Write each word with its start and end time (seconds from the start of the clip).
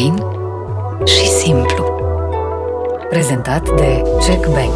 fain 0.00 0.16
și 1.06 1.26
simplu. 1.26 1.84
Prezentat 3.08 3.76
de 3.76 4.02
Check 4.18 4.46
Bank. 4.46 4.72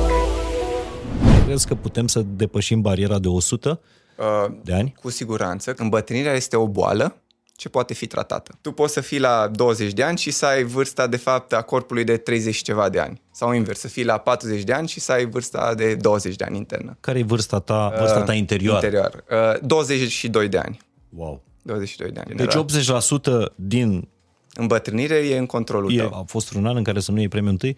Crezi 1.44 1.66
că 1.66 1.74
putem 1.74 2.06
să 2.06 2.22
depășim 2.26 2.80
bariera 2.80 3.18
de 3.18 3.28
100 3.28 3.80
Uh, 4.18 4.54
de 4.62 4.74
ani? 4.74 4.94
Cu 5.02 5.10
siguranță. 5.10 5.74
Îmbătrânirea 5.76 6.32
este 6.32 6.56
o 6.56 6.68
boală 6.68 7.16
ce 7.56 7.68
poate 7.68 7.94
fi 7.94 8.06
tratată. 8.06 8.58
Tu 8.60 8.72
poți 8.72 8.92
să 8.92 9.00
fii 9.00 9.18
la 9.18 9.48
20 9.52 9.92
de 9.92 10.02
ani 10.02 10.18
și 10.18 10.30
să 10.30 10.46
ai 10.46 10.62
vârsta, 10.62 11.06
de 11.06 11.16
fapt, 11.16 11.52
a 11.52 11.62
corpului 11.62 12.04
de 12.04 12.16
30 12.16 12.54
și 12.54 12.62
ceva 12.62 12.88
de 12.88 12.98
ani. 12.98 13.20
Sau 13.30 13.52
invers, 13.52 13.78
să 13.78 13.88
fii 13.88 14.04
la 14.04 14.18
40 14.18 14.62
de 14.62 14.72
ani 14.72 14.88
și 14.88 15.00
să 15.00 15.12
ai 15.12 15.26
vârsta 15.26 15.74
de 15.74 15.94
20 15.94 16.36
de 16.36 16.44
ani 16.44 16.56
internă. 16.56 16.96
Care 17.00 17.18
e 17.18 17.22
vârsta 17.22 17.58
ta, 17.58 17.94
vârsta 17.98 18.22
ta 18.22 18.32
interioară? 18.32 18.86
Interior. 18.86 19.24
Uh, 19.30 19.66
22 19.66 20.48
de 20.48 20.58
ani. 20.58 20.78
Wow. 21.08 21.42
22 21.62 22.10
de 22.10 22.20
ani. 22.20 22.36
Deci 22.36 22.52
general. 22.52 23.48
80% 23.48 23.54
din... 23.54 24.08
Îmbătrânire 24.54 25.14
e 25.14 25.36
în 25.38 25.46
controlul 25.46 25.92
E, 25.92 25.96
tău. 25.96 26.14
a 26.14 26.24
fost 26.26 26.52
un 26.54 26.66
an 26.66 26.76
în 26.76 26.82
care 26.82 27.00
să 27.00 27.10
nu 27.10 27.18
iei 27.18 27.28
premiul 27.28 27.52
întâi? 27.52 27.76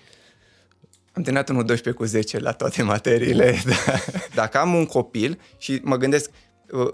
Am 1.13 1.23
terminat 1.23 1.49
unul 1.49 1.65
12 1.65 2.03
cu 2.03 2.09
10 2.09 2.39
la 2.39 2.53
toate 2.53 2.83
materiile. 2.83 3.63
Da. 3.65 3.73
Dacă 4.35 4.59
am 4.59 4.75
un 4.75 4.87
copil 4.87 5.39
și 5.59 5.81
mă 5.83 5.97
gândesc 5.97 6.31
uh, 6.71 6.89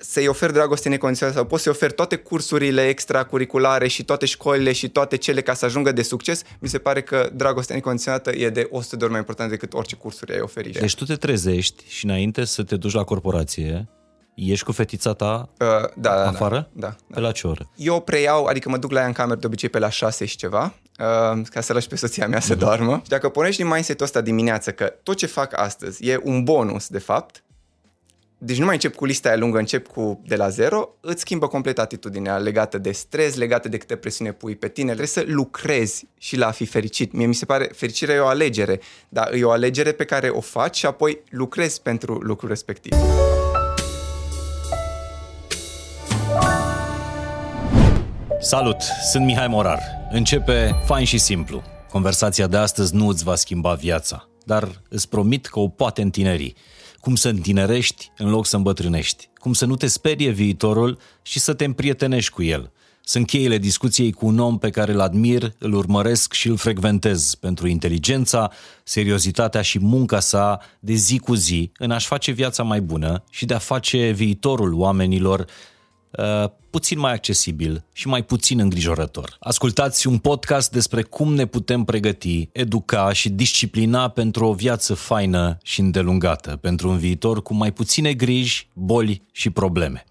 să-i 0.00 0.26
ofer 0.26 0.50
dragoste 0.50 0.88
necondiționată 0.88 1.38
sau 1.38 1.46
pot 1.46 1.60
să-i 1.60 1.72
ofer 1.72 1.92
toate 1.92 2.16
cursurile 2.16 2.88
extracurriculare 2.88 3.88
și 3.88 4.04
toate 4.04 4.26
școlile 4.26 4.72
și 4.72 4.88
toate 4.88 5.16
cele 5.16 5.40
ca 5.40 5.54
să 5.54 5.64
ajungă 5.64 5.92
de 5.92 6.02
succes, 6.02 6.42
mi 6.60 6.68
se 6.68 6.78
pare 6.78 7.02
că 7.02 7.30
dragostea 7.34 7.74
necondiționată 7.74 8.30
e 8.34 8.48
de 8.50 8.66
100 8.70 8.96
de 8.96 9.02
ori 9.02 9.10
mai 9.12 9.20
important 9.20 9.50
decât 9.50 9.74
orice 9.74 9.96
cursuri 9.96 10.32
ai 10.32 10.40
oferi. 10.40 10.70
Deci 10.70 10.94
tu 10.94 11.04
te 11.04 11.14
trezești 11.16 11.84
și 11.88 12.04
înainte 12.04 12.44
să 12.44 12.62
te 12.62 12.76
duci 12.76 12.92
la 12.92 13.04
corporație, 13.04 13.88
ieși 14.34 14.64
cu 14.64 14.72
fetița 14.72 15.12
ta 15.12 15.48
Uh, 15.58 15.66
da, 15.96 16.14
da, 16.14 16.28
afară? 16.28 16.68
Da, 16.72 16.86
da, 16.88 16.96
Pe 17.14 17.20
la 17.20 17.32
ce 17.32 17.46
oră? 17.46 17.70
Eu 17.76 18.00
preiau, 18.00 18.44
adică 18.44 18.68
mă 18.68 18.76
duc 18.76 18.90
la 18.90 19.00
ea 19.00 19.06
în 19.06 19.12
cameră 19.12 19.38
de 19.38 19.46
obicei 19.46 19.68
pe 19.68 19.78
la 19.78 19.88
6 19.88 20.24
și 20.24 20.36
ceva, 20.36 20.74
uh, 20.98 21.42
ca 21.50 21.60
să 21.60 21.72
lași 21.72 21.88
pe 21.88 21.96
soția 21.96 22.28
mea 22.28 22.40
să 22.40 22.54
doarmă. 22.54 23.00
Și 23.02 23.08
dacă 23.08 23.28
pornești 23.28 23.62
din 23.62 23.70
mindset-ul 23.70 24.06
ăsta 24.06 24.20
dimineață 24.20 24.72
că 24.72 24.84
tot 25.02 25.16
ce 25.16 25.26
fac 25.26 25.58
astăzi 25.58 26.08
e 26.08 26.20
un 26.22 26.44
bonus, 26.44 26.88
de 26.88 26.98
fapt, 26.98 27.42
deci 28.44 28.58
nu 28.58 28.64
mai 28.64 28.74
încep 28.74 28.94
cu 28.94 29.04
lista 29.04 29.28
aia 29.28 29.38
lungă, 29.38 29.58
încep 29.58 29.86
cu 29.86 30.22
de 30.26 30.36
la 30.36 30.48
zero, 30.48 30.94
îți 31.00 31.20
schimbă 31.20 31.46
complet 31.46 31.78
atitudinea 31.78 32.36
legată 32.36 32.78
de 32.78 32.92
stres, 32.92 33.36
legată 33.36 33.68
de 33.68 33.76
câte 33.76 33.96
presiune 33.96 34.32
pui 34.32 34.56
pe 34.56 34.68
tine. 34.68 34.86
Trebuie 34.86 35.06
să 35.06 35.24
lucrezi 35.26 36.06
și 36.18 36.36
la 36.36 36.46
a 36.46 36.50
fi 36.50 36.66
fericit. 36.66 37.12
Mie 37.12 37.26
mi 37.26 37.34
se 37.34 37.44
pare, 37.44 37.70
fericirea 37.74 38.14
e 38.14 38.18
o 38.18 38.26
alegere, 38.26 38.80
dar 39.08 39.32
e 39.32 39.44
o 39.44 39.50
alegere 39.50 39.92
pe 39.92 40.04
care 40.04 40.28
o 40.28 40.40
faci 40.40 40.76
și 40.76 40.86
apoi 40.86 41.22
lucrezi 41.30 41.82
pentru 41.82 42.14
lucrul 42.14 42.48
respectiv. 42.48 42.92
Salut, 48.44 48.76
sunt 49.10 49.24
Mihai 49.24 49.48
Morar. 49.48 49.80
Începe 50.10 50.82
fain 50.84 51.04
și 51.04 51.18
simplu. 51.18 51.62
Conversația 51.90 52.46
de 52.46 52.56
astăzi 52.56 52.94
nu 52.94 53.08
îți 53.08 53.24
va 53.24 53.34
schimba 53.34 53.74
viața, 53.74 54.28
dar 54.44 54.82
îți 54.88 55.08
promit 55.08 55.46
că 55.46 55.58
o 55.58 55.68
poate 55.68 56.02
întineri. 56.02 56.54
Cum 57.00 57.14
să 57.14 57.28
întinerești 57.28 58.10
în 58.16 58.30
loc 58.30 58.46
să 58.46 58.56
îmbătrânești. 58.56 59.28
Cum 59.34 59.52
să 59.52 59.66
nu 59.66 59.76
te 59.76 59.86
sperie 59.86 60.30
viitorul 60.30 60.98
și 61.22 61.38
să 61.38 61.54
te 61.54 61.64
împrietenești 61.64 62.32
cu 62.32 62.42
el. 62.42 62.72
Sunt 63.04 63.26
cheile 63.26 63.58
discuției 63.58 64.12
cu 64.12 64.26
un 64.26 64.38
om 64.38 64.58
pe 64.58 64.70
care 64.70 64.92
îl 64.92 65.00
admir, 65.00 65.52
îl 65.58 65.72
urmăresc 65.72 66.32
și 66.32 66.48
îl 66.48 66.56
frecventez 66.56 67.34
pentru 67.34 67.66
inteligența, 67.68 68.50
seriozitatea 68.84 69.62
și 69.62 69.78
munca 69.78 70.20
sa 70.20 70.60
de 70.80 70.92
zi 70.92 71.18
cu 71.18 71.34
zi 71.34 71.72
în 71.78 71.90
a-și 71.90 72.06
face 72.06 72.30
viața 72.30 72.62
mai 72.62 72.80
bună 72.80 73.24
și 73.30 73.44
de 73.44 73.54
a 73.54 73.58
face 73.58 74.10
viitorul 74.10 74.74
oamenilor 74.74 75.46
uh, 76.18 76.50
puțin 76.70 76.98
mai 76.98 77.12
accesibil 77.12 77.84
și 77.92 78.08
mai 78.08 78.22
puțin 78.22 78.58
îngrijorător. 78.58 79.36
Ascultați 79.40 80.06
un 80.06 80.18
podcast 80.18 80.70
despre 80.72 81.02
cum 81.02 81.34
ne 81.34 81.46
putem 81.46 81.84
pregăti, 81.84 82.48
educa 82.52 83.12
și 83.12 83.28
disciplina 83.28 84.08
pentru 84.08 84.44
o 84.44 84.52
viață 84.52 84.94
faină 84.94 85.58
și 85.62 85.80
îndelungată, 85.80 86.56
pentru 86.56 86.88
un 86.88 86.98
viitor 86.98 87.42
cu 87.42 87.54
mai 87.54 87.72
puține 87.72 88.14
griji, 88.14 88.68
boli 88.72 89.22
și 89.32 89.50
probleme. 89.50 90.04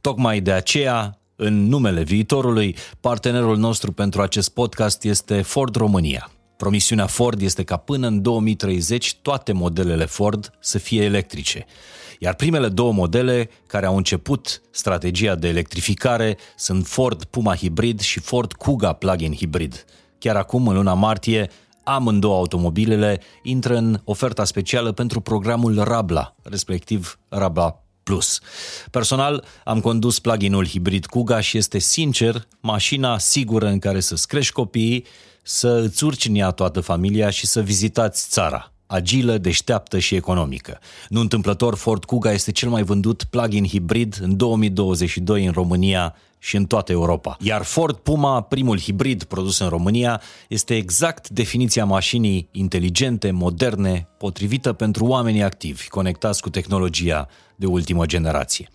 Tocmai 0.00 0.40
de 0.40 0.52
aceea, 0.52 1.18
în 1.36 1.66
numele 1.66 2.02
viitorului, 2.02 2.76
partenerul 3.00 3.56
nostru 3.56 3.92
pentru 3.92 4.22
acest 4.22 4.48
podcast 4.48 5.04
este 5.04 5.42
Ford 5.42 5.76
România. 5.76 6.30
Promisiunea 6.56 7.06
Ford 7.06 7.40
este 7.40 7.62
ca 7.64 7.76
până 7.76 8.06
în 8.06 8.22
2030 8.22 9.14
toate 9.22 9.52
modelele 9.52 10.04
Ford 10.04 10.50
să 10.60 10.78
fie 10.78 11.02
electrice. 11.02 11.66
Iar 12.24 12.34
primele 12.34 12.68
două 12.68 12.92
modele 12.92 13.50
care 13.66 13.86
au 13.86 13.96
început 13.96 14.62
strategia 14.70 15.34
de 15.34 15.48
electrificare 15.48 16.36
sunt 16.56 16.86
Ford 16.86 17.24
Puma 17.24 17.56
Hybrid 17.56 18.00
și 18.00 18.20
Ford 18.20 18.52
Kuga 18.52 18.92
Plug-in 18.92 19.34
Hybrid. 19.34 19.84
Chiar 20.18 20.36
acum, 20.36 20.68
în 20.68 20.74
luna 20.74 20.94
martie, 20.94 21.50
amândouă 21.82 22.36
automobilele 22.36 23.20
intră 23.42 23.76
în 23.76 24.00
oferta 24.04 24.44
specială 24.44 24.92
pentru 24.92 25.20
programul 25.20 25.82
Rabla, 25.82 26.34
respectiv 26.42 27.18
Rabla 27.28 27.82
Plus. 28.02 28.40
Personal, 28.90 29.44
am 29.64 29.80
condus 29.80 30.18
plug-in-ul 30.18 30.66
hibrid 30.66 31.06
Kuga 31.06 31.40
și 31.40 31.56
este 31.56 31.78
sincer 31.78 32.46
mașina 32.60 33.18
sigură 33.18 33.66
în 33.66 33.78
care 33.78 34.00
să-ți 34.00 34.28
crești 34.28 34.52
copiii, 34.52 35.06
să 35.42 35.68
îți 35.68 36.04
urci 36.04 36.26
în 36.26 36.34
ea 36.34 36.50
toată 36.50 36.80
familia 36.80 37.30
și 37.30 37.46
să 37.46 37.60
vizitați 37.60 38.28
țara 38.28 38.73
agilă, 38.86 39.38
deșteaptă 39.38 39.98
și 39.98 40.14
economică. 40.14 40.78
Nu 41.08 41.20
întâmplător, 41.20 41.74
Ford 41.74 42.04
Kuga 42.04 42.32
este 42.32 42.52
cel 42.52 42.68
mai 42.68 42.82
vândut 42.82 43.24
plug-in 43.24 43.66
hibrid 43.66 44.18
în 44.20 44.36
2022 44.36 45.44
în 45.46 45.52
România 45.52 46.14
și 46.38 46.56
în 46.56 46.64
toată 46.64 46.92
Europa. 46.92 47.36
Iar 47.40 47.62
Ford 47.62 47.96
Puma, 47.96 48.40
primul 48.40 48.80
hibrid 48.80 49.22
produs 49.22 49.58
în 49.58 49.68
România, 49.68 50.20
este 50.48 50.76
exact 50.76 51.28
definiția 51.28 51.84
mașinii 51.84 52.48
inteligente, 52.50 53.30
moderne, 53.30 54.08
potrivită 54.18 54.72
pentru 54.72 55.04
oamenii 55.04 55.42
activi, 55.42 55.88
conectați 55.88 56.42
cu 56.42 56.50
tehnologia 56.50 57.28
de 57.56 57.66
ultimă 57.66 58.06
generație. 58.06 58.68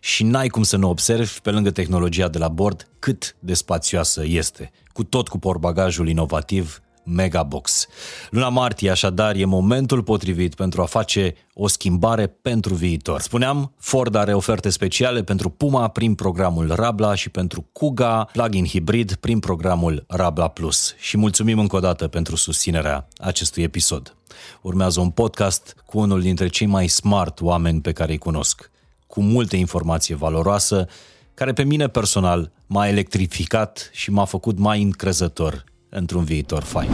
Și 0.00 0.24
n-ai 0.24 0.48
cum 0.48 0.62
să 0.62 0.76
nu 0.76 0.88
observi, 0.88 1.40
pe 1.40 1.50
lângă 1.50 1.70
tehnologia 1.70 2.28
de 2.28 2.38
la 2.38 2.48
bord, 2.48 2.88
cât 2.98 3.36
de 3.38 3.54
spațioasă 3.54 4.22
este, 4.26 4.70
cu 4.92 5.04
tot 5.04 5.28
cu 5.28 5.38
portbagajul 5.38 6.08
inovativ 6.08 6.82
Megabox. 7.08 7.86
Luna 8.30 8.48
martie, 8.48 8.90
așadar, 8.90 9.36
e 9.36 9.44
momentul 9.44 10.02
potrivit 10.02 10.54
pentru 10.54 10.82
a 10.82 10.84
face 10.84 11.34
o 11.54 11.68
schimbare 11.68 12.26
pentru 12.26 12.74
viitor. 12.74 13.20
Spuneam, 13.20 13.72
Ford 13.78 14.14
are 14.14 14.34
oferte 14.34 14.68
speciale 14.68 15.22
pentru 15.22 15.48
Puma 15.48 15.88
prin 15.88 16.14
programul 16.14 16.74
Rabla 16.74 17.14
și 17.14 17.28
pentru 17.28 17.66
Kuga 17.72 18.28
plug-in 18.32 18.64
hibrid 18.64 19.14
prin 19.14 19.38
programul 19.38 20.04
Rabla 20.08 20.48
Plus. 20.48 20.94
Și 20.98 21.16
mulțumim 21.16 21.58
încă 21.58 21.76
o 21.76 21.80
dată 21.80 22.08
pentru 22.08 22.36
susținerea 22.36 23.08
acestui 23.16 23.62
episod. 23.62 24.16
Urmează 24.60 25.00
un 25.00 25.10
podcast 25.10 25.76
cu 25.86 25.98
unul 25.98 26.20
dintre 26.20 26.48
cei 26.48 26.66
mai 26.66 26.86
smart 26.86 27.40
oameni 27.40 27.80
pe 27.80 27.92
care 27.92 28.12
îi 28.12 28.18
cunosc, 28.18 28.70
cu 29.06 29.22
multe 29.22 29.56
informație 29.56 30.14
valoroasă, 30.14 30.88
care 31.34 31.52
pe 31.52 31.64
mine 31.64 31.88
personal 31.88 32.52
m-a 32.66 32.88
electrificat 32.88 33.90
și 33.92 34.10
m-a 34.10 34.24
făcut 34.24 34.58
mai 34.58 34.82
încrezător 34.82 35.64
într-un 35.90 36.24
viitor 36.24 36.62
fain. 36.62 36.90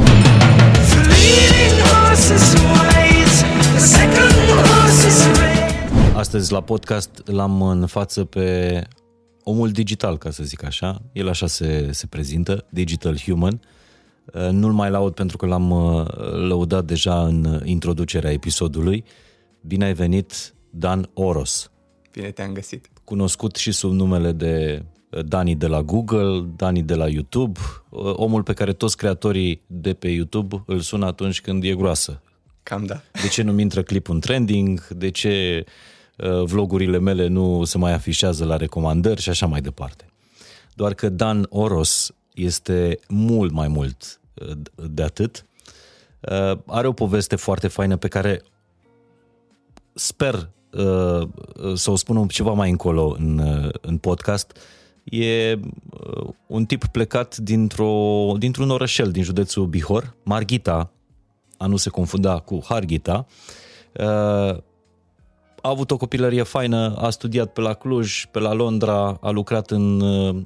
Astăzi 6.14 6.52
la 6.52 6.60
podcast 6.60 7.22
l-am 7.24 7.62
în 7.62 7.86
față 7.86 8.24
pe 8.24 8.80
omul 9.42 9.70
digital, 9.70 10.18
ca 10.18 10.30
să 10.30 10.44
zic 10.44 10.64
așa. 10.64 11.02
El 11.12 11.28
așa 11.28 11.46
se, 11.46 11.88
se 11.92 12.06
prezintă, 12.06 12.66
Digital 12.70 13.18
Human. 13.18 13.60
Nu-l 14.50 14.72
mai 14.72 14.90
laud 14.90 15.14
pentru 15.14 15.36
că 15.36 15.46
l-am 15.46 15.70
uh, 15.70 16.06
lăudat 16.48 16.84
deja 16.84 17.24
în 17.24 17.60
introducerea 17.64 18.30
episodului. 18.30 19.04
Bine 19.60 19.84
ai 19.84 19.94
venit, 19.94 20.54
Dan 20.70 21.10
Oros. 21.14 21.70
Bine 22.12 22.30
te-am 22.30 22.52
găsit. 22.52 22.88
Cunoscut 23.04 23.56
și 23.56 23.72
sub 23.72 23.92
numele 23.92 24.32
de 24.32 24.84
Dani 25.22 25.54
de 25.54 25.66
la 25.66 25.82
Google, 25.82 26.44
Dani 26.56 26.82
de 26.82 26.94
la 26.94 27.08
YouTube, 27.08 27.60
omul 28.12 28.42
pe 28.42 28.52
care 28.52 28.72
toți 28.72 28.96
creatorii 28.96 29.62
de 29.66 29.94
pe 29.94 30.08
YouTube 30.08 30.62
îl 30.66 30.80
sună 30.80 31.06
atunci 31.06 31.40
când 31.40 31.64
e 31.64 31.74
groasă. 31.74 32.20
Cam 32.62 32.84
da. 32.84 33.00
De 33.22 33.28
ce 33.28 33.42
nu 33.42 33.58
intră 33.58 33.82
clipul 33.82 34.14
în 34.14 34.20
trending, 34.20 34.86
de 34.86 35.10
ce 35.10 35.64
uh, 36.16 36.42
vlogurile 36.44 36.98
mele 36.98 37.26
nu 37.26 37.64
se 37.64 37.78
mai 37.78 37.92
afișează 37.92 38.44
la 38.44 38.56
recomandări 38.56 39.20
și 39.20 39.28
așa 39.28 39.46
mai 39.46 39.60
departe. 39.60 40.06
Doar 40.74 40.94
că 40.94 41.08
Dan 41.08 41.46
Oros 41.48 42.14
este 42.34 42.98
mult 43.08 43.52
mai 43.52 43.68
mult 43.68 44.20
uh, 44.34 44.56
de 44.90 45.02
atât. 45.02 45.46
Uh, 46.20 46.58
are 46.66 46.86
o 46.86 46.92
poveste 46.92 47.36
foarte 47.36 47.68
faină 47.68 47.96
pe 47.96 48.08
care 48.08 48.42
sper 49.94 50.48
să 51.74 51.90
o 51.90 51.96
spun 51.96 52.28
ceva 52.28 52.52
mai 52.52 52.70
încolo 52.70 53.16
în, 53.18 53.42
în 53.80 53.98
podcast, 53.98 54.58
e 55.04 55.58
un 56.46 56.64
tip 56.64 56.86
plecat 56.86 57.36
dintr-o, 57.36 58.32
dintr-un 58.38 58.70
orășel 58.70 59.10
din 59.10 59.22
județul 59.22 59.66
Bihor, 59.66 60.16
Marghita, 60.22 60.90
a 61.58 61.66
nu 61.66 61.76
se 61.76 61.90
confunda 61.90 62.38
cu 62.38 62.60
Harghita. 62.64 63.26
A 65.62 65.68
avut 65.68 65.90
o 65.90 65.96
copilărie 65.96 66.42
faină, 66.42 66.96
a 66.96 67.10
studiat 67.10 67.52
pe 67.52 67.60
la 67.60 67.72
Cluj, 67.72 68.24
pe 68.24 68.38
la 68.38 68.52
Londra, 68.52 69.18
a 69.20 69.30
lucrat 69.30 69.70
în, 69.70 70.00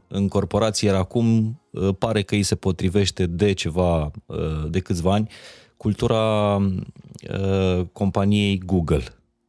în 0.09 0.29
corporație, 0.29 0.89
iar 0.89 0.97
acum 0.97 1.61
uh, 1.71 1.89
pare 1.99 2.23
că 2.23 2.35
îi 2.35 2.43
se 2.43 2.55
potrivește 2.55 3.27
de 3.27 3.53
ceva, 3.53 4.11
uh, 4.27 4.37
de 4.71 4.81
câțiva 4.81 5.13
ani, 5.13 5.29
cultura 5.77 6.55
uh, 6.57 7.87
companiei 7.93 8.59
Google. 8.59 9.05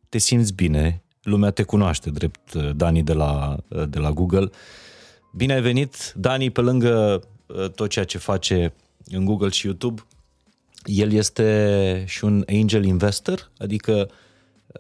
Te 0.10 0.18
simți 0.18 0.54
bine, 0.54 1.04
lumea 1.24 1.52
te 1.52 1.64
cunoaște, 1.64 2.10
drept 2.10 2.54
uh, 2.54 2.70
Dani 2.76 3.04
de 3.04 3.14
la, 3.14 3.56
uh, 3.68 3.84
de 3.90 4.00
la 4.00 4.12
Google. 4.12 4.50
Bine 5.32 5.54
ai 5.54 5.62
venit, 5.62 6.14
Dani, 6.16 6.50
pe 6.50 6.62
lângă 6.62 7.22
uh, 7.46 7.70
tot 7.70 7.90
ceea 7.90 8.06
ce 8.06 8.18
face 8.18 8.74
în 9.06 9.26
Google 9.26 9.50
și 9.50 9.66
YouTube, 9.66 10.02
el 10.84 11.12
este 11.12 12.04
și 12.08 12.24
un 12.24 12.44
angel 12.48 12.86
investor, 12.86 13.52
adică 13.58 14.10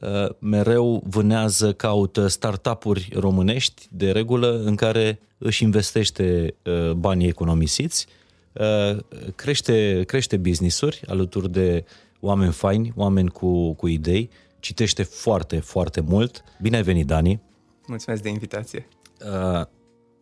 uh, 0.01 0.29
mereu 0.39 1.03
vânează, 1.05 1.73
caută 1.73 2.27
startup-uri 2.27 3.09
românești 3.13 3.87
de 3.91 4.11
regulă 4.11 4.61
în 4.65 4.75
care 4.75 5.19
își 5.37 5.63
investește 5.63 6.55
uh, 6.63 6.91
banii 6.91 7.27
economisiți, 7.27 8.07
uh, 8.53 8.97
crește, 9.35 10.03
crește 10.07 10.37
business-uri 10.37 11.01
alături 11.07 11.51
de 11.51 11.85
oameni 12.19 12.51
faini, 12.51 12.93
oameni 12.95 13.29
cu, 13.29 13.73
cu 13.73 13.87
idei, 13.87 14.29
citește 14.59 15.03
foarte, 15.03 15.59
foarte 15.59 16.01
mult. 16.01 16.43
Bine 16.61 16.75
ai 16.75 16.83
venit, 16.83 17.05
Dani! 17.05 17.41
Mulțumesc 17.87 18.21
de 18.21 18.29
invitație. 18.29 18.87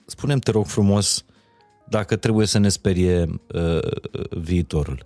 Uh, 0.07 0.13
spune-mi, 0.15 0.39
te 0.41 0.51
rog 0.51 0.65
frumos, 0.65 1.25
dacă 1.89 2.15
trebuie 2.15 2.45
să 2.47 2.57
ne 2.57 2.69
sperie 2.69 3.41
uh, 3.53 3.79
viitorul. 4.29 5.05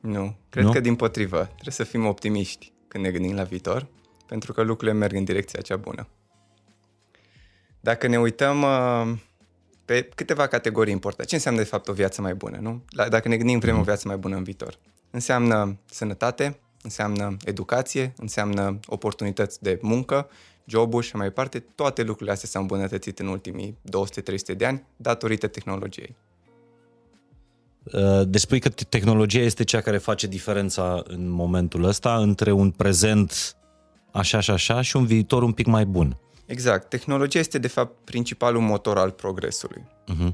Nu, 0.00 0.36
cred 0.48 0.64
Nu? 0.64 0.72
că 0.72 0.80
din 0.80 0.94
potrivă. 0.96 1.44
Trebuie 1.44 1.72
să 1.74 1.84
fim 1.84 2.06
optimiști 2.06 2.72
când 2.88 3.04
ne 3.04 3.10
gândim 3.10 3.34
la 3.34 3.42
viitor, 3.42 3.86
pentru 4.26 4.52
că 4.52 4.62
lucrurile 4.62 4.98
merg 4.98 5.14
în 5.14 5.24
direcția 5.24 5.60
cea 5.60 5.76
bună. 5.76 6.08
Dacă 7.80 8.06
ne 8.06 8.18
uităm 8.18 8.62
uh, 8.62 9.12
pe 9.84 10.08
câteva 10.14 10.46
categorii 10.46 10.92
importante, 10.92 11.28
ce 11.28 11.34
înseamnă 11.34 11.60
de 11.60 11.66
fapt 11.66 11.88
o 11.88 11.92
viață 11.92 12.20
mai 12.22 12.34
bună, 12.34 12.58
nu? 12.60 12.84
La- 12.90 13.08
Dacă 13.08 13.28
ne 13.28 13.36
gândim 13.36 13.58
vrem 13.58 13.78
o 13.78 13.82
viață 13.82 14.08
mai 14.08 14.16
bună 14.16 14.36
în 14.36 14.42
viitor. 14.42 14.78
Înseamnă 15.10 15.78
sănătate, 15.90 16.58
înseamnă 16.82 17.36
educație, 17.44 18.12
înseamnă 18.16 18.78
oportunități 18.86 19.62
de 19.62 19.78
muncă, 19.82 20.28
joburi 20.68 21.06
și 21.06 21.16
mai 21.16 21.26
departe. 21.26 21.58
Toate 21.74 22.02
lucrurile 22.02 22.32
astea 22.32 22.48
s-au 22.48 22.60
îmbunătățit 22.60 23.18
în 23.18 23.26
ultimii 23.26 23.78
200-300 24.52 24.56
de 24.56 24.66
ani 24.66 24.84
datorită 24.96 25.46
tehnologiei. 25.46 26.16
Uh, 27.92 28.22
Deci 28.26 28.40
spui 28.40 28.60
că 28.60 28.68
te- 28.68 28.84
tehnologia 28.84 29.40
este 29.40 29.64
cea 29.64 29.80
care 29.80 29.98
face 29.98 30.26
diferența 30.26 31.02
în 31.06 31.28
momentul 31.28 31.84
ăsta 31.84 32.16
între 32.16 32.52
un 32.52 32.70
prezent 32.70 33.56
așa 34.12 34.40
și 34.40 34.50
așa 34.50 34.80
și 34.80 34.96
un 34.96 35.06
viitor 35.06 35.42
un 35.42 35.52
pic 35.52 35.66
mai 35.66 35.84
bun. 35.84 36.16
Exact. 36.46 36.88
Tehnologia 36.88 37.38
este, 37.38 37.58
de 37.58 37.68
fapt, 37.68 38.04
principalul 38.04 38.60
motor 38.60 38.98
al 38.98 39.10
progresului. 39.10 39.84
Uh-huh. 39.84 40.32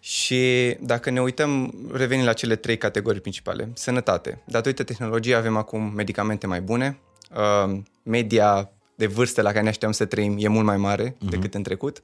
Și 0.00 0.76
dacă 0.80 1.10
ne 1.10 1.20
uităm, 1.20 1.74
revenim 1.92 2.24
la 2.24 2.32
cele 2.32 2.56
trei 2.56 2.78
categorii 2.78 3.20
principale. 3.20 3.70
Sănătate. 3.74 4.42
Datorită 4.46 4.84
tehnologiei 4.84 5.34
avem 5.34 5.56
acum 5.56 5.80
medicamente 5.82 6.46
mai 6.46 6.60
bune, 6.60 6.98
uh, 7.36 7.78
media 8.02 8.70
de 8.96 9.06
vârstă 9.06 9.42
la 9.42 9.48
care 9.48 9.62
ne 9.62 9.68
așteptăm 9.68 9.92
să 9.92 10.04
trăim 10.04 10.36
e 10.38 10.48
mult 10.48 10.64
mai 10.64 10.76
mare 10.76 11.10
uh-huh. 11.10 11.28
decât 11.28 11.54
în 11.54 11.62
trecut. 11.62 12.02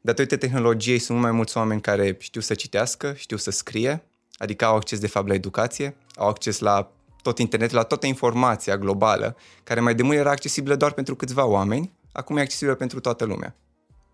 Datorită 0.00 0.36
tehnologiei 0.36 0.98
sunt 0.98 1.18
mult 1.18 1.28
mai 1.28 1.36
mulți 1.36 1.56
oameni 1.56 1.80
care 1.80 2.16
știu 2.18 2.40
să 2.40 2.54
citească, 2.54 3.14
știu 3.16 3.36
să 3.36 3.50
scrie, 3.50 4.04
adică 4.36 4.64
au 4.64 4.76
acces 4.76 4.98
de 4.98 5.06
fapt 5.06 5.28
la 5.28 5.34
educație, 5.34 5.96
au 6.14 6.28
acces 6.28 6.58
la 6.58 6.92
tot 7.22 7.38
internetul, 7.38 7.76
la 7.76 7.82
toată 7.82 8.06
informația 8.06 8.78
globală, 8.78 9.36
care 9.64 9.80
mai 9.80 9.94
de 9.94 10.02
mult 10.02 10.16
era 10.16 10.30
accesibilă 10.30 10.76
doar 10.76 10.92
pentru 10.92 11.16
câțiva 11.16 11.44
oameni, 11.44 11.92
acum 12.12 12.36
e 12.36 12.40
accesibilă 12.40 12.74
pentru 12.74 13.00
toată 13.00 13.24
lumea, 13.24 13.56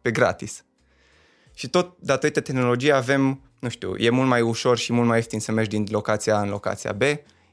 pe 0.02 0.10
gratis. 0.10 0.64
Și 1.54 1.68
tot 1.68 1.96
datorită 1.98 2.40
tehnologiei 2.40 2.92
avem, 2.92 3.40
nu 3.58 3.68
știu, 3.68 3.96
e 3.96 4.10
mult 4.10 4.28
mai 4.28 4.40
ușor 4.40 4.78
și 4.78 4.92
mult 4.92 5.06
mai 5.06 5.16
ieftin 5.16 5.40
să 5.40 5.52
mergi 5.52 5.70
din 5.70 5.86
locația 5.90 6.36
A 6.36 6.40
în 6.40 6.48
locația 6.48 6.92
B, 6.92 7.02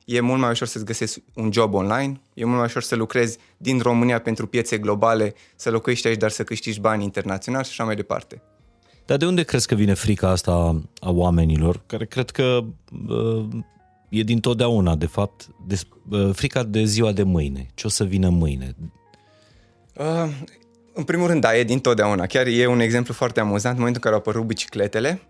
e 0.06 0.19
mult 0.19 0.40
mai 0.40 0.50
ușor 0.50 0.68
să-ți 0.68 0.86
găsești 0.86 1.24
un 1.34 1.52
job 1.52 1.74
online, 1.74 2.22
e 2.34 2.46
mult 2.46 2.57
mai 2.57 2.66
ușor 2.66 2.81
să 2.81 2.96
lucrezi 2.96 3.38
din 3.57 3.80
România 3.80 4.19
pentru 4.19 4.48
piețe 4.48 4.78
globale, 4.78 5.34
să 5.56 5.69
locuiești 5.69 6.07
aici, 6.07 6.19
dar 6.19 6.30
să 6.30 6.44
câștigi 6.44 6.80
bani 6.80 7.04
internațional 7.04 7.63
și 7.63 7.69
așa 7.69 7.84
mai 7.84 7.96
departe. 7.96 8.42
Dar 9.06 9.18
de 9.18 9.25
unde 9.25 9.44
crezi 9.44 9.68
că 9.68 9.75
vine 9.75 9.94
frica 9.94 10.30
asta 10.30 10.81
a 11.00 11.12
oamenilor, 11.12 11.81
care 11.86 12.06
cred 12.06 12.30
că 12.30 12.63
uh, 13.07 13.46
e 14.10 14.22
din 14.22 14.40
totdeauna, 14.40 14.96
de 14.96 15.06
fapt, 15.06 15.48
de, 15.68 15.80
uh, 16.10 16.30
frica 16.34 16.63
de 16.63 16.84
ziua 16.84 17.12
de 17.12 17.24
mâine, 17.24 17.68
ce 17.74 17.88
o 17.88 17.90
să 17.90 18.04
vină 18.04 18.30
mâine? 18.30 18.75
Uh, 19.94 20.30
în 20.94 21.04
primul 21.04 21.28
rând, 21.28 21.42
da, 21.42 21.58
e 21.58 21.63
din 21.63 21.80
totdeauna. 21.80 22.25
Chiar 22.25 22.48
e 22.48 22.68
un 22.68 22.80
exemplu 22.80 23.13
foarte 23.13 23.40
amuzant. 23.40 23.74
În 23.74 23.80
momentul 23.80 24.01
în 24.04 24.12
care 24.12 24.13
au 24.16 24.19
apărut 24.19 24.48
bicicletele, 24.48 25.22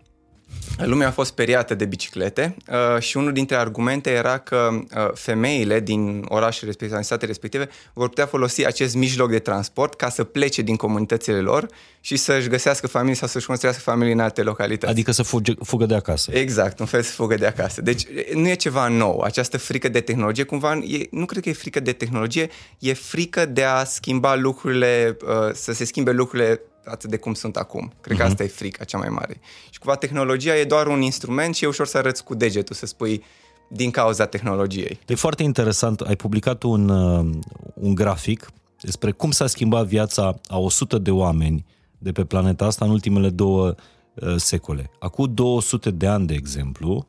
lumea 0.84 1.06
a 1.06 1.10
fost 1.10 1.30
speriată 1.30 1.74
de 1.74 1.84
biciclete 1.84 2.56
uh, 2.70 3.02
și 3.02 3.16
unul 3.16 3.32
dintre 3.32 3.56
argumente 3.56 4.10
era 4.10 4.38
că 4.38 4.68
uh, 4.72 5.08
femeile 5.14 5.80
din 5.80 6.24
orașele 6.28 6.66
respective, 6.66 6.94
din 6.94 7.04
statele 7.04 7.30
respective, 7.30 7.68
vor 7.92 8.08
putea 8.08 8.26
folosi 8.26 8.66
acest 8.66 8.94
mijloc 8.94 9.30
de 9.30 9.38
transport 9.38 9.94
ca 9.94 10.08
să 10.08 10.24
plece 10.24 10.62
din 10.62 10.76
comunitățile 10.76 11.40
lor 11.40 11.66
și 12.00 12.16
să-și 12.16 12.48
găsească 12.48 12.86
familie 12.86 13.14
sau 13.14 13.28
să-și 13.28 13.46
construiască 13.46 13.82
familie 13.82 14.12
în 14.12 14.20
alte 14.20 14.42
localități. 14.42 14.92
Adică 14.92 15.12
să 15.12 15.22
fuge, 15.22 15.52
fugă 15.62 15.86
de 15.86 15.94
acasă. 15.94 16.30
Exact, 16.34 16.78
un 16.78 16.86
fel 16.86 17.02
să 17.02 17.12
fugă 17.12 17.34
de 17.34 17.46
acasă. 17.46 17.82
Deci 17.82 18.02
e- 18.02 18.34
nu 18.34 18.48
e 18.48 18.54
ceva 18.54 18.88
nou. 18.88 19.20
Această 19.20 19.58
frică 19.58 19.88
de 19.88 20.00
tehnologie, 20.00 20.44
cumva, 20.44 20.72
e, 20.74 21.06
nu 21.10 21.24
cred 21.24 21.42
că 21.42 21.48
e 21.48 21.52
frică 21.52 21.80
de 21.80 21.92
tehnologie, 21.92 22.48
e 22.78 22.92
frică 22.92 23.46
de 23.46 23.62
a 23.62 23.84
schimba 23.84 24.34
lucrurile, 24.34 25.16
uh, 25.22 25.52
să 25.52 25.72
se 25.72 25.84
schimbe 25.84 26.10
lucrurile 26.10 26.60
atât 26.86 27.10
de 27.10 27.16
cum 27.16 27.34
sunt 27.34 27.56
acum. 27.56 27.92
Cred 28.00 28.16
că 28.16 28.22
asta 28.22 28.42
e 28.42 28.46
frica 28.46 28.84
cea 28.84 28.98
mai 28.98 29.08
mare. 29.08 29.40
Și 29.70 29.78
cumva 29.78 29.96
tehnologia 29.96 30.56
e 30.56 30.64
doar 30.64 30.86
un 30.86 31.00
instrument 31.00 31.54
și 31.54 31.64
e 31.64 31.66
ușor 31.66 31.86
să 31.86 31.98
arăți 31.98 32.24
cu 32.24 32.34
degetul, 32.34 32.74
să 32.74 32.86
spui 32.86 33.24
din 33.68 33.90
cauza 33.90 34.26
tehnologiei. 34.26 34.98
E 35.06 35.14
foarte 35.14 35.42
interesant, 35.42 36.00
ai 36.00 36.16
publicat 36.16 36.62
un, 36.62 36.88
uh, 36.88 37.30
un 37.74 37.94
grafic 37.94 38.50
despre 38.80 39.10
cum 39.10 39.30
s-a 39.30 39.46
schimbat 39.46 39.86
viața 39.86 40.40
a 40.46 40.58
100 40.58 40.98
de 40.98 41.10
oameni 41.10 41.64
de 41.98 42.12
pe 42.12 42.24
planeta 42.24 42.64
asta 42.64 42.84
în 42.84 42.90
ultimele 42.90 43.30
două 43.30 43.74
uh, 44.14 44.34
secole. 44.36 44.90
Acum 44.98 45.34
200 45.34 45.90
de 45.90 46.06
ani, 46.06 46.26
de 46.26 46.34
exemplu, 46.34 47.08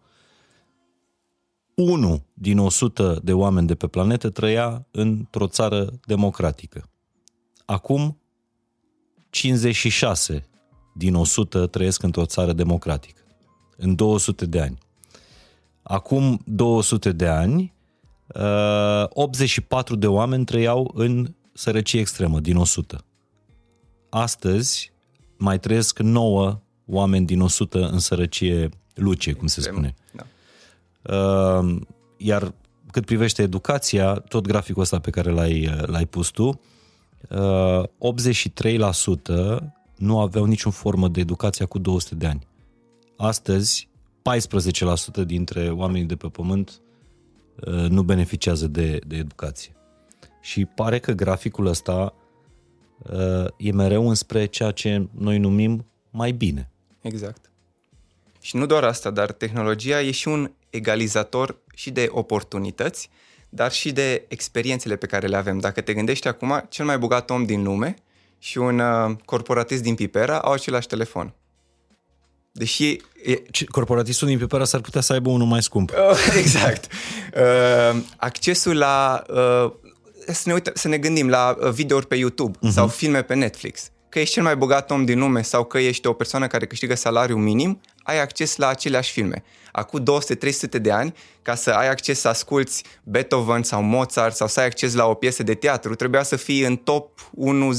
unul 1.75 2.21
din 2.33 2.57
100 2.57 3.19
de 3.23 3.33
oameni 3.33 3.68
de 3.68 3.75
pe 3.75 3.88
planetă 3.88 4.30
trăia 4.30 4.85
într-o 4.91 5.47
țară 5.47 6.00
democratică. 6.06 6.89
Acum 7.65 8.18
56 9.29 10.45
din 10.94 11.15
100 11.15 11.68
trăiesc 11.68 12.03
într-o 12.03 12.25
țară 12.25 12.53
democratică. 12.53 13.21
În 13.77 13.95
200 13.95 14.45
de 14.45 14.59
ani. 14.59 14.77
Acum 15.83 16.41
200 16.45 17.11
de 17.11 17.28
ani, 17.28 17.73
uh, 18.28 19.04
84 19.09 19.95
de 19.95 20.07
oameni 20.07 20.45
trăiau 20.45 20.92
în 20.95 21.33
sărăcie 21.54 21.99
extremă, 21.99 22.40
din 22.40 22.56
100. 22.56 23.06
Astăzi 24.09 24.92
mai 25.37 25.59
trăiesc 25.59 25.99
9 25.99 26.59
oameni 26.85 27.25
din 27.25 27.42
100 27.42 27.87
în 27.87 27.99
sărăcie 27.99 28.69
luce, 28.94 29.33
cum 29.33 29.47
se 29.47 29.61
spune. 29.61 29.95
Da. 30.11 30.25
Uh, 31.16 31.75
Iar 32.18 32.54
cât 32.92 33.06
privește 33.06 33.42
educația, 33.42 34.13
tot 34.13 34.47
graficul 34.47 34.81
ăsta 34.81 34.99
pe 34.99 35.09
care 35.09 35.30
l-ai, 35.30 35.83
l-ai 35.85 36.06
pus 36.06 36.30
tu, 36.30 36.47
uh, 36.47 36.56
83% 37.26 37.31
nu 39.95 40.19
aveau 40.19 40.45
niciun 40.45 40.71
formă 40.71 41.07
de 41.07 41.19
educație 41.19 41.66
cu 41.66 41.80
200 41.80 42.16
de 42.16 42.28
ani. 42.28 42.47
Astăzi, 43.18 43.90
14% 45.21 45.26
dintre 45.26 45.69
oamenii 45.69 46.07
de 46.07 46.16
pe 46.16 46.28
pământ 46.28 46.81
uh, 47.56 47.90
nu 47.90 48.04
beneficiază 48.04 48.68
de, 48.68 49.00
de 49.07 49.16
educație. 49.16 49.76
Și 50.42 50.66
pare 50.66 51.00
că 51.00 51.12
graficul 51.12 51.66
ăsta 51.66 52.14
uh, 52.97 53.45
e 53.57 53.71
mereu 53.71 54.09
înspre 54.09 54.45
ceea 54.45 54.71
ce 54.71 55.07
noi 55.12 55.38
numim 55.38 55.86
mai 56.09 56.31
bine. 56.31 56.69
Exact. 57.02 57.52
Și 58.42 58.56
nu 58.56 58.66
doar 58.66 58.83
asta, 58.83 59.09
dar 59.09 59.31
tehnologia 59.31 60.02
e 60.02 60.12
și 60.12 60.28
un 60.28 60.52
egalizator 60.69 61.57
și 61.76 61.92
de 61.92 62.07
oportunități, 62.12 63.09
dar 63.49 63.71
și 63.71 63.92
de 63.92 64.25
experiențele 64.27 64.95
pe 64.95 65.06
care 65.06 65.27
le 65.27 65.37
avem. 65.37 65.59
Dacă 65.59 65.81
te 65.81 65.94
gândești 65.94 66.27
acum, 66.27 66.66
cel 66.69 66.85
mai 66.85 66.97
bogat 66.97 67.30
om 67.30 67.45
din 67.45 67.63
lume 67.63 67.95
și 68.39 68.57
un 68.57 68.80
uh, 68.80 69.16
corporatist 69.25 69.81
din 69.81 69.95
Pipera 69.95 70.39
au 70.39 70.51
același 70.51 70.87
telefon. 70.87 71.33
Deși 72.51 73.01
e, 73.23 73.33
Ce- 73.51 73.66
Corporatistul 73.66 74.27
din 74.27 74.37
Pipera 74.37 74.66
s-ar 74.66 74.81
putea 74.81 75.01
să 75.01 75.13
aibă 75.13 75.30
unul 75.30 75.47
mai 75.47 75.63
scump. 75.63 75.89
Uh, 75.89 76.35
exact. 76.44 76.92
Uh, 77.35 78.01
accesul 78.18 78.77
la... 78.77 79.23
Uh, 79.30 79.71
să, 80.27 80.44
ne 80.45 80.54
uită, 80.54 80.71
să 80.73 80.87
ne 80.87 80.97
gândim 80.97 81.30
la 81.30 81.57
uh, 81.59 81.69
videouri 81.69 82.07
pe 82.07 82.16
YouTube 82.16 82.57
uh-huh. 82.57 82.71
sau 82.71 82.87
filme 82.87 83.21
pe 83.21 83.33
Netflix. 83.33 83.92
Că 84.09 84.19
ești 84.19 84.33
cel 84.33 84.44
mai 84.44 84.56
bogat 84.56 84.92
om 84.92 85.06
din 85.06 85.19
lume 85.19 85.42
sau 85.42 85.63
că 85.63 85.77
ești 85.77 86.07
o 86.07 86.13
persoană 86.13 86.47
care 86.47 86.66
câștigă 86.66 86.95
salariu 86.95 87.37
minim, 87.37 87.81
ai 88.07 88.21
acces 88.21 88.56
la 88.56 88.68
aceleași 88.68 89.11
filme. 89.11 89.44
Acum 89.71 90.04
200-300 90.78 90.81
de 90.81 90.92
ani, 90.92 91.14
ca 91.42 91.56
să 91.56 91.71
ai 91.71 91.90
acces 91.90 92.19
să 92.19 92.28
asculti 92.28 92.81
Beethoven 93.04 93.64
sau 93.64 93.81
Mozart 93.81 94.35
sau 94.35 94.47
să 94.47 94.59
ai 94.59 94.66
acces 94.66 94.94
la 94.94 95.06
o 95.06 95.14
piesă 95.14 95.44
de 95.44 95.54
teatru, 95.54 95.95
trebuia 95.95 96.23
să 96.23 96.35
fii 96.35 96.61
în 96.61 96.76
top 96.76 97.30
1, 97.31 97.73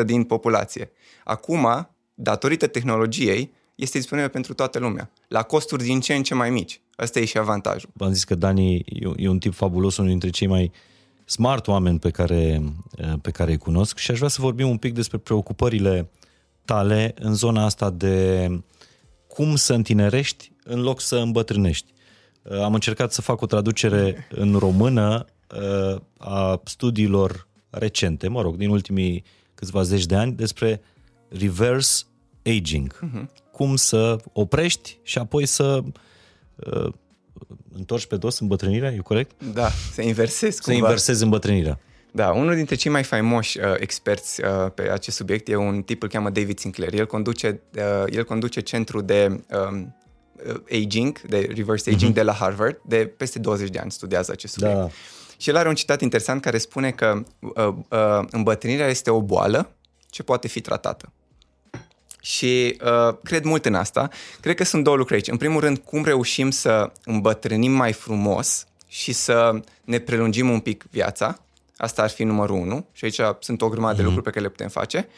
0,1% 0.00 0.04
din 0.04 0.24
populație. 0.24 0.90
Acum, 1.24 1.88
datorită 2.14 2.66
tehnologiei, 2.66 3.52
este 3.74 3.98
disponibilă 3.98 4.32
pentru 4.32 4.54
toată 4.54 4.78
lumea, 4.78 5.10
la 5.28 5.42
costuri 5.42 5.82
din 5.82 6.00
ce 6.00 6.14
în 6.14 6.22
ce 6.22 6.34
mai 6.34 6.50
mici. 6.50 6.80
Asta 6.96 7.18
e 7.18 7.24
și 7.24 7.38
avantajul. 7.38 7.90
V-am 7.92 8.12
zis 8.12 8.24
că 8.24 8.34
Dani 8.34 8.74
e, 8.76 8.84
e 9.16 9.28
un 9.28 9.38
tip 9.38 9.54
fabulos, 9.54 9.96
unul 9.96 10.10
dintre 10.10 10.30
cei 10.30 10.46
mai 10.46 10.72
smart 11.24 11.66
oameni 11.66 11.98
pe 11.98 12.10
care, 12.10 12.62
pe 13.22 13.30
care 13.30 13.50
îi 13.50 13.58
cunosc 13.58 13.98
și 13.98 14.10
aș 14.10 14.16
vrea 14.16 14.28
să 14.28 14.40
vorbim 14.40 14.68
un 14.68 14.76
pic 14.76 14.94
despre 14.94 15.18
preocupările 15.18 16.10
tale 16.64 17.14
în 17.18 17.34
zona 17.34 17.64
asta 17.64 17.90
de 17.90 18.48
cum 19.38 19.56
să 19.56 19.74
întinerești 19.74 20.52
în 20.64 20.80
loc 20.80 21.00
să 21.00 21.16
îmbătrânești. 21.16 21.92
Am 22.62 22.74
încercat 22.74 23.12
să 23.12 23.22
fac 23.22 23.40
o 23.40 23.46
traducere 23.46 24.26
în 24.30 24.54
română 24.54 25.24
a 26.18 26.60
studiilor 26.64 27.48
recente, 27.70 28.28
mă 28.28 28.40
rog, 28.42 28.56
din 28.56 28.68
ultimii 28.68 29.24
câțiva 29.54 29.82
zeci 29.82 30.06
de 30.06 30.14
ani, 30.14 30.32
despre 30.32 30.80
reverse 31.28 32.04
aging. 32.44 32.98
Uh-huh. 32.98 33.50
Cum 33.52 33.76
să 33.76 34.16
oprești 34.32 34.98
și 35.02 35.18
apoi 35.18 35.46
să 35.46 35.82
uh, 36.54 36.92
întorci 37.72 38.06
pe 38.06 38.16
dos 38.16 38.38
îmbătrânirea, 38.38 38.92
e 38.92 38.96
corect? 38.96 39.44
Da, 39.52 39.68
să 39.92 40.02
inversezi 40.02 40.56
Să 40.56 40.62
cumva. 40.62 40.78
inversezi 40.78 41.22
îmbătrânirea. 41.22 41.80
Da, 42.12 42.30
unul 42.30 42.54
dintre 42.54 42.74
cei 42.74 42.90
mai 42.90 43.02
faimoși 43.02 43.58
uh, 43.58 43.74
experți 43.78 44.44
uh, 44.44 44.70
pe 44.74 44.90
acest 44.90 45.16
subiect 45.16 45.48
e 45.48 45.56
un 45.56 45.82
tip, 45.82 46.02
îl 46.02 46.08
cheamă 46.08 46.30
David 46.30 46.58
Sinclair. 46.58 46.94
El 46.94 47.06
conduce, 47.06 47.60
uh, 47.76 48.04
el 48.06 48.24
conduce 48.24 48.60
centru 48.60 49.00
de 49.00 49.40
um, 49.70 49.96
uh, 50.46 50.82
aging, 50.82 51.20
de 51.20 51.50
reverse 51.54 51.90
aging 51.90 52.10
uh-huh. 52.10 52.14
de 52.14 52.22
la 52.22 52.32
Harvard, 52.32 52.80
de 52.86 52.96
peste 53.16 53.38
20 53.38 53.70
de 53.70 53.78
ani 53.78 53.90
studiază 53.90 54.32
acest 54.32 54.52
subiect. 54.52 54.76
Da. 54.76 54.88
Și 55.40 55.48
el 55.48 55.56
are 55.56 55.68
un 55.68 55.74
citat 55.74 56.00
interesant 56.00 56.42
care 56.42 56.58
spune 56.58 56.90
că 56.90 57.22
uh, 57.38 57.74
uh, 57.88 58.26
îmbătrânirea 58.30 58.88
este 58.88 59.10
o 59.10 59.22
boală 59.22 59.70
ce 60.10 60.22
poate 60.22 60.48
fi 60.48 60.60
tratată. 60.60 61.12
Și 62.20 62.78
uh, 62.84 63.16
cred 63.22 63.44
mult 63.44 63.64
în 63.64 63.74
asta. 63.74 64.08
Cred 64.40 64.56
că 64.56 64.64
sunt 64.64 64.84
două 64.84 64.96
lucruri 64.96 65.18
aici. 65.18 65.30
În 65.30 65.36
primul 65.36 65.60
rând, 65.60 65.78
cum 65.78 66.04
reușim 66.04 66.50
să 66.50 66.92
îmbătrânim 67.04 67.72
mai 67.72 67.92
frumos 67.92 68.66
și 68.88 69.12
să 69.12 69.60
ne 69.84 69.98
prelungim 69.98 70.50
un 70.50 70.60
pic 70.60 70.84
viața. 70.90 71.38
Asta 71.78 72.02
ar 72.02 72.10
fi 72.10 72.24
numărul 72.24 72.56
unu. 72.56 72.86
Și 72.92 73.04
aici 73.04 73.20
sunt 73.40 73.62
o 73.62 73.68
grămadă 73.68 73.92
mm-hmm. 73.92 73.96
de 73.96 74.02
mhm. 74.02 74.14
lucruri 74.14 74.24
pe 74.24 74.30
care 74.30 74.44
le 74.44 74.50
putem 74.50 74.68
face. 74.68 75.08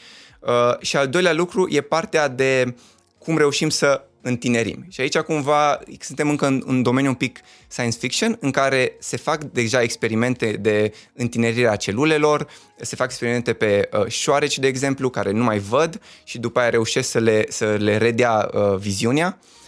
Uh, 0.40 0.80
și 0.80 0.96
al 0.96 1.08
doilea 1.08 1.32
lucru 1.32 1.68
e 1.70 1.80
partea 1.80 2.28
de 2.28 2.74
cum 3.18 3.38
reușim 3.38 3.68
să 3.68 4.04
întinerim. 4.22 4.84
Și 4.88 5.00
aici 5.00 5.18
cumva 5.18 5.78
suntem 6.00 6.28
încă 6.28 6.46
în 6.46 6.62
un 6.66 6.82
domeniu 6.82 7.08
un 7.08 7.14
pic 7.14 7.40
science 7.68 7.98
fiction, 7.98 8.36
în 8.40 8.50
care 8.50 8.96
se 8.98 9.16
fac 9.16 9.44
deja 9.44 9.82
experimente 9.82 10.52
de 10.52 10.92
întinerire 11.14 11.68
a 11.68 11.76
celulelor, 11.76 12.46
se 12.80 12.96
fac 12.96 13.06
experimente 13.06 13.52
pe 13.52 13.88
uh, 13.92 14.06
șoareci, 14.06 14.58
de 14.58 14.66
exemplu, 14.66 15.10
care 15.10 15.30
nu 15.30 15.44
mai 15.44 15.58
văd 15.58 16.00
și 16.24 16.38
după 16.38 16.60
aia 16.60 16.68
reușesc 16.68 17.10
să 17.10 17.18
le, 17.18 17.44
să 17.48 17.64
le 17.64 17.96
redea 17.96 18.50
uh, 18.52 18.76
viziunea. 18.76 19.38
Uh, 19.40 19.59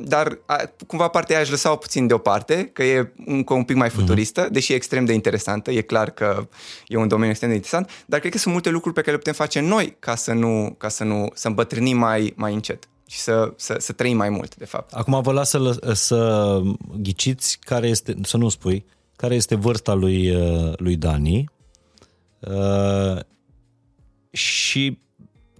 dar 0.00 0.38
a, 0.46 0.56
cumva 0.86 1.08
partea 1.08 1.34
aia 1.36 1.44
aș 1.44 1.50
lăsa-o 1.50 1.76
puțin 1.76 2.06
deoparte, 2.06 2.70
că 2.72 2.82
e 2.82 3.12
încă 3.26 3.54
un 3.54 3.64
pic 3.64 3.76
mai 3.76 3.88
mhm. 3.92 3.98
futuristă, 3.98 4.46
mm-hmm. 4.46 4.52
deși 4.52 4.72
e 4.72 4.74
extrem 4.74 5.04
de 5.04 5.12
interesantă, 5.12 5.70
e 5.70 5.80
clar 5.80 6.10
că 6.10 6.48
e 6.86 6.96
un 6.96 7.08
domeniu 7.08 7.30
extrem 7.30 7.50
de 7.50 7.56
interesant, 7.56 8.04
dar 8.06 8.20
cred 8.20 8.32
că 8.32 8.38
sunt 8.38 8.52
multe 8.52 8.70
lucruri 8.70 8.94
pe 8.94 9.00
care 9.00 9.12
le 9.12 9.18
putem 9.18 9.32
face 9.34 9.60
noi 9.60 9.96
ca 9.98 10.14
să 10.14 10.32
nu, 10.32 10.74
ca 10.78 10.88
să 10.88 11.04
nu 11.04 11.30
să 11.34 11.48
îmbătrânim 11.48 11.96
mai, 11.96 12.32
mai 12.36 12.54
încet 12.54 12.88
și 13.06 13.18
să, 13.18 13.52
să, 13.56 13.76
să 13.78 13.92
trăim 13.92 14.16
mai 14.16 14.28
mult, 14.28 14.56
de 14.56 14.64
fapt. 14.64 14.92
Acum 14.92 15.22
vă 15.22 15.32
las 15.32 15.48
să, 15.48 15.78
să 15.92 16.60
ghiciți 16.96 17.58
care 17.60 17.88
este, 17.88 18.14
să 18.22 18.36
nu 18.36 18.48
spui, 18.48 18.84
care 19.16 19.34
este 19.34 19.54
vârsta 19.54 19.92
lui, 19.92 20.36
uh, 20.36 20.72
lui 20.76 20.96
Dani 20.96 21.50
uh, 22.40 23.20
și 24.30 24.98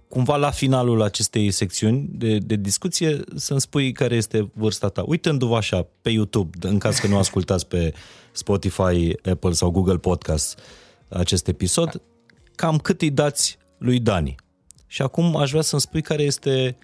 cumva 0.07 0.35
la 0.35 0.51
finalul 0.51 1.01
acestei 1.01 1.51
secțiuni 1.51 2.09
de, 2.11 2.37
de 2.37 2.55
discuție 2.55 3.19
să-mi 3.35 3.61
spui 3.61 3.91
care 3.91 4.15
este 4.15 4.51
vârsta 4.53 4.89
ta. 4.89 5.03
Uitându-vă 5.05 5.55
așa 5.55 5.87
pe 6.01 6.09
YouTube, 6.09 6.67
în 6.67 6.77
caz 6.77 6.97
că 6.97 7.07
nu 7.07 7.17
ascultați 7.17 7.67
pe 7.67 7.93
Spotify, 8.31 9.29
Apple 9.29 9.51
sau 9.51 9.71
Google 9.71 9.97
Podcast 9.97 10.59
acest 11.09 11.47
episod, 11.47 12.01
cam 12.55 12.77
cât 12.77 13.01
îi 13.01 13.09
dați 13.11 13.57
lui 13.77 13.99
Dani. 13.99 14.35
Și 14.87 15.01
acum 15.01 15.35
aș 15.35 15.49
vrea 15.49 15.61
să-mi 15.61 15.81
spui 15.81 16.01
care 16.01 16.23
este 16.23 16.77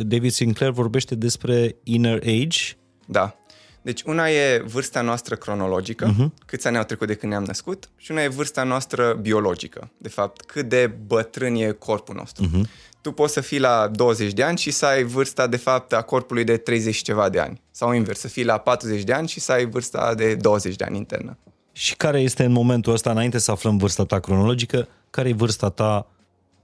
David 0.00 0.30
Sinclair 0.30 0.70
vorbește 0.70 1.14
despre 1.14 1.76
inner 1.82 2.22
age. 2.22 2.58
Da. 3.06 3.36
Deci 3.82 4.02
una 4.02 4.30
e 4.30 4.62
vârsta 4.66 5.00
noastră 5.00 5.34
cronologică, 5.34 6.14
uh-huh. 6.14 6.44
câți 6.46 6.66
ani 6.66 6.76
au 6.76 6.84
trecut 6.84 7.06
de 7.06 7.14
când 7.14 7.32
ne-am 7.32 7.44
născut, 7.44 7.88
și 7.96 8.10
una 8.10 8.22
e 8.22 8.28
vârsta 8.28 8.62
noastră 8.62 9.18
biologică, 9.20 9.90
de 9.96 10.08
fapt, 10.08 10.44
cât 10.44 10.68
de 10.68 10.92
bătrân 11.06 11.54
e 11.54 11.70
corpul 11.70 12.14
nostru. 12.14 12.46
Uh-huh. 12.46 12.86
Tu 13.00 13.12
poți 13.12 13.32
să 13.32 13.40
fii 13.40 13.58
la 13.58 13.90
20 13.92 14.32
de 14.32 14.42
ani 14.42 14.58
și 14.58 14.70
să 14.70 14.86
ai 14.86 15.02
vârsta, 15.02 15.46
de 15.46 15.56
fapt, 15.56 15.92
a 15.92 16.02
corpului 16.02 16.44
de 16.44 16.56
30 16.56 16.94
și 16.94 17.02
ceva 17.02 17.28
de 17.28 17.38
ani. 17.38 17.60
Sau 17.70 17.92
invers, 17.92 18.20
să 18.20 18.28
fii 18.28 18.44
la 18.44 18.58
40 18.58 19.02
de 19.02 19.12
ani 19.12 19.28
și 19.28 19.40
să 19.40 19.52
ai 19.52 19.66
vârsta 19.66 20.14
de 20.14 20.34
20 20.34 20.76
de 20.76 20.84
ani 20.84 20.96
internă. 20.96 21.36
Și 21.72 21.96
care 21.96 22.20
este 22.20 22.44
în 22.44 22.52
momentul 22.52 22.92
ăsta, 22.92 23.10
înainte 23.10 23.38
să 23.38 23.50
aflăm 23.50 23.76
vârsta 23.76 24.04
ta 24.04 24.20
cronologică, 24.20 24.88
care 25.10 25.28
e 25.28 25.32
vârsta 25.32 25.68
ta 25.68 26.06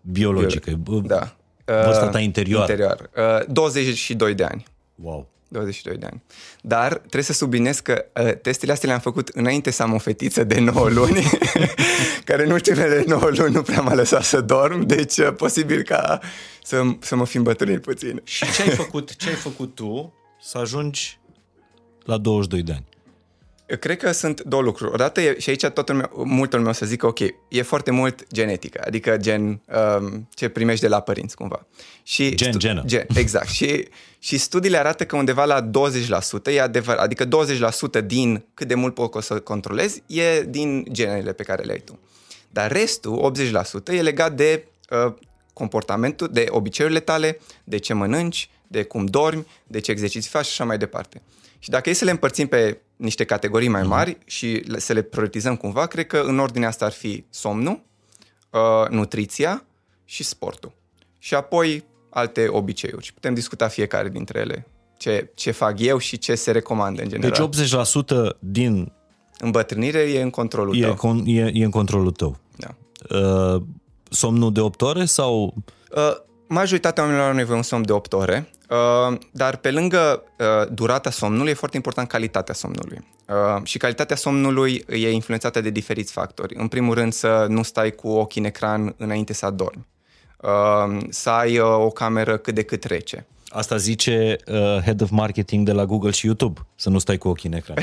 biologică? 0.00 0.70
Biolo- 0.70 1.06
da. 1.06 1.36
Vârsta 1.64 2.08
ta 2.08 2.18
interioară? 2.18 2.72
Interior. 2.72 3.10
Uh, 3.16 3.52
22 3.52 4.34
de 4.34 4.44
ani. 4.44 4.64
Wow. 4.94 5.28
22 5.54 5.96
de 5.96 6.06
ani. 6.06 6.22
Dar 6.60 6.92
trebuie 6.96 7.22
să 7.22 7.32
subliniez 7.32 7.80
că 7.80 8.04
uh, 8.14 8.34
testele 8.42 8.72
astea 8.72 8.88
le-am 8.88 9.00
făcut 9.00 9.28
înainte 9.28 9.70
să 9.70 9.82
am 9.82 9.92
o 9.92 9.98
fetiță 9.98 10.44
de 10.44 10.60
9 10.60 10.88
luni, 10.88 11.22
care 12.28 12.44
în 12.44 12.50
ultimele 12.50 13.04
9 13.06 13.30
luni 13.36 13.54
nu 13.54 13.62
prea 13.62 13.80
m-a 13.80 13.94
lăsat 13.94 14.22
să 14.22 14.40
dorm, 14.40 14.86
deci 14.86 15.16
uh, 15.16 15.32
posibil 15.36 15.82
ca 15.82 16.20
să, 16.62 16.82
să 17.00 17.16
mă 17.16 17.26
fi 17.26 17.36
îmbătrânit 17.36 17.80
puțin. 17.80 18.20
Și 18.24 18.52
ce 18.52 18.62
ai 18.62 18.68
făcut, 18.68 19.16
ce 19.16 19.28
ai 19.28 19.34
făcut 19.34 19.74
tu 19.74 20.14
să 20.40 20.58
ajungi 20.58 21.18
la 22.04 22.18
22 22.18 22.62
de 22.62 22.72
ani? 22.72 22.93
Cred 23.66 23.96
că 23.96 24.12
sunt 24.12 24.40
două 24.40 24.62
lucruri. 24.62 24.92
Odată, 24.92 25.20
e, 25.20 25.38
și 25.38 25.50
aici 25.50 25.66
toată 25.66 25.92
lumea, 25.92 26.10
multă 26.12 26.56
lume 26.56 26.68
o 26.68 26.72
să 26.72 26.86
zică, 26.86 27.06
ok, 27.06 27.18
e 27.48 27.62
foarte 27.62 27.90
mult 27.90 28.32
genetică, 28.32 28.80
adică 28.86 29.16
gen 29.16 29.60
um, 29.98 30.28
ce 30.34 30.48
primești 30.48 30.80
de 30.80 30.88
la 30.88 31.00
părinți, 31.00 31.36
cumva. 31.36 31.66
Și 32.02 32.34
gen, 32.34 32.48
stu- 32.48 32.58
genă. 32.58 32.82
Gen, 32.86 33.06
exact. 33.14 33.48
și, 33.48 33.88
și 34.18 34.38
studiile 34.38 34.78
arată 34.78 35.06
că 35.06 35.16
undeva 35.16 35.44
la 35.44 35.70
20%, 36.48 36.52
e 36.52 36.60
adevărat, 36.60 37.02
adică 37.02 37.28
20% 38.02 38.04
din 38.04 38.44
cât 38.54 38.68
de 38.68 38.74
mult 38.74 38.94
poți 38.94 39.26
să 39.26 39.38
controlezi, 39.38 40.02
e 40.06 40.42
din 40.42 40.84
genele 40.90 41.32
pe 41.32 41.42
care 41.42 41.62
le 41.62 41.72
ai 41.72 41.82
tu. 41.84 41.98
Dar 42.50 42.72
restul, 42.72 43.32
80%, 43.90 43.92
e 43.92 44.02
legat 44.02 44.36
de 44.36 44.66
uh, 45.06 45.14
comportamentul, 45.52 46.28
de 46.32 46.46
obiceiurile 46.48 47.00
tale, 47.00 47.40
de 47.64 47.78
ce 47.78 47.94
mănânci, 47.94 48.50
de 48.66 48.82
cum 48.82 49.04
dormi, 49.04 49.46
de 49.66 49.80
ce 49.80 49.90
exerciții 49.90 50.30
faci 50.30 50.44
și 50.44 50.50
așa 50.50 50.64
mai 50.64 50.78
departe. 50.78 51.22
Și 51.58 51.70
dacă 51.70 51.90
e 51.90 51.92
să 51.92 52.04
le 52.04 52.10
împărțim 52.10 52.46
pe 52.46 52.78
niște 53.04 53.24
categorii 53.24 53.68
mai 53.68 53.82
mari 53.82 54.14
mm-hmm. 54.14 54.26
și 54.26 54.62
să 54.76 54.92
le 54.92 55.02
prioritizăm 55.02 55.56
cumva, 55.56 55.86
cred 55.86 56.06
că 56.06 56.22
în 56.26 56.38
ordine 56.38 56.66
asta 56.66 56.84
ar 56.84 56.92
fi 56.92 57.24
somnul, 57.30 57.82
uh, 58.50 58.88
nutriția 58.90 59.64
și 60.04 60.22
sportul. 60.22 60.72
Și 61.18 61.34
apoi 61.34 61.84
alte 62.10 62.46
obiceiuri. 62.48 63.04
Și 63.04 63.14
putem 63.14 63.34
discuta 63.34 63.68
fiecare 63.68 64.08
dintre 64.08 64.38
ele. 64.38 64.66
Ce, 64.96 65.30
ce 65.34 65.50
fac 65.50 65.80
eu 65.80 65.98
și 65.98 66.18
ce 66.18 66.34
se 66.34 66.50
recomandă 66.50 67.02
în 67.02 67.08
general. 67.08 67.48
Deci 67.50 67.70
80% 68.34 68.38
din... 68.38 68.92
Îmbătrânire 69.38 69.98
e 69.98 70.22
în 70.22 70.30
controlul 70.30 70.76
e, 70.76 70.80
tău. 70.80 70.94
Con, 70.94 71.22
e, 71.26 71.50
e 71.54 71.64
în 71.64 71.70
controlul 71.70 72.10
tău. 72.10 72.36
Da. 72.56 72.74
Uh, 73.16 73.62
somnul 74.10 74.52
de 74.52 74.60
8 74.60 74.82
ore 74.82 75.04
sau... 75.04 75.54
Uh, 75.96 76.16
majoritatea 76.48 77.02
oamenilor 77.02 77.28
au 77.28 77.34
nevoie 77.34 77.56
un 77.56 77.62
somn 77.62 77.84
de 77.86 77.92
8 77.92 78.12
ore, 78.12 78.50
uh, 78.50 78.63
dar 79.30 79.56
pe 79.56 79.70
lângă 79.70 80.22
uh, 80.38 80.68
durata 80.72 81.10
somnului 81.10 81.50
e 81.50 81.54
foarte 81.54 81.76
important 81.76 82.08
calitatea 82.08 82.54
somnului. 82.54 83.06
Uh, 83.28 83.64
și 83.64 83.78
calitatea 83.78 84.16
somnului 84.16 84.84
e 84.88 85.10
influențată 85.10 85.60
de 85.60 85.70
diferiți 85.70 86.12
factori. 86.12 86.54
În 86.54 86.68
primul 86.68 86.94
rând 86.94 87.12
să 87.12 87.46
nu 87.48 87.62
stai 87.62 87.90
cu 87.90 88.08
ochii 88.08 88.40
în 88.40 88.46
ecran 88.46 88.94
înainte 88.96 89.32
să 89.32 89.46
adormi. 89.46 89.86
Să 91.08 91.30
ai 91.30 91.58
o 91.58 91.88
cameră 91.88 92.36
cât 92.36 92.54
de 92.54 92.62
cât 92.62 92.84
rece. 92.84 93.26
Asta 93.54 93.76
zice 93.76 94.36
uh, 94.46 94.54
Head 94.82 95.00
of 95.00 95.10
Marketing 95.10 95.66
de 95.66 95.72
la 95.72 95.84
Google 95.84 96.10
și 96.10 96.26
YouTube, 96.26 96.60
să 96.74 96.88
nu 96.88 96.98
stai 96.98 97.18
cu 97.18 97.28
ochii 97.28 97.48
în 97.48 97.56
ecran. 97.56 97.78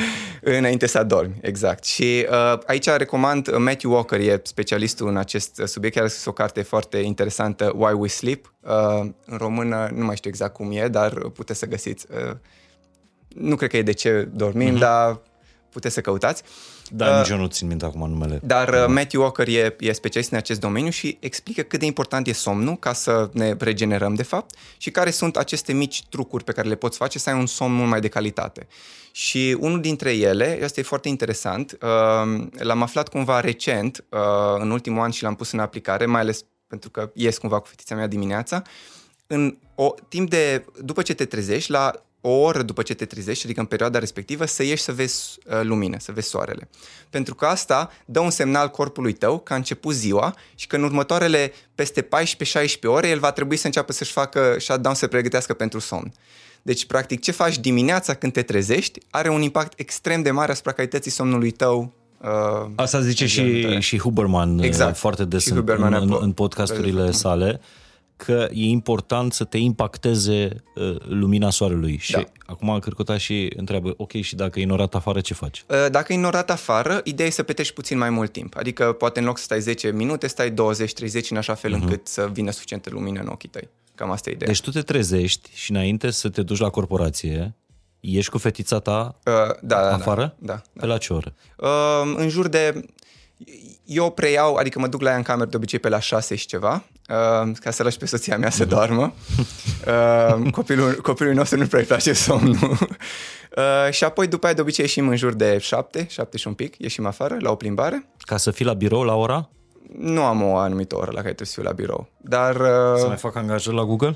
Înainte 0.58 0.86
să 0.86 0.98
adormi, 0.98 1.34
exact. 1.40 1.84
Și 1.84 2.26
uh, 2.30 2.58
aici 2.66 2.86
recomand 2.86 3.48
uh, 3.48 3.54
Matthew 3.58 3.92
Walker, 3.92 4.20
e 4.20 4.40
specialistul 4.44 5.08
în 5.08 5.16
acest 5.16 5.62
subiect, 5.64 5.94
chiar 5.94 6.04
a 6.04 6.08
scris 6.08 6.24
o 6.24 6.32
carte 6.32 6.62
foarte 6.62 6.98
interesantă, 6.98 7.72
Why 7.76 7.92
We 7.92 8.08
Sleep. 8.08 8.54
Uh, 8.60 9.10
în 9.26 9.36
română 9.36 9.90
nu 9.94 10.04
mai 10.04 10.16
știu 10.16 10.30
exact 10.30 10.54
cum 10.54 10.70
e, 10.72 10.88
dar 10.88 11.12
puteți 11.12 11.58
să 11.58 11.66
găsiți. 11.66 12.06
Uh, 12.10 12.36
nu 13.28 13.56
cred 13.56 13.70
că 13.70 13.76
e 13.76 13.82
de 13.82 13.92
ce 13.92 14.28
dormim, 14.32 14.76
uh-huh. 14.76 14.80
dar 14.80 15.20
puteți 15.70 15.94
să 15.94 16.00
căutați. 16.00 16.42
Da, 16.92 17.10
uh, 17.10 17.16
nici 17.16 17.28
eu 17.28 17.36
nu 17.36 17.46
țin 17.46 17.66
minte 17.66 17.84
acum 17.84 18.10
numele. 18.10 18.40
Dar 18.42 18.68
uh, 18.68 18.84
Matthew 18.88 19.22
Walker 19.22 19.48
e, 19.48 19.76
e 19.78 19.92
specialist 19.92 20.30
în 20.30 20.36
acest 20.36 20.60
domeniu 20.60 20.90
și 20.90 21.16
explică 21.20 21.62
cât 21.62 21.78
de 21.78 21.86
important 21.86 22.26
e 22.26 22.32
somnul 22.32 22.76
ca 22.76 22.92
să 22.92 23.30
ne 23.32 23.54
regenerăm 23.58 24.14
de 24.14 24.22
fapt 24.22 24.54
și 24.76 24.90
care 24.90 25.10
sunt 25.10 25.36
aceste 25.36 25.72
mici 25.72 26.04
trucuri 26.08 26.44
pe 26.44 26.52
care 26.52 26.68
le 26.68 26.74
poți 26.74 26.96
face 26.96 27.18
să 27.18 27.30
ai 27.30 27.38
un 27.38 27.46
somn 27.46 27.74
mult 27.74 27.88
mai 27.88 28.00
de 28.00 28.08
calitate. 28.08 28.66
Și 29.12 29.56
unul 29.60 29.80
dintre 29.80 30.12
ele, 30.12 30.60
asta 30.64 30.80
e 30.80 30.82
foarte 30.82 31.08
interesant, 31.08 31.78
uh, 31.82 32.46
l-am 32.58 32.82
aflat 32.82 33.08
cumva 33.08 33.40
recent, 33.40 34.04
uh, 34.08 34.18
în 34.58 34.70
ultimul 34.70 35.02
an 35.02 35.10
și 35.10 35.22
l-am 35.22 35.34
pus 35.34 35.52
în 35.52 35.58
aplicare, 35.58 36.06
mai 36.06 36.20
ales 36.20 36.44
pentru 36.66 36.90
că 36.90 37.10
ies 37.14 37.38
cumva 37.38 37.60
cu 37.60 37.66
fetița 37.66 37.94
mea 37.94 38.06
dimineața, 38.06 38.62
în 39.26 39.56
o 39.74 39.94
timp 40.08 40.30
de, 40.30 40.64
după 40.82 41.02
ce 41.02 41.14
te 41.14 41.24
trezești, 41.24 41.70
la 41.70 42.04
o 42.20 42.30
oră 42.30 42.62
după 42.62 42.82
ce 42.82 42.94
te 42.94 43.04
trezești, 43.04 43.44
adică 43.44 43.60
în 43.60 43.66
perioada 43.66 43.98
respectivă, 43.98 44.44
să 44.44 44.62
ieși 44.62 44.82
să 44.82 44.92
vezi 44.92 45.38
uh, 45.46 45.60
lumină, 45.62 45.96
să 45.98 46.12
vezi 46.12 46.28
soarele. 46.28 46.68
Pentru 47.10 47.34
că 47.34 47.46
asta 47.46 47.90
dă 48.04 48.20
un 48.20 48.30
semnal 48.30 48.68
corpului 48.68 49.12
tău 49.12 49.38
că 49.38 49.52
a 49.52 49.56
început 49.56 49.94
ziua 49.94 50.34
și 50.54 50.66
că 50.66 50.76
în 50.76 50.82
următoarele 50.82 51.52
peste 51.74 52.02
14-16 52.02 52.08
ore 52.84 53.08
el 53.08 53.18
va 53.18 53.32
trebui 53.32 53.56
să 53.56 53.66
înceapă 53.66 53.92
să-și 53.92 54.12
facă 54.12 54.56
shutdown, 54.58 54.94
să 54.94 55.06
pregătească 55.06 55.54
pentru 55.54 55.78
somn. 55.78 56.12
Deci, 56.62 56.86
practic, 56.86 57.20
ce 57.20 57.32
faci 57.32 57.58
dimineața 57.58 58.14
când 58.14 58.32
te 58.32 58.42
trezești 58.42 59.00
are 59.10 59.28
un 59.28 59.42
impact 59.42 59.80
extrem 59.80 60.22
de 60.22 60.30
mare 60.30 60.52
asupra 60.52 60.72
calității 60.72 61.10
somnului 61.10 61.50
tău 61.50 61.94
Uh, 62.20 62.70
Asta 62.74 63.00
zice 63.00 63.26
și, 63.26 63.76
și 63.78 63.98
Huberman 63.98 64.58
uh, 64.58 64.64
exact. 64.64 64.96
foarte 64.96 65.24
des 65.24 65.46
în, 65.46 65.64
în, 65.66 66.16
în 66.20 66.32
podcasturile 66.32 67.10
sale 67.10 67.60
că 68.24 68.48
e 68.52 68.64
important 68.64 69.32
să 69.32 69.44
te 69.44 69.58
impacteze 69.58 70.62
uh, 70.74 70.96
lumina 71.08 71.50
soarelui. 71.50 71.96
Și 71.96 72.12
da. 72.12 72.24
acum 72.46 72.78
Cârcota 72.78 73.16
și 73.16 73.52
întreabă, 73.56 73.94
ok, 73.96 74.12
și 74.12 74.34
dacă 74.34 74.60
e 74.60 74.64
norat 74.64 74.94
afară, 74.94 75.20
ce 75.20 75.34
faci? 75.34 75.64
Uh, 75.66 75.90
dacă 75.90 76.12
e 76.12 76.16
norat 76.16 76.50
afară, 76.50 77.00
ideea 77.04 77.28
e 77.28 77.30
să 77.32 77.42
petești 77.42 77.74
puțin 77.74 77.98
mai 77.98 78.10
mult 78.10 78.32
timp. 78.32 78.56
Adică 78.56 78.92
poate 78.92 79.20
în 79.20 79.26
loc 79.26 79.38
să 79.38 79.44
stai 79.44 79.60
10 79.60 79.90
minute, 79.90 80.26
stai 80.26 80.50
20-30 80.50 80.54
în 81.30 81.36
așa 81.36 81.54
fel 81.54 81.70
uh-huh. 81.70 81.80
încât 81.80 82.06
să 82.06 82.28
vină 82.32 82.50
suficientă 82.50 82.90
lumină 82.92 83.20
în 83.20 83.26
ochii 83.26 83.48
tăi. 83.48 83.68
Cam 83.94 84.10
asta 84.10 84.30
e 84.30 84.32
ideea. 84.32 84.50
Deci 84.50 84.60
tu 84.60 84.70
te 84.70 84.82
trezești 84.82 85.50
și 85.54 85.70
înainte 85.70 86.10
să 86.10 86.28
te 86.28 86.42
duci 86.42 86.58
la 86.58 86.68
corporație, 86.68 87.54
Ești 88.00 88.30
cu 88.30 88.38
fetița 88.38 88.78
ta 88.78 89.18
uh, 89.24 89.32
da, 89.60 89.80
da, 89.80 89.94
afară? 89.94 90.34
Da. 90.38 90.52
da, 90.52 90.62
da. 90.72 90.80
Pe 90.80 90.86
la 90.86 90.98
ce 90.98 91.12
oră? 91.12 91.34
Uh, 91.56 92.14
în 92.16 92.28
jur 92.28 92.48
de... 92.48 92.84
Eu 93.84 94.10
preiau, 94.10 94.54
adică 94.54 94.78
mă 94.78 94.86
duc 94.86 95.00
la 95.00 95.10
ea 95.10 95.16
în 95.16 95.22
cameră 95.22 95.48
de 95.48 95.56
obicei 95.56 95.78
pe 95.78 95.88
la 95.88 96.00
șase 96.00 96.34
și 96.34 96.46
ceva, 96.46 96.84
uh, 97.10 97.50
ca 97.60 97.70
să 97.70 97.82
lași 97.82 97.96
pe 97.96 98.06
soția 98.06 98.38
mea 98.38 98.50
să 98.50 98.62
mhm. 98.62 98.74
doarmă. 98.74 99.12
Uh, 99.86 100.50
copilul, 100.50 100.98
copilul 101.02 101.34
nostru 101.34 101.58
nu 101.58 101.66
prea 101.66 101.84
place 101.84 102.12
somnul. 102.12 102.78
Uh, 103.56 103.92
și 103.92 104.04
apoi 104.04 104.26
după 104.26 104.46
aia 104.46 104.54
de 104.54 104.60
obicei 104.60 104.84
ieșim 104.84 105.08
în 105.08 105.16
jur 105.16 105.32
de 105.32 105.58
șapte, 105.58 106.06
șapte 106.08 106.36
și 106.36 106.46
un 106.46 106.54
pic, 106.54 106.74
ieșim 106.78 107.06
afară 107.06 107.36
la 107.40 107.50
o 107.50 107.54
plimbare. 107.54 108.06
Ca 108.18 108.36
să 108.36 108.50
fii 108.50 108.64
la 108.64 108.72
birou 108.72 109.02
la 109.02 109.14
ora? 109.14 109.48
nu 109.98 110.22
am 110.22 110.42
o 110.42 110.56
anumită 110.56 110.96
oră 110.96 111.10
la 111.10 111.20
care 111.20 111.34
trebuie 111.34 111.46
să 111.46 111.52
fiu 111.52 111.62
la 111.62 111.72
birou. 111.72 112.08
Dar, 112.16 112.54
uh... 112.56 112.98
Să 112.98 113.06
mai 113.06 113.16
fac 113.16 113.36
angajări 113.36 113.76
la 113.76 113.84
Google? 113.84 114.14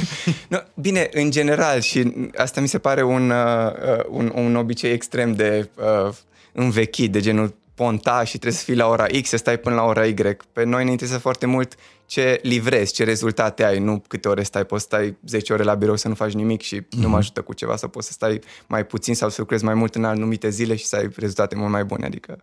no, 0.48 0.58
bine, 0.74 1.08
în 1.12 1.30
general 1.30 1.80
și 1.80 2.30
asta 2.36 2.60
mi 2.60 2.68
se 2.68 2.78
pare 2.78 3.02
un, 3.02 3.30
uh, 3.30 3.72
uh, 3.96 4.04
un, 4.08 4.32
un 4.34 4.56
obicei 4.56 4.92
extrem 4.92 5.34
de 5.34 5.68
uh, 5.74 6.12
învechit, 6.52 7.12
de 7.12 7.20
genul 7.20 7.54
ponta 7.74 8.24
și 8.24 8.38
trebuie 8.38 8.52
să 8.52 8.64
fii 8.64 8.76
la 8.76 8.86
ora 8.86 9.06
X, 9.22 9.28
să 9.28 9.36
stai 9.36 9.58
până 9.58 9.74
la 9.74 9.84
ora 9.84 10.04
Y. 10.04 10.14
Pe 10.52 10.64
noi 10.64 10.84
ne 10.84 10.90
interesează 10.90 11.22
foarte 11.22 11.46
mult 11.46 11.74
ce 12.06 12.38
livrezi, 12.42 12.92
ce 12.92 13.04
rezultate 13.04 13.64
ai, 13.64 13.78
nu 13.78 14.02
câte 14.08 14.28
ore 14.28 14.42
stai, 14.42 14.64
poți 14.64 14.82
să 14.82 14.88
stai 14.88 15.16
10 15.26 15.52
ore 15.52 15.62
la 15.62 15.74
birou 15.74 15.96
să 15.96 16.08
nu 16.08 16.14
faci 16.14 16.32
nimic 16.32 16.60
și 16.60 16.80
mm-hmm. 16.80 16.88
nu 16.90 17.02
mă 17.02 17.06
mhm. 17.06 17.16
ajută 17.16 17.42
cu 17.42 17.52
ceva, 17.52 17.76
să 17.76 17.86
poți 17.86 18.06
să 18.06 18.12
stai 18.12 18.40
mai 18.66 18.86
puțin 18.86 19.14
sau 19.14 19.28
să 19.28 19.36
lucrezi 19.40 19.64
mai 19.64 19.74
mult 19.74 19.94
în 19.94 20.04
anumite 20.04 20.48
zile 20.48 20.76
și 20.76 20.84
să 20.84 20.96
ai 20.96 21.08
rezultate 21.16 21.56
mult 21.56 21.70
mai 21.70 21.84
bune. 21.84 22.06
Adică 22.06 22.38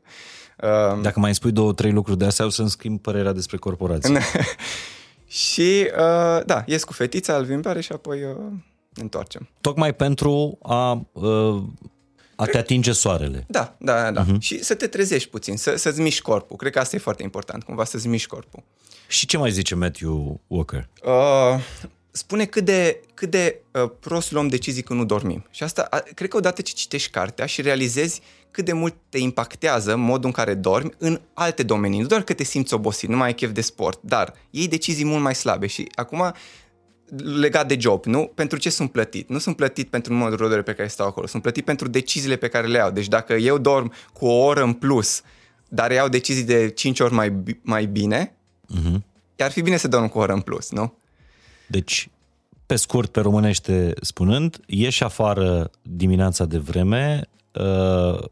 Um, 0.64 1.02
Dacă 1.02 1.20
mai 1.20 1.36
spui 1.36 1.52
două, 1.52 1.74
trei 1.74 1.92
lucruri 1.92 2.18
de 2.18 2.26
astea, 2.26 2.46
o 2.46 2.50
să-mi 2.50 2.70
schimb 2.70 3.02
părerea 3.02 3.32
despre 3.32 3.58
corporație. 3.58 4.20
și, 5.28 5.90
uh, 5.98 6.46
da, 6.46 6.64
ies 6.66 6.84
cu 6.84 6.94
fetița, 6.94 7.36
îl 7.36 7.44
vimbare 7.44 7.82
și 7.82 7.92
apoi 7.92 8.24
uh, 8.24 8.36
întoarcem. 8.94 9.50
Tocmai 9.62 9.94
pentru 9.94 10.58
a... 10.62 11.06
Uh, 11.12 11.64
a 12.36 12.46
te 12.46 12.58
atinge 12.58 12.92
soarele. 12.92 13.46
Da, 13.48 13.76
da, 13.80 14.12
da. 14.12 14.26
Uh-huh. 14.26 14.40
Și 14.40 14.64
să 14.64 14.76
te 14.76 14.88
trezești 14.88 15.30
puțin, 15.30 15.58
să, 15.58 15.76
să-ți 15.76 16.02
miști 16.02 16.22
corpul. 16.22 16.56
Cred 16.56 16.72
că 16.72 16.80
asta 16.80 16.96
e 16.96 17.00
foarte 17.00 17.24
important, 17.24 17.64
cumva 17.64 17.84
să-ți 17.84 18.08
miști 18.08 18.28
corpul. 18.28 18.64
Și 19.14 19.26
ce 19.26 19.38
mai 19.38 19.52
zice 19.52 19.76
Matthew 19.76 20.42
Walker? 20.48 20.90
Uh, 21.06 21.60
spune 22.12 22.46
cât 22.46 22.66
de, 22.66 23.02
cât 23.14 23.30
de 23.30 23.60
uh, 23.72 23.90
prost 24.00 24.32
luăm 24.32 24.48
decizii 24.48 24.82
când 24.82 25.00
nu 25.00 25.06
dormim. 25.06 25.46
Și 25.52 25.64
asta, 25.64 25.88
a, 25.90 26.04
cred 26.16 26.30
că 26.30 26.38
odată 26.38 26.62
ce 26.62 26.74
citești 26.74 27.10
cartea 27.12 27.46
și 27.46 27.62
realizezi 27.62 28.22
cât 28.52 28.66
de 28.66 28.74
mult 28.74 28.96
te 29.10 29.18
impactează 29.18 29.96
modul 29.96 30.26
în 30.26 30.32
care 30.32 30.54
dormi 30.54 30.90
în 30.98 31.22
alte 31.34 31.64
domenii. 31.64 32.00
Nu 32.00 32.08
doar 32.08 32.22
că 32.22 32.34
te 32.34 32.44
simți 32.44 32.74
obosit, 32.74 33.10
nu 33.10 33.18
mai 33.18 33.28
ai 33.28 33.34
chef 33.34 33.52
de 33.52 33.62
sport, 33.62 34.00
dar 34.02 34.34
iei 34.50 34.68
decizii 34.68 35.06
mult 35.06 35.22
mai 35.22 35.36
slabe 35.36 35.68
și 35.68 35.88
acum 35.96 36.34
legat 37.40 37.68
de 37.68 37.78
job, 37.80 38.06
nu? 38.06 38.32
Pentru 38.36 38.58
ce 38.58 38.70
sunt 38.70 38.92
plătit? 38.92 39.30
Nu 39.30 39.38
sunt 39.38 39.56
plătit 39.56 39.90
pentru 39.90 40.14
numărul 40.14 40.48
de 40.48 40.54
ore 40.54 40.62
pe 40.62 40.74
care 40.74 40.88
stau 40.88 41.08
acolo, 41.08 41.28
sunt 41.28 41.42
plătit 41.42 41.66
pentru 41.66 41.88
deciziile 41.88 42.36
pe 42.36 42.48
care 42.48 42.68
le 42.68 42.78
iau. 42.78 42.92
Deci 42.92 43.08
dacă 43.08 43.34
eu 43.34 43.58
dorm 43.58 43.94
cu 44.14 44.26
o 44.26 44.44
oră 44.44 44.64
în 44.64 44.74
plus, 44.74 45.22
dar 45.70 45.92
iau 45.92 46.08
decizii 46.08 46.44
de 46.44 46.70
5 46.70 47.00
ori 47.00 47.14
mai, 47.14 47.34
mai 47.62 47.86
bine, 47.86 48.38
uh-huh. 48.78 49.00
ar 49.38 49.52
fi 49.52 49.62
bine 49.62 49.78
să 49.78 49.88
dorm 49.88 50.08
cu 50.08 50.18
o 50.18 50.22
oră 50.22 50.34
în 50.34 50.42
plus, 50.42 50.72
nu? 50.72 50.94
Deci, 51.68 52.10
pe 52.66 52.76
scurt, 52.76 53.12
pe 53.12 53.20
românește 53.20 53.94
spunând, 54.02 54.60
ieși 54.66 55.04
afară 55.04 55.72
dimineața 55.82 56.46
de 56.46 56.58
vreme 56.58 57.30
uh, 57.52 58.24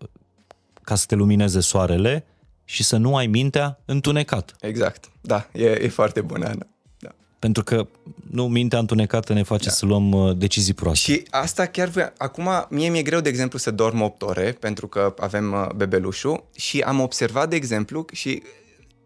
ca 0.81 0.95
să 0.95 1.05
te 1.07 1.15
lumineze 1.15 1.59
soarele 1.59 2.25
și 2.65 2.83
să 2.83 2.97
nu 2.97 3.15
ai 3.15 3.27
mintea 3.27 3.79
întunecată. 3.85 4.53
Exact, 4.59 5.11
da, 5.21 5.49
e, 5.53 5.65
e 5.65 5.87
foarte 5.87 6.21
bună, 6.21 6.45
Ana. 6.45 6.67
Da. 6.99 7.09
Pentru 7.39 7.63
că 7.63 7.87
nu 8.29 8.47
mintea 8.47 8.79
întunecată 8.79 9.33
ne 9.33 9.43
face 9.43 9.67
da. 9.67 9.71
să 9.71 9.85
luăm 9.85 10.11
uh, 10.11 10.37
decizii 10.37 10.73
proaste. 10.73 11.11
Și 11.11 11.23
asta 11.29 11.65
chiar, 11.65 11.87
vre- 11.87 12.13
acum 12.17 12.49
mie 12.69 12.89
mi-e 12.89 13.01
greu, 13.01 13.19
de 13.19 13.29
exemplu, 13.29 13.59
să 13.59 13.71
dorm 13.71 14.01
8 14.01 14.21
ore 14.21 14.57
pentru 14.59 14.87
că 14.87 15.13
avem 15.19 15.51
uh, 15.51 15.73
bebelușul 15.75 16.43
și 16.55 16.79
am 16.79 16.99
observat, 16.99 17.49
de 17.49 17.55
exemplu, 17.55 18.05
și 18.11 18.43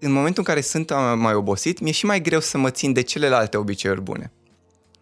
în 0.05 0.11
momentul 0.11 0.43
în 0.47 0.53
care 0.53 0.61
sunt 0.61 0.91
mai 1.15 1.33
obosit, 1.33 1.79
mi-e 1.79 1.91
și 1.91 2.05
mai 2.05 2.21
greu 2.21 2.39
să 2.39 2.57
mă 2.57 2.69
țin 2.69 2.93
de 2.93 3.01
celelalte 3.01 3.57
obiceiuri 3.57 4.01
bune. 4.01 4.31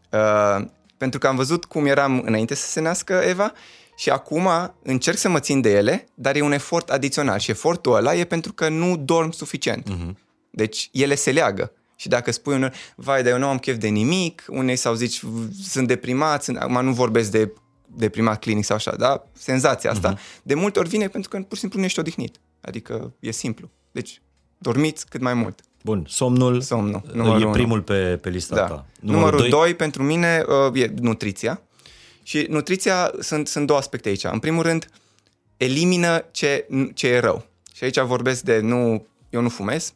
Uh, 0.10 0.66
pentru 0.98 1.20
că 1.20 1.28
am 1.28 1.36
văzut 1.36 1.66
cum 1.66 1.86
eram 1.86 2.22
înainte 2.26 2.56
să 2.56 2.68
se 2.68 2.82
nască 2.82 3.14
Eva 3.14 3.54
și 3.96 4.10
acum 4.10 4.50
încerc 4.84 5.18
să 5.18 5.30
mă 5.30 5.40
țin 5.40 5.62
de 5.62 5.72
ele, 5.72 6.08
dar 6.14 6.36
e 6.36 6.42
un 6.42 6.52
efort 6.52 6.90
adițional 6.90 7.40
și 7.40 7.52
efortul 7.52 7.96
ăla 7.96 8.16
e 8.16 8.24
pentru 8.24 8.54
că 8.54 8.70
nu 8.70 8.98
dorm 8.98 9.32
suficient. 9.32 9.90
Uh-huh. 9.90 10.16
Deci 10.50 10.90
ele 10.92 11.16
se 11.16 11.32
leagă. 11.32 11.72
Și 11.96 12.08
dacă 12.08 12.32
spui 12.32 12.56
unor, 12.56 12.74
vai, 12.96 13.24
dar 13.24 13.32
eu 13.32 13.38
nu 13.38 13.48
am 13.48 13.58
chef 13.58 13.78
de 13.78 13.88
nimic, 13.88 14.46
unei 14.48 14.76
sau 14.76 14.94
zici, 14.94 15.22
sunt 15.64 15.88
deprimat, 15.88 16.44
sunt, 16.44 16.58
acum 16.58 16.84
nu 16.84 16.94
vorbesc 16.94 17.32
de 17.32 17.54
deprimat 17.86 18.40
clinic 18.40 18.66
sau 18.66 18.76
așa, 18.76 18.96
da? 18.96 19.28
Senzația 19.34 19.92
asta, 19.92 20.16
uh-huh. 20.16 20.44
de 20.44 20.54
multe 20.54 20.80
ori 20.80 20.90
vine 20.90 21.08
pentru 21.08 21.30
că 21.30 21.38
pur 21.38 21.54
și 21.54 21.60
simplu 21.60 21.80
nu 21.80 21.86
ești 21.86 22.00
odihnit. 22.00 22.36
Adică 22.62 23.14
e 23.20 23.32
simplu. 23.32 23.70
Deci 23.92 24.22
dormiți 24.64 25.08
cât 25.08 25.22
mai 25.22 25.34
mult. 25.34 25.60
Bun, 25.84 26.06
somnul, 26.08 26.62
somnul 26.62 27.42
e 27.42 27.46
primul 27.52 27.82
pe, 27.82 28.20
pe 28.22 28.30
lista 28.30 28.56
da. 28.56 28.66
ta. 28.66 28.86
Numărul, 29.00 29.30
Numărul 29.30 29.50
2 29.50 29.76
pentru 29.76 30.04
mine 30.04 30.44
uh, 30.72 30.82
e 30.82 30.94
nutriția. 31.00 31.62
Și 32.24 32.46
nutriția, 32.50 33.12
sunt, 33.20 33.48
sunt 33.48 33.68
două 33.68 33.80
aspecte 33.80 34.10
aici. 34.10 34.24
În 34.24 34.40
primul 34.40 34.64
rând, 34.64 34.88
elimină 35.58 36.26
ce, 36.32 36.68
ce 36.94 37.08
e 37.08 37.20
rău. 37.20 37.46
Și 37.74 37.84
aici 37.84 38.00
vorbesc 38.00 38.42
de 38.42 38.60
nu, 38.60 39.06
eu 39.30 39.42
nu 39.42 39.50
fumez, 39.50 39.94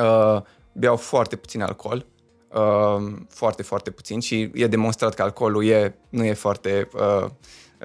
uh, 0.00 0.40
beau 0.72 0.96
foarte 0.96 1.36
puțin 1.36 1.62
alcool, 1.62 2.06
uh, 2.48 3.12
foarte, 3.28 3.62
foarte 3.62 3.90
puțin 3.90 4.20
și 4.20 4.50
e 4.54 4.66
demonstrat 4.66 5.14
că 5.14 5.22
alcoolul 5.22 5.64
e, 5.64 5.98
nu 6.08 6.24
e 6.24 6.32
foarte 6.32 6.88
uh, 6.94 7.24
uh 7.24 7.30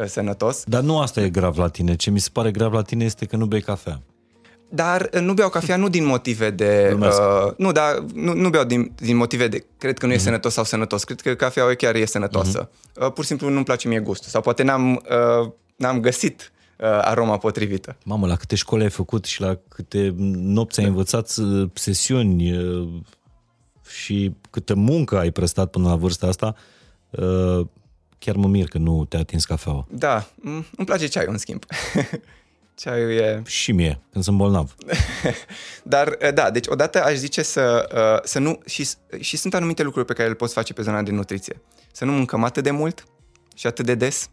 sănătos. 0.06 0.64
Dar 0.66 0.82
nu 0.82 1.00
asta 1.00 1.22
e 1.22 1.30
grav 1.30 1.58
la 1.58 1.68
tine. 1.68 1.96
Ce 1.96 2.10
mi 2.10 2.20
se 2.20 2.30
pare 2.32 2.52
grav 2.52 2.74
la 2.74 2.82
tine 2.82 3.06
este 3.06 3.26
că 3.26 3.36
nu 3.36 3.46
bei 3.46 3.62
cafea. 3.62 4.02
Dar 4.76 5.10
uh, 5.14 5.20
nu 5.20 5.34
beau 5.34 5.50
cafea 5.50 5.76
nu 5.76 5.90
din 5.90 6.06
motive 6.06 6.50
de... 6.50 6.98
Uh, 7.00 7.54
nu, 7.58 7.72
dar 7.72 8.06
nu, 8.14 8.34
nu 8.34 8.50
beau 8.50 8.64
din, 8.64 8.92
din 8.96 9.16
motive 9.16 9.48
de... 9.48 9.66
Cred 9.78 9.98
că 9.98 10.06
nu 10.06 10.12
e 10.12 10.16
mm-hmm. 10.16 10.20
sănătos 10.20 10.54
sau 10.54 10.64
sănătos. 10.64 11.04
Cred 11.04 11.22
că 11.22 11.36
cafeaua 11.36 11.74
chiar 11.74 11.96
e 11.96 12.06
sănătoasă. 12.06 12.70
Mm-hmm. 12.70 13.02
Uh, 13.02 13.12
pur 13.12 13.24
și 13.24 13.30
simplu 13.30 13.50
nu-mi 13.50 13.66
place 13.66 13.88
mie 13.88 14.00
gustul. 14.00 14.30
Sau 14.30 14.42
poate 14.42 14.64
n-am, 14.64 14.92
uh, 14.92 15.50
n-am 15.76 16.00
găsit 16.00 16.52
uh, 16.78 16.88
aroma 16.88 17.38
potrivită. 17.38 17.96
Mamă, 18.04 18.28
la 18.28 18.36
câte 18.36 18.56
școli 18.56 18.84
ai 18.84 18.90
făcut 18.90 19.26
și 19.26 19.42
la 19.42 19.58
câte 19.68 20.14
nopți 20.18 20.80
ai 20.80 20.86
învățat 20.86 21.36
uh, 21.38 21.70
sesiuni 21.74 22.58
uh, 22.58 22.88
și 23.88 24.36
câtă 24.50 24.76
muncă 24.76 25.18
ai 25.18 25.32
prestat 25.32 25.70
până 25.70 25.88
la 25.88 25.96
vârsta 25.96 26.28
asta, 26.28 26.56
uh, 27.10 27.66
chiar 28.20 28.36
mă 28.36 28.48
mir 28.48 28.68
că 28.68 28.78
nu 28.78 29.06
te-a 29.06 29.20
atins 29.20 29.46
cafeaua. 29.46 29.88
Da, 29.90 30.28
îmi 30.44 30.86
place 30.86 31.08
ceaiul 31.08 31.32
în 31.32 31.38
schimb. 31.38 31.64
Ceaiul 32.76 33.12
e... 33.12 33.42
Și 33.46 33.72
mie, 33.72 34.02
când 34.12 34.24
sunt 34.24 34.38
bolnav. 34.38 34.76
Dar, 35.84 36.16
eh, 36.20 36.34
da, 36.34 36.52
deci 36.52 36.68
odată 36.68 37.04
aș 37.04 37.14
zice 37.14 37.42
să, 37.42 37.90
eh, 37.94 38.24
să 38.24 38.40
nu... 38.40 38.60
Și, 38.66 38.88
și 39.20 39.38
sunt 39.38 39.54
anumite 39.54 39.84
lucruri 39.84 40.06
pe 40.06 40.14
care 40.14 40.28
le 40.28 40.34
poți 40.34 40.54
face 40.54 40.74
pe 40.74 40.82
zona 40.82 41.02
de 41.02 41.12
nutriție. 41.12 41.62
Să 41.92 42.06
nu 42.06 42.12
mâncăm 42.12 42.44
atât 42.44 42.64
de 42.64 42.72
mult 42.72 43.06
și 43.56 43.68
atât 43.68 43.86
de 43.86 43.96
des. 43.96 44.30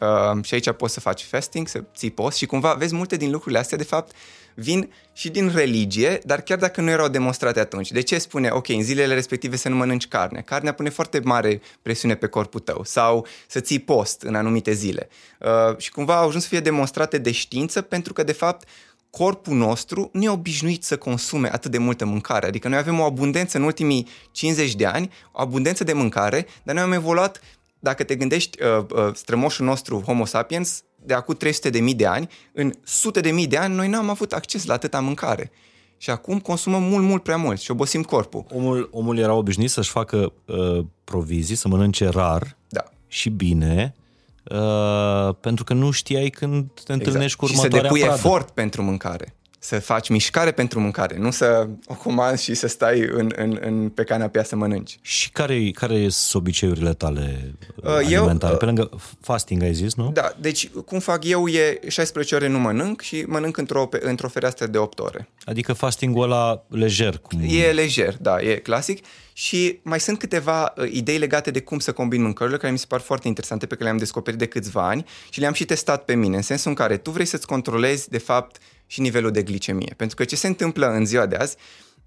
Uh, 0.00 0.44
și 0.44 0.54
aici 0.54 0.70
poți 0.70 0.92
să 0.92 1.00
faci 1.00 1.22
fasting, 1.22 1.68
să 1.68 1.84
ții 1.96 2.10
post 2.10 2.36
și 2.36 2.46
cumva 2.46 2.74
vezi 2.74 2.94
multe 2.94 3.16
din 3.16 3.30
lucrurile 3.30 3.58
astea, 3.60 3.78
de 3.78 3.84
fapt, 3.84 4.12
vin 4.54 4.92
și 5.12 5.30
din 5.30 5.50
religie, 5.54 6.20
dar 6.24 6.40
chiar 6.40 6.58
dacă 6.58 6.80
nu 6.80 6.90
erau 6.90 7.08
demonstrate 7.08 7.60
atunci. 7.60 7.90
De 7.92 8.00
ce 8.00 8.18
spune, 8.18 8.48
ok, 8.50 8.68
în 8.68 8.82
zilele 8.82 9.14
respective 9.14 9.56
să 9.56 9.68
nu 9.68 9.76
mănânci 9.76 10.08
carne? 10.08 10.40
Carnea 10.40 10.72
pune 10.72 10.88
foarte 10.88 11.20
mare 11.24 11.60
presiune 11.82 12.14
pe 12.14 12.26
corpul 12.26 12.60
tău 12.60 12.84
sau 12.84 13.26
să 13.46 13.60
ții 13.60 13.78
post 13.78 14.22
în 14.22 14.34
anumite 14.34 14.72
zile. 14.72 15.08
Uh, 15.38 15.76
și 15.76 15.90
cumva 15.90 16.16
au 16.16 16.28
ajuns 16.28 16.42
să 16.42 16.48
fie 16.48 16.60
demonstrate 16.60 17.18
de 17.18 17.30
știință 17.30 17.82
pentru 17.82 18.12
că, 18.12 18.22
de 18.22 18.32
fapt, 18.32 18.68
corpul 19.10 19.56
nostru 19.56 20.10
nu 20.12 20.22
e 20.22 20.28
obișnuit 20.28 20.84
să 20.84 20.96
consume 20.96 21.52
atât 21.52 21.70
de 21.70 21.78
multă 21.78 22.04
mâncare. 22.04 22.46
Adică 22.46 22.68
noi 22.68 22.78
avem 22.78 23.00
o 23.00 23.04
abundență 23.04 23.58
în 23.58 23.64
ultimii 23.64 24.08
50 24.30 24.74
de 24.74 24.86
ani, 24.86 25.10
o 25.32 25.40
abundență 25.40 25.84
de 25.84 25.92
mâncare, 25.92 26.46
dar 26.62 26.74
noi 26.74 26.84
am 26.84 26.92
evoluat, 26.92 27.40
dacă 27.78 28.04
te 28.04 28.16
gândești, 28.16 28.62
uh, 28.62 28.84
uh, 28.90 29.14
strămoșul 29.14 29.64
nostru 29.64 30.00
Homo 30.00 30.24
sapiens, 30.24 30.82
de 31.04 31.14
acum 31.14 31.34
300 31.34 31.70
de 31.70 31.80
mii 31.80 31.94
de 31.94 32.06
ani, 32.06 32.28
în 32.52 32.72
sute 32.84 33.20
de 33.20 33.30
mii 33.30 33.46
de 33.46 33.56
ani, 33.56 33.74
noi 33.74 33.88
n-am 33.88 34.10
avut 34.10 34.32
acces 34.32 34.64
la 34.64 34.74
atâta 34.74 35.00
mâncare. 35.00 35.50
Și 35.96 36.10
acum 36.10 36.38
consumăm 36.40 36.82
mult, 36.82 37.04
mult 37.04 37.22
prea 37.22 37.36
mult 37.36 37.60
și 37.60 37.70
obosim 37.70 38.02
corpul. 38.02 38.44
Omul, 38.54 38.88
omul 38.92 39.18
era 39.18 39.32
obișnuit 39.34 39.70
să-și 39.70 39.90
facă 39.90 40.32
uh, 40.44 40.84
provizii, 41.04 41.56
să 41.56 41.68
mănânce 41.68 42.08
rar 42.08 42.56
Da. 42.68 42.84
și 43.06 43.28
bine, 43.30 43.94
uh, 44.50 45.34
pentru 45.40 45.64
că 45.64 45.74
nu 45.74 45.90
știai 45.90 46.28
când 46.30 46.66
te 46.84 46.92
întâlnești 46.92 47.36
cu 47.38 47.44
Exact. 47.44 47.50
și 47.50 47.56
să 47.56 47.76
următoarea 47.76 47.82
depui 47.90 48.00
pradă. 48.00 48.14
efort 48.16 48.50
pentru 48.50 48.82
mâncare. 48.82 49.34
Să 49.64 49.78
faci 49.80 50.08
mișcare 50.08 50.50
pentru 50.52 50.80
mâncare, 50.80 51.16
nu 51.18 51.30
să 51.30 51.68
o 51.86 51.94
comanzi 51.94 52.42
și 52.44 52.54
să 52.54 52.66
stai 52.66 53.00
în, 53.00 53.32
în, 53.36 53.58
în, 53.60 53.88
pe 53.88 54.04
canapea 54.04 54.42
să 54.44 54.56
mănânci. 54.56 54.98
Și 55.00 55.30
care, 55.30 55.70
care 55.70 56.08
sunt 56.08 56.42
obiceiurile 56.42 56.92
tale 56.94 57.54
uh, 57.76 57.84
Uh, 57.84 58.06
eu, 58.10 58.18
alimentare? 58.18 58.52
uh, 58.52 58.58
Pe 58.58 58.64
lângă 58.64 58.90
fasting 59.20 59.62
ai 59.62 59.74
zis, 59.74 59.94
nu? 59.94 60.10
Da, 60.12 60.32
deci 60.40 60.68
cum 60.68 60.98
fac 60.98 61.24
eu 61.24 61.46
e 61.46 61.80
16 61.88 62.34
ore 62.34 62.46
nu 62.48 62.58
mănânc 62.58 63.00
și 63.00 63.24
mănânc 63.26 63.56
într-o, 63.56 63.86
pe- 63.86 64.00
într-o 64.02 64.28
fereastră 64.28 64.66
de 64.66 64.78
8 64.78 64.98
ore. 64.98 65.28
Adică 65.44 65.72
fastingul 65.72 66.22
ăla 66.22 66.64
lejer. 66.68 67.18
Cum... 67.18 67.40
E 67.48 67.70
lejer, 67.72 68.16
da, 68.20 68.40
e 68.40 68.54
clasic. 68.56 69.04
Și 69.32 69.78
mai 69.82 70.00
sunt 70.00 70.18
câteva 70.18 70.72
uh, 70.76 70.88
idei 70.92 71.18
legate 71.18 71.50
de 71.50 71.60
cum 71.60 71.78
să 71.78 71.92
combin 71.92 72.22
mâncărurile 72.22 72.58
care 72.60 72.72
mi 72.72 72.78
se 72.78 72.84
par 72.88 73.00
foarte 73.00 73.28
interesante, 73.28 73.66
pe 73.66 73.72
care 73.74 73.84
le-am 73.86 73.98
descoperit 73.98 74.38
de 74.38 74.46
câțiva 74.46 74.86
ani 74.88 75.04
și 75.30 75.40
le-am 75.40 75.52
și 75.52 75.64
testat 75.64 76.04
pe 76.04 76.14
mine, 76.14 76.36
în 76.36 76.42
sensul 76.42 76.70
în 76.70 76.76
care 76.76 76.96
tu 76.96 77.10
vrei 77.10 77.26
să-ți 77.26 77.46
controlezi, 77.46 78.08
de 78.10 78.18
fapt, 78.18 78.56
și 78.92 79.00
nivelul 79.00 79.30
de 79.30 79.42
glicemie. 79.42 79.94
Pentru 79.96 80.16
că 80.16 80.24
ce 80.24 80.36
se 80.36 80.46
întâmplă 80.46 80.86
în 80.86 81.06
ziua 81.06 81.26
de 81.26 81.36
azi, 81.36 81.56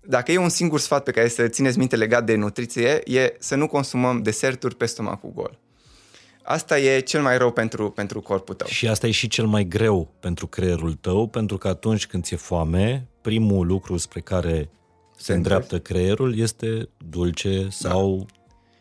dacă 0.02 0.32
e 0.32 0.38
un 0.38 0.50
singur 0.50 0.80
sfat 0.80 1.04
pe 1.04 1.12
care 1.12 1.28
să 1.28 1.48
țineți 1.48 1.78
minte 1.78 1.95
legat 1.95 2.26
de 2.26 2.36
nutriție, 2.36 3.02
e 3.06 3.36
să 3.39 3.56
nu 3.56 3.67
consumăm 3.67 4.21
deserturi 4.21 4.76
pe 4.76 4.86
stomacul 4.86 5.32
gol. 5.34 5.60
Asta 6.43 6.80
e 6.80 7.00
cel 7.00 7.21
mai 7.21 7.38
rău 7.38 7.52
pentru, 7.52 7.89
pentru 7.89 8.21
corpul 8.21 8.56
tău. 8.56 8.67
Și 8.67 8.88
asta 8.88 9.08
e 9.08 9.12
și 9.12 9.28
cel 9.28 9.45
mai 9.45 9.67
greu 9.67 10.13
pentru 10.19 10.48
creierul 10.48 10.93
tău, 10.93 11.28
pentru 11.28 11.58
că 11.58 11.67
atunci 11.67 12.08
când 12.08 12.24
ți-e 12.24 12.38
foame, 12.38 13.08
primul 13.21 13.67
lucru 13.67 13.98
spre 13.98 14.19
care 14.19 14.69
se 15.17 15.34
îndreaptă 15.34 15.80
creierul 15.80 16.38
este 16.38 16.89
dulce 17.10 17.67
sau 17.69 18.26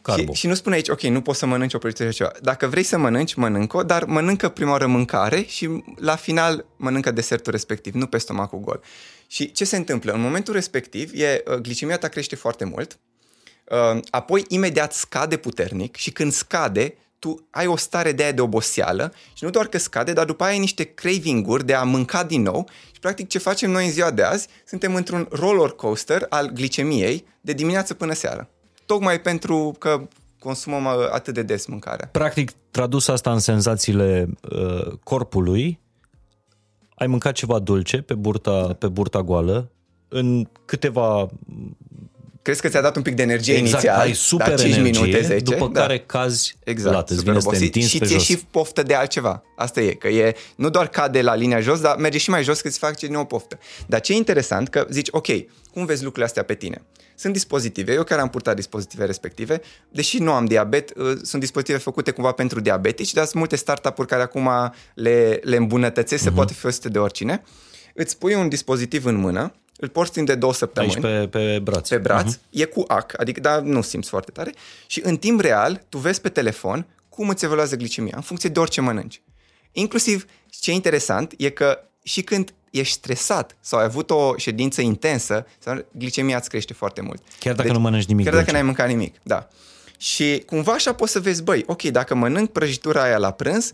carbo. 0.05 0.33
Și, 0.33 0.40
și 0.40 0.47
nu 0.47 0.55
spune 0.55 0.75
aici, 0.75 0.88
ok, 0.88 1.01
nu 1.01 1.21
poți 1.21 1.38
să 1.38 1.47
mănânci 1.47 1.75
o 1.75 1.79
prăjitură 1.79 2.11
sau 2.11 2.17
ceva. 2.17 2.38
Dacă 2.43 2.67
vrei 2.67 2.83
să 2.83 2.99
mănânci, 2.99 3.35
mănâncă 3.35 3.83
dar 3.83 4.05
mănâncă 4.05 4.49
prima 4.49 4.71
oară 4.71 4.87
mâncare 4.87 5.45
și 5.49 5.83
la 5.97 6.17
final 6.17 6.67
mănâncă 6.77 7.11
desertul 7.11 7.53
respectiv, 7.53 7.95
nu 7.95 8.07
pe 8.07 8.19
stomacul 8.19 8.59
gol. 8.59 8.81
Și 9.27 9.53
ce 9.53 9.64
se 9.64 9.77
întâmplă? 9.77 10.12
În 10.12 10.21
momentul 10.21 10.55
respectiv, 10.55 11.11
e, 11.14 11.43
uh, 11.47 11.55
glicemia 11.55 11.99
ta 11.99 12.09
crește 12.09 12.37
foarte 12.37 12.64
mult, 12.64 12.99
uh, 13.64 14.01
apoi 14.11 14.45
imediat 14.49 14.93
scade 14.93 15.37
puternic 15.37 15.97
și 15.97 16.11
când 16.11 16.33
scade, 16.33 16.95
tu 17.19 17.49
ai 17.51 17.67
o 17.67 17.77
stare 17.77 18.12
de 18.12 18.23
aia 18.23 18.33
de 18.33 18.40
oboseală 18.40 19.14
și 19.33 19.45
nu 19.45 19.51
doar 19.51 19.67
că 19.67 19.79
scade, 19.79 20.12
dar 20.12 20.25
după 20.25 20.45
aia 20.45 20.53
ai 20.53 20.59
niște 20.59 20.85
craving-uri 20.85 21.67
de 21.67 21.75
a 21.75 21.83
mânca 21.83 22.25
din 22.25 22.43
nou 22.43 22.69
și 22.93 23.01
practic 23.01 23.29
ce 23.29 23.38
facem 23.38 23.71
noi 23.71 23.85
în 23.85 23.90
ziua 23.90 24.11
de 24.11 24.23
azi, 24.23 24.49
suntem 24.67 24.95
într-un 24.95 25.29
roller 25.31 25.71
coaster 25.71 26.27
al 26.29 26.49
glicemiei 26.49 27.27
de 27.40 27.53
dimineață 27.53 27.95
până 27.95 28.12
seara. 28.12 28.49
Tocmai 28.87 29.20
pentru 29.20 29.75
că 29.79 30.09
consumăm 30.38 30.85
uh, 30.85 30.92
atât 31.11 31.35
de 31.35 31.42
des 31.42 31.66
mâncarea. 31.66 32.09
Practic, 32.12 32.53
tradus 32.70 33.09
asta 33.09 33.33
în 33.33 33.38
senzațiile 33.38 34.29
uh, 34.51 34.92
corpului, 35.03 35.81
ai 36.94 37.07
mâncat 37.07 37.33
ceva 37.33 37.59
dulce 37.59 38.03
pe 38.03 38.14
burta, 38.14 38.77
pe 38.79 38.88
burta 38.88 39.23
goală, 39.23 39.70
în 40.09 40.49
câteva 40.64 41.29
Crezi 42.45 42.61
că 42.61 42.69
ți-a 42.69 42.81
dat 42.81 42.97
un 42.97 43.03
pic 43.03 43.15
de 43.15 43.23
energie 43.23 43.55
exact, 43.55 43.73
inițial, 43.83 44.01
ai 44.01 44.13
super 44.15 44.49
da, 44.49 44.55
5 44.55 44.77
energie, 44.77 45.01
minute, 45.03 45.23
10, 45.23 45.41
după 45.43 45.71
da. 45.73 45.81
care 45.81 45.99
cazi 45.99 46.57
Exact, 46.65 46.95
lat, 46.95 47.11
îți 47.11 47.19
super 47.19 47.33
vine 47.33 47.43
să 47.43 47.49
te 47.49 47.55
obosit 47.55 47.75
întinzi 47.75 47.89
și 47.91 47.99
pe 47.99 48.05
ție 48.05 48.17
jos. 48.17 48.25
și 48.25 48.37
poftă 48.51 48.83
de 48.83 48.95
altceva. 48.95 49.43
Asta 49.57 49.81
e, 49.81 49.93
că 49.93 50.09
e 50.09 50.35
nu 50.57 50.71
doar 50.71 50.89
cade 50.89 51.23
la 51.23 51.35
linia 51.35 51.61
jos, 51.61 51.81
dar 51.81 51.97
merge 51.97 52.19
și 52.19 52.31
mai 52.31 52.43
jos 52.43 52.61
că 52.61 52.69
îți 52.69 52.79
face 52.79 53.07
din 53.07 53.15
nou 53.15 53.25
poftă. 53.27 53.59
Dar 53.87 54.01
ce 54.01 54.13
e 54.13 54.17
interesant, 54.17 54.69
că 54.69 54.87
zici, 54.91 55.09
ok, 55.11 55.27
cum 55.73 55.85
vezi 55.85 55.99
lucrurile 56.03 56.25
astea 56.25 56.43
pe 56.43 56.55
tine? 56.55 56.83
Sunt 57.15 57.33
dispozitive, 57.33 57.93
eu 57.93 58.03
care 58.05 58.21
am 58.21 58.29
purtat 58.29 58.55
dispozitive 58.57 59.05
respective, 59.05 59.61
deși 59.91 60.19
nu 60.19 60.33
am 60.33 60.45
diabet, 60.45 60.93
uh, 60.97 61.13
sunt 61.23 61.41
dispozitive 61.43 61.79
făcute 61.79 62.11
cumva 62.11 62.33
pentru 62.33 62.61
diabetici, 62.61 63.13
dar 63.13 63.25
sunt 63.25 63.37
multe 63.37 63.57
startup-uri 63.57 64.09
care 64.09 64.23
acum 64.23 64.49
le, 64.95 65.41
le 65.43 65.57
îmbunătățesc, 65.57 66.23
Mhm. 66.23 66.31
se 66.31 66.37
poate 66.37 66.53
fi 66.53 66.59
folosite 66.59 66.89
de 66.89 66.99
oricine. 66.99 67.43
Îți 67.95 68.19
pui 68.19 68.35
un 68.35 68.49
dispozitiv 68.49 69.05
în 69.05 69.15
mână, 69.17 69.55
îl 69.77 69.89
porți 69.89 70.13
timp 70.13 70.27
de 70.27 70.35
două 70.35 70.53
săptămâni 70.53 70.95
Aici 70.95 71.03
pe, 71.03 71.29
pe 71.39 71.59
braț. 71.59 71.89
pe 71.89 71.99
braț, 71.99 72.35
uh-huh. 72.35 72.51
e 72.51 72.65
cu 72.65 72.85
AC, 72.87 73.21
adică 73.21 73.41
dar 73.41 73.61
nu 73.61 73.83
simți 73.83 74.09
foarte 74.09 74.31
tare 74.31 74.53
și 74.87 75.01
în 75.05 75.17
timp 75.17 75.41
real 75.41 75.85
tu 75.89 75.99
vezi 75.99 76.21
pe 76.21 76.29
telefon 76.29 76.87
cum 77.09 77.29
îți 77.29 77.45
evaluează 77.45 77.77
glicemia 77.77 78.13
în 78.17 78.23
funcție 78.23 78.49
de 78.49 78.61
orice 78.61 78.81
mănânci. 78.81 79.23
Inclusiv 79.73 80.25
ce 80.61 80.71
e 80.71 80.75
interesant 80.75 81.35
e 81.37 81.49
că 81.49 81.79
și 82.03 82.23
când 82.23 82.55
ești 82.71 82.95
stresat 82.95 83.57
sau 83.61 83.79
ai 83.79 83.85
avut 83.85 84.11
o 84.11 84.37
ședință 84.37 84.81
intensă, 84.81 85.47
sau 85.59 85.85
glicemia 85.93 86.37
îți 86.37 86.49
crește 86.49 86.73
foarte 86.73 87.01
mult. 87.01 87.23
Chiar 87.39 87.55
dacă 87.55 87.73
nu 87.73 87.79
mănănci 87.79 88.05
nimic 88.05 88.25
Chiar 88.25 88.35
dacă 88.35 88.45
dulce. 88.45 88.63
n-ai 88.63 88.67
mâncat 88.75 88.89
nimic, 88.89 89.15
da. 89.23 89.49
Și 89.99 90.43
cumva 90.47 90.73
așa 90.73 90.95
poți 90.95 91.13
să 91.13 91.21
vezi, 91.21 91.43
băi, 91.43 91.65
ok, 91.67 91.83
dacă 91.83 92.15
mănânc 92.15 92.51
prăjitura 92.51 93.03
aia 93.03 93.19
la 93.19 93.31
prânz, 93.31 93.73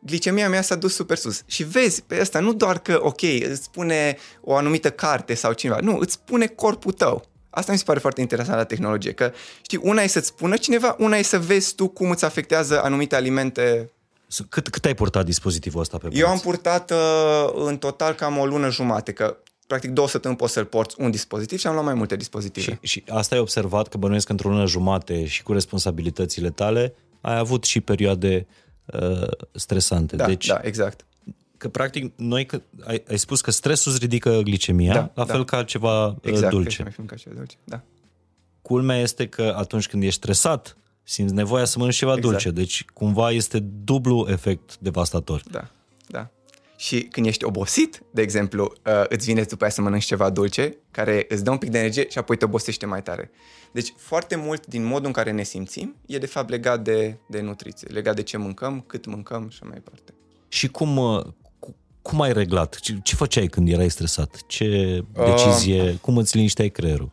glicemia 0.00 0.48
mea 0.48 0.62
s-a 0.62 0.74
dus 0.74 0.94
super 0.94 1.16
sus. 1.16 1.42
Și 1.46 1.64
vezi 1.64 2.02
pe 2.02 2.20
asta, 2.20 2.40
nu 2.40 2.52
doar 2.52 2.78
că, 2.78 2.98
ok, 3.02 3.22
îți 3.22 3.62
spune 3.62 4.16
o 4.40 4.54
anumită 4.54 4.90
carte 4.90 5.34
sau 5.34 5.52
cineva, 5.52 5.78
nu, 5.80 5.96
îți 5.98 6.12
spune 6.12 6.46
corpul 6.46 6.92
tău. 6.92 7.24
Asta 7.50 7.72
mi 7.72 7.78
se 7.78 7.84
pare 7.84 7.98
foarte 7.98 8.20
interesant 8.20 8.56
la 8.56 8.64
tehnologie, 8.64 9.12
că 9.12 9.32
știi, 9.62 9.78
una 9.82 10.02
e 10.02 10.06
să-ți 10.06 10.26
spună 10.26 10.56
cineva, 10.56 10.96
una 10.98 11.16
e 11.16 11.22
să 11.22 11.38
vezi 11.38 11.74
tu 11.74 11.88
cum 11.88 12.10
îți 12.10 12.24
afectează 12.24 12.82
anumite 12.82 13.16
alimente. 13.16 13.90
Cât, 14.48 14.68
cât 14.68 14.84
ai 14.84 14.94
purtat 14.94 15.24
dispozitivul 15.24 15.80
ăsta 15.80 15.98
pe 15.98 16.06
braț? 16.06 16.18
Eu 16.18 16.28
am 16.28 16.38
purtat 16.38 16.90
uh, 16.90 17.50
în 17.54 17.76
total 17.76 18.12
cam 18.12 18.38
o 18.38 18.46
lună 18.46 18.70
jumate, 18.70 19.12
că 19.12 19.36
practic 19.66 19.90
două 19.90 20.08
săptămâni 20.08 20.40
poți 20.40 20.52
să-l 20.52 20.64
porți 20.64 20.94
un 20.98 21.10
dispozitiv 21.10 21.58
și 21.58 21.66
am 21.66 21.72
luat 21.72 21.84
mai 21.84 21.94
multe 21.94 22.16
dispozitive. 22.16 22.78
Și, 22.82 22.88
și 22.92 23.04
asta 23.08 23.34
ai 23.34 23.40
observat 23.40 23.88
că 23.88 23.96
bănuiesc 23.96 24.26
că 24.26 24.32
într-o 24.32 24.48
lună 24.48 24.66
jumate 24.66 25.24
și 25.26 25.42
cu 25.42 25.52
responsabilitățile 25.52 26.50
tale 26.50 26.94
ai 27.20 27.38
avut 27.38 27.64
și 27.64 27.80
perioade 27.80 28.46
uh, 28.92 29.28
stresante. 29.52 30.16
da, 30.16 30.26
deci, 30.26 30.46
da, 30.46 30.60
exact. 30.62 31.04
că 31.56 31.68
practic 31.68 32.12
noi, 32.16 32.46
că, 32.46 32.60
ai, 32.84 33.02
ai 33.08 33.18
spus 33.18 33.40
că 33.40 33.50
stresul 33.50 33.92
îți 33.92 34.00
ridică 34.00 34.40
glicemia, 34.40 34.92
Da, 34.92 35.10
la 35.14 35.24
da. 35.24 35.32
fel 35.32 35.44
ca 35.44 35.64
ceva 35.64 36.16
Exact, 36.22 36.52
uh, 36.52 36.58
dulce. 36.58 36.76
Că 36.76 36.82
mai 36.82 36.92
fi 36.92 36.98
mâncat 36.98 37.18
ceva 37.18 37.34
dulce. 37.34 37.56
Da. 37.64 37.80
Culmea 38.62 38.98
este 38.98 39.28
că 39.28 39.54
atunci 39.56 39.88
când 39.88 40.02
ești 40.02 40.14
stresat, 40.14 40.76
simți 41.02 41.34
nevoia 41.34 41.64
să 41.64 41.78
mănânci 41.78 41.96
ceva 41.96 42.14
Exact. 42.14 42.30
dulce. 42.32 42.50
Deci 42.50 42.84
cumva 42.84 43.30
este 43.30 43.58
dublu 43.58 44.26
efect 44.28 44.78
devastator. 44.78 45.42
Da, 45.50 45.70
da. 46.06 46.30
Și 46.82 47.00
când 47.02 47.26
ești 47.26 47.44
obosit, 47.44 48.02
de 48.10 48.22
exemplu, 48.22 48.72
uh, 48.86 49.04
îți 49.08 49.24
vine 49.26 49.42
după 49.42 49.62
aia 49.64 49.72
să 49.72 49.80
mănânci 49.82 50.04
ceva 50.04 50.30
dulce, 50.30 50.76
care 50.90 51.24
îți 51.28 51.44
dă 51.44 51.50
un 51.50 51.58
pic 51.58 51.70
de 51.70 51.78
energie 51.78 52.08
și 52.08 52.18
apoi 52.18 52.36
te 52.36 52.44
obosește 52.44 52.86
mai 52.86 53.02
tare. 53.02 53.30
Deci 53.72 53.92
foarte 53.96 54.36
mult 54.36 54.66
din 54.66 54.84
modul 54.84 55.06
în 55.06 55.12
care 55.12 55.30
ne 55.30 55.42
simțim 55.42 55.96
e 56.06 56.18
de 56.18 56.26
fapt 56.26 56.50
legat 56.50 56.82
de, 56.82 57.16
de 57.28 57.40
nutriție, 57.40 57.88
legat 57.92 58.14
de 58.14 58.22
ce 58.22 58.36
mâncăm, 58.36 58.84
cât 58.86 59.06
mâncăm 59.06 59.40
și 59.42 59.46
așa 59.50 59.64
mai 59.64 59.74
departe. 59.84 60.12
Și 60.48 60.68
cum, 60.68 60.96
uh, 60.96 61.24
cu- 61.58 61.76
cum 62.02 62.20
ai 62.20 62.32
reglat? 62.32 62.74
Ce, 62.74 62.98
ce 63.02 63.14
făceai 63.14 63.46
când 63.46 63.68
erai 63.68 63.90
stresat? 63.90 64.40
Ce 64.46 64.98
Uh. 65.16 65.24
decizie, 65.24 65.94
cum 66.00 66.16
îți 66.16 66.36
linișteai 66.36 66.68
creierul? 66.68 67.10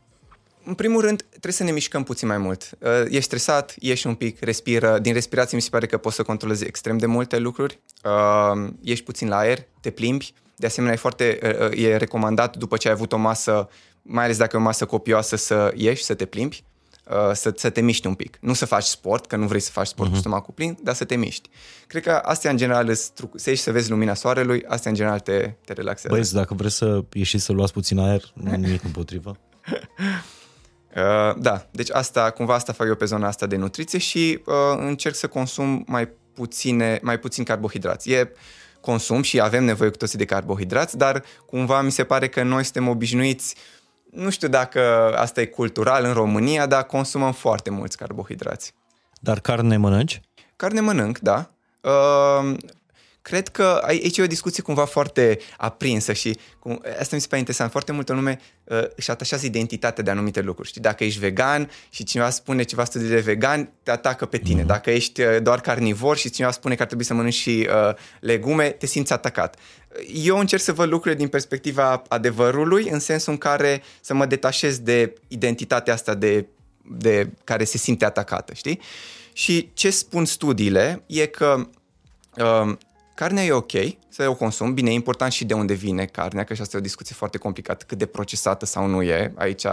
În 0.67 0.73
primul 0.73 1.01
rând, 1.01 1.25
trebuie 1.29 1.53
să 1.53 1.63
ne 1.63 1.71
mișcăm 1.71 2.03
puțin 2.03 2.27
mai 2.27 2.37
mult. 2.37 2.69
Uh, 2.79 2.89
Ești 3.05 3.21
stresat, 3.21 3.75
ieși 3.79 4.07
un 4.07 4.15
pic, 4.15 4.39
respiră. 4.39 4.99
Din 4.99 5.13
respirație 5.13 5.57
mi 5.57 5.63
se 5.63 5.69
pare 5.69 5.85
că 5.85 5.97
poți 5.97 6.15
să 6.15 6.23
controlezi 6.23 6.65
extrem 6.65 6.97
de 6.97 7.05
multe 7.05 7.37
lucruri. 7.37 7.79
Uh, 8.03 8.69
Ieși 8.81 9.03
puțin 9.03 9.27
la 9.27 9.37
aer, 9.37 9.67
te 9.81 9.89
plimbi. 9.89 10.33
De 10.55 10.65
asemenea, 10.65 10.95
e 10.95 10.97
foarte 10.97 11.39
uh, 11.43 11.69
uh, 11.69 11.83
e 11.83 11.97
recomandat 11.97 12.57
după 12.57 12.77
ce 12.77 12.87
ai 12.87 12.93
avut 12.93 13.11
o 13.11 13.17
masă, 13.17 13.69
mai 14.01 14.23
ales 14.23 14.37
dacă 14.37 14.55
e 14.55 14.59
o 14.59 14.63
masă 14.63 14.85
copioasă, 14.85 15.35
să 15.35 15.71
ieși, 15.75 16.03
să 16.03 16.13
te 16.13 16.25
plimbi, 16.25 16.63
uh, 17.09 17.33
să, 17.33 17.53
să 17.55 17.69
te 17.69 17.81
miști 17.81 18.07
un 18.07 18.13
pic. 18.13 18.37
Nu 18.41 18.53
să 18.53 18.65
faci 18.65 18.83
sport, 18.83 19.25
că 19.25 19.35
nu 19.35 19.47
vrei 19.47 19.59
să 19.59 19.71
faci 19.71 19.87
sport 19.87 20.09
uh-huh. 20.09 20.13
cu 20.13 20.17
stomacul 20.17 20.53
plin, 20.53 20.77
dar 20.83 20.95
să 20.95 21.03
te 21.03 21.15
miști. 21.15 21.49
Cred 21.87 22.03
că 22.03 22.11
astea 22.11 22.51
în 22.51 22.57
general 22.57 22.89
îți 22.89 23.11
truc- 23.13 23.35
să 23.35 23.49
ieși 23.49 23.61
să 23.61 23.71
vezi 23.71 23.89
lumina 23.89 24.13
soarelui, 24.13 24.63
astea 24.67 24.91
în 24.91 24.97
general 24.97 25.19
te, 25.19 25.53
te 25.65 25.73
relaxează. 25.73 26.09
Băieți, 26.09 26.33
dacă 26.33 26.53
vreți 26.53 26.75
să 26.75 27.03
ieșiți 27.13 27.43
să 27.43 27.51
luați 27.51 27.73
puțin 27.73 27.99
aer, 27.99 28.21
nu 28.33 28.51
am 28.51 28.59
nimic 28.59 28.83
împotrivă. 28.83 29.37
Uh, 30.95 31.35
da, 31.37 31.65
deci 31.71 31.91
asta, 31.91 32.29
cumva 32.29 32.53
asta 32.53 32.73
fac 32.73 32.87
eu 32.87 32.95
pe 32.95 33.05
zona 33.05 33.27
asta 33.27 33.45
de 33.45 33.55
nutriție 33.55 33.99
și 33.99 34.41
uh, 34.45 34.53
încerc 34.77 35.15
să 35.15 35.27
consum 35.27 35.83
mai 35.87 36.09
puține, 36.33 36.99
mai 37.01 37.19
puțin 37.19 37.43
carbohidrați. 37.43 38.11
E 38.11 38.31
consum 38.81 39.21
și 39.21 39.41
avem 39.41 39.63
nevoie 39.63 39.89
cu 39.89 39.97
toții 39.97 40.17
de 40.17 40.25
carbohidrați, 40.25 40.97
dar 40.97 41.23
cumva 41.45 41.81
mi 41.81 41.91
se 41.91 42.03
pare 42.03 42.27
că 42.27 42.43
noi 42.43 42.63
suntem 42.63 42.87
obișnuiți, 42.87 43.55
nu 44.11 44.29
știu 44.29 44.47
dacă 44.47 45.13
asta 45.15 45.41
e 45.41 45.45
cultural 45.45 46.05
în 46.05 46.13
România, 46.13 46.65
dar 46.65 46.83
consumăm 46.83 47.31
foarte 47.31 47.69
mulți 47.69 47.97
carbohidrați. 47.97 48.73
Dar 49.19 49.39
carne 49.39 49.77
mănânci? 49.77 50.21
Carne 50.55 50.79
mănânc, 50.79 51.19
da. 51.19 51.49
Uh, 51.81 52.55
cred 53.27 53.47
că 53.47 53.81
aici 53.85 54.17
e 54.17 54.21
o 54.21 54.27
discuție 54.27 54.63
cumva 54.63 54.85
foarte 54.85 55.39
aprinsă 55.57 56.13
și 56.13 56.37
cum, 56.59 56.81
asta 56.99 57.15
mi 57.15 57.21
se 57.21 57.27
pare 57.27 57.39
interesant. 57.39 57.71
Foarte 57.71 57.91
multă 57.91 58.13
lume 58.13 58.39
uh, 58.63 58.83
își 58.95 59.11
atașează 59.11 59.45
identitatea 59.45 60.03
de 60.03 60.09
anumite 60.09 60.41
lucruri. 60.41 60.67
Știi, 60.67 60.81
dacă 60.81 61.03
ești 61.03 61.19
vegan 61.19 61.69
și 61.89 62.03
cineva 62.03 62.29
spune 62.29 62.63
ceva 62.63 62.83
studii 62.83 63.07
de 63.07 63.19
vegan, 63.19 63.71
te 63.83 63.91
atacă 63.91 64.25
pe 64.25 64.37
tine. 64.37 64.61
Mm-hmm. 64.61 64.65
Dacă 64.65 64.91
ești 64.91 65.21
uh, 65.21 65.41
doar 65.41 65.61
carnivor 65.61 66.17
și 66.17 66.29
cineva 66.29 66.51
spune 66.51 66.75
că 66.75 66.81
ar 66.81 66.87
trebui 66.87 67.05
să 67.05 67.13
mănânci 67.13 67.33
și 67.33 67.67
uh, 67.69 67.95
legume, 68.19 68.69
te 68.69 68.85
simți 68.85 69.13
atacat. 69.13 69.55
Eu 70.13 70.39
încerc 70.39 70.61
să 70.61 70.73
văd 70.73 70.89
lucrurile 70.89 71.19
din 71.19 71.27
perspectiva 71.27 72.01
adevărului, 72.07 72.89
în 72.89 72.99
sensul 72.99 73.31
în 73.31 73.37
care 73.37 73.83
să 74.01 74.13
mă 74.13 74.25
detașez 74.25 74.79
de 74.79 75.13
identitatea 75.27 75.93
asta 75.93 76.13
de, 76.13 76.45
de 76.81 77.29
care 77.43 77.63
se 77.63 77.77
simte 77.77 78.05
atacată, 78.05 78.53
știi? 78.53 78.79
Și 79.33 79.69
ce 79.73 79.89
spun 79.89 80.25
studiile 80.25 81.03
e 81.05 81.25
că 81.25 81.67
uh, 82.37 82.77
Carnea 83.17 83.43
e 83.43 83.51
ok 83.51 83.71
să 84.09 84.27
o 84.29 84.35
consum, 84.35 84.73
bine, 84.73 84.89
e 84.89 84.93
important 84.93 85.31
și 85.31 85.45
de 85.45 85.53
unde 85.53 85.73
vine 85.73 86.05
carnea, 86.05 86.43
că 86.43 86.53
și 86.53 86.61
asta 86.61 86.77
e 86.77 86.79
o 86.79 86.83
discuție 86.83 87.15
foarte 87.15 87.37
complicată, 87.37 87.85
cât 87.87 87.97
de 87.97 88.05
procesată 88.05 88.65
sau 88.65 88.87
nu 88.87 89.01
e. 89.01 89.33
Aici 89.35 89.63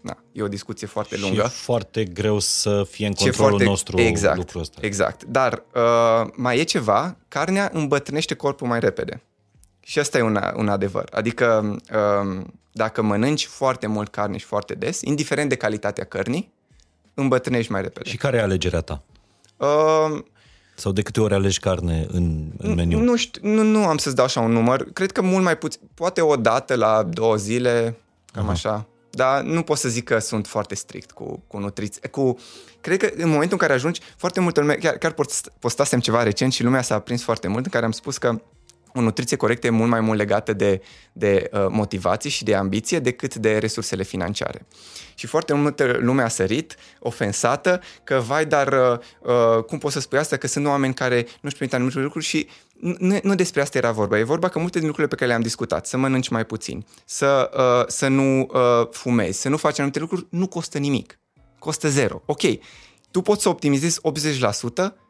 na, 0.00 0.18
e 0.32 0.42
o 0.42 0.48
discuție 0.48 0.86
foarte 0.86 1.16
lungă. 1.16 1.40
Și 1.40 1.46
e 1.46 1.48
foarte 1.48 2.04
greu 2.04 2.38
să 2.38 2.86
fie 2.90 3.06
în 3.06 3.12
controlul 3.12 3.48
foarte, 3.48 3.64
nostru 3.64 4.00
exact, 4.00 4.36
lucrul 4.36 4.60
ăsta. 4.60 4.78
Exact, 4.82 5.24
dar 5.24 5.64
uh, 5.74 6.30
mai 6.34 6.58
e 6.58 6.62
ceva, 6.62 7.16
carnea 7.28 7.70
îmbătrânește 7.72 8.34
corpul 8.34 8.66
mai 8.66 8.80
repede. 8.80 9.22
Și 9.80 9.98
asta 9.98 10.18
e 10.18 10.22
un, 10.22 10.38
un 10.56 10.68
adevăr. 10.68 11.08
Adică 11.12 11.76
uh, 11.92 12.44
dacă 12.72 13.02
mănânci 13.02 13.46
foarte 13.46 13.86
mult 13.86 14.08
carne 14.08 14.36
și 14.36 14.44
foarte 14.44 14.74
des, 14.74 15.00
indiferent 15.00 15.48
de 15.48 15.56
calitatea 15.56 16.04
cărnii, 16.04 16.52
îmbătrânești 17.14 17.72
mai 17.72 17.82
repede. 17.82 18.08
Și 18.08 18.16
care 18.16 18.36
e 18.36 18.40
alegerea 18.40 18.80
ta? 18.80 19.02
Uh, 19.56 20.24
sau 20.74 20.92
de 20.92 21.02
câte 21.02 21.20
ori 21.20 21.34
alegi 21.34 21.60
carne 21.60 22.06
în, 22.10 22.50
în 22.58 22.74
meniu? 22.74 22.98
Nu, 22.98 23.16
știu, 23.16 23.48
nu, 23.48 23.62
nu 23.62 23.86
am 23.86 23.96
să-ți 23.96 24.14
dau 24.14 24.24
așa 24.24 24.40
un 24.40 24.52
număr. 24.52 24.84
Cred 24.92 25.12
că 25.12 25.22
mult 25.22 25.44
mai 25.44 25.58
puțin. 25.58 25.80
Poate 25.94 26.20
o 26.20 26.36
dată 26.36 26.74
la 26.74 27.02
două 27.02 27.36
zile, 27.36 27.98
cam 28.32 28.42
Aha. 28.42 28.52
așa. 28.52 28.86
Dar 29.10 29.42
nu 29.42 29.62
pot 29.62 29.78
să 29.78 29.88
zic 29.88 30.04
că 30.04 30.18
sunt 30.18 30.46
foarte 30.46 30.74
strict 30.74 31.10
cu, 31.10 31.42
cu 31.46 31.58
nutriție. 31.58 32.08
Cu, 32.08 32.38
cred 32.80 32.98
că 32.98 33.08
în 33.16 33.28
momentul 33.28 33.52
în 33.52 33.58
care 33.58 33.72
ajungi, 33.72 34.00
foarte 34.16 34.40
multă 34.40 34.60
lume, 34.60 34.74
chiar, 34.74 34.94
chiar 34.94 35.14
postasem 35.58 36.00
ceva 36.00 36.22
recent 36.22 36.52
și 36.52 36.62
lumea 36.62 36.82
s-a 36.82 36.98
prins 36.98 37.22
foarte 37.22 37.48
mult, 37.48 37.64
în 37.64 37.70
care 37.70 37.84
am 37.84 37.90
spus 37.90 38.18
că 38.18 38.40
o 38.94 39.00
nutriție 39.00 39.36
corectă 39.36 39.66
e 39.66 39.70
mult 39.70 39.90
mai 39.90 40.00
mult 40.00 40.18
legată 40.18 40.52
de, 40.52 40.82
de 41.12 41.50
uh, 41.52 41.66
motivație 41.68 42.30
și 42.30 42.44
de 42.44 42.54
ambiție 42.54 42.98
decât 42.98 43.34
de 43.34 43.58
resursele 43.58 44.02
financiare. 44.02 44.66
Și 45.14 45.26
foarte 45.26 45.54
multă 45.54 45.96
lume 46.00 46.22
a 46.22 46.28
sărit, 46.28 46.76
ofensată, 46.98 47.80
că 48.04 48.22
vai, 48.26 48.46
dar 48.46 48.72
uh, 48.72 48.98
uh 49.56 49.64
cum 49.64 49.78
poți 49.78 49.94
să 49.94 50.00
spui 50.00 50.18
asta, 50.18 50.36
că 50.36 50.46
sunt 50.46 50.66
oameni 50.66 50.94
care 50.94 51.16
nu 51.16 51.40
își 51.40 51.56
permit 51.56 51.74
anumite 51.74 51.98
lucruri 51.98 52.24
și 52.24 52.48
nu, 52.80 53.18
nu 53.22 53.34
despre 53.34 53.60
asta 53.60 53.78
era 53.78 53.92
vorba. 53.92 54.18
E 54.18 54.22
vorba 54.22 54.48
că 54.48 54.58
multe 54.58 54.78
din 54.78 54.86
lucrurile 54.86 55.14
pe 55.14 55.18
care 55.20 55.30
le-am 55.30 55.42
discutat, 55.42 55.86
să 55.86 55.96
mănânci 55.96 56.28
mai 56.28 56.44
puțin, 56.44 56.86
să, 57.04 57.50
uh, 57.56 57.84
să 57.86 58.08
nu 58.08 58.40
uh, 58.40 58.88
fumezi, 58.90 59.40
să 59.40 59.48
nu 59.48 59.56
faci 59.56 59.78
anumite 59.78 59.98
lucruri, 59.98 60.26
nu 60.30 60.46
costă 60.46 60.78
nimic. 60.78 61.18
Costă 61.58 61.88
zero. 61.88 62.22
Ok, 62.26 62.42
tu 63.10 63.20
poți 63.20 63.42
să 63.42 63.48
optimizezi 63.48 64.00
80%, 64.88 65.03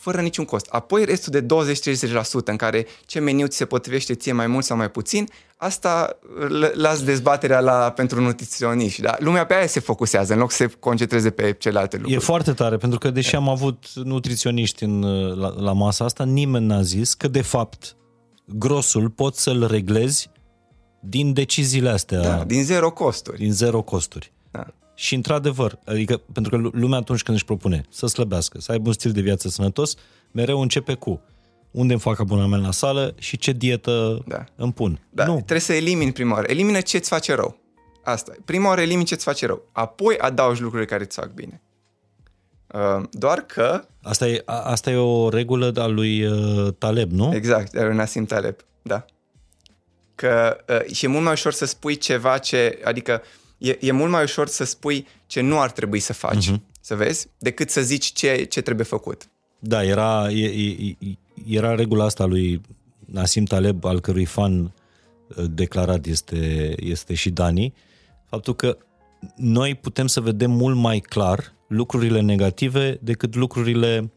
fără 0.00 0.20
niciun 0.20 0.44
cost. 0.44 0.66
Apoi 0.70 1.04
restul 1.04 1.32
de 1.32 1.46
20-30% 1.46 2.44
în 2.44 2.56
care 2.56 2.86
ce 3.06 3.18
meniu 3.18 3.46
ți 3.46 3.56
se 3.56 3.64
potrivește 3.64 4.14
ție 4.14 4.32
mai 4.32 4.46
mult 4.46 4.64
sau 4.64 4.76
mai 4.76 4.90
puțin, 4.90 5.28
asta 5.56 6.18
las 6.74 7.02
dezbaterea 7.02 7.60
la, 7.60 7.90
pentru 7.90 8.20
nutriționiști. 8.20 9.00
Da? 9.00 9.16
Lumea 9.18 9.46
pe 9.46 9.54
aia 9.54 9.66
se 9.66 9.80
focusează 9.80 10.32
în 10.32 10.38
loc 10.38 10.50
să 10.50 10.56
se 10.56 10.66
concentreze 10.78 11.30
pe 11.30 11.52
celelalte 11.52 11.96
lucruri. 11.96 12.16
E 12.16 12.24
foarte 12.24 12.52
tare, 12.52 12.76
pentru 12.76 12.98
că 12.98 13.10
deși 13.10 13.34
am 13.34 13.48
avut 13.48 13.84
nutriționiști 13.94 14.84
în, 14.84 15.00
la, 15.38 15.54
la 15.56 15.72
masa 15.72 16.04
asta, 16.04 16.24
nimeni 16.24 16.66
n-a 16.66 16.82
zis 16.82 17.14
că 17.14 17.28
de 17.28 17.42
fapt 17.42 17.96
grosul 18.44 19.10
poți 19.10 19.42
să-l 19.42 19.66
reglezi 19.66 20.30
din 21.00 21.32
deciziile 21.32 21.88
astea. 21.88 22.20
Da, 22.20 22.44
din 22.44 22.64
zero 22.64 22.90
costuri. 22.90 23.36
Din 23.36 23.52
zero 23.52 23.82
costuri. 23.82 24.32
Da. 24.50 24.66
Și 25.00 25.14
într-adevăr, 25.14 25.78
adică 25.84 26.20
pentru 26.32 26.58
că 26.58 26.78
lumea 26.78 26.98
atunci 26.98 27.22
când 27.22 27.36
își 27.36 27.46
propune 27.46 27.84
să 27.90 28.06
slăbească, 28.06 28.60
să 28.60 28.72
aibă 28.72 28.88
un 28.88 28.92
stil 28.92 29.12
de 29.12 29.20
viață 29.20 29.48
sănătos, 29.48 29.94
mereu 30.30 30.60
începe 30.60 30.94
cu 30.94 31.20
unde 31.70 31.92
îmi 31.92 32.02
fac 32.02 32.18
abonament 32.18 32.62
la 32.62 32.70
sală 32.70 33.14
și 33.18 33.36
ce 33.36 33.52
dietă 33.52 34.24
da. 34.26 34.44
îmi 34.56 34.72
pun. 34.72 35.00
Da, 35.10 35.24
nu. 35.24 35.34
trebuie 35.34 35.60
să 35.60 35.72
elimini 35.72 36.12
prima 36.12 36.34
oară. 36.34 36.46
Elimină 36.50 36.80
ce 36.80 36.96
îți 36.96 37.08
face 37.08 37.34
rău. 37.34 37.58
Asta. 38.04 38.32
Prima 38.44 38.68
oară 38.68 38.80
elimini 38.80 39.04
ce 39.04 39.14
îți 39.14 39.24
face 39.24 39.46
rău. 39.46 39.62
Apoi 39.72 40.18
adaugi 40.18 40.60
lucrurile 40.60 40.88
care 40.88 41.02
îți 41.02 41.16
fac 41.16 41.32
bine. 41.32 41.62
Uh, 42.66 43.02
doar 43.10 43.40
că... 43.40 43.84
Asta 44.02 44.28
e, 44.28 44.42
a, 44.44 44.60
asta 44.60 44.90
e 44.90 44.96
o 44.96 45.28
regulă 45.28 45.72
a 45.76 45.86
lui 45.86 46.24
uh, 46.24 46.72
Taleb, 46.78 47.10
nu? 47.10 47.34
Exact, 47.34 47.72
de 47.72 47.82
lui 47.82 47.96
Nassim 47.96 48.24
Taleb, 48.24 48.56
da. 48.82 49.04
Că 50.14 50.64
uh, 50.68 50.92
și 50.92 51.04
e 51.04 51.08
mult 51.08 51.24
mai 51.24 51.32
ușor 51.32 51.52
să 51.52 51.64
spui 51.64 51.96
ceva 51.96 52.38
ce... 52.38 52.80
Adică 52.84 53.22
e, 53.60 53.78
e 53.80 53.92
mult 53.92 54.10
mai 54.10 54.22
ușor 54.22 54.48
să 54.48 54.64
spui 54.64 55.06
ce 55.26 55.40
nu 55.40 55.60
ar 55.60 55.70
trebui 55.70 55.98
să 55.98 56.12
faci, 56.12 56.50
uh-huh. 56.50 56.60
să 56.80 56.94
vezi, 56.94 57.26
decât 57.38 57.70
să 57.70 57.80
zici 57.80 58.12
ce, 58.12 58.44
ce 58.44 58.60
trebuie 58.60 58.86
făcut. 58.86 59.28
Da, 59.58 59.84
era, 59.84 60.30
e, 60.30 60.44
e, 60.46 60.96
era 61.48 61.74
regula 61.74 62.04
asta 62.04 62.24
lui 62.24 62.60
Nasim 63.04 63.44
Taleb, 63.44 63.84
al 63.84 64.00
cărui 64.00 64.24
fan 64.24 64.62
uh, 64.62 65.44
declarat 65.50 66.06
este, 66.06 66.74
este 66.76 67.14
și 67.14 67.30
Dani, 67.30 67.74
faptul 68.28 68.54
că 68.54 68.76
noi 69.36 69.74
putem 69.74 70.06
să 70.06 70.20
vedem 70.20 70.50
mult 70.50 70.76
mai 70.76 70.98
clar 70.98 71.52
lucrurile 71.66 72.20
negative 72.20 72.98
decât 73.02 73.34
lucrurile 73.34 74.12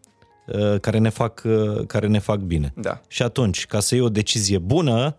uh, 0.45 0.79
care 0.79 0.97
ne 0.97 1.10
fac, 1.10 1.41
uh, 1.45 1.86
care 1.88 2.08
ne 2.08 2.19
fac 2.19 2.39
bine. 2.39 2.73
Da. 2.75 3.01
Și 3.08 3.23
atunci, 3.23 3.65
ca 3.65 3.79
să 3.79 3.95
iei 3.95 4.03
o 4.03 4.10
decizie 4.10 4.58
bună, 4.58 5.17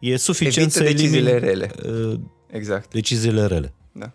e 0.00 0.16
suficient 0.16 0.56
Evită 0.74 0.78
să 0.78 0.92
deciziile 0.92 1.30
elimini, 1.30 1.48
rele. 1.48 1.70
Uh, 2.10 2.20
exact. 2.52 2.92
Deciziile 2.92 3.46
rele. 3.46 3.72
Da. 3.92 4.10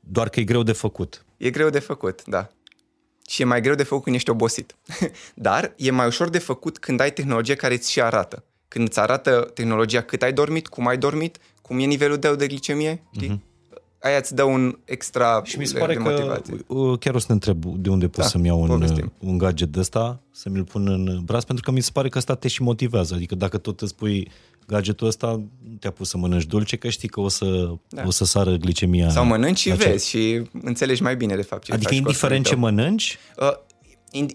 Doar 0.00 0.28
că 0.28 0.40
e 0.40 0.44
greu 0.44 0.62
de 0.62 0.72
făcut. 0.72 1.24
E 1.36 1.50
greu 1.50 1.70
de 1.70 1.78
făcut, 1.78 2.24
da. 2.24 2.48
Și 3.28 3.42
e 3.42 3.44
mai 3.44 3.60
greu 3.60 3.74
de 3.74 3.82
făcut 3.82 4.04
când 4.04 4.16
ești 4.16 4.30
obosit. 4.30 4.76
Dar 5.34 5.72
e 5.76 5.90
mai 5.90 6.06
ușor 6.06 6.28
de 6.28 6.38
făcut 6.38 6.78
când 6.78 7.00
ai 7.00 7.12
tehnologie 7.12 7.54
care 7.54 7.74
îți 7.74 7.90
și 7.90 8.02
arată. 8.02 8.44
Când 8.68 8.88
îți 8.88 9.00
arată 9.00 9.50
tehnologia 9.54 10.02
cât 10.02 10.22
ai 10.22 10.32
dormit, 10.32 10.68
cum 10.68 10.86
ai 10.86 10.98
dormit, 10.98 11.38
cum 11.62 11.78
e 11.78 11.84
nivelul 11.84 12.16
tău 12.16 12.34
de 12.34 12.46
glicemie, 12.46 13.02
știi? 13.12 13.28
Mm-hmm 13.28 13.50
aia 14.02 14.16
îți 14.16 14.34
dă 14.34 14.42
un 14.42 14.78
extra 14.84 15.40
Și 15.44 15.58
mi 15.58 15.66
se 15.66 15.78
pare 15.78 15.92
de 15.92 16.02
că, 16.02 16.08
motivație. 16.10 16.56
chiar 16.98 17.14
o 17.14 17.18
să 17.18 17.26
te 17.26 17.32
întreb 17.32 17.64
de 17.64 17.90
unde 17.90 18.08
pot 18.08 18.22
da, 18.22 18.30
să-mi 18.30 18.46
iau 18.46 18.62
un, 18.62 19.10
un 19.18 19.38
gadget 19.38 19.68
de 19.68 19.78
ăsta, 19.80 20.20
să 20.30 20.48
mi-l 20.48 20.64
pun 20.64 20.88
în 20.88 21.20
braț, 21.24 21.44
pentru 21.44 21.64
că 21.64 21.70
mi 21.70 21.80
se 21.80 21.90
pare 21.92 22.08
că 22.08 22.18
ăsta 22.18 22.34
te 22.34 22.48
și 22.48 22.62
motivează. 22.62 23.14
Adică 23.14 23.34
dacă 23.34 23.58
tot 23.58 23.80
îți 23.80 23.94
pui 23.94 24.30
gadgetul 24.66 25.06
ăsta, 25.06 25.42
te-a 25.78 25.90
pus 25.90 26.08
să 26.08 26.16
mănânci 26.16 26.44
dulce, 26.44 26.76
că 26.76 26.88
știi 26.88 27.08
că 27.08 27.20
o 27.20 27.28
să, 27.28 27.74
da. 27.88 28.02
o 28.06 28.10
să 28.10 28.24
sară 28.24 28.56
glicemia. 28.56 29.08
Sau 29.08 29.24
mănânci 29.24 29.58
și 29.58 29.70
vezi 29.70 30.08
și 30.08 30.42
înțelegi 30.62 31.02
mai 31.02 31.16
bine 31.16 31.36
de 31.36 31.42
fapt 31.42 31.64
ce 31.64 31.72
Adică 31.72 31.88
faci 31.88 31.98
indiferent 31.98 32.46
ce 32.46 32.54
mănânci? 32.54 33.18
Uh, 33.38 33.52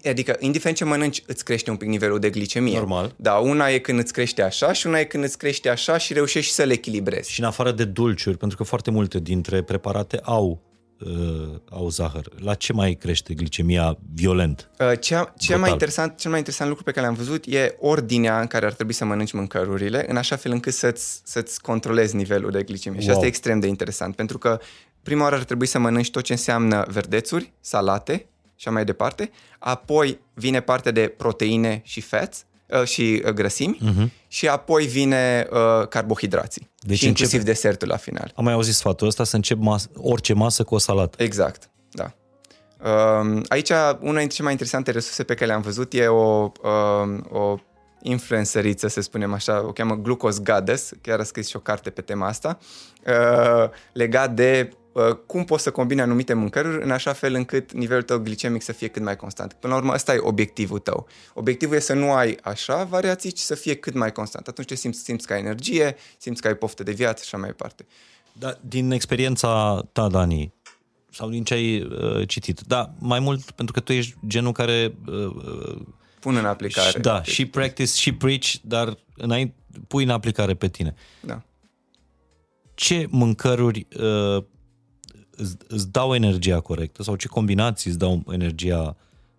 adică, 0.10 0.36
indiferent 0.40 0.78
ce 0.78 0.84
mănânci, 0.84 1.24
îți 1.28 1.44
crește 1.44 1.70
un 1.70 1.76
pic 1.76 1.88
nivelul 1.88 2.20
de 2.20 2.30
glicemie. 2.30 2.78
Normal. 2.78 3.14
Da, 3.16 3.34
una 3.34 3.70
e 3.70 3.78
când 3.78 4.00
îți 4.00 4.14
crește 4.14 4.42
așa 4.42 4.74
și 4.74 4.88
una 4.88 5.00
e 5.00 5.04
când 5.04 5.24
îți 5.24 5.38
crește 5.38 5.70
așa 5.70 5.98
și 5.98 6.14
reușești 6.14 6.54
să 6.54 6.64
le 6.64 6.74
echilibrezi. 6.74 7.32
Și 7.32 7.40
în 7.40 7.46
afară 7.46 7.72
de 7.72 7.84
dulciuri, 7.86 8.38
pentru 8.38 8.58
că 8.58 8.64
foarte 8.64 8.92
multe 8.92 9.20
dintre 9.20 9.62
preparate 9.62 10.20
au 10.24 10.62
uh, 11.06 11.60
au 11.70 11.90
zahăr. 11.90 12.28
La 12.40 12.54
ce 12.54 12.74
mai 12.74 12.94
crește 12.94 13.34
glicemia 13.34 13.98
violent? 14.14 14.70
Uh, 14.80 14.92
cea, 15.00 15.34
cea 15.38 15.58
mai 15.58 15.72
interesant, 15.72 16.18
cel 16.18 16.30
mai 16.30 16.40
interesant 16.40 16.70
lucru 16.70 16.84
pe 16.84 16.92
care 16.92 17.06
l-am 17.06 17.16
văzut 17.16 17.46
e 17.46 17.76
ordinea 17.80 18.40
în 18.40 18.48
care 18.48 18.66
ar 18.66 18.74
trebui 18.74 18.94
să 18.94 19.06
mănânci 19.06 19.32
mâncărurile, 19.32 20.06
în 20.10 20.18
așa 20.18 20.36
fel 20.36 20.52
încât 20.52 20.74
să-ți, 20.74 21.22
să-ți 21.24 21.62
controlezi 21.62 22.16
nivelul 22.16 22.52
de 22.52 22.64
glicemie. 22.64 23.00
Wow. 23.00 23.08
Și 23.08 23.14
asta 23.14 23.26
e 23.26 23.28
extrem 23.28 23.60
de 23.60 23.68
interesant, 23.68 24.16
pentru 24.16 24.38
că 24.38 24.60
prima 25.04 25.24
oară 25.24 25.36
ar 25.36 25.44
trebui 25.44 25.66
să 25.66 25.80
mănânci 25.80 26.12
tot 26.12 26.24
ce 26.24 26.32
înseamnă 26.32 26.86
verdețuri, 26.90 27.54
salate, 27.60 28.26
și 28.56 28.70
mai 28.70 28.86
departe. 28.86 29.32
Apoi 29.60 30.20
vine 30.34 30.60
partea 30.60 30.92
de 30.92 31.08
proteine 31.18 31.82
și 31.84 32.02
fats 32.02 32.38
uh, 32.38 32.57
și 32.84 33.22
uh, 33.26 33.32
grăsimi 33.32 33.80
uh-huh. 33.84 34.28
și 34.28 34.48
apoi 34.48 34.86
vine 34.86 35.48
uh, 35.52 35.88
carbohidrații 35.88 36.70
deci 36.80 36.98
și 36.98 37.08
inclusiv 37.08 37.40
încep... 37.40 37.54
desertul 37.54 37.88
la 37.88 37.98
final. 37.98 38.32
Am 38.36 38.44
mai 38.44 38.54
auzit 38.54 38.74
sfatul 38.74 39.08
ăsta 39.08 39.24
să 39.24 39.36
încep 39.36 39.58
mas- 39.58 39.90
orice 39.96 40.34
masă 40.34 40.64
cu 40.64 40.76
o 40.76 40.78
salată. 40.78 41.24
Exact, 41.24 41.70
da. 41.92 42.12
Uh, 42.84 43.42
aici 43.48 43.70
una 43.70 43.98
dintre 44.00 44.28
cele 44.28 44.44
mai 44.44 44.52
interesante 44.52 44.92
resurse 44.92 45.24
pe 45.24 45.34
care 45.34 45.46
le-am 45.46 45.62
văzut 45.62 45.94
e 45.94 46.08
o, 46.08 46.52
uh, 46.64 47.20
o 47.30 47.56
influenceriță, 48.02 48.88
să 48.88 49.02
spunem 49.02 49.34
așa, 49.34 49.66
o 49.68 49.72
cheamă 49.72 49.96
Glucose 49.96 50.42
Goddess, 50.44 50.92
chiar 51.02 51.20
a 51.20 51.24
scris 51.24 51.48
și 51.48 51.56
o 51.56 51.60
carte 51.60 51.90
pe 51.90 52.02
tema 52.02 52.28
asta, 52.28 52.58
uh, 53.06 53.70
legat 53.94 54.34
de 54.34 54.70
Uh, 54.70 54.87
cum 55.26 55.46
poți 55.46 55.64
să 55.64 55.72
combini 55.72 56.02
anumite 56.02 56.34
mâncăruri 56.34 56.84
în 56.84 56.92
așa 56.92 57.14
fel 57.14 57.34
încât 57.34 57.72
nivelul 57.72 58.04
tău 58.04 58.20
glicemic 58.20 58.62
să 58.62 58.72
fie 58.72 58.88
cât 58.88 59.04
mai 59.04 59.16
constant. 59.16 59.54
Până 59.54 59.74
la 59.74 59.80
urmă, 59.80 59.94
ăsta 59.94 60.14
e 60.14 60.18
obiectivul 60.22 60.80
tău. 60.80 61.08
Obiectivul 61.34 61.76
e 61.76 61.80
să 61.80 61.94
nu 61.94 62.12
ai 62.12 62.38
așa 62.44 62.84
variații, 62.84 63.32
ci 63.32 63.40
să 63.40 63.56
fie 63.56 63.76
cât 63.76 63.94
mai 63.94 64.12
constant. 64.12 64.48
Atunci 64.48 64.68
te 64.68 64.76
simți, 64.76 65.04
simți 65.04 65.28
că 65.28 65.34
ai 65.34 65.40
energie, 65.40 65.96
simți 66.18 66.42
că 66.42 66.48
ai 66.48 66.56
poftă 66.56 66.84
de 66.84 66.92
viață 66.92 67.24
și 67.24 67.30
așa 67.34 67.38
mai 67.38 67.50
departe. 67.50 67.86
Da, 68.32 68.58
din 68.62 68.92
experiența 68.92 69.82
ta, 69.92 70.08
Dani, 70.08 70.54
sau 71.12 71.30
din 71.30 71.44
ce 71.44 71.54
ai 71.54 71.82
uh, 71.82 72.28
citit, 72.28 72.60
da, 72.60 72.94
mai 73.00 73.20
mult 73.20 73.52
pentru 73.52 73.74
că 73.74 73.80
tu 73.80 73.94
ești 73.94 74.16
genul 74.28 74.52
care 74.52 74.94
uh, 75.08 75.16
uh 75.16 75.82
pun 76.20 76.36
în 76.36 76.46
aplicare. 76.46 76.90
Și, 76.90 77.00
da, 77.00 77.24
și 77.24 77.46
practice 77.46 77.92
și 77.92 78.14
preach, 78.14 78.52
dar 78.62 78.98
înainte 79.16 79.54
pui 79.88 80.04
în 80.04 80.10
aplicare 80.10 80.54
pe 80.54 80.68
tine. 80.68 80.96
Da. 81.22 81.42
Ce 82.74 83.08
mâncăruri 83.10 83.88
uh, 84.00 84.44
îți, 85.38 85.56
îți 85.68 85.92
dau 85.92 86.16
energia 86.16 86.60
corectă 86.60 87.04
sau 87.04 87.16
ce 87.16 87.28
combinații 87.28 87.90
îți 87.90 88.00
dau 88.00 88.24
energia 88.32 88.96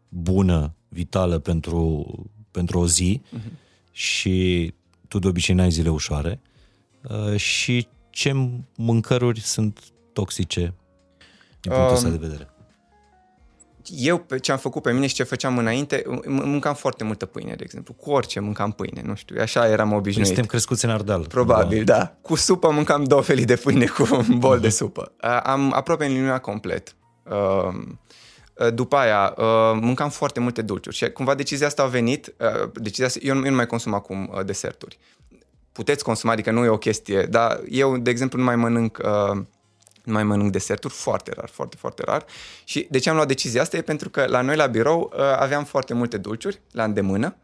bună, 0.09 0.75
vitală 0.89 1.39
pentru, 1.39 2.07
pentru 2.51 2.79
o 2.79 2.87
zi 2.87 3.23
uh-huh. 3.25 3.53
și 3.91 4.75
tu 5.09 5.19
de 5.19 5.29
obicei 5.29 5.55
n-ai 5.55 5.71
zile 5.71 5.89
ușoare 5.89 6.41
uh, 7.03 7.37
și 7.37 7.87
ce 8.11 8.33
mâncăruri 8.77 9.41
sunt 9.41 9.93
toxice 10.13 10.75
din 11.61 11.73
punctul 11.73 11.95
ăsta 11.95 12.09
Um, 12.09 12.13
de 12.13 12.27
vedere. 12.27 12.49
Eu 13.97 14.19
pe 14.19 14.39
ce 14.39 14.53
am 14.53 14.59
făcut 14.59 14.83
pe 14.83 14.93
mine 14.93 15.07
și 15.07 15.15
ce 15.15 15.23
făceam 15.23 15.59
înainte, 15.59 16.03
m- 16.03 16.23
mâncam 16.25 16.75
foarte 16.75 17.05
multă 17.05 17.27
pâine, 17.27 17.55
de 17.55 17.63
exemplu. 17.65 17.95
Cu 17.95 18.11
orice 18.11 18.41
mâncam 18.41 18.73
pâine, 18.73 19.03
nu 19.05 19.15
știu, 19.15 19.37
așa 19.41 19.69
eram 19.69 19.89
Păi 19.89 19.97
obișnuit. 19.99 20.27
suntem 20.27 20.45
crescuți 20.45 20.85
în 20.85 20.91
Ardeal. 20.91 21.27
Probabil, 21.27 21.85
da. 21.85 22.17
Cu 22.23 22.35
supă 22.35 22.71
mâncam 22.71 23.05
două 23.05 23.23
felii 23.23 23.45
de 23.45 23.57
pâine 23.57 23.87
cu 23.87 24.07
un 24.11 24.39
bol 24.39 24.59
de 24.61 24.69
supă. 24.69 25.13
Uh, 25.23 25.41
Am 25.43 25.73
aproape 25.73 26.05
eliminat 26.05 26.41
complet. 26.41 26.95
Uh, 27.31 27.69
uh, 28.55 28.75
După 28.75 28.97
aia, 28.97 29.35
uh, 29.37 29.79
mâncam 29.81 30.09
foarte 30.11 30.41
multe 30.41 30.63
dulciuri 30.63 30.97
și 30.97 31.11
cumva 31.11 31.35
decizia 31.35 31.67
asta 31.67 31.83
a 31.83 31.87
venit, 31.87 32.35
uh, 32.41 32.71
decizia 32.75 33.07
asta, 33.07 33.19
eu, 33.23 33.35
nu- 33.35 33.45
eu 33.45 33.51
nu 33.51 33.57
mai 33.57 33.67
consum 33.67 33.95
acum 33.95 34.31
uh, 34.35 34.45
deserturi. 34.45 34.99
Puteți 35.73 36.05
consuma, 36.05 36.33
adică 36.33 36.51
nu 36.51 36.65
e 36.65 36.69
o 36.69 36.79
chestie, 36.79 37.23
dar 37.23 37.61
eu, 37.69 37.97
de 37.97 38.11
exemplu, 38.11 38.39
nu 38.39 38.45
mai 38.45 38.57
mănânc 38.57 38.99
uh, 39.05 39.35
nu 39.35 39.47
mai 40.11 40.25
mănânc 40.25 40.53
deserturi, 40.53 40.95
foarte 40.95 41.33
rar, 41.37 41.49
foarte, 41.53 41.77
foarte 41.79 42.03
rar. 42.05 42.25
Și 42.65 42.87
de 42.91 42.99
ce 42.99 43.09
am 43.09 43.15
luat 43.15 43.29
decizia 43.29 43.61
asta 43.61 43.77
e 43.77 43.83
pentru 43.83 44.11
că 44.11 44.25
la 44.29 44.41
noi 44.41 44.57
la 44.57 44.67
birou 44.67 45.13
uh, 45.15 45.21
aveam 45.39 45.65
foarte 45.65 45.95
multe 45.95 46.17
dulciuri 46.17 46.61
la 46.73 46.85
îndemână 46.85 47.37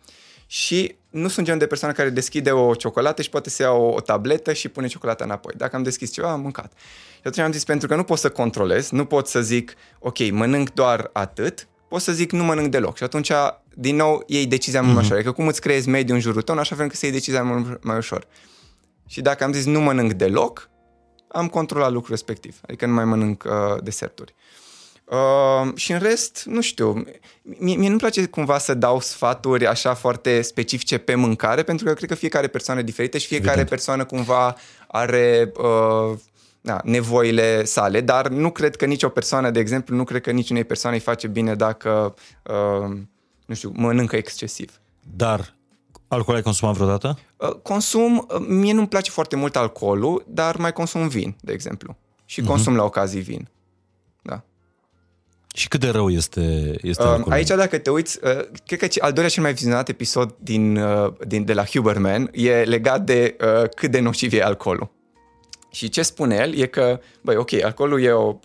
și 0.47 0.97
nu 1.11 1.29
sunt 1.29 1.45
genul 1.45 1.61
de 1.61 1.67
persoană 1.67 1.95
care 1.95 2.11
deschide 2.11 2.51
o 2.51 2.75
ciocolată 2.75 3.23
și 3.23 3.29
poate 3.29 3.51
să 3.51 3.63
ia 3.63 3.71
o, 3.71 3.95
o 3.95 4.01
tabletă 4.01 4.53
și 4.53 4.69
pune 4.69 4.87
ciocolata 4.87 5.25
înapoi. 5.25 5.55
Dacă 5.57 5.77
am 5.77 5.83
deschis 5.83 6.13
ceva, 6.13 6.31
am 6.31 6.41
mâncat. 6.41 6.73
Și 7.13 7.21
atunci 7.25 7.47
am 7.47 7.53
zis, 7.53 7.65
pentru 7.65 7.89
că 7.89 7.95
nu 7.95 8.03
pot 8.03 8.19
să 8.19 8.29
controlez, 8.29 8.91
nu 8.91 9.05
pot 9.05 9.27
să 9.27 9.43
zic, 9.43 9.75
ok, 9.99 10.31
mănânc 10.31 10.71
doar 10.71 11.11
atât, 11.13 11.69
pot 11.89 12.01
să 12.01 12.13
zic 12.13 12.33
nu 12.33 12.45
mănânc 12.45 12.69
deloc. 12.69 12.97
Și 12.97 13.03
atunci, 13.03 13.31
din 13.75 13.97
nou, 13.97 14.23
iei 14.27 14.47
decizia 14.47 14.83
mult 14.83 14.95
mai 14.95 15.03
ușor. 15.03 15.17
Adică 15.17 15.33
cum 15.33 15.47
îți 15.47 15.61
creezi 15.61 15.89
mediul 15.89 16.17
în 16.17 16.23
jurul 16.23 16.43
tău, 16.43 16.55
în 16.55 16.61
așa 16.61 16.75
fel 16.75 16.85
încât 16.85 16.99
să 16.99 17.07
iei 17.07 17.15
decizia 17.15 17.43
mult 17.43 17.85
mai 17.85 17.97
ușor. 17.97 18.27
Și 19.07 19.21
dacă 19.21 19.45
am 19.45 19.53
zis 19.53 19.65
nu 19.65 19.81
mănânc 19.81 20.13
deloc, 20.13 20.71
am 21.35 21.49
controlat 21.49 21.93
lucrul 21.93 22.11
respectiv. 22.11 22.61
Adică 22.67 22.87
nu 22.87 22.93
mai 22.93 23.05
mănânc 23.05 23.45
uh, 23.47 23.83
deserturi. 23.83 24.35
Uh, 25.05 25.75
și 25.75 25.93
în 25.93 25.99
rest, 25.99 26.43
nu 26.47 26.61
știu, 26.61 27.05
mie, 27.43 27.77
mie 27.77 27.89
nu-mi 27.89 28.01
place 28.01 28.27
cumva 28.27 28.59
să 28.59 28.75
dau 28.75 29.01
sfaturi 29.01 29.67
așa 29.67 29.95
foarte 29.95 30.43
specifice 30.43 30.99
pe 30.99 31.15
mâncare, 31.15 31.63
pentru 31.63 31.85
că 31.85 31.95
cred 31.95 32.09
că 32.09 32.15
fiecare 32.15 32.47
persoană 32.47 32.81
e 32.81 32.83
diferită 32.83 33.19
și 33.19 33.27
fiecare 33.27 33.49
Evident. 33.51 33.69
persoană 33.69 34.05
cumva 34.05 34.57
are 34.87 35.53
uh, 35.57 36.19
na, 36.61 36.81
nevoile 36.85 37.65
sale, 37.65 38.01
dar 38.01 38.29
nu 38.29 38.51
cred 38.51 38.77
că 38.77 38.85
nicio 38.85 39.09
persoană, 39.09 39.51
de 39.51 39.61
exemplu, 39.61 39.97
nu 39.97 40.05
cred 40.05 40.21
că 40.21 40.31
niciunei 40.31 40.65
persoane 40.65 40.97
îi 40.97 41.03
face 41.03 41.27
bine 41.27 41.55
dacă, 41.55 42.15
uh, 42.43 42.97
nu 43.47 43.55
știu, 43.55 43.73
mănâncă 43.75 44.17
excesiv. 44.17 44.81
Dar 45.17 45.55
alcool 46.09 46.37
ai 46.37 46.43
consumat 46.43 46.75
vreodată? 46.75 47.19
Uh, 47.37 47.49
Consum, 47.63 48.17
uh, 48.17 48.47
mie 48.49 48.73
nu-mi 48.73 48.89
place 48.89 49.11
foarte 49.11 49.37
mult 49.37 49.57
alcoolul, 49.57 50.25
dar 50.29 50.57
mai 50.57 50.73
consum 50.73 51.09
vin, 51.09 51.37
de 51.41 51.53
exemplu. 51.53 51.97
Și 52.25 52.41
consum 52.43 52.77
la 52.77 52.85
ocazii 52.85 53.21
vin. 53.21 53.49
Da. 54.23 54.43
Și 55.55 55.69
cât 55.69 55.81
de 55.81 55.89
rău 55.89 56.11
este, 56.11 56.75
este 56.83 57.03
Uh, 57.03 57.09
alcoolul? 57.09 57.33
aici, 57.33 57.49
dacă 57.49 57.79
te 57.79 57.91
uiți, 57.91 58.19
uh, 58.23 58.45
cred 58.67 58.79
că 58.79 58.87
al 58.99 59.13
doilea 59.13 59.31
cel 59.31 59.43
mai 59.43 59.53
vizionat 59.53 59.89
episod 59.89 60.35
din, 60.39 60.77
uh, 60.77 61.13
din, 61.27 61.45
de 61.45 61.53
la 61.53 61.65
Huberman 61.65 62.29
e 62.33 62.63
legat 62.63 63.03
de 63.03 63.37
uh, 63.41 63.69
cât 63.69 63.91
de 63.91 64.01
nociv 64.01 64.33
e 64.33 64.43
alcoolul. 64.43 64.91
Și 65.71 65.89
ce 65.89 66.03
spune 66.03 66.35
el 66.35 66.55
e 66.55 66.67
că, 66.67 67.01
băi, 67.21 67.37
ok, 67.37 67.53
alcoolul 67.53 68.03
e 68.03 68.11
o... 68.11 68.39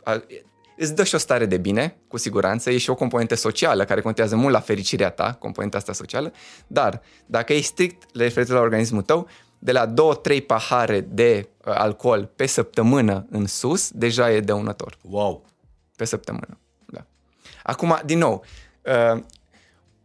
A, 0.80 0.84
îți 0.84 0.96
dă 0.96 1.04
și 1.04 1.16
o 1.16 1.18
stare 1.18 1.46
de 1.46 1.58
bine, 1.58 1.98
cu 2.08 2.18
siguranță, 2.18 2.70
e 2.70 2.78
și 2.78 2.90
o 2.90 2.96
componentă 2.96 3.36
socială 3.36 3.86
care 3.86 4.02
contează 4.02 4.36
mult 4.36 4.54
la 4.54 4.60
fericirea 4.60 5.10
ta, 5.10 5.34
componenta 5.40 5.78
asta 5.78 5.94
socială, 5.94 6.34
dar 6.68 7.02
dacă 7.26 7.54
e 7.54 7.62
strict 7.62 8.04
referitor 8.14 8.56
la 8.56 8.62
organismul 8.62 9.02
tău, 9.02 9.28
de 9.60 9.72
la 9.72 9.94
2-3 10.38 10.46
pahare 10.48 11.02
de 11.02 11.50
uh, 11.66 11.74
alcool 11.78 12.32
pe 12.36 12.46
săptămână 12.46 13.26
în 13.30 13.48
sus, 13.48 13.90
deja 13.92 14.32
e 14.32 14.40
dăunător 14.40 14.98
Wow! 15.02 15.46
pe 15.96 16.06
săptămână. 16.06 16.60
Da. 16.86 17.06
Acum, 17.64 18.00
din 18.06 18.18
nou, 18.18 18.46
uh, 19.16 19.22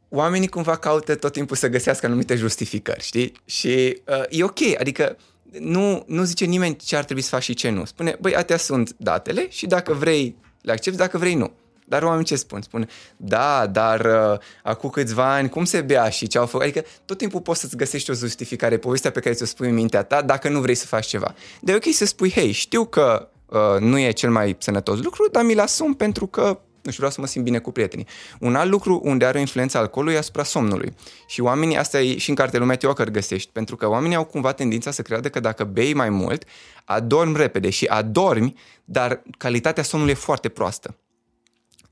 oamenii 0.09 0.49
cumva 0.49 0.77
caută 0.77 1.15
tot 1.15 1.33
timpul 1.33 1.57
să 1.57 1.69
găsească 1.69 2.07
anumite 2.07 2.35
justificări, 2.35 3.03
știi? 3.03 3.33
Și 3.45 4.03
uh, 4.07 4.23
e 4.29 4.45
ok, 4.45 4.59
adică 4.79 5.17
nu, 5.59 6.05
nu 6.07 6.23
zice 6.23 6.45
nimeni 6.45 6.77
ce 6.77 6.97
ar 6.97 7.05
trebui 7.05 7.23
să 7.23 7.29
faci 7.29 7.43
și 7.43 7.55
ce 7.55 7.71
nu. 7.71 7.85
Spune, 7.85 8.17
băi, 8.21 8.35
atâtea 8.35 8.57
sunt 8.57 8.95
datele 8.99 9.49
și 9.51 9.67
dacă 9.67 9.93
vrei, 9.93 10.37
le 10.65 10.73
accepti, 10.73 10.99
dacă 10.99 11.19
vrei, 11.19 11.35
nu. 11.35 11.53
Dar 11.87 12.03
oamenii 12.03 12.25
ce 12.25 12.37
spun? 12.37 12.63
Spun, 12.63 12.89
da, 13.17 13.67
dar 13.67 14.01
uh, 14.01 14.39
acum 14.63 14.91
câțiva 14.91 15.35
ani, 15.35 15.49
cum 15.49 15.65
se 15.65 15.81
bea 15.81 16.09
și 16.09 16.27
ce 16.27 16.39
au 16.39 16.47
făcut? 16.47 16.67
Adică 16.67 16.85
tot 17.05 17.19
timpul 17.19 17.41
poți 17.41 17.61
să-ți 17.61 17.77
găsești 17.77 18.11
o 18.11 18.15
justificare, 18.15 18.79
povestea 18.79 19.11
pe 19.11 19.21
care 19.21 19.35
ți-o 19.35 19.47
spui 19.47 19.69
în 19.69 19.75
mintea 19.75 20.03
ta, 20.03 20.23
dacă 20.23 20.49
nu 20.49 20.61
vrei 20.61 20.75
să 20.75 20.87
faci 20.87 21.07
ceva. 21.07 21.35
De 21.61 21.73
e 21.73 21.75
ok 21.75 21.93
să 21.93 22.05
spui, 22.05 22.31
hei, 22.31 22.53
știu 22.53 22.85
că 22.85 23.29
uh, 23.47 23.81
nu 23.81 23.99
e 23.99 24.11
cel 24.11 24.31
mai 24.31 24.57
sănătos 24.59 25.03
lucru, 25.03 25.29
dar 25.33 25.45
mi-l 25.45 25.61
asum 25.61 25.95
pentru 25.95 26.27
că 26.27 26.61
nu 26.85 26.91
știu, 26.91 26.97
vreau 26.97 27.11
să 27.11 27.21
mă 27.21 27.27
simt 27.27 27.45
bine 27.45 27.59
cu 27.59 27.71
prietenii. 27.71 28.07
Un 28.41 28.55
alt 28.55 28.71
lucru 28.71 29.01
unde 29.05 29.25
are 29.25 29.37
o 29.37 29.41
influență 29.41 29.79
alcoolului 29.79 30.17
e 30.17 30.19
asupra 30.19 30.43
somnului. 30.43 30.95
Și 31.27 31.41
oamenii, 31.41 31.77
asta 31.77 32.01
e 32.01 32.19
și 32.19 32.29
în 32.29 32.35
cartelul 32.35 32.67
Matthew 32.67 32.89
Walker 32.91 33.11
găsești, 33.11 33.51
pentru 33.53 33.77
că 33.77 33.89
oamenii 33.89 34.17
au 34.17 34.25
cumva 34.25 34.53
tendința 34.53 34.91
să 34.91 35.03
creadă 35.03 35.29
că 35.29 35.41
dacă 35.41 35.65
bei 35.65 35.95
mai 35.95 36.09
mult, 36.09 36.45
adormi 36.85 37.37
repede 37.37 37.71
și 37.71 37.85
adormi, 37.85 38.55
dar 38.85 39.23
calitatea 39.39 39.83
somnului 39.83 40.13
e 40.13 40.17
foarte 40.17 40.49
proastă. 40.49 40.97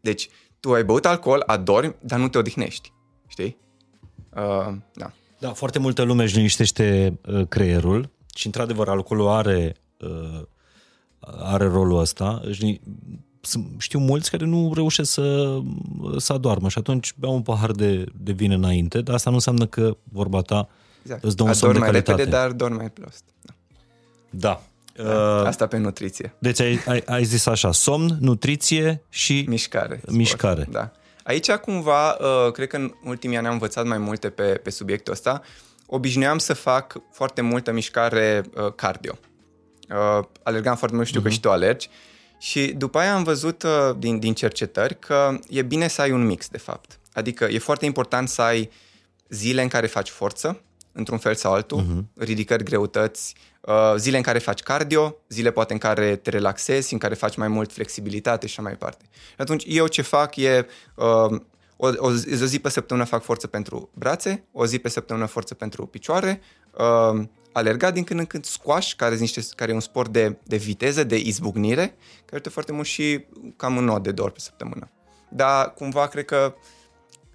Deci, 0.01 0.29
tu 0.61 0.73
ai 0.73 0.85
băut 0.85 1.07
alcool, 1.07 1.43
adormi, 1.47 1.95
dar 2.01 2.19
nu 2.19 2.29
te 2.29 2.39
odihnești. 2.39 2.93
Știi? 3.27 3.57
Uh, 4.37 4.75
da. 4.95 5.13
Da, 5.39 5.53
foarte 5.53 5.79
multă 5.79 6.03
lume 6.03 6.23
își 6.23 6.37
liniștește 6.37 7.19
uh, 7.27 7.47
creierul 7.49 8.11
și, 8.35 8.47
într-adevăr, 8.47 8.89
alcoolul 8.89 9.29
are, 9.29 9.77
uh, 10.01 10.43
are 11.39 11.67
rolul 11.67 11.99
ăsta. 11.99 12.41
Își 12.45 12.63
li- 12.63 12.81
sunt- 12.85 13.32
știu 13.79 13.99
mulți 13.99 14.31
care 14.31 14.45
nu 14.45 14.73
reușesc 14.75 15.11
să, 15.11 15.59
să 16.17 16.33
adoarmă 16.33 16.69
și 16.69 16.79
atunci 16.79 17.15
beau 17.19 17.35
un 17.35 17.43
pahar 17.43 17.71
de, 17.71 18.05
de 18.15 18.33
vin 18.33 18.51
înainte, 18.51 19.01
dar 19.01 19.15
asta 19.15 19.31
nu 19.31 19.37
înseamnă 19.37 19.67
că 19.67 19.97
vorba 20.13 20.41
ta 20.41 20.69
Exact. 21.03 21.25
îți 21.25 21.37
dă 21.37 21.43
un 21.43 21.53
somn 21.53 21.71
Adormi 21.71 21.73
de 21.73 21.79
mai 21.79 22.03
calitate. 22.03 22.23
repede, 22.23 22.37
dar 22.37 22.51
dormi 22.51 22.77
mai 22.77 22.91
prost. 22.91 23.25
Da. 23.41 23.53
Da. 24.31 24.63
Uh, 25.05 25.47
Asta 25.47 25.67
pe 25.67 25.77
nutriție. 25.77 26.35
deci 26.39 26.61
ai, 26.61 26.81
ai, 26.87 27.03
ai 27.07 27.25
zis 27.25 27.47
așa, 27.47 27.73
somn, 27.73 28.17
nutriție 28.21 29.03
și... 29.09 29.45
Mișcare. 29.49 29.97
sport. 29.97 30.17
Mișcare. 30.17 30.67
Da. 30.71 30.91
Aici 31.25 31.51
cumva, 31.51 32.11
uh, 32.11 32.53
cred 32.53 32.69
că 32.69 32.77
în 32.77 32.93
ultimii 33.05 33.37
ani 33.37 33.47
am 33.47 33.53
învățat 33.53 33.87
mai 33.87 33.99
multe 33.99 34.31
pe, 34.31 34.43
pe 34.43 34.71
subiectul 34.71 35.13
ăsta. 35.13 35.43
Obișnuiam 35.87 36.39
să 36.39 36.55
fac 36.55 36.97
foarte 37.11 37.41
multă 37.41 37.73
mișcare 37.73 38.43
uh, 38.55 38.73
cardio. 38.75 39.19
Uh, 39.91 40.25
alergam 40.43 40.77
foarte 40.77 40.97
mult, 40.97 41.09
știu 41.09 41.21
uh-huh. 41.21 41.25
că 41.25 41.29
și 41.29 41.41
tu 41.41 41.51
alergi. 41.51 41.89
Și 42.43 42.73
după 42.73 42.99
aia 42.99 43.15
am 43.15 43.23
văzut 43.23 43.63
uh, 43.63 43.71
din, 43.99 44.19
din 44.19 44.35
cercetări 44.35 44.99
că 44.99 45.39
e 45.49 45.63
bine 45.63 45.89
să 45.89 46.01
ai 46.01 46.11
un 46.11 46.27
mix, 46.27 46.49
de 46.49 46.59
fapt. 46.59 46.99
Adică 47.13 47.45
e 47.45 47.59
foarte 47.59 47.85
important 47.85 48.29
să 48.29 48.43
ai 48.43 48.71
zile 49.29 49.63
în 49.63 49.69
care 49.69 49.87
faci 49.87 50.09
forță, 50.09 50.61
într-un 50.93 51.19
fel 51.19 51.35
sau 51.35 51.53
altul, 51.53 51.83
uh-huh. 51.83 52.25
ridicări, 52.25 52.65
greutăți, 52.65 53.35
uh, 53.61 53.95
zile 53.97 54.17
în 54.17 54.23
care 54.23 54.39
faci 54.39 54.61
cardio, 54.61 55.17
zile 55.29 55.51
poate 55.51 55.73
în 55.73 55.79
care 55.79 56.17
te 56.17 56.31
relaxezi, 56.31 56.93
în 56.93 56.99
care 56.99 57.15
faci 57.15 57.37
mai 57.37 57.49
mult 57.49 57.73
flexibilitate 57.73 58.47
și 58.47 58.53
așa 58.53 58.63
mai 58.63 58.73
departe. 58.73 59.05
Și 59.11 59.35
atunci 59.37 59.65
eu 59.67 59.87
ce 59.87 60.03
fac 60.03 60.37
e 60.37 60.67
uh, 60.95 61.41
o, 61.77 61.89
o, 61.97 62.13
zi, 62.13 62.43
o 62.43 62.47
zi 62.47 62.59
pe 62.59 62.69
săptămână 62.69 63.07
fac 63.07 63.23
forță 63.23 63.47
pentru 63.47 63.91
brațe, 63.95 64.45
o 64.53 64.67
zi 64.67 64.79
pe 64.79 64.89
săptămână 64.89 65.27
forță 65.27 65.55
pentru 65.55 65.87
picioare, 65.87 66.41
uh, 66.79 67.23
alergat 67.53 67.95
din 67.95 68.05
când 68.05 68.21
în 68.21 68.27
când 68.27 68.45
squash, 68.45 68.93
care, 68.97 69.17
niște, 69.17 69.41
care 69.57 69.71
e 69.71 69.75
un 69.75 69.81
sport 69.81 70.13
de, 70.13 70.37
de 70.43 70.57
viteză, 70.57 71.05
de 71.05 71.17
izbucnire, 71.17 71.95
care 72.25 72.31
ajută 72.33 72.51
foarte 72.51 72.73
mult 72.73 72.87
și 72.87 73.25
cam 73.57 73.77
un 73.77 73.85
nod 73.85 74.03
de 74.03 74.13
două 74.13 74.27
ori 74.27 74.37
pe 74.37 74.43
săptămână. 74.43 74.91
Dar 75.29 75.75
cumva 75.75 76.07
cred 76.07 76.25
că 76.25 76.55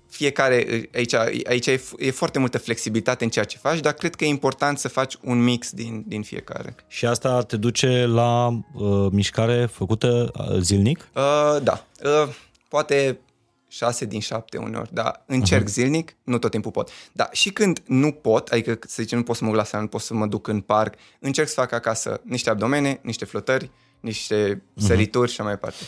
fiecare, 0.09 0.89
aici, 0.95 1.13
aici 1.47 1.67
e, 1.67 1.81
e 1.97 2.11
foarte 2.11 2.39
multă 2.39 2.57
flexibilitate 2.57 3.23
în 3.23 3.29
ceea 3.29 3.45
ce 3.45 3.57
faci, 3.57 3.79
dar 3.79 3.93
cred 3.93 4.15
că 4.15 4.23
e 4.23 4.27
important 4.27 4.77
să 4.77 4.87
faci 4.87 5.15
un 5.21 5.43
mix 5.43 5.71
din, 5.71 6.03
din 6.07 6.23
fiecare. 6.23 6.75
Și 6.87 7.05
asta 7.05 7.41
te 7.41 7.57
duce 7.57 8.05
la 8.05 8.47
uh, 8.47 9.07
mișcare 9.11 9.65
făcută 9.65 10.31
uh, 10.33 10.57
zilnic? 10.59 11.07
Uh, 11.13 11.57
da, 11.63 11.85
uh, 12.03 12.33
poate 12.67 13.19
6 13.67 14.05
din 14.05 14.19
7 14.19 14.57
uneori, 14.57 14.93
dar 14.93 15.23
încerc 15.25 15.63
uh-huh. 15.63 15.71
zilnic, 15.71 16.15
nu 16.23 16.37
tot 16.37 16.51
timpul 16.51 16.71
pot. 16.71 16.89
Dar 17.11 17.29
și 17.31 17.49
când 17.49 17.79
nu 17.85 18.11
pot, 18.11 18.47
adică 18.47 18.77
să 18.87 19.01
zicem 19.01 19.17
nu 19.17 19.23
pot 19.23 19.35
să 19.35 19.43
mă 19.43 19.49
duc 19.49 19.59
la 19.59 19.65
sală, 19.65 19.83
nu 19.83 19.89
pot 19.89 20.01
să 20.01 20.13
mă 20.13 20.25
duc 20.25 20.47
în 20.47 20.61
parc, 20.61 20.93
încerc 21.19 21.47
să 21.47 21.53
fac 21.53 21.71
acasă 21.71 22.21
niște 22.23 22.49
abdomene, 22.49 22.99
niște 23.01 23.25
flotări, 23.25 23.71
niște 23.99 24.55
uh-huh. 24.55 24.85
sărituri 24.85 25.31
și 25.31 25.33
așa 25.33 25.43
mai 25.43 25.53
departe. 25.53 25.83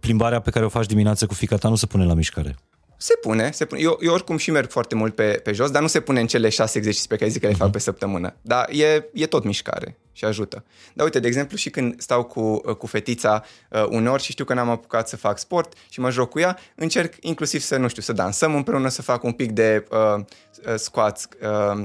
Plimbarea 0.00 0.40
pe 0.40 0.50
care 0.50 0.64
o 0.64 0.68
faci 0.68 0.86
dimineața 0.86 1.26
cu 1.26 1.34
fica 1.34 1.56
ta 1.56 1.68
nu 1.68 1.74
se 1.74 1.86
pune 1.86 2.04
la 2.04 2.14
mișcare. 2.14 2.56
Se 2.96 3.14
pune, 3.20 3.50
se 3.50 3.64
pune. 3.64 3.80
Eu, 3.80 3.98
eu 4.00 4.12
oricum 4.12 4.36
și 4.36 4.50
merg 4.50 4.70
foarte 4.70 4.94
mult 4.94 5.14
pe, 5.14 5.40
pe 5.44 5.52
jos, 5.52 5.70
dar 5.70 5.82
nu 5.82 5.88
se 5.88 6.00
pune 6.00 6.20
în 6.20 6.26
cele 6.26 6.48
șase 6.48 6.78
exerciții 6.78 7.08
pe 7.08 7.16
care 7.16 7.30
zic 7.30 7.40
că 7.40 7.46
le 7.46 7.54
fac 7.54 7.70
pe 7.70 7.78
săptămână. 7.78 8.36
Dar 8.42 8.68
e, 8.70 9.04
e 9.12 9.26
tot 9.26 9.44
mișcare 9.44 9.96
și 10.12 10.24
ajută. 10.24 10.64
Dar 10.94 11.04
uite, 11.04 11.20
de 11.20 11.26
exemplu, 11.26 11.56
și 11.56 11.70
când 11.70 12.00
stau 12.00 12.24
cu, 12.24 12.56
cu 12.56 12.86
fetița 12.86 13.44
uh, 13.68 13.84
uneori 13.88 14.22
și 14.22 14.32
știu 14.32 14.44
că 14.44 14.54
n-am 14.54 14.68
apucat 14.68 15.08
să 15.08 15.16
fac 15.16 15.38
sport 15.38 15.72
și 15.88 16.00
mă 16.00 16.10
joc 16.10 16.30
cu 16.30 16.38
ea, 16.38 16.58
încerc 16.74 17.14
inclusiv 17.20 17.60
să, 17.60 17.76
nu 17.76 17.88
știu, 17.88 18.02
să 18.02 18.12
dansăm 18.12 18.54
împreună, 18.54 18.88
să 18.88 19.02
fac 19.02 19.22
un 19.22 19.32
pic 19.32 19.50
de 19.50 19.84
uh, 19.90 19.98
uh 20.18 20.74
squats, 20.76 21.28
uh, 21.42 21.84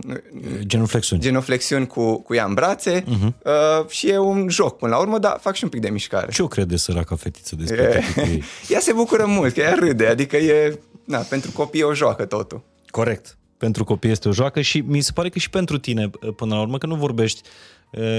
genuflexiuni, 0.59 1.21
genuflexiuni 1.21 1.88
cu, 1.88 2.21
cu 2.21 2.34
ea 2.34 2.45
în 2.45 2.53
brațe 2.53 3.03
uh-huh. 3.03 3.43
uh, 3.43 3.89
și 3.89 4.09
e 4.09 4.17
un 4.17 4.49
joc 4.49 4.78
până 4.78 4.91
la 4.91 4.99
urmă, 4.99 5.19
dar 5.19 5.38
fac 5.41 5.55
și 5.55 5.63
un 5.63 5.69
pic 5.69 5.82
de 5.82 5.89
mișcare. 5.89 6.32
Ce 6.32 6.43
o 6.43 6.47
crede 6.47 6.75
săraca 6.75 7.15
fetiță 7.15 7.55
despre 7.55 8.03
e, 8.15 8.39
Ea 8.73 8.80
se 8.80 8.93
bucură 8.93 9.25
mult, 9.25 9.53
că 9.53 9.59
ea 9.59 9.73
râde, 9.73 10.07
adică 10.07 10.38
e, 10.38 10.80
na, 11.03 11.17
pentru 11.17 11.51
copii 11.51 11.80
e 11.80 11.84
o 11.84 11.93
joacă 11.93 12.25
totul. 12.25 12.63
Corect. 12.89 13.38
Pentru 13.57 13.84
copii 13.84 14.11
este 14.11 14.28
o 14.28 14.32
joacă 14.32 14.61
și 14.61 14.80
mi 14.80 15.01
se 15.01 15.11
pare 15.11 15.30
că 15.30 15.39
și 15.39 15.49
pentru 15.49 15.78
tine, 15.78 16.09
până 16.36 16.55
la 16.55 16.61
urmă, 16.61 16.78
că 16.78 16.86
nu 16.86 16.95
vorbești 16.95 17.41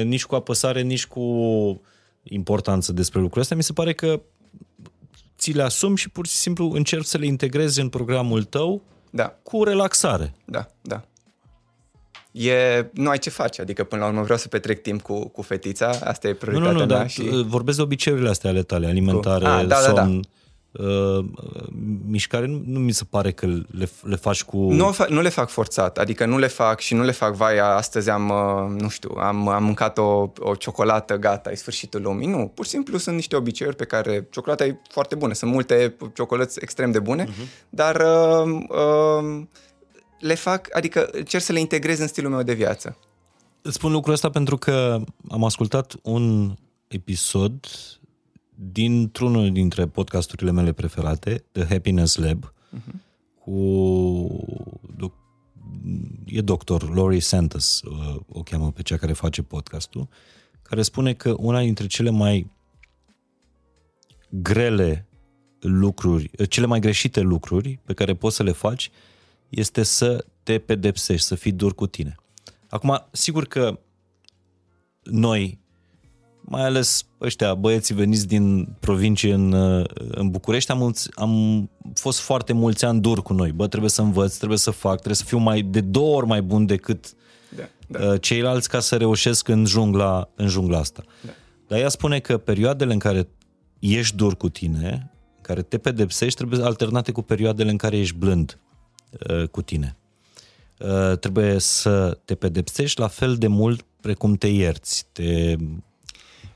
nici 0.04 0.24
cu 0.24 0.34
apăsare, 0.34 0.80
nici 0.80 1.06
cu 1.06 1.22
importanță 2.22 2.92
despre 2.92 3.18
lucrurile 3.18 3.42
astea. 3.42 3.56
Mi 3.56 3.62
se 3.62 3.72
pare 3.72 3.92
că 3.92 4.20
ți 5.38 5.52
le 5.52 5.62
asumi 5.62 5.96
și 5.96 6.10
pur 6.10 6.26
și 6.26 6.34
simplu 6.34 6.70
încerci 6.70 7.06
să 7.06 7.18
le 7.18 7.26
integrezi 7.26 7.80
în 7.80 7.88
programul 7.88 8.44
tău 8.44 8.82
da. 9.10 9.38
cu 9.42 9.64
relaxare. 9.64 10.34
Da, 10.44 10.66
da. 10.80 11.02
E, 12.32 12.86
nu 12.92 13.08
ai 13.08 13.18
ce 13.18 13.30
face, 13.30 13.60
adică 13.60 13.84
până 13.84 14.02
la 14.02 14.08
urmă 14.08 14.22
vreau 14.22 14.38
să 14.38 14.48
petrec 14.48 14.82
timp 14.82 15.02
cu, 15.02 15.28
cu 15.28 15.42
fetița, 15.42 15.88
asta 16.04 16.28
e 16.28 16.34
prioritatea 16.34 16.72
nu, 16.72 16.78
nu, 16.78 16.84
nu, 16.84 16.92
mea. 16.92 16.98
Dar 16.98 17.10
și... 17.10 17.44
vorbesc 17.46 17.76
de 17.76 17.82
obiceiurile 17.82 18.28
astea 18.28 18.50
ale 18.50 18.62
tale, 18.62 18.86
alimentare, 18.86 19.44
cu... 19.44 19.50
ah, 19.50 19.66
da, 19.66 19.74
somn, 19.76 19.94
da, 19.94 20.02
da 20.02 20.20
uh, 20.78 21.24
mișcare 22.06 22.46
nu, 22.46 22.62
nu 22.66 22.78
mi 22.78 22.92
se 22.92 23.04
pare 23.04 23.32
că 23.32 23.46
le, 23.46 23.88
le 24.02 24.16
faci 24.16 24.44
cu... 24.44 24.56
Nu, 24.56 24.96
nu 25.08 25.20
le 25.20 25.28
fac 25.28 25.48
forțat, 25.48 25.98
adică 25.98 26.26
nu 26.26 26.38
le 26.38 26.46
fac 26.46 26.80
și 26.80 26.94
nu 26.94 27.02
le 27.02 27.12
fac, 27.12 27.34
vai, 27.34 27.58
astăzi 27.58 28.10
am, 28.10 28.28
uh, 28.28 28.80
nu 28.80 28.88
știu, 28.88 29.10
am, 29.16 29.48
am 29.48 29.64
mâncat 29.64 29.98
o, 29.98 30.32
o 30.38 30.54
ciocolată, 30.58 31.16
gata, 31.16 31.50
e 31.50 31.54
sfârșitul 31.54 32.02
lumii. 32.02 32.26
Nu, 32.26 32.52
pur 32.54 32.64
și 32.64 32.70
simplu 32.70 32.98
sunt 32.98 33.14
niște 33.14 33.36
obiceiuri 33.36 33.76
pe 33.76 33.84
care 33.84 34.26
ciocolata 34.30 34.66
e 34.66 34.80
foarte 34.88 35.14
bună, 35.14 35.34
sunt 35.34 35.50
multe 35.50 35.96
ciocolăți 36.14 36.58
extrem 36.62 36.90
de 36.90 36.98
bune, 36.98 37.24
uh-huh. 37.24 37.68
dar 37.68 37.96
uh, 37.96 38.60
uh, 38.68 39.42
le 40.20 40.34
fac, 40.34 40.68
adică 40.72 41.10
cer 41.26 41.40
să 41.40 41.52
le 41.52 41.60
integrez 41.60 41.98
în 41.98 42.06
stilul 42.06 42.30
meu 42.30 42.42
de 42.42 42.54
viață. 42.54 42.96
Îți 43.62 43.74
spun 43.74 43.92
lucrul 43.92 44.14
ăsta 44.14 44.30
pentru 44.30 44.56
că 44.56 45.00
am 45.28 45.44
ascultat 45.44 45.94
un 46.02 46.54
episod 46.88 47.66
dintr-unul 48.60 49.52
dintre 49.52 49.86
podcasturile 49.86 50.50
mele 50.50 50.72
preferate, 50.72 51.44
The 51.52 51.64
Happiness 51.64 52.16
Lab, 52.16 52.52
uh-huh. 52.52 52.94
cu 53.38 53.52
e 56.24 56.40
doctor 56.40 56.94
Laurie 56.94 57.20
Santos, 57.20 57.82
uh, 57.82 58.20
o 58.28 58.42
cheamă 58.42 58.72
pe 58.72 58.82
cea 58.82 58.96
care 58.96 59.12
face 59.12 59.42
podcastul, 59.42 60.08
care 60.62 60.82
spune 60.82 61.14
că 61.14 61.34
una 61.38 61.60
dintre 61.60 61.86
cele 61.86 62.10
mai 62.10 62.50
grele 64.28 65.08
lucruri, 65.60 66.30
uh, 66.38 66.48
cele 66.48 66.66
mai 66.66 66.80
greșite 66.80 67.20
lucruri 67.20 67.80
pe 67.84 67.94
care 67.94 68.14
poți 68.14 68.36
să 68.36 68.42
le 68.42 68.52
faci 68.52 68.90
este 69.48 69.82
să 69.82 70.24
te 70.42 70.58
pedepsești, 70.58 71.26
să 71.26 71.34
fii 71.34 71.52
dur 71.52 71.74
cu 71.74 71.86
tine. 71.86 72.14
Acum, 72.68 73.06
sigur 73.12 73.44
că 73.44 73.80
noi 75.02 75.58
mai 76.50 76.64
ales 76.64 77.06
ăștia, 77.20 77.54
băieții 77.54 77.94
veniți 77.94 78.26
din 78.26 78.68
provincie 78.80 79.32
în, 79.32 79.52
în 80.10 80.30
București, 80.30 80.70
am, 80.70 80.94
am 81.14 81.70
fost 81.94 82.20
foarte 82.20 82.52
mulți 82.52 82.84
ani 82.84 83.00
dur 83.00 83.22
cu 83.22 83.32
noi. 83.32 83.52
Bă, 83.52 83.66
trebuie 83.66 83.90
să 83.90 84.02
învăț, 84.02 84.36
trebuie 84.36 84.58
să 84.58 84.70
fac, 84.70 84.92
trebuie 84.92 85.14
să 85.14 85.24
fiu 85.24 85.38
mai 85.38 85.62
de 85.62 85.80
două 85.80 86.16
ori 86.16 86.26
mai 86.26 86.42
bun 86.42 86.66
decât 86.66 87.14
da, 87.56 87.62
da. 87.86 88.04
Uh, 88.04 88.20
ceilalți 88.20 88.68
ca 88.68 88.80
să 88.80 88.96
reușesc 88.96 89.48
în 89.48 89.64
jungla, 89.64 90.28
în 90.34 90.48
jungla 90.48 90.78
asta. 90.78 91.02
Da. 91.22 91.30
Dar 91.66 91.78
ea 91.78 91.88
spune 91.88 92.18
că 92.18 92.38
perioadele 92.38 92.92
în 92.92 92.98
care 92.98 93.28
ești 93.78 94.16
dur 94.16 94.36
cu 94.36 94.48
tine, 94.48 95.10
care 95.40 95.62
te 95.62 95.78
pedepsești, 95.78 96.36
trebuie 96.36 96.64
alternate 96.64 97.12
cu 97.12 97.22
perioadele 97.22 97.70
în 97.70 97.76
care 97.76 97.98
ești 97.98 98.16
blând 98.16 98.58
uh, 99.28 99.48
cu 99.48 99.62
tine. 99.62 99.96
Uh, 100.78 101.18
trebuie 101.18 101.58
să 101.58 102.18
te 102.24 102.34
pedepsești 102.34 103.00
la 103.00 103.08
fel 103.08 103.36
de 103.36 103.46
mult 103.46 103.84
precum 104.00 104.34
te 104.34 104.46
ierți, 104.46 105.06
te 105.12 105.56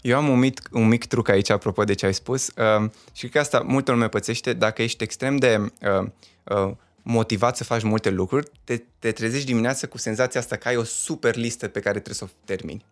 eu 0.03 0.17
am 0.17 0.29
un 0.29 0.39
mic, 0.39 0.61
un 0.73 0.89
mic 0.89 1.05
truc 1.05 1.29
aici, 1.29 1.51
apropo 1.51 1.85
de 1.85 1.95
ce 1.95 2.07
ai 2.07 2.15
spus, 2.15 2.47
uh, 2.47 2.91
și 3.13 3.21
cred 3.21 3.31
că 3.31 3.39
asta 3.39 3.61
multă 3.61 3.91
lume 3.91 4.09
pățește. 4.09 4.53
Dacă 4.53 4.83
ești 4.83 5.03
extrem 5.03 5.37
de 5.37 5.73
uh, 6.01 6.09
uh, 6.45 6.71
motivat 7.03 7.57
să 7.57 7.65
faci 7.65 7.83
multe 7.83 8.11
lucruri, 8.11 8.51
te, 8.65 8.83
te 8.99 9.13
trezești 9.13 9.47
dimineața 9.47 9.87
cu 9.87 9.99
senzația 9.99 10.41
asta 10.41 10.57
că 10.57 10.69
ai 10.69 10.77
o 10.77 10.85
super 10.85 11.37
listă 11.37 11.69
pe 11.69 11.81
care 11.81 12.01
trebuie 12.01 12.15
să 12.15 12.25
o 12.25 12.41
termini. 12.45 12.85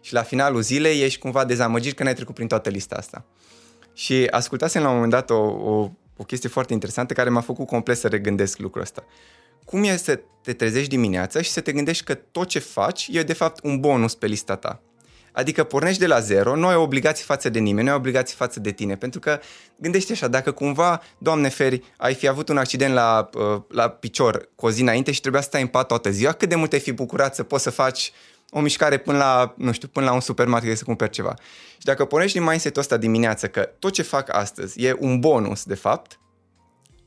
Și 0.00 0.12
la 0.12 0.22
finalul 0.22 0.62
zilei 0.62 1.02
ești 1.02 1.18
cumva 1.18 1.44
dezamăgit 1.44 1.96
că 1.96 2.02
n-ai 2.02 2.14
trecut 2.14 2.34
prin 2.34 2.46
toată 2.46 2.68
lista 2.68 2.96
asta. 2.96 3.24
Și 3.94 4.26
ascultasem 4.30 4.82
la 4.82 4.88
un 4.88 4.94
moment 4.94 5.12
dat 5.12 5.30
o, 5.30 5.40
o, 5.42 5.90
o 6.16 6.24
chestie 6.24 6.48
foarte 6.48 6.72
interesantă 6.72 7.14
care 7.14 7.30
m-a 7.30 7.40
făcut 7.40 7.66
complet 7.66 7.96
să 7.96 8.08
regândesc 8.08 8.58
lucrul 8.58 8.82
ăsta. 8.82 9.04
Cum 9.64 9.84
e 9.84 9.96
să 9.96 10.20
te 10.42 10.52
trezești 10.52 10.88
dimineața 10.88 11.42
și 11.42 11.50
să 11.50 11.60
te 11.60 11.72
gândești 11.72 12.04
că 12.04 12.14
tot 12.14 12.48
ce 12.48 12.58
faci 12.58 13.08
e 13.12 13.22
de 13.22 13.32
fapt 13.32 13.64
un 13.64 13.80
bonus 13.80 14.14
pe 14.14 14.26
lista 14.26 14.56
ta. 14.56 14.82
Adică 15.34 15.64
pornești 15.64 16.00
de 16.00 16.06
la 16.06 16.20
zero, 16.20 16.56
nu 16.56 16.66
ai 16.66 16.74
obligații 16.74 17.24
față 17.24 17.48
de 17.48 17.58
nimeni, 17.58 17.86
nu 17.86 17.92
ai 17.92 17.98
obligații 17.98 18.36
față 18.36 18.60
de 18.60 18.70
tine. 18.70 18.96
Pentru 18.96 19.20
că 19.20 19.40
gândește 19.76 20.12
așa, 20.12 20.28
dacă 20.28 20.52
cumva, 20.52 21.02
Doamne 21.18 21.48
feri, 21.48 21.82
ai 21.96 22.14
fi 22.14 22.28
avut 22.28 22.48
un 22.48 22.56
accident 22.56 22.94
la, 22.94 23.28
uh, 23.34 23.60
la 23.68 23.88
picior 23.88 24.48
cu 24.56 24.66
o 24.66 24.70
zi 24.70 24.80
înainte 24.80 25.12
și 25.12 25.20
trebuia 25.20 25.40
să 25.40 25.48
stai 25.48 25.60
în 25.60 25.66
pat 25.66 25.86
toată 25.86 26.10
ziua, 26.10 26.32
cât 26.32 26.48
de 26.48 26.54
mult 26.54 26.72
ai 26.72 26.80
fi 26.80 26.92
bucurat 26.92 27.34
să 27.34 27.42
poți 27.42 27.62
să 27.62 27.70
faci 27.70 28.12
o 28.50 28.60
mișcare 28.60 28.98
până 28.98 29.18
la, 29.18 29.54
nu 29.56 29.72
știu, 29.72 29.88
până 29.88 30.06
la 30.06 30.12
un 30.12 30.20
supermarket 30.20 30.76
să 30.76 30.84
cumperi 30.84 31.10
ceva. 31.10 31.34
Și 31.78 31.84
dacă 31.84 32.04
pornești 32.04 32.38
din 32.38 32.46
mindset-ul 32.46 32.82
ăsta 32.82 32.96
dimineață 32.96 33.46
că 33.46 33.60
tot 33.78 33.92
ce 33.92 34.02
fac 34.02 34.34
astăzi 34.34 34.82
e 34.82 34.96
un 34.98 35.20
bonus, 35.20 35.64
de 35.64 35.74
fapt, 35.74 36.18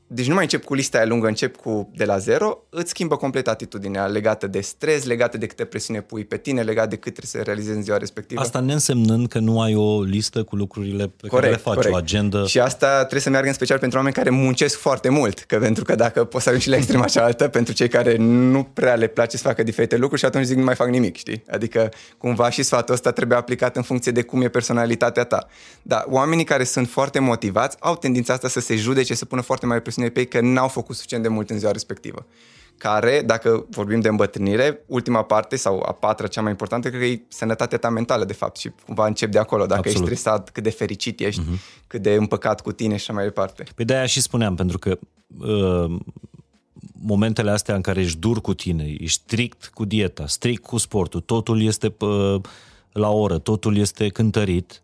deci 0.07 0.27
nu 0.27 0.33
mai 0.33 0.43
încep 0.43 0.63
cu 0.63 0.73
lista 0.73 0.97
aia 0.97 1.07
lungă, 1.07 1.27
încep 1.27 1.55
cu 1.55 1.89
de 1.95 2.05
la 2.05 2.17
zero, 2.17 2.63
îți 2.69 2.89
schimbă 2.89 3.15
complet 3.15 3.47
atitudinea 3.47 4.05
legată 4.05 4.47
de 4.47 4.61
stres, 4.61 5.05
legată 5.05 5.37
de 5.37 5.45
câte 5.45 5.65
presiune 5.65 6.01
pui 6.01 6.25
pe 6.25 6.37
tine, 6.37 6.61
legată 6.61 6.87
de 6.87 6.95
cât 6.95 7.13
trebuie 7.13 7.43
să 7.43 7.49
realizezi 7.49 7.77
în 7.77 7.83
ziua 7.83 7.97
respectivă. 7.97 8.41
Asta 8.41 8.59
ne 8.59 8.73
însemnând 8.73 9.27
că 9.27 9.39
nu 9.39 9.61
ai 9.61 9.75
o 9.75 10.01
listă 10.01 10.43
cu 10.43 10.55
lucrurile 10.55 11.07
pe 11.07 11.27
corect, 11.27 11.31
care 11.31 11.49
le 11.49 11.57
faci, 11.57 11.73
corect. 11.73 11.93
o 11.93 11.97
agenda. 11.97 12.45
Și 12.45 12.59
asta 12.59 12.97
trebuie 12.97 13.21
să 13.21 13.29
meargă 13.29 13.47
în 13.47 13.53
special 13.53 13.79
pentru 13.79 13.97
oameni 13.97 14.15
care 14.15 14.29
muncesc 14.29 14.77
foarte 14.77 15.09
mult, 15.09 15.39
că 15.39 15.57
pentru 15.57 15.83
că 15.83 15.95
dacă 15.95 16.23
poți 16.23 16.43
să 16.43 16.49
ajungi 16.49 16.67
și 16.67 16.71
la 16.71 16.77
extrema 16.77 17.05
cealaltă, 17.05 17.47
pentru 17.57 17.73
cei 17.73 17.87
care 17.87 18.15
nu 18.17 18.63
prea 18.63 18.95
le 18.95 19.07
place 19.07 19.37
să 19.37 19.43
facă 19.43 19.63
diferite 19.63 19.97
lucruri 19.97 20.19
și 20.19 20.25
atunci 20.25 20.45
zic 20.45 20.57
nu 20.57 20.63
mai 20.63 20.75
fac 20.75 20.89
nimic, 20.89 21.15
știi? 21.15 21.43
Adică 21.49 21.89
cumva 22.17 22.49
și 22.49 22.63
sfatul 22.63 22.93
ăsta 22.93 23.11
trebuie 23.11 23.37
aplicat 23.37 23.75
în 23.75 23.81
funcție 23.81 24.11
de 24.11 24.21
cum 24.21 24.41
e 24.41 24.47
personalitatea 24.47 25.23
ta. 25.23 25.47
Dar 25.81 26.05
oamenii 26.09 26.43
care 26.43 26.63
sunt 26.63 26.89
foarte 26.89 27.19
motivați 27.19 27.77
au 27.79 27.95
tendința 27.95 28.33
asta 28.33 28.47
să 28.47 28.59
se 28.59 28.75
judece, 28.75 29.13
să 29.13 29.25
pună 29.25 29.41
foarte 29.41 29.65
mare 29.65 29.79
presiune 29.79 29.95
presiune 29.97 30.09
pe 30.09 30.19
ei 30.19 30.27
că 30.27 30.41
n-au 30.41 30.67
făcut 30.67 30.95
suficient 30.95 31.23
de 31.23 31.29
mult 31.29 31.49
în 31.49 31.59
ziua 31.59 31.71
respectivă. 31.71 32.25
Care, 32.77 33.23
dacă 33.25 33.65
vorbim 33.69 33.99
de 33.99 34.07
îmbătrânire, 34.07 34.83
ultima 34.85 35.23
parte 35.23 35.55
sau 35.55 35.83
a 35.85 35.91
patra, 35.91 36.27
cea 36.27 36.41
mai 36.41 36.51
importantă, 36.51 36.89
cred 36.89 37.01
că 37.01 37.07
e 37.07 37.21
sănătatea 37.27 37.77
ta 37.77 37.89
mentală, 37.89 38.25
de 38.25 38.33
fapt, 38.33 38.57
și 38.57 38.71
cumva 38.85 39.07
încep 39.07 39.31
de 39.31 39.39
acolo. 39.39 39.65
Dacă 39.65 39.87
Absolut. 39.87 40.07
ești 40.07 40.19
stresat, 40.19 40.49
cât 40.49 40.63
de 40.63 40.69
fericit 40.69 41.19
ești, 41.19 41.41
uh-huh. 41.41 41.87
cât 41.87 42.01
de 42.01 42.13
împăcat 42.13 42.61
cu 42.61 42.71
tine 42.71 42.95
și 42.95 43.01
așa 43.01 43.13
mai 43.13 43.23
departe. 43.23 43.63
Păi 43.75 43.85
de-aia 43.85 44.05
și 44.05 44.21
spuneam, 44.21 44.55
pentru 44.55 44.79
că 44.79 44.99
uh, 45.39 45.99
momentele 46.91 47.51
astea 47.51 47.75
în 47.75 47.81
care 47.81 48.01
ești 48.01 48.19
dur 48.19 48.41
cu 48.41 48.53
tine, 48.53 48.95
ești 48.99 49.21
strict 49.21 49.71
cu 49.73 49.85
dieta, 49.85 50.27
strict 50.27 50.63
cu 50.63 50.77
sportul, 50.77 51.19
totul 51.19 51.61
este 51.61 51.95
uh, 51.99 52.41
la 52.91 53.09
oră, 53.09 53.37
totul 53.37 53.77
este 53.77 54.07
cântărit, 54.07 54.81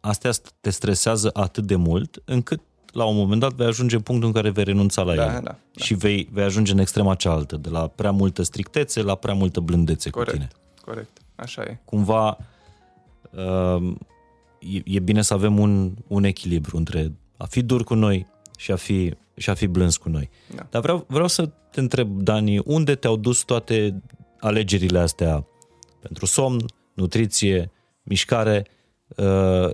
astea 0.00 0.30
te 0.60 0.70
stresează 0.70 1.30
atât 1.32 1.64
de 1.64 1.76
mult 1.76 2.22
încât 2.24 2.60
la 2.92 3.04
un 3.04 3.16
moment 3.16 3.40
dat 3.40 3.52
vei 3.52 3.66
ajunge 3.66 3.96
în 3.96 4.02
punctul 4.02 4.28
în 4.28 4.34
care 4.34 4.50
vei 4.50 4.64
renunța 4.64 5.02
la 5.02 5.14
da, 5.14 5.22
ele. 5.22 5.32
Da, 5.32 5.40
da. 5.40 5.56
Și 5.76 5.94
vei, 5.94 6.28
vei 6.32 6.44
ajunge 6.44 6.72
în 6.72 6.78
extrema 6.78 7.14
cealaltă, 7.14 7.56
de 7.56 7.68
la 7.68 7.86
prea 7.86 8.10
multă 8.10 8.42
strictețe 8.42 9.02
la 9.02 9.14
prea 9.14 9.34
multă 9.34 9.60
blândețe 9.60 10.10
corect, 10.10 10.30
cu 10.30 10.36
tine. 10.36 10.48
Corect, 10.84 11.18
așa 11.36 11.62
e. 11.62 11.80
Cumva 11.84 12.36
uh, 13.30 13.92
e, 14.58 14.80
e 14.84 14.98
bine 14.98 15.22
să 15.22 15.34
avem 15.34 15.58
un, 15.58 15.94
un 16.06 16.24
echilibru 16.24 16.76
între 16.76 17.12
a 17.36 17.46
fi 17.46 17.62
dur 17.62 17.84
cu 17.84 17.94
noi 17.94 18.26
și 18.56 18.72
a 18.72 18.76
fi, 18.76 19.14
și 19.36 19.50
a 19.50 19.54
fi 19.54 19.66
blâns 19.66 19.96
cu 19.96 20.08
noi. 20.08 20.30
Da. 20.54 20.66
Dar 20.70 20.82
vreau, 20.82 21.04
vreau 21.08 21.26
să 21.26 21.50
te 21.70 21.80
întreb, 21.80 22.22
Dani, 22.22 22.58
unde 22.58 22.94
te-au 22.94 23.16
dus 23.16 23.42
toate 23.42 24.02
alegerile 24.40 24.98
astea 24.98 25.46
pentru 26.00 26.26
somn, 26.26 26.64
nutriție, 26.94 27.70
mișcare? 28.02 28.66
Uh, 29.16 29.70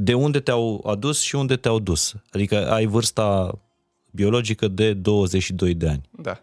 de 0.00 0.14
unde 0.14 0.40
te-au 0.40 0.84
adus 0.86 1.20
și 1.20 1.34
unde 1.34 1.56
te-au 1.56 1.78
dus. 1.78 2.14
Adică 2.30 2.70
ai 2.70 2.86
vârsta 2.86 3.58
biologică 4.10 4.68
de 4.68 4.92
22 4.92 5.74
de 5.74 5.88
ani. 5.88 6.08
Da. 6.10 6.40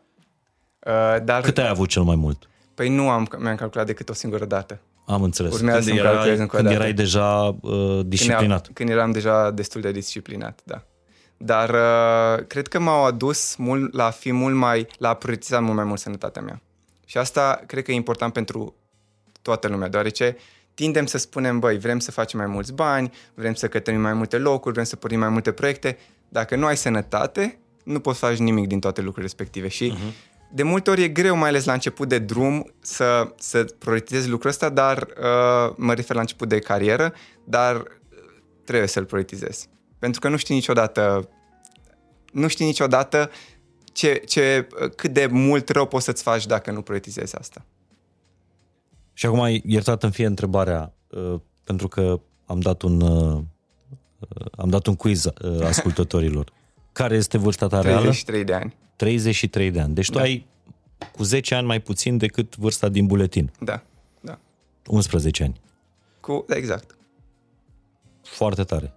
Uh, 0.80 1.24
dar... 1.24 1.42
Cât 1.42 1.58
ai 1.58 1.68
avut 1.68 1.90
cel 1.90 2.02
mai 2.02 2.16
mult? 2.16 2.50
Păi 2.74 2.90
nu 2.90 3.10
am, 3.10 3.28
mi-am 3.40 3.56
calculat 3.56 3.86
decât 3.86 4.10
o 4.10 4.14
singură 4.14 4.46
dată. 4.46 4.80
Am 5.06 5.24
înțeles. 5.24 5.54
Urmează 5.54 5.90
când, 5.90 6.00
erai, 6.00 6.48
când 6.48 6.70
erai 6.70 6.94
deja 6.94 7.58
uh, 7.62 8.00
disciplinat. 8.06 8.64
Când, 8.64 8.76
când 8.76 8.90
eram 8.90 9.12
deja 9.12 9.52
destul 9.52 9.82
de 9.82 9.92
disciplinat, 9.92 10.60
da. 10.64 10.84
dar 11.38 11.70
uh, 11.70 12.46
cred 12.48 12.68
că 12.68 12.80
m-au 12.80 13.06
adus 13.06 13.56
mult 13.56 13.94
la 13.94 14.06
a 14.06 14.10
fi 14.10 14.32
mult 14.32 14.56
mai, 14.56 14.88
la 14.98 15.10
a 15.10 15.14
prioritiza 15.14 15.60
mult 15.60 15.76
mai 15.76 15.86
mult 15.86 16.00
sănătatea 16.00 16.42
mea. 16.42 16.62
Și 17.06 17.18
asta 17.18 17.64
cred 17.66 17.84
că 17.84 17.92
e 17.92 17.96
important 17.96 18.34
pentru 18.34 18.76
toată 19.42 19.68
lumea, 19.68 19.90
deoarece 19.90 20.38
tindem 20.76 21.06
să 21.06 21.18
spunem, 21.18 21.60
băi, 21.60 21.78
vrem 21.78 22.00
să 22.00 22.12
facem 22.12 22.40
mai 22.40 22.48
mulți 22.48 22.74
bani, 22.74 23.12
vrem 23.34 23.54
să 23.54 23.68
cătărim 23.68 24.02
mai 24.02 24.14
multe 24.14 24.38
locuri, 24.38 24.74
vrem 24.74 24.86
să 24.86 24.96
pornim 24.96 25.20
mai 25.20 25.30
multe 25.30 25.52
proiecte. 25.52 25.98
Dacă 26.30 26.56
nu 26.56 26.66
ai 26.66 26.78
sănătate, 26.78 27.60
nu 27.84 28.00
poți 28.00 28.20
face 28.20 28.44
nimic 28.44 28.68
din 28.68 28.80
toate 28.80 29.02
lucrurile 29.02 29.26
respective. 29.26 29.68
Și 29.68 29.94
uh-huh 29.94 30.34
de 30.56 30.64
multe 30.64 30.90
ori 30.90 31.04
e 31.04 31.08
greu, 31.08 31.36
mai 31.36 31.50
ales 31.50 31.66
la 31.66 31.74
început 31.74 32.08
de 32.08 32.20
drum, 32.20 32.74
să, 32.82 33.34
să 33.38 33.64
prioritizezi 33.78 34.30
lucrul 34.30 34.50
ăsta, 34.50 34.70
dar 34.70 34.98
uh, 34.98 35.74
mă 35.76 35.94
refer 35.94 36.16
la 36.16 36.22
început 36.22 36.50
de 36.50 36.60
carieră, 36.60 37.14
dar 37.44 37.84
trebuie 38.64 38.88
să-l 38.88 39.06
prioritizezi. 39.06 39.70
Pentru 40.00 40.20
că 40.20 40.30
nu 40.30 40.38
știi 40.38 40.56
niciodată 40.56 41.30
nu 42.32 42.48
știi 42.48 42.66
niciodată 42.66 43.32
ce, 43.94 44.22
ce, 44.26 44.68
cât 44.96 45.14
de 45.14 45.26
mult 45.26 45.70
rău 45.70 45.86
poți 45.86 46.06
să-ți 46.06 46.24
faci 46.24 46.46
dacă 46.46 46.72
nu 46.72 46.82
prioritizezi 46.82 47.36
asta. 47.36 47.66
Și 49.18 49.26
acum, 49.26 49.60
iertat 49.64 50.04
în 50.04 50.12
fie 50.12 50.26
întrebarea, 50.26 50.94
uh, 51.10 51.40
pentru 51.64 51.88
că 51.88 52.20
am 52.46 52.60
dat 52.60 52.82
un, 52.82 53.02
uh, 53.02 53.42
am 54.58 54.70
dat 54.70 54.86
un 54.88 54.96
quiz 54.96 55.26
uh, 55.26 55.62
ascultătorilor. 55.64 56.52
Care 56.92 57.16
este 57.16 57.38
vârsta 57.38 57.68
ta 57.68 57.82
reală? 57.82 58.00
33 58.00 58.44
de 58.44 58.54
ani. 58.54 58.76
33 58.96 59.72
de 59.72 59.80
ani. 59.80 59.94
Deci 59.94 60.10
da. 60.10 60.18
tu 60.18 60.24
ai 60.24 60.46
cu 61.16 61.24
10 61.24 61.56
ani 61.56 61.68
mai 61.68 61.82
puțin 61.82 62.18
decât 62.18 62.56
vârsta 62.56 62.90
din 62.90 63.06
buletin. 63.06 63.52
Da, 63.60 63.84
da. 64.22 64.40
11 64.88 65.44
ani. 65.44 65.62
Cu, 66.20 66.46
da, 66.48 66.56
exact. 66.56 66.98
Foarte 68.22 68.64
tare. 68.64 68.94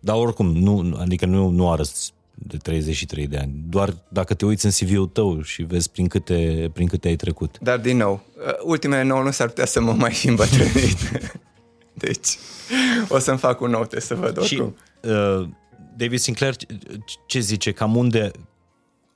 Dar 0.00 0.16
oricum, 0.16 0.46
nu, 0.46 0.96
adică 0.98 1.26
nu, 1.26 1.48
nu 1.48 1.70
arăți 1.70 2.12
de 2.46 2.56
33 2.56 3.26
de 3.26 3.36
ani. 3.36 3.52
Doar 3.68 3.94
dacă 4.08 4.34
te 4.34 4.44
uiți 4.44 4.64
în 4.64 4.70
CV-ul 4.70 5.06
tău 5.06 5.42
și 5.42 5.62
vezi 5.62 5.90
prin 5.90 6.08
câte, 6.08 6.70
prin 6.72 6.86
câte 6.86 7.08
ai 7.08 7.16
trecut. 7.16 7.58
Dar 7.58 7.78
din 7.78 7.96
nou, 7.96 8.20
uh, 8.46 8.52
ultimele 8.62 9.02
9 9.02 9.22
nu 9.22 9.30
s-ar 9.30 9.48
putea 9.48 9.66
să 9.66 9.80
mă 9.80 9.92
mai 9.92 10.12
fi 10.12 10.28
îmbătrânit. 10.28 10.98
deci, 12.04 12.28
o 13.08 13.18
să-mi 13.18 13.38
fac 13.38 13.60
un 13.60 13.70
nou 13.70 13.84
test 13.84 14.06
să 14.06 14.14
văd 14.14 14.38
oricum. 14.38 14.74
Și, 15.02 15.08
uh, 15.08 15.48
David 15.96 16.18
Sinclair 16.18 16.54
ce 17.26 17.40
zice? 17.40 17.72
Cam 17.72 17.96
unde, 17.96 18.30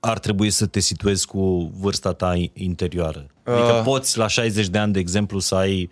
ar 0.01 0.19
trebui 0.19 0.51
să 0.51 0.67
te 0.67 0.81
situezi 0.81 1.27
cu 1.27 1.73
vârsta 1.79 2.13
ta 2.13 2.35
interioară? 2.53 3.27
Adică 3.45 3.73
uh, 3.73 3.83
poți 3.85 4.19
la 4.19 4.27
60 4.27 4.69
de 4.69 4.79
ani, 4.79 4.93
de 4.93 4.99
exemplu, 4.99 5.39
să 5.39 5.55
ai 5.55 5.91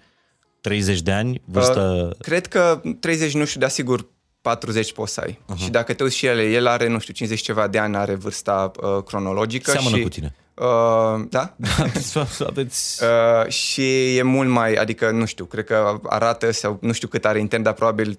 30 0.60 1.00
de 1.00 1.12
ani 1.12 1.42
vârstă... 1.44 2.08
Uh, 2.10 2.16
cred 2.18 2.46
că 2.46 2.80
30 3.00 3.34
nu 3.34 3.44
știu, 3.44 3.60
dar 3.60 3.70
sigur 3.70 4.08
40 4.44 4.92
poți 4.92 5.12
să 5.12 5.20
ai. 5.20 5.38
Uh-huh. 5.38 5.56
Și 5.56 5.70
dacă 5.70 5.92
te 5.92 6.02
uiți 6.02 6.16
și 6.16 6.26
ele, 6.26 6.42
el 6.42 6.66
are, 6.66 6.88
nu 6.88 6.98
știu, 6.98 7.12
50 7.14 7.40
ceva 7.40 7.68
de 7.68 7.78
ani, 7.78 7.96
are 7.96 8.14
vârsta 8.14 8.70
uh, 8.80 9.02
cronologică. 9.02 9.70
Seamănă 9.70 9.96
și, 9.96 10.02
cu 10.02 10.08
tine. 10.08 10.34
Uh, 10.54 11.24
da? 11.28 11.56
Aveți... 12.46 13.02
Uh, 13.04 13.48
și 13.48 14.16
e 14.16 14.22
mult 14.22 14.48
mai, 14.48 14.74
adică, 14.74 15.10
nu 15.10 15.24
știu, 15.24 15.44
cred 15.44 15.64
că 15.64 16.00
arată, 16.02 16.50
sau 16.50 16.78
nu 16.80 16.92
știu 16.92 17.08
cât 17.08 17.24
are 17.24 17.38
intern, 17.38 17.62
dar 17.62 17.72
probabil 17.72 18.18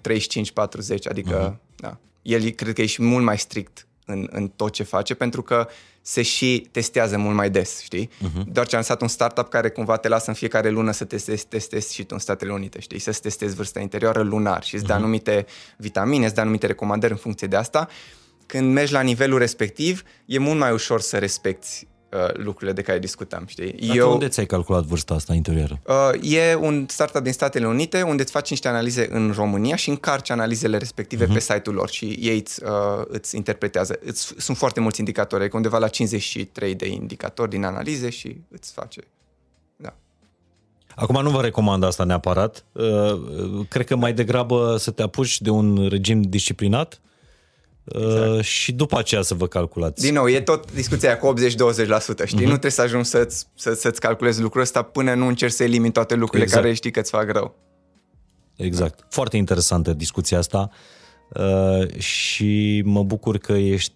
adică, 1.08 1.52
uh-huh. 1.52 1.76
da. 1.76 1.96
El 2.22 2.50
cred 2.50 2.74
că 2.74 2.82
e 2.82 2.86
și 2.86 3.02
mult 3.02 3.24
mai 3.24 3.38
strict 3.38 3.86
în, 4.06 4.28
în 4.30 4.48
tot 4.48 4.72
ce 4.72 4.82
face, 4.82 5.14
pentru 5.14 5.42
că 5.42 5.68
se 6.02 6.22
și 6.22 6.68
testează 6.70 7.18
mult 7.18 7.34
mai 7.34 7.50
des, 7.50 7.80
știi? 7.80 8.08
Uh-huh. 8.08 8.44
Doar 8.52 8.66
ce 8.66 8.74
a 8.74 8.78
lansat 8.78 9.00
un 9.00 9.08
startup 9.08 9.48
care 9.48 9.68
cumva 9.68 9.96
te 9.96 10.08
lasă 10.08 10.24
în 10.28 10.34
fiecare 10.34 10.70
lună 10.70 10.90
să 10.90 11.04
testezi, 11.04 11.46
testezi 11.46 11.94
și 11.94 12.02
tu 12.02 12.08
în 12.12 12.18
Statele 12.18 12.52
Unite, 12.52 12.80
știi? 12.80 12.98
Să-ți 12.98 13.20
testezi 13.20 13.54
vârsta 13.54 13.80
interioară 13.80 14.22
lunar 14.22 14.64
și 14.64 14.74
îți 14.74 14.84
uh-huh. 14.84 14.86
dă 14.86 14.92
anumite 14.92 15.46
vitamine, 15.76 16.24
îți 16.24 16.34
dă 16.34 16.40
anumite 16.40 16.66
recomandări 16.66 17.12
în 17.12 17.18
funcție 17.18 17.46
de 17.46 17.56
asta. 17.56 17.88
Când 18.46 18.72
mergi 18.72 18.92
la 18.92 19.00
nivelul 19.00 19.38
respectiv, 19.38 20.02
e 20.26 20.38
mult 20.38 20.58
mai 20.58 20.72
ușor 20.72 21.00
să 21.00 21.18
respecti 21.18 21.86
uh, 22.12 22.34
lucrurile 22.34 22.72
de 22.72 22.82
care 22.82 22.98
discutam, 22.98 23.46
știi? 23.46 23.72
Dar 23.72 23.96
Eu, 23.96 24.12
unde 24.12 24.28
ți-ai 24.28 24.46
calculat 24.46 24.84
vârsta 24.84 25.14
asta 25.14 25.34
interioară? 25.34 25.80
Uh, 25.86 26.32
e 26.32 26.54
un 26.54 26.86
startup 26.88 27.22
din 27.22 27.32
Statele 27.32 27.66
Unite 27.66 28.02
unde 28.02 28.22
îți 28.22 28.32
faci 28.32 28.50
niște 28.50 28.68
analize 28.68 29.08
în 29.10 29.32
România 29.36 29.76
și 29.76 29.88
încarci 29.88 30.30
analizele 30.30 30.76
respective 30.76 31.26
uh-huh. 31.26 31.32
pe 31.32 31.40
site-ul 31.40 31.74
lor 31.74 31.88
și 31.88 32.04
ei 32.04 32.38
îți, 32.38 32.64
uh, 32.64 33.04
îți 33.08 33.36
interpretează. 33.36 33.98
Îți, 34.04 34.34
sunt 34.36 34.56
foarte 34.56 34.80
mulți 34.80 34.98
indicatori, 34.98 35.40
adică 35.40 35.56
undeva 35.56 35.78
la 35.78 35.88
53 35.88 36.74
de 36.74 36.88
indicatori 36.88 37.50
din 37.50 37.64
analize 37.64 38.10
și 38.10 38.36
îți 38.50 38.72
face 38.72 39.00
da. 39.76 39.94
Acum 40.94 41.22
nu 41.22 41.30
vă 41.30 41.40
recomand 41.40 41.84
asta 41.84 42.04
neapărat. 42.04 42.64
Uh, 42.72 43.66
cred 43.68 43.86
că 43.86 43.96
mai 43.96 44.12
degrabă 44.12 44.76
să 44.78 44.90
te 44.90 45.02
apuci 45.02 45.40
de 45.40 45.50
un 45.50 45.88
regim 45.88 46.22
disciplinat 46.22 47.00
Exact. 47.94 48.36
Uh, 48.36 48.40
și 48.40 48.72
după 48.72 48.98
aceea 48.98 49.22
să 49.22 49.34
vă 49.34 49.46
calculați. 49.46 50.02
Din 50.02 50.14
nou, 50.14 50.28
e 50.28 50.40
tot 50.40 50.72
discuția 50.72 51.08
aia 51.08 51.18
cu 51.18 51.34
80-20%, 51.34 51.40
știi? 51.44 52.38
Uh-huh. 52.38 52.42
Nu 52.42 52.46
trebuie 52.46 52.70
să 52.70 52.82
ajungi 52.82 53.08
să-ți, 53.08 53.46
să, 53.54 53.72
să-ți 53.72 54.00
calculezi 54.00 54.40
lucrul 54.40 54.62
ăsta 54.62 54.82
până 54.82 55.14
nu 55.14 55.26
încerci 55.26 55.52
să 55.52 55.62
elimini 55.62 55.92
toate 55.92 56.14
lucrurile 56.14 56.44
exact. 56.44 56.62
care 56.62 56.74
știi 56.74 56.90
că 56.90 57.00
îți 57.00 57.10
fac 57.10 57.30
rău. 57.30 57.54
Exact. 58.56 59.00
Da. 59.00 59.06
Foarte 59.10 59.36
interesantă 59.36 59.92
discuția 59.92 60.38
asta 60.38 60.70
uh, 61.28 61.98
și 61.98 62.82
mă 62.84 63.02
bucur 63.02 63.38
că 63.38 63.52
ești... 63.52 63.94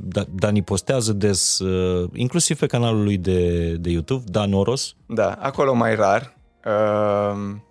Da, 0.00 0.24
Dani 0.34 0.62
postează 0.62 1.12
des, 1.12 1.58
uh, 1.58 2.10
inclusiv 2.14 2.58
pe 2.58 2.66
canalul 2.66 3.02
lui 3.02 3.16
de, 3.16 3.72
de 3.72 3.90
YouTube, 3.90 4.24
Dan 4.26 4.52
Oros. 4.52 4.94
Da, 5.06 5.32
acolo 5.32 5.74
mai 5.74 5.94
rar. 5.94 6.36
Uh, 6.64 6.70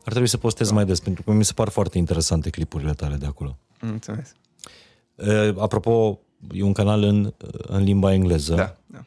Ar 0.04 0.12
trebui 0.12 0.28
să 0.28 0.38
postez 0.38 0.68
da. 0.68 0.74
mai 0.74 0.86
des, 0.86 1.00
pentru 1.00 1.24
că 1.24 1.32
mi 1.32 1.46
se 1.46 1.54
par 1.54 1.70
foarte 1.70 1.98
interesante 1.98 2.50
clipurile 2.50 2.94
tale 2.94 3.16
de 3.16 3.26
acolo. 3.26 3.58
Mulțumesc. 3.82 4.36
Uh, 5.28 5.56
apropo, 5.58 6.20
e 6.54 6.64
un 6.64 6.74
canal 6.74 7.04
în, 7.04 7.34
în 7.62 7.84
limba 7.84 8.14
engleză. 8.14 8.56
Da, 8.56 8.78
da. 8.86 9.06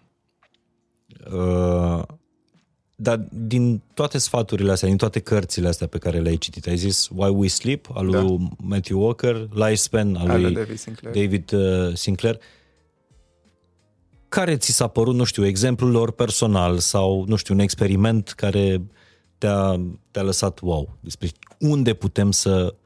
Uh, 1.37 2.03
dar 2.97 3.27
din 3.31 3.83
toate 3.95 4.19
sfaturile 4.19 4.73
astea, 4.73 4.89
din 4.89 4.97
toate 4.97 5.21
cărțile 5.21 5.69
astea 5.69 5.87
pe 5.87 5.99
care 5.99 6.19
le-ai 6.19 6.37
citit, 6.37 6.67
ai 6.67 6.77
zis 6.77 7.09
Why 7.15 7.31
We 7.35 7.49
Sleep, 7.49 7.87
al 7.95 8.11
da. 8.11 8.21
lui 8.21 8.57
Matthew 8.57 9.01
Walker, 9.01 9.49
Lifespan, 9.53 10.15
al 10.15 10.41
lui 10.41 10.53
David 10.53 10.79
Sinclair. 10.79 11.15
David 11.15 11.53
uh, 11.53 11.95
Sinclair. 11.95 12.41
Care 14.29 14.57
ți 14.57 14.73
s-a 14.73 14.87
părut, 14.87 15.15
nu 15.15 15.25
știu, 15.25 15.47
exemplul 15.47 15.91
lor 15.91 16.11
personal 16.13 16.79
sau, 16.79 17.25
nu 17.29 17.37
știu, 17.37 17.55
un 17.55 17.61
experiment 17.61 18.29
care 18.29 18.83
te-a, 19.39 19.81
te-a 20.11 20.23
lăsat 20.23 20.61
wow? 20.61 20.97
Despre 21.01 21.29
unde 21.59 21.95
putem 21.95 22.31
să 22.31 22.75
Uh, 22.75 22.84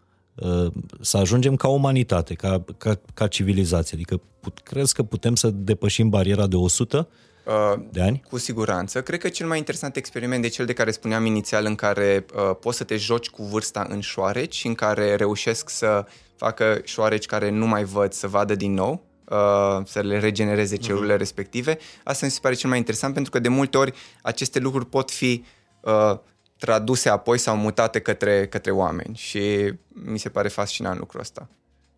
să 1.00 1.16
ajungem 1.16 1.56
ca 1.56 1.68
umanitate, 1.68 2.34
ca, 2.34 2.64
ca, 2.78 3.00
ca 3.14 3.26
civilizație. 3.26 3.96
Adică 3.96 4.20
put, 4.40 4.60
crezi 4.62 4.94
că 4.94 5.02
putem 5.02 5.34
să 5.34 5.50
depășim 5.50 6.08
bariera 6.08 6.46
de 6.46 6.56
100 6.56 7.08
uh, 7.44 7.80
de 7.90 8.00
ani? 8.00 8.22
Cu 8.28 8.38
siguranță. 8.38 9.02
Cred 9.02 9.20
că 9.20 9.28
cel 9.28 9.46
mai 9.46 9.58
interesant 9.58 9.96
experiment 9.96 10.44
e 10.44 10.48
cel 10.48 10.66
de 10.66 10.72
care 10.72 10.90
spuneam 10.90 11.24
inițial, 11.24 11.64
în 11.64 11.74
care 11.74 12.26
uh, 12.34 12.56
poți 12.60 12.76
să 12.76 12.84
te 12.84 12.96
joci 12.96 13.28
cu 13.28 13.42
vârsta 13.42 13.86
în 13.88 14.00
șoareci, 14.00 14.64
în 14.64 14.74
care 14.74 15.14
reușesc 15.14 15.68
să 15.68 16.06
facă 16.36 16.80
șoareci 16.84 17.26
care 17.26 17.50
nu 17.50 17.66
mai 17.66 17.84
văd 17.84 18.12
să 18.12 18.28
vadă 18.28 18.54
din 18.54 18.74
nou, 18.74 19.02
uh, 19.24 19.84
să 19.84 20.00
le 20.00 20.18
regenereze 20.18 20.74
mhm. 20.74 20.84
celulele 20.84 21.14
uh-huh. 21.14 21.18
respective. 21.18 21.78
Asta 22.04 22.26
mi 22.26 22.32
se 22.32 22.38
pare 22.42 22.54
cel 22.54 22.68
mai 22.68 22.78
interesant 22.78 23.14
pentru 23.14 23.30
că 23.30 23.38
de 23.38 23.48
multe 23.48 23.76
ori 23.76 23.92
aceste 24.22 24.58
lucruri 24.58 24.86
pot 24.86 25.10
fi 25.10 25.44
uh, 25.80 26.18
traduse 26.58 27.08
apoi 27.08 27.38
sau 27.38 27.56
mutate 27.56 28.00
către, 28.00 28.46
către 28.46 28.70
oameni 28.70 29.16
și 29.16 29.72
mi 29.88 30.18
se 30.18 30.28
pare 30.28 30.48
fascinant 30.48 30.98
lucrul 30.98 31.20
ăsta. 31.20 31.48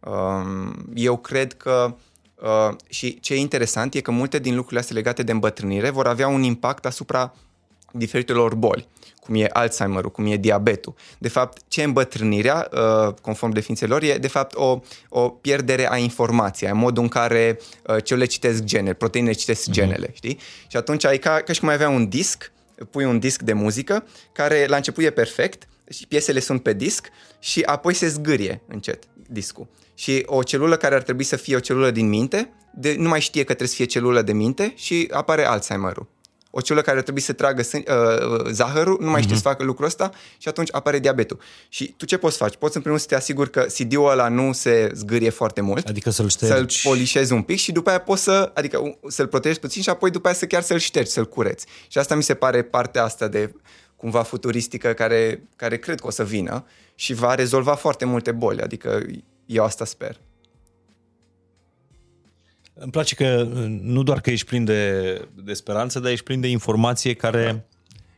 Um, 0.01 0.75
eu 0.95 1.17
cred 1.17 1.53
că 1.53 1.97
uh, 2.35 2.77
și 2.89 3.21
ce 3.21 3.35
e 3.35 3.37
interesant 3.37 3.95
e 3.95 4.01
că 4.01 4.11
multe 4.11 4.39
din 4.39 4.55
lucrurile 4.55 4.81
astea 4.81 4.97
legate 4.97 5.23
de 5.23 5.33
îmbătrânire 5.33 5.91
vor 5.91 6.07
avea 6.07 6.29
un 6.29 6.43
impact 6.43 6.87
asupra 6.87 7.35
diferitelor 7.93 8.55
boli, 8.55 8.89
cum 9.21 9.35
e 9.35 9.49
Alzheimer-ul, 9.53 10.11
cum 10.11 10.27
e 10.27 10.37
diabetul. 10.37 10.95
De 11.19 11.29
fapt, 11.29 11.63
ce 11.69 11.81
e 11.81 11.85
îmbătrânirea, 11.85 12.69
uh, 12.73 13.15
conform 13.23 13.53
definițiilor, 13.53 14.03
e 14.03 14.19
de 14.19 14.29
fapt 14.29 14.55
o, 14.55 14.81
o 15.09 15.29
pierdere 15.29 15.91
a 15.91 15.97
informației, 15.97 16.71
a 16.71 16.75
modul 16.75 17.03
în 17.03 17.09
care 17.09 17.59
uh, 17.87 18.05
celulele 18.05 18.31
citesc 18.31 18.63
genele, 18.63 18.93
proteinele 18.93 19.35
citesc 19.35 19.67
mhm. 19.67 19.73
genele, 19.73 20.07
mm-hmm. 20.07 20.15
știi? 20.15 20.39
Și 20.69 20.77
atunci 20.77 21.05
ai 21.05 21.19
ca, 21.19 21.41
ca 21.41 21.53
și 21.53 21.61
cum 21.61 21.69
ai 21.69 21.75
avea 21.75 21.89
un 21.89 22.09
disc 22.09 22.53
pui 22.91 23.05
un 23.05 23.19
disc 23.19 23.43
de 23.43 23.53
muzică 23.53 24.07
care 24.33 24.67
la 24.67 24.77
început 24.77 25.05
e 25.05 25.11
perfect 25.11 25.69
și 25.91 26.07
piesele 26.07 26.41
sunt 26.41 26.63
pe 26.63 26.73
disc 26.73 27.09
și 27.39 27.61
apoi 27.61 27.95
se 27.95 28.09
zgârie 28.09 28.63
încet 28.69 29.05
discul. 29.29 29.69
Și 29.95 30.23
o 30.27 30.43
celulă 30.43 30.77
care 30.77 30.95
ar 30.95 31.03
trebui 31.03 31.25
să 31.25 31.37
fie 31.37 31.57
o 31.57 31.61
celulă 31.61 31.91
din 31.91 32.09
minte, 32.09 32.53
de, 32.75 32.95
nu 32.99 33.09
mai 33.09 33.21
știe 33.21 33.41
că 33.41 33.47
trebuie 33.47 33.69
să 33.69 33.75
fie 33.75 33.85
celulă 33.85 34.23
de 34.23 34.33
minte 34.33 34.73
și 34.77 35.09
apare 35.11 35.45
Alzheimer-ul 35.45 36.09
o 36.51 36.61
celulă 36.61 36.85
care 36.85 37.03
trebuie 37.03 37.23
să 37.23 37.33
tragă 37.33 37.63
uh, 37.73 37.83
uh, 37.85 38.51
zahărul, 38.51 38.97
nu 39.01 39.11
mai 39.11 39.23
știe 39.23 39.35
uh-huh. 39.35 39.37
să 39.39 39.43
facă 39.43 39.63
lucrul 39.63 39.87
ăsta 39.87 40.11
și 40.39 40.49
atunci 40.49 40.69
apare 40.73 40.99
diabetul. 40.99 41.39
Și 41.69 41.95
tu 41.97 42.05
ce 42.05 42.17
poți 42.17 42.37
face? 42.37 42.57
Poți 42.57 42.77
în 42.77 42.83
primul 42.83 42.99
să 42.99 43.07
te 43.07 43.15
asiguri 43.15 43.51
că 43.51 43.61
CD-ul 43.61 44.11
ăla 44.11 44.29
nu 44.29 44.53
se 44.53 44.91
zgârie 44.95 45.31
foarte 45.31 45.61
mult. 45.61 45.89
Adică 45.89 46.11
să-l 46.11 46.29
ștergi. 46.29 46.81
Să-l 46.81 46.91
polișezi 46.91 47.33
un 47.33 47.43
pic 47.43 47.59
și 47.59 47.73
după 47.73 47.89
aia 47.89 48.01
poți 48.01 48.23
să, 48.23 48.51
adică 48.55 48.99
să-l 49.09 49.27
protejezi 49.27 49.61
puțin 49.61 49.83
și 49.83 49.89
apoi 49.89 50.11
după 50.11 50.27
aia 50.27 50.37
să 50.37 50.47
chiar 50.47 50.63
să-l 50.63 50.79
ștergi, 50.79 51.11
să-l 51.11 51.29
cureți. 51.29 51.67
Și 51.89 51.99
asta 51.99 52.15
mi 52.15 52.23
se 52.23 52.35
pare 52.35 52.63
partea 52.63 53.05
asta 53.05 53.29
de 53.29 53.55
cumva 53.97 54.23
futuristică 54.23 54.93
care, 54.93 55.43
care 55.57 55.79
cred 55.79 56.01
că 56.01 56.07
o 56.07 56.11
să 56.11 56.25
vină 56.25 56.65
și 56.95 57.15
va 57.15 57.35
rezolva 57.35 57.75
foarte 57.75 58.05
multe 58.05 58.33
boli. 58.33 58.61
Adică 58.61 59.03
eu 59.47 59.65
asta 59.65 59.85
sper. 59.85 60.21
Îmi 62.83 62.93
place 62.93 63.15
că 63.15 63.49
nu 63.83 64.03
doar 64.03 64.21
că 64.21 64.31
ești 64.31 64.47
plin 64.47 64.65
de, 64.65 65.13
de 65.45 65.53
speranță, 65.53 66.01
dar 66.01 66.11
ești 66.11 66.25
plin 66.25 66.41
de 66.41 66.49
informație 66.49 67.15
care 67.15 67.67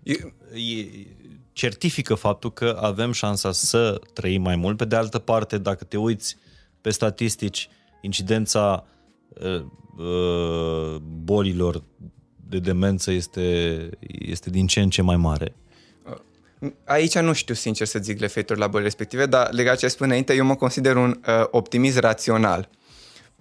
Eu, 0.03 0.33
e, 0.55 0.87
certifică 1.53 2.15
faptul 2.15 2.53
că 2.53 2.79
avem 2.81 3.13
șansa 3.13 3.53
să 3.53 4.01
trăim 4.13 4.43
mai 4.43 4.57
mult. 4.57 4.77
Pe 4.77 4.85
de 4.85 4.97
altă 4.97 5.19
parte, 5.19 5.59
dacă 5.59 5.85
te 5.85 5.97
uiți 5.97 6.37
pe 6.81 6.91
statistici, 6.91 7.69
incidența 8.01 8.87
uh, 9.29 9.65
uh, 9.99 10.97
bolilor 11.25 11.83
de 12.49 12.59
demență 12.59 13.11
este, 13.11 13.91
este 14.09 14.51
din 14.51 14.67
ce 14.67 14.81
în 14.81 14.91
ce 14.91 15.03
mai 15.03 15.17
mare. 15.17 15.55
Aici 16.85 17.19
nu 17.19 17.33
știu 17.33 17.55
sincer 17.55 17.87
să 17.87 17.99
zic 17.99 18.21
referitor 18.21 18.57
la 18.57 18.67
bolile 18.67 18.85
respective, 18.89 19.27
dar 19.27 19.53
legat 19.53 19.79
ce 19.79 19.85
ai 19.85 19.91
spus 19.91 20.07
înainte, 20.07 20.35
eu 20.35 20.45
mă 20.45 20.55
consider 20.55 20.97
un 20.97 21.21
uh, 21.27 21.45
optimist 21.51 21.99
rațional. 21.99 22.69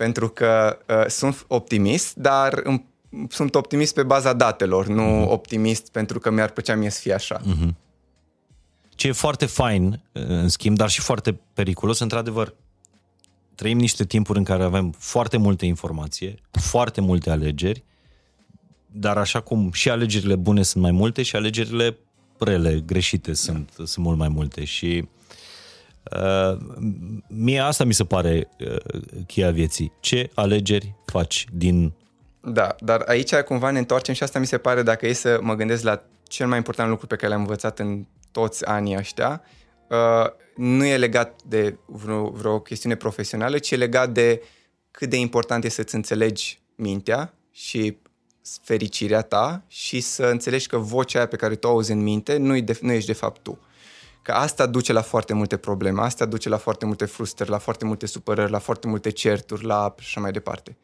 Pentru 0.01 0.29
că 0.29 0.77
uh, 0.87 1.07
sunt 1.07 1.45
optimist, 1.47 2.15
dar 2.15 2.59
îmi, 2.63 2.85
sunt 3.29 3.55
optimist 3.55 3.93
pe 3.93 4.03
baza 4.03 4.33
datelor, 4.33 4.87
nu 4.87 5.31
optimist 5.31 5.91
pentru 5.91 6.19
că 6.19 6.31
mi-ar 6.31 6.49
plăcea 6.49 6.75
mie 6.75 6.89
să 6.89 6.99
fie 6.99 7.13
așa. 7.13 7.41
Ce 8.89 9.07
e 9.07 9.11
foarte 9.11 9.45
fain, 9.45 10.01
în 10.11 10.49
schimb, 10.49 10.77
dar 10.77 10.89
și 10.89 11.01
foarte 11.01 11.39
periculos, 11.53 11.99
într-adevăr, 11.99 12.53
trăim 13.55 13.77
niște 13.77 14.05
timpuri 14.05 14.37
în 14.37 14.43
care 14.43 14.63
avem 14.63 14.93
foarte 14.97 15.37
multe 15.37 15.65
informație, 15.65 16.35
foarte 16.51 17.01
multe 17.01 17.29
alegeri, 17.29 17.83
dar 18.87 19.17
așa 19.17 19.39
cum 19.41 19.71
și 19.71 19.89
alegerile 19.89 20.35
bune 20.35 20.63
sunt 20.63 20.83
mai 20.83 20.91
multe 20.91 21.23
și 21.23 21.35
alegerile 21.35 21.97
rele, 22.39 22.83
greșite 22.85 23.33
sunt, 23.33 23.71
sunt 23.75 24.05
mult 24.05 24.17
mai 24.17 24.29
multe 24.29 24.63
și 24.63 25.03
uh, 25.03 25.20
mie 27.27 27.59
asta 27.59 27.83
mi 27.83 27.93
se 27.93 28.03
pare 28.03 28.47
uh, 28.59 29.01
cheia 29.27 29.51
vieții. 29.51 29.91
Ce 29.99 30.29
alegeri 30.33 30.95
faci 31.05 31.45
din... 31.51 31.93
Da, 32.41 32.75
dar 32.79 33.03
aici 33.05 33.35
cumva 33.35 33.71
ne 33.71 33.79
întoarcem 33.79 34.13
și 34.13 34.23
asta 34.23 34.39
mi 34.39 34.45
se 34.45 34.57
pare, 34.57 34.83
dacă 34.83 35.07
e 35.07 35.13
să 35.13 35.39
mă 35.41 35.55
gândesc 35.55 35.83
la 35.83 36.03
cel 36.23 36.47
mai 36.47 36.57
important 36.57 36.89
lucru 36.89 37.07
pe 37.07 37.15
care 37.15 37.31
l-am 37.31 37.41
învățat 37.41 37.79
în 37.79 38.05
toți 38.31 38.65
anii 38.65 38.97
ăștia, 38.97 39.41
uh, 39.87 40.31
nu 40.55 40.85
e 40.85 40.97
legat 40.97 41.41
de 41.45 41.77
vreo, 41.85 42.29
vreo 42.29 42.59
chestiune 42.59 42.95
profesională, 42.95 43.57
ci 43.57 43.71
e 43.71 43.75
legat 43.75 44.09
de 44.09 44.41
cât 44.91 45.09
de 45.09 45.17
important 45.17 45.63
e 45.63 45.69
să-ți 45.69 45.95
înțelegi 45.95 46.59
mintea 46.75 47.33
și 47.51 47.97
fericirea 48.61 49.21
ta 49.21 49.63
și 49.67 49.99
să 49.99 50.25
înțelegi 50.25 50.67
că 50.67 50.77
vocea 50.77 51.17
aia 51.17 51.27
pe 51.27 51.35
care 51.35 51.55
tu 51.55 51.67
o 51.67 51.69
auzi 51.69 51.91
în 51.91 52.03
minte 52.03 52.37
nu, 52.37 52.59
de, 52.59 52.77
nu 52.81 52.91
ești 52.91 53.07
de 53.07 53.13
fapt 53.13 53.41
tu. 53.41 53.59
Că 54.21 54.31
asta 54.31 54.65
duce 54.65 54.93
la 54.93 55.01
foarte 55.01 55.33
multe 55.33 55.57
probleme, 55.57 56.01
asta 56.01 56.25
duce 56.25 56.49
la 56.49 56.57
foarte 56.57 56.85
multe 56.85 57.05
frustrări, 57.05 57.49
la 57.49 57.57
foarte 57.57 57.85
multe 57.85 58.05
supărări, 58.05 58.51
la 58.51 58.59
foarte 58.59 58.87
multe 58.87 59.09
certuri, 59.09 59.65
la 59.65 59.95
și 59.97 60.05
așa 60.05 60.21
mai 60.21 60.31
departe. 60.31 60.77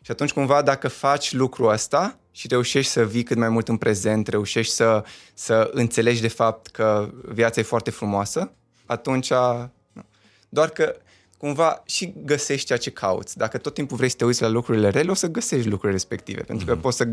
Și 0.00 0.10
atunci 0.10 0.32
cumva 0.32 0.62
dacă 0.62 0.88
faci 0.88 1.32
lucrul 1.32 1.70
ăsta 1.70 2.18
și 2.30 2.48
reușești 2.48 2.92
să 2.92 3.04
vii 3.04 3.22
cât 3.22 3.36
mai 3.36 3.48
mult 3.48 3.68
în 3.68 3.76
prezent, 3.76 4.26
reușești 4.26 4.72
să, 4.72 5.04
să 5.34 5.70
înțelegi 5.72 6.20
de 6.20 6.28
fapt 6.28 6.66
că 6.66 7.10
viața 7.24 7.60
e 7.60 7.64
foarte 7.64 7.90
frumoasă, 7.90 8.52
atunci 8.86 9.30
nu. 9.30 10.04
doar 10.48 10.68
că 10.68 10.96
cumva 11.38 11.82
și 11.86 12.14
găsești 12.24 12.66
ceea 12.66 12.78
ce 12.78 12.90
cauți. 12.90 13.36
Dacă 13.36 13.58
tot 13.58 13.74
timpul 13.74 13.96
vrei 13.96 14.08
să 14.08 14.16
te 14.16 14.24
uiți 14.24 14.42
la 14.42 14.48
lucrurile 14.48 14.88
rele, 14.88 15.10
o 15.10 15.14
să 15.14 15.26
găsești 15.26 15.68
lucrurile 15.68 15.92
respective. 15.92 16.42
Pentru 16.42 16.66
că 16.66 16.76
poți 16.76 16.96
să... 16.96 17.08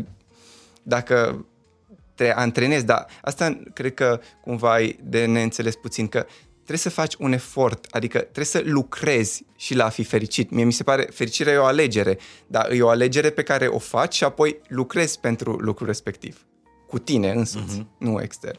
Dacă 0.82 1.46
te 2.16 2.32
antrenezi, 2.32 2.84
dar 2.84 3.06
asta 3.22 3.58
cred 3.72 3.94
că 3.94 4.20
cumva 4.40 4.80
e 4.80 4.96
de 5.02 5.24
neînțeles 5.24 5.74
puțin, 5.74 6.08
că 6.08 6.26
trebuie 6.54 6.78
să 6.78 6.90
faci 6.90 7.14
un 7.14 7.32
efort, 7.32 7.86
adică 7.90 8.18
trebuie 8.18 8.44
să 8.44 8.62
lucrezi 8.64 9.44
și 9.56 9.74
la 9.74 9.84
a 9.84 9.88
fi 9.88 10.04
fericit. 10.04 10.50
Mie 10.50 10.64
mi 10.64 10.72
se 10.72 10.82
pare, 10.82 11.02
fericirea 11.02 11.52
e 11.52 11.56
o 11.56 11.64
alegere, 11.64 12.18
dar 12.46 12.70
e 12.70 12.82
o 12.82 12.88
alegere 12.88 13.30
pe 13.30 13.42
care 13.42 13.66
o 13.66 13.78
faci 13.78 14.14
și 14.14 14.24
apoi 14.24 14.60
lucrezi 14.68 15.20
pentru 15.20 15.52
lucrul 15.52 15.86
respectiv. 15.86 16.46
Cu 16.86 16.98
tine 16.98 17.30
însuți, 17.30 17.80
uh-huh. 17.80 17.98
nu 17.98 18.20
extern. 18.22 18.58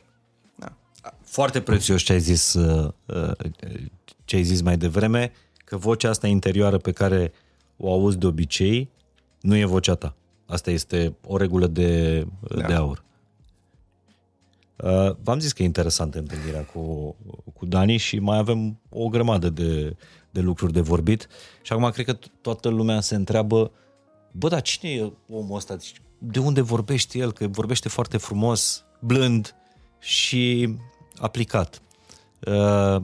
Da. 0.55 0.77
Foarte 1.23 1.61
prețios 1.61 2.01
ce 2.01 2.13
ai 2.13 2.19
zis, 2.19 2.53
uh, 2.53 2.91
uh, 3.05 3.31
ce 4.25 4.35
ai 4.35 4.43
zis 4.43 4.61
mai 4.61 4.77
devreme, 4.77 5.31
că 5.65 5.77
vocea 5.77 6.09
asta 6.09 6.27
interioară 6.27 6.77
pe 6.77 6.91
care 6.91 7.31
o 7.77 7.91
auzi 7.91 8.17
de 8.17 8.25
obicei 8.25 8.89
nu 9.41 9.55
e 9.55 9.65
vocea 9.65 9.95
ta. 9.95 10.15
Asta 10.45 10.71
este 10.71 11.15
o 11.25 11.37
regulă 11.37 11.67
de, 11.67 12.19
da. 12.55 12.67
de 12.67 12.73
aur. 12.73 13.05
Uh, 14.77 15.15
v-am 15.23 15.39
zis 15.39 15.51
că 15.51 15.61
e 15.61 15.65
interesantă 15.65 16.17
întâlnirea 16.17 16.63
cu, 16.63 17.15
cu 17.53 17.65
Dani 17.65 17.97
și 17.97 18.19
mai 18.19 18.37
avem 18.37 18.79
o 18.89 19.07
grămadă 19.07 19.49
de, 19.49 19.95
de 20.31 20.39
lucruri 20.39 20.73
de 20.73 20.81
vorbit. 20.81 21.27
Și 21.61 21.73
acum 21.73 21.89
cred 21.89 22.05
că 22.05 22.17
toată 22.41 22.69
lumea 22.69 23.01
se 23.01 23.15
întreabă, 23.15 23.71
bă, 24.31 24.47
dar 24.47 24.61
cine 24.61 24.91
e 24.91 25.11
omul 25.29 25.55
ăsta? 25.55 25.77
De 26.17 26.39
unde 26.39 26.61
vorbește 26.61 27.17
el? 27.17 27.31
Că 27.31 27.47
vorbește 27.47 27.89
foarte 27.89 28.17
frumos, 28.17 28.85
blând 28.99 29.55
și 29.99 30.75
aplicat. 31.15 31.81
Uh, 32.47 33.01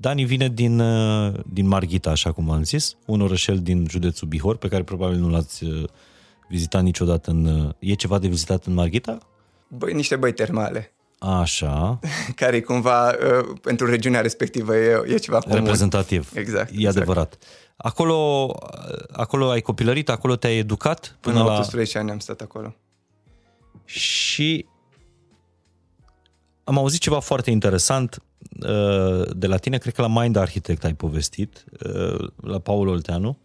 Dani 0.00 0.24
vine 0.24 0.48
din, 0.48 0.80
uh, 0.80 1.34
din 1.52 1.66
Marghita, 1.66 2.10
așa 2.10 2.32
cum 2.32 2.50
am 2.50 2.62
zis, 2.62 2.96
un 3.06 3.20
orășel 3.20 3.58
din 3.58 3.86
județul 3.88 4.28
Bihor, 4.28 4.56
pe 4.56 4.68
care 4.68 4.82
probabil 4.82 5.18
nu 5.18 5.28
l-ați 5.28 5.64
vizitat 6.48 6.82
niciodată 6.82 7.30
în... 7.30 7.74
E 7.78 7.94
ceva 7.94 8.18
de 8.18 8.28
vizitat 8.28 8.64
în 8.64 8.74
Marghita? 8.74 9.18
Băi, 9.70 9.92
niște 9.92 10.16
băi 10.16 10.32
termale. 10.32 10.92
Așa. 11.18 11.98
Care 12.36 12.60
cumva, 12.60 13.08
uh, 13.08 13.58
pentru 13.62 13.86
regiunea 13.86 14.20
respectivă, 14.20 14.76
e, 14.76 15.02
e 15.06 15.16
ceva 15.16 15.38
comun. 15.38 15.58
Reprezentativ. 15.58 16.30
Exact. 16.34 16.70
E 16.70 16.74
exact. 16.74 16.96
adevărat. 16.96 17.38
Acolo, 17.76 18.52
acolo 19.12 19.50
ai 19.50 19.60
copilărit, 19.60 20.08
acolo 20.08 20.36
te-ai 20.36 20.58
educat? 20.58 21.16
Până, 21.20 21.38
până 21.38 21.48
la 21.50 21.58
18 21.58 21.98
ani 21.98 22.10
am 22.10 22.18
stat 22.18 22.40
acolo. 22.40 22.74
Și 23.84 24.66
am 26.64 26.78
auzit 26.78 27.00
ceva 27.00 27.20
foarte 27.20 27.50
interesant 27.50 28.22
uh, 28.66 29.22
de 29.36 29.46
la 29.46 29.56
tine, 29.56 29.78
cred 29.78 29.94
că 29.94 30.02
la 30.02 30.20
Mind 30.20 30.36
Architect 30.36 30.84
ai 30.84 30.94
povestit, 30.94 31.64
uh, 31.86 32.28
la 32.42 32.58
Paul 32.58 32.88
Olteanu, 32.88 33.38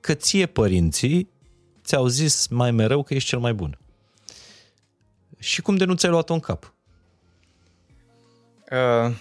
că 0.00 0.14
ție 0.14 0.46
părinții 0.46 1.28
ți-au 1.84 2.06
zis 2.06 2.46
mai 2.48 2.70
mereu 2.70 3.02
că 3.02 3.14
ești 3.14 3.28
cel 3.28 3.38
mai 3.38 3.54
bun. 3.54 3.78
Și 5.44 5.62
cum 5.62 5.76
de 5.76 5.84
nu 5.84 5.94
ți-ai 5.94 6.12
luat-o 6.12 6.32
în 6.32 6.40
cap? 6.40 6.72
Uh, 8.70 9.14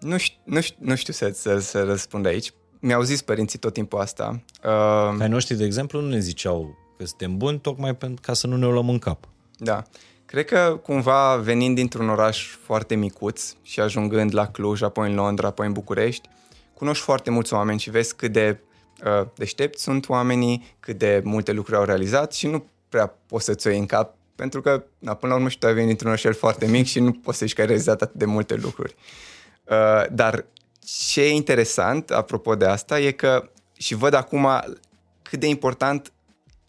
nu, 0.00 0.16
știu, 0.16 0.40
nu, 0.44 0.60
știu, 0.60 0.76
nu 0.78 0.94
știu 0.94 1.12
să, 1.12 1.30
să, 1.34 1.58
să 1.58 1.82
răspund 1.82 2.26
aici. 2.26 2.52
Mi-au 2.80 3.02
zis 3.02 3.22
părinții 3.22 3.58
tot 3.58 3.72
timpul 3.72 3.98
asta. 3.98 4.42
Uh, 4.64 5.20
Ai 5.20 5.28
noștri, 5.28 5.56
de 5.56 5.64
exemplu, 5.64 6.00
nu 6.00 6.08
ne 6.08 6.18
ziceau 6.18 6.76
că 6.98 7.06
suntem 7.06 7.36
buni 7.36 7.58
tocmai 7.58 7.96
pentru 7.96 8.22
ca 8.22 8.32
să 8.32 8.46
nu 8.46 8.56
ne 8.56 8.66
o 8.66 8.70
luăm 8.70 8.88
în 8.88 8.98
cap. 8.98 9.28
Da. 9.56 9.82
Cred 10.26 10.44
că 10.44 10.80
cumva 10.82 11.36
venind 11.36 11.74
dintr-un 11.74 12.08
oraș 12.08 12.56
foarte 12.64 12.94
micuț 12.94 13.52
și 13.62 13.80
ajungând 13.80 14.34
la 14.34 14.46
Cluj, 14.46 14.82
apoi 14.82 15.08
în 15.10 15.14
Londra, 15.14 15.48
apoi 15.48 15.66
în 15.66 15.72
București, 15.72 16.28
cunoști 16.74 17.04
foarte 17.04 17.30
mulți 17.30 17.54
oameni 17.54 17.78
și 17.78 17.90
vezi 17.90 18.16
cât 18.16 18.32
de 18.32 18.60
uh, 19.04 19.26
deștepți 19.34 19.82
sunt 19.82 20.08
oamenii, 20.08 20.76
cât 20.80 20.98
de 20.98 21.20
multe 21.24 21.52
lucruri 21.52 21.78
au 21.78 21.84
realizat 21.84 22.32
și 22.32 22.46
nu 22.46 22.66
prea 22.88 23.06
poți 23.26 23.44
să-ți 23.44 23.66
o 23.66 23.70
iei 23.70 23.78
în 23.78 23.86
cap 23.86 24.15
pentru 24.36 24.60
că, 24.60 24.84
na, 24.98 25.14
până 25.14 25.32
la 25.32 25.38
urmă, 25.38 25.50
și 25.50 25.58
tu 25.58 25.66
ai 25.66 25.74
venit 25.74 25.90
într-un 25.90 26.08
orășel 26.08 26.34
foarte 26.34 26.66
mic 26.66 26.86
și 26.86 27.00
nu 27.00 27.12
poți 27.12 27.38
să 27.38 27.46
zici 27.46 27.54
că 27.54 27.60
ai 27.60 27.66
realizat 27.66 28.02
atât 28.02 28.16
de 28.16 28.24
multe 28.24 28.54
lucruri. 28.54 28.94
Uh, 29.64 30.04
dar 30.10 30.44
ce 30.84 31.22
e 31.22 31.28
interesant, 31.28 32.10
apropo 32.10 32.54
de 32.54 32.64
asta, 32.64 33.00
e 33.00 33.10
că 33.10 33.50
și 33.72 33.94
văd 33.94 34.14
acum 34.14 34.48
cât 35.22 35.40
de 35.40 35.46
important 35.46 36.12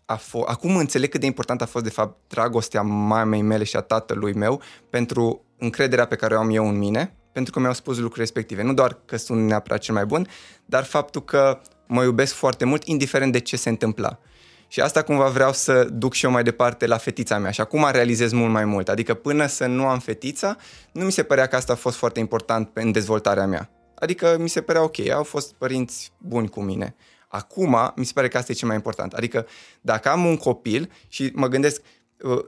a 0.05 0.15
fost, 0.15 0.47
acum 0.47 0.75
înțeleg 0.75 1.09
cât 1.09 1.19
de 1.19 1.25
important 1.25 1.61
a 1.61 1.65
fost, 1.65 1.83
de 1.83 1.89
fapt, 1.89 2.17
dragostea 2.27 2.81
mamei 2.81 3.41
mele 3.41 3.63
și 3.63 3.75
a 3.75 3.81
tatălui 3.81 4.33
meu 4.33 4.61
pentru 4.89 5.45
încrederea 5.57 6.05
pe 6.05 6.15
care 6.15 6.35
o 6.35 6.39
am 6.39 6.49
eu 6.49 6.67
în 6.67 6.77
mine, 6.77 7.15
pentru 7.31 7.53
că 7.53 7.59
mi-au 7.59 7.73
spus 7.73 7.97
lucruri 7.97 8.19
respective. 8.19 8.63
Nu 8.63 8.73
doar 8.73 8.97
că 9.05 9.17
sunt 9.17 9.45
neapărat 9.45 9.79
cel 9.79 9.93
mai 9.93 10.05
bun, 10.05 10.27
dar 10.65 10.83
faptul 10.83 11.23
că 11.23 11.61
mă 11.87 12.03
iubesc 12.03 12.33
foarte 12.33 12.65
mult, 12.65 12.83
indiferent 12.83 13.31
de 13.31 13.39
ce 13.39 13.57
se 13.57 13.69
întâmpla. 13.69 14.19
Și 14.67 14.81
asta 14.81 15.01
cumva 15.01 15.27
vreau 15.27 15.53
să 15.53 15.83
duc 15.83 16.13
și 16.13 16.25
eu 16.25 16.31
mai 16.31 16.43
departe 16.43 16.85
la 16.85 16.97
fetița 16.97 17.37
mea 17.37 17.51
și 17.51 17.61
acum 17.61 17.87
realizez 17.91 18.31
mult 18.31 18.51
mai 18.51 18.65
mult. 18.65 18.89
Adică 18.89 19.13
până 19.13 19.47
să 19.47 19.65
nu 19.65 19.87
am 19.87 19.99
fetița, 19.99 20.55
nu 20.91 21.05
mi 21.05 21.11
se 21.11 21.23
părea 21.23 21.47
că 21.47 21.55
asta 21.55 21.73
a 21.73 21.75
fost 21.75 21.97
foarte 21.97 22.19
important 22.19 22.69
în 22.73 22.91
dezvoltarea 22.91 23.45
mea. 23.45 23.69
Adică 23.95 24.37
mi 24.39 24.49
se 24.49 24.61
părea 24.61 24.83
ok, 24.83 25.09
au 25.09 25.23
fost 25.23 25.53
părinți 25.53 26.11
buni 26.17 26.49
cu 26.49 26.61
mine. 26.61 26.95
Acum 27.27 27.93
mi 27.95 28.05
se 28.05 28.11
pare 28.13 28.27
că 28.27 28.37
asta 28.37 28.51
e 28.51 28.55
cel 28.55 28.67
mai 28.67 28.75
important. 28.77 29.13
Adică 29.13 29.47
dacă 29.81 30.09
am 30.09 30.25
un 30.25 30.37
copil 30.37 30.91
și 31.07 31.31
mă 31.33 31.47
gândesc 31.47 31.81
uh, 32.21 32.39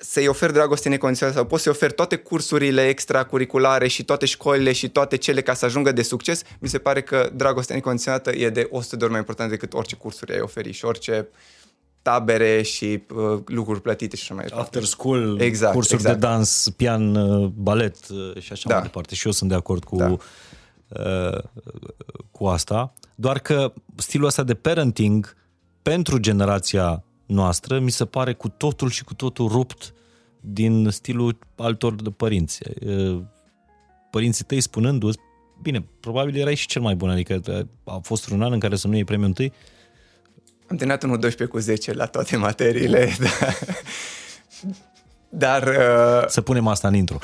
să-i 0.00 0.26
ofer 0.26 0.50
dragoste 0.50 0.88
necondiționată 0.88 1.38
sau 1.38 1.46
pot 1.46 1.60
să-i 1.60 1.72
ofer 1.72 1.92
toate 1.92 2.16
cursurile 2.16 2.88
extracurriculare 2.88 3.88
și 3.88 4.04
toate 4.04 4.26
școlile 4.26 4.72
și 4.72 4.90
toate 4.90 5.16
cele 5.16 5.42
ca 5.42 5.54
să 5.54 5.64
ajungă 5.64 5.92
de 5.92 6.02
succes, 6.02 6.42
mi 6.58 6.68
se 6.68 6.78
pare 6.78 7.02
că 7.02 7.30
dragostea 7.34 7.74
necondiționată 7.74 8.30
e 8.30 8.48
de 8.48 8.68
100 8.70 8.96
de 8.96 9.02
ori 9.02 9.12
mai 9.12 9.20
important 9.20 9.50
decât 9.50 9.74
orice 9.74 9.96
cursuri 9.96 10.32
ai 10.32 10.40
oferi 10.40 10.72
și 10.72 10.84
orice 10.84 11.28
tabere 12.02 12.62
și 12.62 13.02
uh, 13.14 13.40
lucruri 13.46 13.80
plătite 13.80 14.16
și 14.16 14.22
așa 14.22 14.34
mai 14.34 14.44
departe. 14.44 14.66
After 14.66 14.84
school, 14.84 15.40
exact, 15.40 15.72
cursuri 15.72 15.94
exact. 15.94 16.20
de 16.20 16.26
dans, 16.26 16.68
pian, 16.76 17.14
uh, 17.14 17.46
balet 17.46 18.08
uh, 18.08 18.42
și 18.42 18.52
așa 18.52 18.68
da. 18.68 18.74
mai 18.74 18.82
departe. 18.82 19.14
Și 19.14 19.26
eu 19.26 19.32
sunt 19.32 19.50
de 19.50 19.56
acord 19.56 19.84
cu, 19.84 19.96
da. 19.96 20.16
uh, 20.88 21.38
cu 22.30 22.46
asta. 22.46 22.92
Doar 23.14 23.38
că 23.38 23.72
stilul 23.96 24.26
ăsta 24.26 24.42
de 24.42 24.54
parenting 24.54 25.36
pentru 25.82 26.18
generația 26.18 27.04
noastră 27.26 27.78
mi 27.78 27.90
se 27.90 28.04
pare 28.04 28.32
cu 28.32 28.48
totul 28.48 28.90
și 28.90 29.04
cu 29.04 29.14
totul 29.14 29.48
rupt 29.48 29.94
din 30.40 30.88
stilul 30.90 31.38
altor 31.56 31.94
de 31.94 32.10
părinți. 32.10 32.58
Părinții 34.10 34.44
tăi 34.44 34.60
spunându-ți, 34.60 35.18
bine, 35.62 35.84
probabil 36.00 36.36
erai 36.36 36.54
și 36.54 36.66
cel 36.66 36.82
mai 36.82 36.94
bun, 36.94 37.10
adică 37.10 37.40
a 37.84 37.98
fost 38.02 38.30
un 38.30 38.42
an 38.42 38.52
în 38.52 38.58
care 38.58 38.76
să 38.76 38.88
nu 38.88 38.94
iei 38.94 39.04
premiul 39.04 39.28
întâi. 39.28 39.52
Am 40.72 40.78
terminat 40.78 41.02
unul 41.02 41.18
12 41.18 41.56
cu 41.56 41.62
10 41.62 41.92
la 41.92 42.06
toate 42.06 42.36
materiile, 42.36 43.16
dar... 43.18 43.58
dar 45.28 45.62
uh... 45.62 46.28
Să 46.28 46.40
punem 46.40 46.66
asta 46.66 46.88
în 46.88 46.94
intro. 46.94 47.18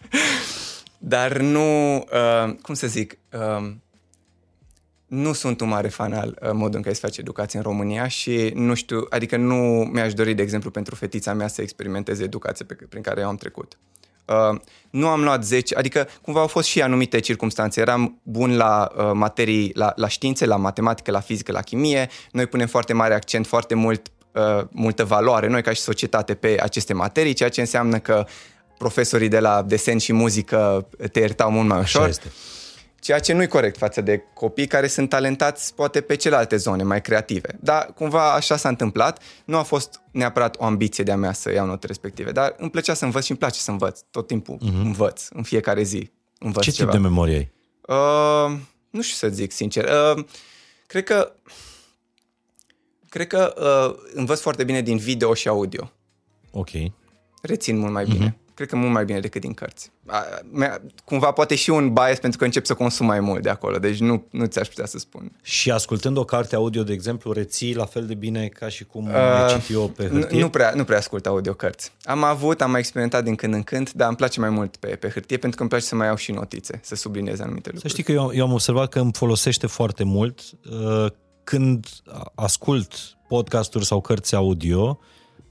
dar 1.14 1.38
nu, 1.38 1.96
uh, 1.96 2.54
cum 2.62 2.74
să 2.74 2.86
zic, 2.86 3.18
uh, 3.32 3.72
nu 5.06 5.32
sunt 5.32 5.60
un 5.60 5.68
mare 5.68 5.88
fan 5.88 6.12
al 6.12 6.38
uh, 6.42 6.50
modului 6.52 6.76
în 6.76 6.82
care 6.82 6.94
se 6.94 7.00
face 7.00 7.20
educație 7.20 7.58
în 7.58 7.64
România 7.64 8.08
și 8.08 8.52
nu 8.54 8.74
știu, 8.74 9.06
adică 9.10 9.36
nu 9.36 9.88
mi-aș 9.92 10.14
dori, 10.14 10.34
de 10.34 10.42
exemplu, 10.42 10.70
pentru 10.70 10.94
fetița 10.94 11.32
mea 11.32 11.48
să 11.48 11.62
experimenteze 11.62 12.22
educație 12.22 12.64
pe, 12.64 12.74
prin 12.74 13.02
care 13.02 13.20
eu 13.20 13.28
am 13.28 13.36
trecut. 13.36 13.78
Uh, 14.30 14.60
nu 14.90 15.08
am 15.08 15.22
luat 15.22 15.44
10, 15.44 15.74
adică 15.74 16.08
cumva 16.22 16.40
au 16.40 16.46
fost 16.46 16.68
și 16.68 16.82
anumite 16.82 17.18
circunstanțe. 17.18 17.80
Eram 17.80 18.20
bun 18.22 18.56
la 18.56 18.90
uh, 18.96 19.10
materii, 19.12 19.70
la, 19.74 19.92
la 19.96 20.08
științe, 20.08 20.46
la 20.46 20.56
matematică, 20.56 21.10
la 21.10 21.20
fizică, 21.20 21.52
la 21.52 21.60
chimie. 21.60 22.08
Noi 22.32 22.46
punem 22.46 22.66
foarte 22.66 22.92
mare 22.92 23.14
accent, 23.14 23.46
foarte 23.46 23.74
mult, 23.74 24.06
uh, 24.32 24.64
multă 24.70 25.04
valoare, 25.04 25.46
noi 25.46 25.62
ca 25.62 25.72
și 25.72 25.80
societate, 25.80 26.34
pe 26.34 26.56
aceste 26.62 26.92
materii, 26.92 27.32
ceea 27.32 27.48
ce 27.48 27.60
înseamnă 27.60 27.98
că 27.98 28.26
profesorii 28.78 29.28
de 29.28 29.38
la 29.38 29.62
desen 29.62 29.98
și 29.98 30.12
muzică 30.12 30.86
te 31.12 31.18
iertau 31.18 31.50
mult 31.50 31.68
mai 31.68 31.78
ușor. 31.78 32.00
Așa 32.00 32.10
este 32.10 32.32
ceea 33.00 33.18
ce 33.18 33.32
nu 33.32 33.42
e 33.42 33.46
corect 33.46 33.76
față 33.76 34.00
de 34.00 34.22
copii 34.34 34.66
care 34.66 34.86
sunt 34.86 35.08
talentați 35.08 35.74
poate 35.74 36.00
pe 36.00 36.16
celelalte 36.16 36.56
zone 36.56 36.82
mai 36.82 37.00
creative. 37.00 37.58
Dar 37.60 37.92
cumva 37.94 38.32
așa 38.32 38.56
s-a 38.56 38.68
întâmplat. 38.68 39.22
Nu 39.44 39.56
a 39.56 39.62
fost 39.62 40.00
neapărat 40.10 40.56
o 40.58 40.64
ambiție 40.64 41.04
de-a 41.04 41.16
mea 41.16 41.32
să 41.32 41.52
iau 41.52 41.66
note 41.66 41.86
respective, 41.86 42.32
dar 42.32 42.54
îmi 42.58 42.70
plăcea 42.70 42.94
să 42.94 43.04
învăț 43.04 43.24
și 43.24 43.30
îmi 43.30 43.38
place 43.38 43.58
să 43.58 43.70
învăț. 43.70 44.00
Tot 44.10 44.26
timpul 44.26 44.56
uh-huh. 44.56 44.82
învăț, 44.84 45.28
în 45.28 45.42
fiecare 45.42 45.82
zi 45.82 46.10
învăț 46.38 46.64
Ce 46.64 46.70
ceva. 46.70 46.90
tip 46.90 47.00
de 47.00 47.08
memorie 47.08 47.36
ai? 47.36 47.52
Uh, 47.96 48.58
nu 48.90 49.02
știu 49.02 49.28
să 49.28 49.34
zic 49.34 49.52
sincer. 49.52 49.84
Uh, 49.84 50.24
cred 50.86 51.04
că 51.04 51.32
cred 53.08 53.26
că 53.26 53.54
uh, 53.56 54.10
învăț 54.14 54.40
foarte 54.40 54.64
bine 54.64 54.80
din 54.80 54.96
video 54.96 55.34
și 55.34 55.48
audio. 55.48 55.92
Ok. 56.50 56.70
Rețin 57.42 57.78
mult 57.78 57.92
mai 57.92 58.04
bine. 58.04 58.30
Uh-huh 58.30 58.39
cred 58.60 58.72
că 58.72 58.78
mult 58.78 58.92
mai 58.92 59.04
bine 59.04 59.20
decât 59.20 59.40
din 59.40 59.54
cărți. 59.54 59.92
Cumva 61.04 61.30
poate 61.30 61.54
și 61.54 61.70
un 61.70 61.92
bias 61.92 62.18
pentru 62.18 62.38
că 62.38 62.44
încep 62.44 62.64
să 62.64 62.74
consum 62.74 63.06
mai 63.06 63.20
mult 63.20 63.42
de 63.42 63.48
acolo, 63.48 63.78
deci 63.78 63.98
nu, 63.98 64.26
nu 64.30 64.44
ți-aș 64.46 64.68
putea 64.68 64.86
să 64.86 64.98
spun. 64.98 65.32
Și 65.42 65.70
ascultând 65.70 66.16
o 66.16 66.24
carte 66.24 66.54
audio, 66.54 66.82
de 66.82 66.92
exemplu, 66.92 67.32
reții 67.32 67.74
la 67.74 67.84
fel 67.84 68.06
de 68.06 68.14
bine 68.14 68.46
ca 68.46 68.68
și 68.68 68.84
cum 68.84 69.06
uh, 69.06 69.14
ai 69.14 69.48
citi 69.48 69.72
eu 69.72 69.88
pe 69.88 70.08
hârtie? 70.08 70.36
Nu, 70.36 70.44
nu, 70.44 70.50
prea, 70.50 70.72
nu 70.74 70.84
prea 70.84 70.98
ascult 70.98 71.26
audio 71.26 71.52
cărți. 71.52 71.92
Am 72.02 72.24
avut, 72.24 72.60
am 72.60 72.70
mai 72.70 72.80
experimentat 72.80 73.24
din 73.24 73.34
când 73.34 73.54
în 73.54 73.62
când, 73.62 73.90
dar 73.92 74.08
îmi 74.08 74.16
place 74.16 74.40
mai 74.40 74.50
mult 74.50 74.76
pe, 74.76 74.86
pe 74.86 75.08
hârtie 75.08 75.36
pentru 75.36 75.56
că 75.56 75.62
îmi 75.62 75.70
place 75.70 75.84
să 75.84 75.94
mai 75.94 76.06
iau 76.06 76.16
și 76.16 76.32
notițe, 76.32 76.80
să 76.82 76.94
subliniez 76.94 77.40
anumite 77.40 77.70
lucruri. 77.72 77.92
Să 77.92 78.00
știi 78.00 78.14
că 78.14 78.20
eu, 78.20 78.30
eu 78.34 78.44
am 78.44 78.52
observat 78.52 78.88
că 78.88 79.00
îmi 79.00 79.12
folosește 79.12 79.66
foarte 79.66 80.04
mult 80.04 80.40
uh, 80.70 81.06
când 81.44 81.86
ascult 82.34 82.92
podcasturi 83.28 83.84
sau 83.84 84.00
cărți 84.00 84.34
audio, 84.34 84.98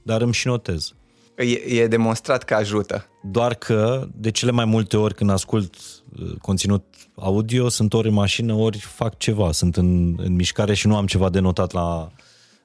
dar 0.04 0.22
îmi 0.22 0.34
și 0.34 0.48
notez. 0.48 0.94
E, 1.40 1.82
e 1.82 1.88
demonstrat 1.88 2.44
că 2.44 2.54
ajută. 2.54 3.06
Doar 3.22 3.54
că, 3.54 4.08
de 4.16 4.32
cele 4.32 4.52
mai 4.52 4.66
multe 4.66 4.98
ori 4.98 5.14
când 5.14 5.30
ascult 5.30 5.76
uh, 6.20 6.36
conținut 6.42 6.84
audio, 7.16 7.70
sunt 7.70 7.94
ori 7.94 8.08
în 8.08 8.14
mașină, 8.14 8.54
ori 8.54 8.78
fac 8.78 9.18
ceva, 9.18 9.52
sunt 9.52 9.78
în, 9.78 10.16
în 10.18 10.36
mișcare 10.36 10.74
și 10.74 10.88
nu 10.88 10.96
am 10.96 11.06
ceva 11.06 11.30
de 11.30 11.40
notat 11.40 11.72
la, 11.72 12.12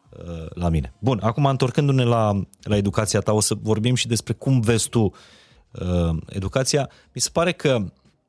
uh, 0.09 0.47
la 0.55 0.69
mine. 0.69 0.93
Bun, 0.99 1.21
acum 1.23 1.47
întorcându-ne 1.47 2.05
la, 2.05 2.47
la 2.63 2.77
educația 2.77 3.21
ta, 3.21 3.33
o 3.33 3.41
să 3.41 3.55
vorbim 3.63 3.95
și 3.95 4.07
despre 4.07 4.33
cum 4.33 4.61
vezi 4.61 4.89
tu 4.89 5.13
uh, 5.71 6.17
educația. 6.29 6.91
Mi 7.13 7.21
se 7.21 7.29
pare 7.33 7.53
că 7.53 7.85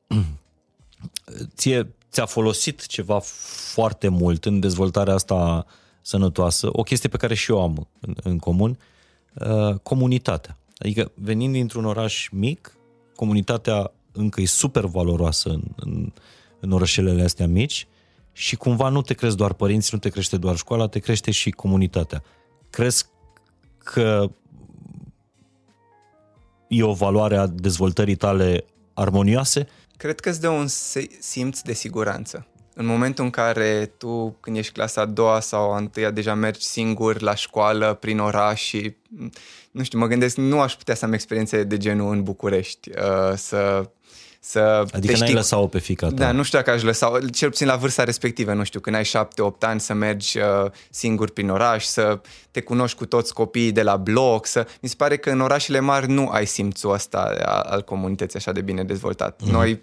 ție, 1.56 1.94
ți-a 2.10 2.26
folosit 2.26 2.86
ceva 2.86 3.18
foarte 3.72 4.08
mult 4.08 4.44
în 4.44 4.60
dezvoltarea 4.60 5.14
asta 5.14 5.66
sănătoasă, 6.00 6.68
o 6.72 6.82
chestie 6.82 7.08
pe 7.08 7.16
care 7.16 7.34
și 7.34 7.50
eu 7.50 7.62
am 7.62 7.88
în, 8.00 8.14
în 8.22 8.38
comun, 8.38 8.70
uh, 8.70 8.76
Uh, 9.40 9.74
comunitatea. 9.82 10.58
Adică 10.78 11.12
venind 11.14 11.52
dintr-un 11.52 11.84
oraș 11.84 12.28
mic, 12.32 12.76
comunitatea 13.14 13.92
încă 14.12 14.40
e 14.40 14.46
super 14.46 14.84
valoroasă 14.84 15.48
în, 15.48 15.62
în, 15.76 16.12
în 16.60 16.72
orășelele 16.72 17.22
astea 17.22 17.46
mici 17.46 17.86
și 18.32 18.56
cumva 18.56 18.88
nu 18.88 19.02
te 19.02 19.14
crezi 19.14 19.36
doar 19.36 19.52
părinții, 19.52 19.90
nu 19.92 19.98
te 19.98 20.08
crește 20.08 20.36
doar 20.36 20.56
școala, 20.56 20.86
te 20.86 20.98
crește 20.98 21.30
și 21.30 21.50
comunitatea. 21.50 22.22
Crezi 22.70 23.06
că 23.78 24.30
e 26.68 26.82
o 26.82 26.92
valoare 26.92 27.36
a 27.36 27.46
dezvoltării 27.46 28.16
tale 28.16 28.64
armonioase? 28.94 29.68
Cred 29.96 30.20
că 30.20 30.28
îți 30.28 30.40
dă 30.40 30.48
un 30.48 30.66
simț 31.20 31.60
de 31.60 31.72
siguranță. 31.72 32.46
În 32.78 32.86
momentul 32.86 33.24
în 33.24 33.30
care 33.30 33.92
tu, 33.98 34.36
când 34.40 34.56
ești 34.56 34.72
clasa 34.72 35.00
a 35.00 35.04
doua 35.04 35.40
sau 35.40 35.72
a 35.72 35.76
întâia, 35.76 36.10
deja 36.10 36.34
mergi 36.34 36.64
singur 36.64 37.20
la 37.20 37.34
școală, 37.34 37.94
prin 37.94 38.18
oraș 38.18 38.62
și, 38.62 38.96
nu 39.70 39.82
știu, 39.82 39.98
mă 39.98 40.06
gândesc, 40.06 40.36
nu 40.36 40.60
aș 40.60 40.74
putea 40.74 40.94
să 40.94 41.04
am 41.04 41.12
experiențe 41.12 41.62
de 41.62 41.76
genul 41.76 42.12
în 42.12 42.22
București, 42.22 42.90
uh, 42.90 43.32
să 43.36 43.90
să 44.40 44.84
adică 44.92 45.18
n-ai 45.18 45.32
lăsat-o 45.32 45.66
pe 45.66 45.78
fica 45.78 46.06
ta. 46.06 46.14
Da, 46.14 46.32
nu 46.32 46.42
știu 46.42 46.58
dacă 46.58 46.70
aș 46.70 46.82
lăsa 46.82 47.18
cel 47.32 47.48
puțin 47.48 47.66
la 47.66 47.76
vârsta 47.76 48.04
respectivă, 48.04 48.52
nu 48.52 48.64
știu, 48.64 48.80
când 48.80 48.96
ai 48.96 49.04
șapte-opt 49.04 49.64
ani 49.64 49.80
să 49.80 49.92
mergi 49.92 50.38
uh, 50.38 50.70
singur 50.90 51.30
prin 51.30 51.50
oraș, 51.50 51.84
să 51.84 52.20
te 52.50 52.60
cunoști 52.60 52.96
cu 52.96 53.06
toți 53.06 53.34
copiii 53.34 53.72
de 53.72 53.82
la 53.82 53.96
bloc, 53.96 54.46
să... 54.46 54.66
Mi 54.80 54.88
se 54.88 54.94
pare 54.98 55.16
că 55.16 55.30
în 55.30 55.40
orașele 55.40 55.80
mari 55.80 56.10
nu 56.10 56.28
ai 56.28 56.46
simțul 56.46 56.92
ăsta 56.92 57.18
al 57.66 57.82
comunității 57.82 58.38
așa 58.38 58.52
de 58.52 58.60
bine 58.60 58.84
dezvoltat. 58.84 59.42
Mm-hmm. 59.42 59.50
Noi 59.50 59.82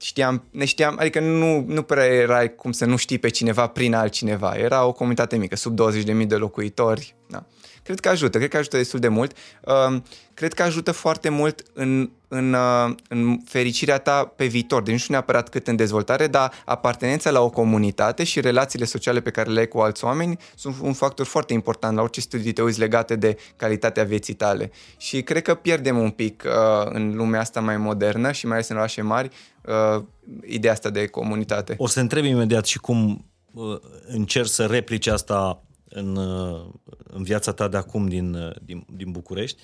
știam, 0.00 0.44
ne 0.50 0.64
știam, 0.64 0.96
adică 0.98 1.20
nu, 1.20 1.64
nu 1.66 1.82
prea 1.82 2.04
era 2.04 2.48
cum 2.48 2.72
să 2.72 2.84
nu 2.84 2.96
știi 2.96 3.18
pe 3.18 3.28
cineva 3.28 3.66
prin 3.66 3.94
altcineva. 3.94 4.54
Era 4.56 4.84
o 4.84 4.92
comunitate 4.92 5.36
mică, 5.36 5.56
sub 5.56 5.78
20.000 5.80 6.26
de 6.26 6.36
locuitori. 6.36 7.14
Da. 7.28 7.44
Cred 7.88 8.00
că 8.00 8.08
ajută, 8.08 8.38
cred 8.38 8.50
că 8.50 8.56
ajută 8.56 8.76
destul 8.76 9.00
de 9.00 9.08
mult. 9.08 9.36
Uh, 9.64 10.00
cred 10.34 10.54
că 10.54 10.62
ajută 10.62 10.92
foarte 10.92 11.28
mult 11.28 11.62
în, 11.72 12.10
în, 12.28 12.52
uh, 12.52 12.94
în 13.08 13.38
fericirea 13.44 13.98
ta 13.98 14.32
pe 14.36 14.46
viitor. 14.46 14.82
Deci 14.82 14.92
nu 14.92 14.98
știu 14.98 15.12
neapărat 15.12 15.48
cât 15.48 15.68
în 15.68 15.76
dezvoltare, 15.76 16.26
dar 16.26 16.52
apartenența 16.64 17.30
la 17.30 17.40
o 17.40 17.50
comunitate 17.50 18.24
și 18.24 18.40
relațiile 18.40 18.84
sociale 18.84 19.20
pe 19.20 19.30
care 19.30 19.50
le 19.50 19.58
ai 19.58 19.68
cu 19.68 19.78
alți 19.78 20.04
oameni 20.04 20.38
sunt 20.54 20.76
un 20.82 20.92
factor 20.92 21.26
foarte 21.26 21.52
important 21.52 21.96
la 21.96 22.02
orice 22.02 22.20
studii 22.20 22.52
te 22.52 22.62
uiți 22.62 22.78
legate 22.78 23.16
de 23.16 23.36
calitatea 23.56 24.04
vieții 24.04 24.34
tale. 24.34 24.70
Și 24.96 25.22
cred 25.22 25.42
că 25.42 25.54
pierdem 25.54 25.98
un 25.98 26.10
pic 26.10 26.44
uh, 26.46 26.90
în 26.92 27.12
lumea 27.16 27.40
asta 27.40 27.60
mai 27.60 27.76
modernă 27.76 28.32
și 28.32 28.46
mai 28.46 28.54
ales 28.54 28.68
în 28.68 28.76
orașe 28.76 29.02
mari 29.02 29.30
uh, 29.68 30.04
ideea 30.46 30.72
asta 30.72 30.90
de 30.90 31.06
comunitate. 31.06 31.74
O 31.78 31.86
să 31.86 32.00
întreb 32.00 32.24
imediat 32.24 32.64
și 32.64 32.78
cum 32.78 33.24
uh, 33.52 33.78
încerci 34.06 34.48
să 34.48 34.66
replici 34.66 35.06
asta 35.06 35.62
în, 35.88 36.16
uh, 36.16 36.66
în 37.02 37.22
viața 37.22 37.52
ta 37.52 37.68
de 37.68 37.76
acum 37.76 38.08
din, 38.08 38.34
uh, 38.34 38.54
din, 38.62 38.86
din 38.96 39.10
București. 39.10 39.62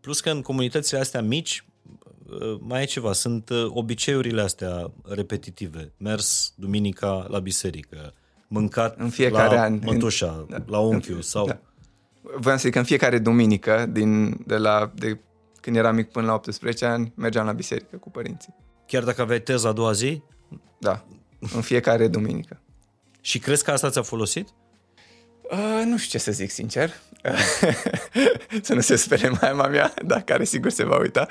Plus 0.00 0.20
că 0.20 0.30
în 0.30 0.42
comunitățile 0.42 0.98
astea 0.98 1.22
mici 1.22 1.64
uh, 2.28 2.58
mai 2.60 2.82
e 2.82 2.84
ceva, 2.84 3.12
sunt 3.12 3.50
obiceiurile 3.68 4.42
astea 4.42 4.90
repetitive. 5.04 5.92
Mers 5.96 6.52
duminica 6.56 7.26
la 7.28 7.38
biserică, 7.38 8.14
mâncat 8.48 8.98
în 8.98 9.08
fiecare 9.08 9.54
la 9.54 9.62
an, 9.62 9.80
mătușa, 9.84 10.36
în, 10.38 10.46
da, 10.48 10.64
la 10.66 10.78
unchiul 10.78 11.14
în, 11.14 11.22
sau... 11.22 11.46
Da. 11.46 11.60
Voiam 12.36 12.58
să 12.58 12.62
zic 12.64 12.72
că 12.72 12.78
în 12.78 12.84
fiecare 12.84 13.18
duminică, 13.18 13.86
din, 13.92 14.42
de, 14.46 14.56
la, 14.56 14.92
de 14.94 15.20
când 15.60 15.76
eram 15.76 15.94
mic 15.94 16.10
până 16.10 16.26
la 16.26 16.34
18 16.34 16.84
ani, 16.84 17.12
mergeam 17.14 17.46
la 17.46 17.52
biserică 17.52 17.96
cu 17.96 18.10
părinții. 18.10 18.54
Chiar 18.86 19.04
dacă 19.04 19.22
aveai 19.22 19.40
teza 19.40 19.68
a 19.68 19.72
doua 19.72 19.92
zi? 19.92 20.22
Da, 20.78 21.04
în 21.54 21.60
fiecare 21.60 22.08
duminică. 22.08 22.60
Și 23.20 23.38
crezi 23.38 23.64
că 23.64 23.70
asta 23.70 23.90
ți-a 23.90 24.02
folosit? 24.02 24.48
Uh, 25.42 25.82
nu 25.84 25.96
știu 25.96 26.18
ce 26.18 26.24
să 26.24 26.32
zic, 26.32 26.50
sincer. 26.50 26.92
să 28.62 28.74
nu 28.74 28.80
se 28.80 28.96
spere 28.96 29.28
mama 29.40 29.66
mea, 29.66 29.94
dar 30.04 30.22
care 30.22 30.44
sigur 30.44 30.70
se 30.70 30.84
va 30.84 30.98
uita. 30.98 31.26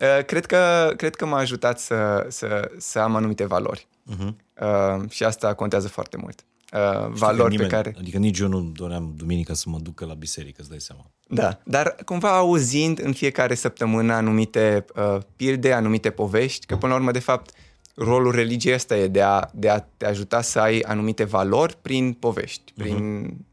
Uh, 0.00 0.24
cred, 0.24 0.46
că, 0.46 0.92
cred 0.96 1.14
că 1.14 1.26
m-a 1.26 1.38
ajutat 1.38 1.80
să, 1.80 2.26
să, 2.28 2.70
să 2.78 2.98
am 2.98 3.16
anumite 3.16 3.44
valori. 3.44 3.88
Uh-huh. 4.10 4.34
Uh, 4.60 5.10
și 5.10 5.24
asta 5.24 5.54
contează 5.54 5.88
foarte 5.88 6.16
mult. 6.16 6.44
Uh, 6.72 7.08
valori 7.08 7.50
nimeni, 7.50 7.68
pe 7.68 7.74
care... 7.74 7.94
Adică 7.98 8.18
nici 8.18 8.38
eu 8.38 8.48
nu 8.48 8.60
doream 8.60 9.12
duminica 9.16 9.54
să 9.54 9.68
mă 9.68 9.78
ducă 9.78 10.04
la 10.04 10.14
biserică, 10.14 10.56
îți 10.60 10.68
dai 10.68 10.80
seama. 10.80 11.10
Da, 11.28 11.58
dar 11.64 11.96
cumva 12.04 12.36
auzind 12.36 13.00
în 13.02 13.12
fiecare 13.12 13.54
săptămână 13.54 14.12
anumite 14.12 14.84
uh, 14.96 15.18
pilde, 15.36 15.72
anumite 15.72 16.10
povești, 16.10 16.66
că 16.66 16.76
până 16.76 16.92
la 16.92 16.98
urmă, 16.98 17.10
de 17.10 17.18
fapt, 17.18 17.54
rolul 17.94 18.32
religiei 18.32 18.74
ăsta 18.74 18.96
e 18.96 19.06
de 19.08 19.22
a, 19.22 19.48
de 19.54 19.68
a 19.68 19.78
te 19.80 20.06
ajuta 20.06 20.40
să 20.40 20.60
ai 20.60 20.80
anumite 20.80 21.24
valori 21.24 21.76
prin 21.82 22.12
povești, 22.12 22.72
prin 22.76 23.26
uh-huh 23.26 23.50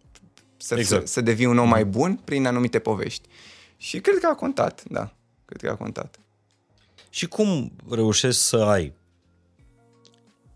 să, 0.62 0.76
exact. 0.76 1.08
să, 1.08 1.14
să 1.14 1.22
devii 1.22 1.46
un 1.46 1.58
om 1.58 1.70
mai 1.70 1.86
bun 1.86 2.20
prin 2.24 2.46
anumite 2.46 2.80
povești. 2.80 3.28
Și 3.78 4.00
cred 4.00 4.18
că 4.18 4.28
a 4.28 4.36
contat, 4.36 4.84
da. 4.88 5.14
Cred 5.46 5.62
că 5.62 5.70
a 5.70 5.76
contat. 5.76 6.20
Și 7.10 7.28
cum 7.28 7.72
reușești 7.90 8.42
să 8.42 8.58
ai 8.58 8.94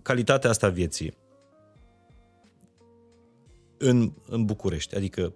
calitatea 0.02 0.50
asta 0.50 0.70
vieții 0.70 1.14
în, 3.84 4.12
în 4.28 4.46
București, 4.46 4.96
adică 4.96 5.34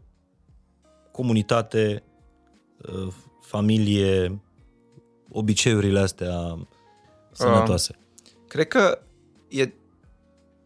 comunitate, 1.11 2.03
uh, 2.77 3.13
familie, 3.41 4.41
obiceiurile 5.29 5.99
astea 5.99 6.67
sănătoase. 7.31 7.95
Uh, 7.97 8.31
cred 8.47 8.67
că 8.67 9.01
e 9.47 9.73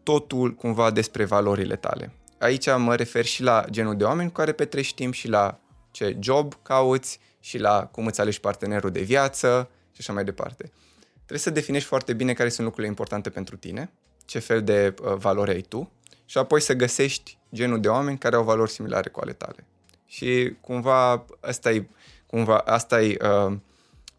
totul 0.02 0.54
cumva 0.54 0.90
despre 0.90 1.24
valorile 1.24 1.76
tale. 1.76 2.12
Aici 2.38 2.66
mă 2.76 2.94
refer 2.94 3.24
și 3.24 3.42
la 3.42 3.64
genul 3.70 3.96
de 3.96 4.04
oameni 4.04 4.28
cu 4.28 4.34
care 4.34 4.52
petrești 4.52 4.94
timp 4.94 5.12
și 5.12 5.28
la 5.28 5.60
ce 5.90 6.16
job 6.20 6.54
cauți 6.62 7.18
și 7.40 7.58
la 7.58 7.86
cum 7.86 8.06
îți 8.06 8.20
alegi 8.20 8.40
partenerul 8.40 8.90
de 8.90 9.00
viață 9.00 9.70
și 9.92 9.96
așa 9.98 10.12
mai 10.12 10.24
departe. 10.24 10.72
Trebuie 11.14 11.38
să 11.38 11.50
definești 11.50 11.88
foarte 11.88 12.12
bine 12.12 12.32
care 12.32 12.48
sunt 12.48 12.64
lucrurile 12.64 12.90
importante 12.90 13.30
pentru 13.30 13.56
tine, 13.56 13.92
ce 14.24 14.38
fel 14.38 14.62
de 14.62 14.94
uh, 15.02 15.14
valori 15.14 15.50
ai 15.50 15.60
tu 15.60 15.90
și 16.32 16.38
apoi 16.38 16.60
să 16.60 16.74
găsești 16.74 17.38
genul 17.54 17.80
de 17.80 17.88
oameni 17.88 18.18
care 18.18 18.36
au 18.36 18.42
valori 18.42 18.70
similare 18.70 19.08
cu 19.08 19.20
ale 19.20 19.32
tale. 19.32 19.66
Și 20.06 20.56
cumva 20.60 21.24
asta 21.40 21.70
e, 21.70 21.88
cumva, 22.26 22.56
asta 22.58 23.02
e 23.02 23.16
uh, 23.46 23.56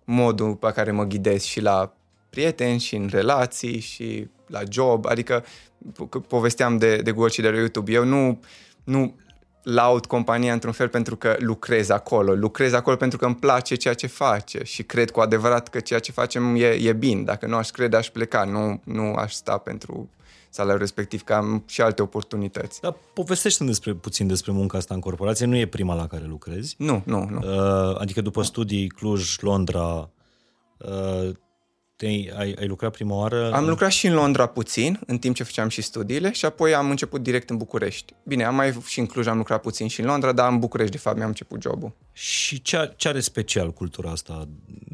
modul 0.04 0.56
pe 0.56 0.72
care 0.72 0.92
mă 0.92 1.04
ghidez 1.04 1.42
și 1.42 1.62
la 1.62 1.94
prieteni 2.30 2.80
și 2.80 2.96
în 2.96 3.08
relații 3.12 3.80
și 3.80 4.28
la 4.48 4.60
job, 4.70 5.06
adică 5.06 5.46
povesteam 6.28 6.78
de, 6.78 6.98
de 6.98 7.12
Google 7.12 7.32
și 7.32 7.42
de 7.42 7.50
la 7.50 7.58
YouTube, 7.58 7.92
eu 7.92 8.04
nu, 8.06 8.40
nu 8.84 9.16
laud 9.64 10.06
compania 10.06 10.54
într-un 10.54 10.74
fel 10.74 10.90
pentru 10.90 11.16
că 11.16 11.36
lucrez 11.40 11.90
acolo, 11.90 12.34
lucrez 12.34 12.74
acolo 12.74 12.96
pentru 12.96 13.18
că 13.18 13.26
îmi 13.26 13.36
place 13.36 13.76
ceea 13.76 13.94
ce 13.94 14.08
face 14.08 14.64
și 14.64 14.84
cred 14.84 15.12
cu 15.12 15.20
adevărat 15.20 15.68
că 15.68 15.80
ceea 15.80 16.00
ce 16.00 16.12
facem 16.12 16.56
e, 16.56 16.68
e 16.68 16.94
bine, 16.94 17.22
dacă 17.22 17.46
nu 17.48 17.56
aș 17.56 17.70
crede 17.70 17.98
aș 17.98 18.10
pleca, 18.10 18.44
nu, 18.44 18.82
nu 18.84 19.14
aș 19.14 19.34
sta 19.34 19.58
pentru 19.58 20.10
salariul 20.54 20.80
respectiv, 20.80 21.24
că 21.24 21.34
am 21.34 21.64
și 21.68 21.82
alte 21.82 22.02
oportunități. 22.02 22.82
Dar 22.82 22.96
povestește 23.14 23.64
despre, 23.64 23.94
puțin 23.94 24.28
despre 24.28 24.52
munca 24.52 24.78
asta 24.78 24.94
în 24.94 25.00
corporație, 25.00 25.46
nu 25.46 25.58
e 25.58 25.66
prima 25.66 25.96
la 25.96 26.08
care 26.08 26.26
lucrezi. 26.26 26.76
Nu, 26.78 27.02
nu, 27.06 27.28
nu. 27.30 27.38
Uh, 27.38 28.00
adică 28.00 28.22
după 28.22 28.42
studii, 28.42 28.88
Cluj, 28.88 29.38
Londra, 29.40 30.10
uh, 30.78 31.30
te 31.96 32.06
ai, 32.06 32.56
ai 32.60 32.68
lucrat 32.68 32.92
prima 32.92 33.16
oară? 33.16 33.52
Am 33.52 33.68
lucrat 33.68 33.92
și 33.92 34.08
în 34.08 34.14
Londra 34.14 34.46
puțin, 34.46 35.00
în 35.08 35.18
timp 35.18 35.36
ce 35.36 35.44
făceam 35.44 35.68
și 35.68 35.82
studiile 35.82 36.32
și 36.32 36.46
apoi 36.46 36.76
am 36.76 36.90
început 36.90 37.24
direct 37.24 37.50
în 37.50 37.58
București. 37.58 38.14
Bine, 38.24 38.44
am 38.44 38.56
mai 38.56 38.78
și 38.86 39.00
în 39.00 39.06
Cluj 39.06 39.28
am 39.28 39.38
lucrat 39.38 39.62
puțin 39.62 39.88
și 39.88 40.00
în 40.00 40.06
Londra, 40.06 40.32
dar 40.32 40.52
în 40.52 40.60
București, 40.60 40.92
de 40.92 40.98
fapt, 40.98 41.18
mi-am 41.18 41.28
început 41.28 41.62
jobul. 41.62 41.92
Și 42.12 42.62
ce, 42.62 42.94
ce 42.96 43.08
are 43.08 43.20
special 43.20 43.72
cultura 43.72 44.12
asta 44.12 44.48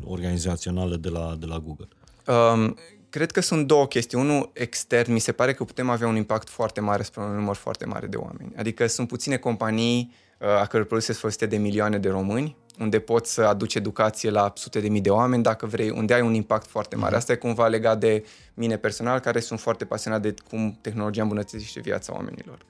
organizațională 0.04 0.96
de 0.96 1.10
la, 1.10 1.36
de 1.40 1.46
la 1.46 1.60
Google? 1.60 1.88
Um, 2.26 2.78
cred 3.10 3.32
că 3.32 3.42
sunt 3.42 3.68
două 3.68 3.88
chestii. 3.88 4.18
Unul 4.18 4.50
extern, 4.54 5.14
mi 5.14 5.20
se 5.20 5.32
pare 5.32 5.54
că 5.54 5.64
putem 5.64 5.90
avea 5.90 6.08
un 6.08 6.16
impact 6.16 6.50
foarte 6.50 6.82
mare 6.82 7.04
spre 7.04 7.22
un 7.22 7.36
număr 7.36 7.56
foarte 7.56 7.86
mare 7.86 8.08
de 8.08 8.18
oameni. 8.18 8.54
Adică 8.58 8.88
sunt 8.88 9.08
puține 9.08 9.38
companii 9.38 10.14
uh, 10.38 10.48
a 10.48 10.66
căror 10.66 10.86
produse 10.86 11.06
sunt 11.06 11.18
folosite 11.18 11.46
de 11.46 11.58
milioane 11.58 11.98
de 11.98 12.10
români, 12.10 12.58
unde 12.80 13.00
poți 13.00 13.34
să 13.34 13.42
aduci 13.42 13.76
educație 13.76 14.30
la 14.30 14.52
sute 14.56 14.80
de 14.80 14.90
mii 14.90 15.02
de 15.02 15.10
oameni, 15.10 15.44
dacă 15.44 15.66
vrei, 15.66 15.90
unde 15.90 16.14
ai 16.14 16.22
un 16.22 16.34
impact 16.34 16.68
foarte 16.68 16.96
mare. 16.96 17.10
Mhm. 17.10 17.18
Asta 17.18 17.32
e 17.32 17.36
cumva 17.36 17.68
legat 17.68 18.00
de 18.00 18.26
mine 18.54 18.78
personal, 18.78 19.20
care 19.20 19.40
sunt 19.40 19.60
foarte 19.60 19.86
pasionat 19.86 20.22
de 20.22 20.34
cum 20.50 20.78
tehnologia 20.82 21.22
îmbunătățește 21.22 21.80
viața 21.80 22.14
oamenilor. 22.14 22.66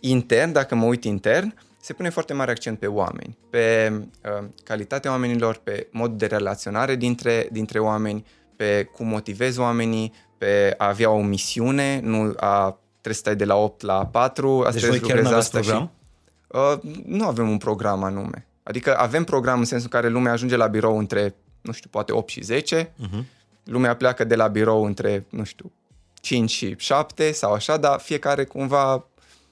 Intern, 0.00 0.52
dacă 0.52 0.74
mă 0.74 0.84
uit 0.84 1.04
intern, 1.04 1.54
se 1.80 1.92
pune 1.92 2.08
foarte 2.08 2.32
mare 2.32 2.50
accent 2.50 2.78
pe 2.78 2.86
oameni, 2.86 3.38
pe 3.50 3.92
uh, 3.92 4.48
calitatea 4.64 5.10
oamenilor, 5.10 5.56
pe 5.56 5.88
mod 5.90 6.18
de 6.18 6.26
relaționare 6.26 6.96
dintre, 6.96 7.48
dintre 7.52 7.78
oameni, 7.78 8.24
pe 8.56 8.88
cum 8.92 9.06
motivezi 9.06 9.58
oamenii, 9.58 10.12
pe 10.38 10.74
a 10.78 10.86
avea 10.86 11.10
o 11.10 11.22
misiune, 11.22 12.00
nu 12.02 12.32
a 12.36 12.78
trebuie 12.90 13.14
să 13.14 13.20
stai 13.20 13.36
de 13.36 13.44
la 13.44 13.56
8 13.56 13.80
la 13.82 14.06
4. 14.06 14.60
Asta 14.60 14.80
deci 14.80 14.88
voi 14.88 15.00
chiar 15.00 15.18
nu 15.20 15.28
aveți 15.28 15.50
program? 15.50 15.82
Și, 15.82 16.58
uh, 16.58 16.94
nu 17.04 17.26
avem 17.26 17.50
un 17.50 17.58
program 17.58 18.02
anume. 18.02 18.46
Adică 18.62 18.96
avem 18.98 19.24
program 19.24 19.58
în 19.58 19.64
sensul 19.64 19.88
în 19.92 20.00
care 20.00 20.12
lumea 20.12 20.32
ajunge 20.32 20.56
la 20.56 20.66
birou 20.66 20.98
între, 20.98 21.34
nu 21.60 21.72
știu, 21.72 21.90
poate 21.90 22.12
8 22.12 22.28
și 22.28 22.42
10, 22.42 22.84
uh-huh. 22.84 22.92
Mhm. 22.96 23.26
lumea 23.64 23.96
pleacă 23.96 24.24
de 24.24 24.34
la 24.34 24.46
birou 24.46 24.84
între, 24.84 25.26
nu 25.28 25.44
știu, 25.44 25.72
5 26.20 26.50
și 26.50 26.74
7 26.78 27.32
sau 27.32 27.52
așa, 27.52 27.76
dar 27.76 28.00
fiecare 28.00 28.44
cumva 28.44 29.06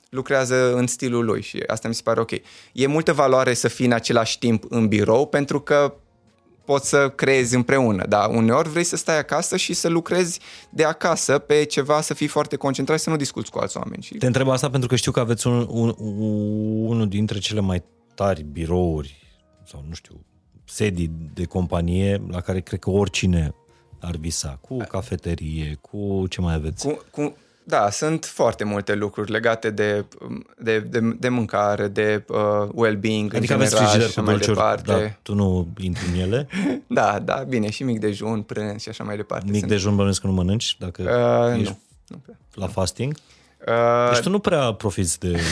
lucrează 0.09 0.75
în 0.75 0.87
stilul 0.87 1.25
lui 1.25 1.43
și 1.43 1.63
asta 1.67 1.89
mi 1.89 1.95
se 1.95 2.01
pare 2.05 2.21
ok. 2.21 2.31
E 2.73 2.87
multă 2.87 3.13
valoare 3.13 3.55
să 3.55 3.69
fii 3.69 3.87
în 3.87 3.93
același 3.93 4.39
timp 4.39 4.65
în 4.69 4.89
birou 4.89 5.27
pentru 5.27 5.61
că 5.61 5.95
poți 6.65 6.89
să 6.89 7.09
creezi 7.09 7.55
împreună, 7.55 8.07
dar 8.07 8.29
uneori 8.31 8.69
vrei 8.69 8.85
să 8.85 8.97
stai 8.97 9.19
acasă 9.19 9.57
și 9.57 9.73
să 9.73 9.89
lucrezi 9.89 10.41
de 10.71 10.85
acasă 10.85 11.39
pe 11.39 11.65
ceva, 11.65 12.01
să 12.01 12.15
fii 12.15 12.27
foarte 12.27 12.57
concentrat 12.57 12.99
și 12.99 13.05
să 13.05 13.11
nu 13.11 13.17
discuți 13.17 13.51
cu 13.51 13.59
alți 13.59 13.77
oameni. 13.77 14.03
Și... 14.03 14.15
Te 14.15 14.27
întreb 14.27 14.49
asta 14.49 14.71
pentru 14.71 14.89
că 14.89 14.97
știu 14.97 15.13
că 15.13 15.21
aveți 15.21 15.47
un, 15.47 15.67
un, 15.71 15.95
unul 16.87 17.09
dintre 17.09 17.39
cele 17.39 17.61
mai 17.61 17.85
tari 18.15 18.43
birouri 18.43 19.23
sau 19.67 19.85
nu 19.89 19.95
știu, 19.95 20.25
sedii 20.65 21.11
de 21.35 21.45
companie 21.45 22.23
la 22.29 22.41
care 22.41 22.61
cred 22.61 22.79
că 22.79 22.91
oricine 22.91 23.55
ar 24.01 24.17
visa, 24.17 24.59
cu 24.61 24.77
cafeterie, 24.77 25.79
cu 25.81 26.27
ce 26.29 26.41
mai 26.41 26.55
aveți? 26.55 26.87
Cu, 26.87 27.05
cu, 27.11 27.37
da, 27.67 27.91
sunt 27.91 28.25
foarte 28.25 28.65
multe 28.65 28.95
lucruri 28.95 29.31
legate 29.31 29.71
de, 29.71 30.05
de, 30.59 30.79
de, 30.79 31.01
de 31.19 31.29
mâncare, 31.29 31.89
de 31.89 32.25
uh, 32.29 32.69
well-being 32.75 33.35
adică 33.35 33.53
în 33.53 33.61
aveți 33.61 33.77
general 33.77 34.09
și 34.09 34.21
mai 34.21 34.37
departe. 34.37 34.93
Dar 34.93 35.19
tu 35.23 35.35
nu 35.35 35.69
intri 35.81 36.05
în 36.15 36.21
ele? 36.21 36.49
da, 36.87 37.19
da, 37.25 37.45
bine, 37.49 37.71
și 37.71 37.83
mic 37.83 38.01
dejun, 38.01 38.43
prânz 38.43 38.83
și 38.83 38.89
așa 38.89 39.05
mai 39.05 39.17
departe. 39.17 39.47
Mic 39.51 39.59
sunt... 39.59 39.71
dejun 39.71 39.97
bănuiesc 39.97 40.21
că 40.21 40.27
nu 40.27 40.33
mănânci? 40.33 40.77
Dacă 40.79 41.03
uh, 41.03 41.61
ești 41.61 41.79
nu, 42.09 42.21
nu 42.27 42.35
la 42.55 42.67
fasting? 42.67 43.15
Uh, 43.69 44.13
deci 44.13 44.23
tu 44.23 44.31
nu 44.31 44.39
prea 44.39 44.73
profiți 44.73 45.19
de... 45.21 45.39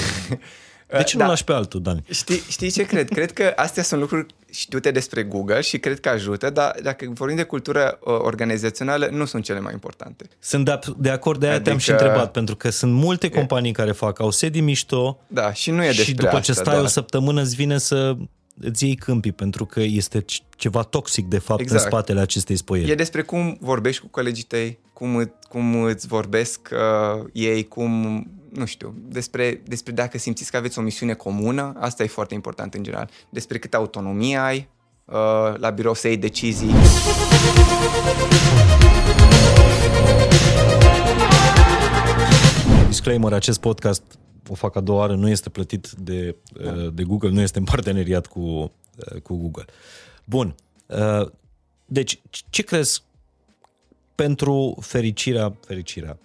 De 0.96 1.02
ce 1.02 1.04
uh, 1.04 1.12
nu 1.12 1.18
da. 1.18 1.26
lași 1.26 1.44
pe 1.44 1.52
altul, 1.52 1.82
Dani? 1.82 2.04
Știi, 2.10 2.42
știi 2.48 2.70
ce 2.70 2.82
cred? 2.82 3.08
Cred 3.08 3.32
că 3.32 3.52
astea 3.56 3.82
sunt 3.82 4.00
lucruri 4.00 4.26
știute 4.50 4.90
despre 4.90 5.22
Google 5.22 5.60
și 5.60 5.78
cred 5.78 6.00
că 6.00 6.08
ajută, 6.08 6.50
dar 6.50 6.74
dacă 6.82 7.10
vorbim 7.14 7.36
de 7.36 7.42
cultură 7.42 7.98
uh, 8.00 8.14
organizațională, 8.18 9.08
nu 9.12 9.24
sunt 9.24 9.44
cele 9.44 9.60
mai 9.60 9.72
importante. 9.72 10.24
Sunt 10.38 10.64
de, 10.64 10.78
de 10.96 11.10
acord, 11.10 11.40
de 11.40 11.46
aia 11.46 11.54
adică... 11.54 11.68
te-am 11.68 11.80
și 11.80 11.90
întrebat, 11.90 12.30
pentru 12.30 12.56
că 12.56 12.70
sunt 12.70 12.92
multe 12.92 13.28
companii 13.28 13.70
e... 13.70 13.72
care 13.72 13.92
fac, 13.92 14.20
au 14.20 14.30
sedii 14.30 14.60
mișto 14.60 15.18
da, 15.26 15.52
și 15.52 15.70
nu 15.70 15.82
e 15.82 15.86
despre 15.86 16.04
și 16.04 16.14
după 16.14 16.26
asta, 16.26 16.40
ce 16.40 16.52
stai 16.52 16.72
doar. 16.72 16.84
o 16.84 16.88
săptămână 16.88 17.42
îți 17.42 17.54
vine 17.54 17.78
să 17.78 18.16
îți 18.60 18.84
iei 18.84 18.94
câmpii, 18.94 19.32
pentru 19.32 19.66
că 19.66 19.80
este 19.80 20.24
ceva 20.56 20.82
toxic, 20.82 21.26
de 21.26 21.38
fapt, 21.38 21.60
exact. 21.60 21.82
în 21.82 21.88
spatele 21.88 22.20
acestei 22.20 22.56
spoieri. 22.56 22.90
E 22.90 22.94
despre 22.94 23.22
cum 23.22 23.56
vorbești 23.60 24.00
cu 24.00 24.08
colegii 24.08 24.44
tăi, 24.44 24.78
cum, 24.92 25.34
cum 25.48 25.82
îți 25.82 26.06
vorbesc 26.06 26.68
uh, 26.72 27.24
ei, 27.32 27.68
cum 27.68 28.26
nu 28.54 28.64
știu, 28.64 28.94
despre, 29.08 29.62
despre 29.66 29.92
dacă 29.92 30.18
simțiți 30.18 30.50
că 30.50 30.56
aveți 30.56 30.78
o 30.78 30.82
misiune 30.82 31.14
comună, 31.14 31.74
asta 31.78 32.02
e 32.02 32.06
foarte 32.06 32.34
important 32.34 32.74
în 32.74 32.82
general, 32.82 33.10
despre 33.30 33.58
câtă 33.58 33.76
autonomie 33.76 34.36
ai 34.36 34.68
uh, 35.04 35.14
la 35.56 35.70
birou 35.70 35.94
să 35.94 36.08
iei 36.08 36.16
decizii. 36.16 36.72
Disclaimer, 42.88 43.32
acest 43.32 43.60
podcast 43.60 44.02
o 44.48 44.54
fac 44.54 44.76
a 44.76 44.80
doua 44.80 44.98
oară, 44.98 45.14
nu 45.14 45.28
este 45.28 45.50
plătit 45.50 45.90
de, 45.90 46.36
uh, 46.64 46.94
de 46.94 47.02
Google, 47.02 47.30
nu 47.30 47.40
este 47.40 47.58
în 47.58 47.64
parteneriat 47.64 48.26
cu, 48.26 48.40
uh, 48.40 49.20
cu 49.22 49.36
Google. 49.36 49.64
Bun. 50.24 50.54
Uh, 50.86 51.30
deci, 51.86 52.20
ce 52.50 52.62
crezi 52.62 53.02
pentru 54.14 54.76
fericirea, 54.80 55.56
fericirea, 55.66 56.18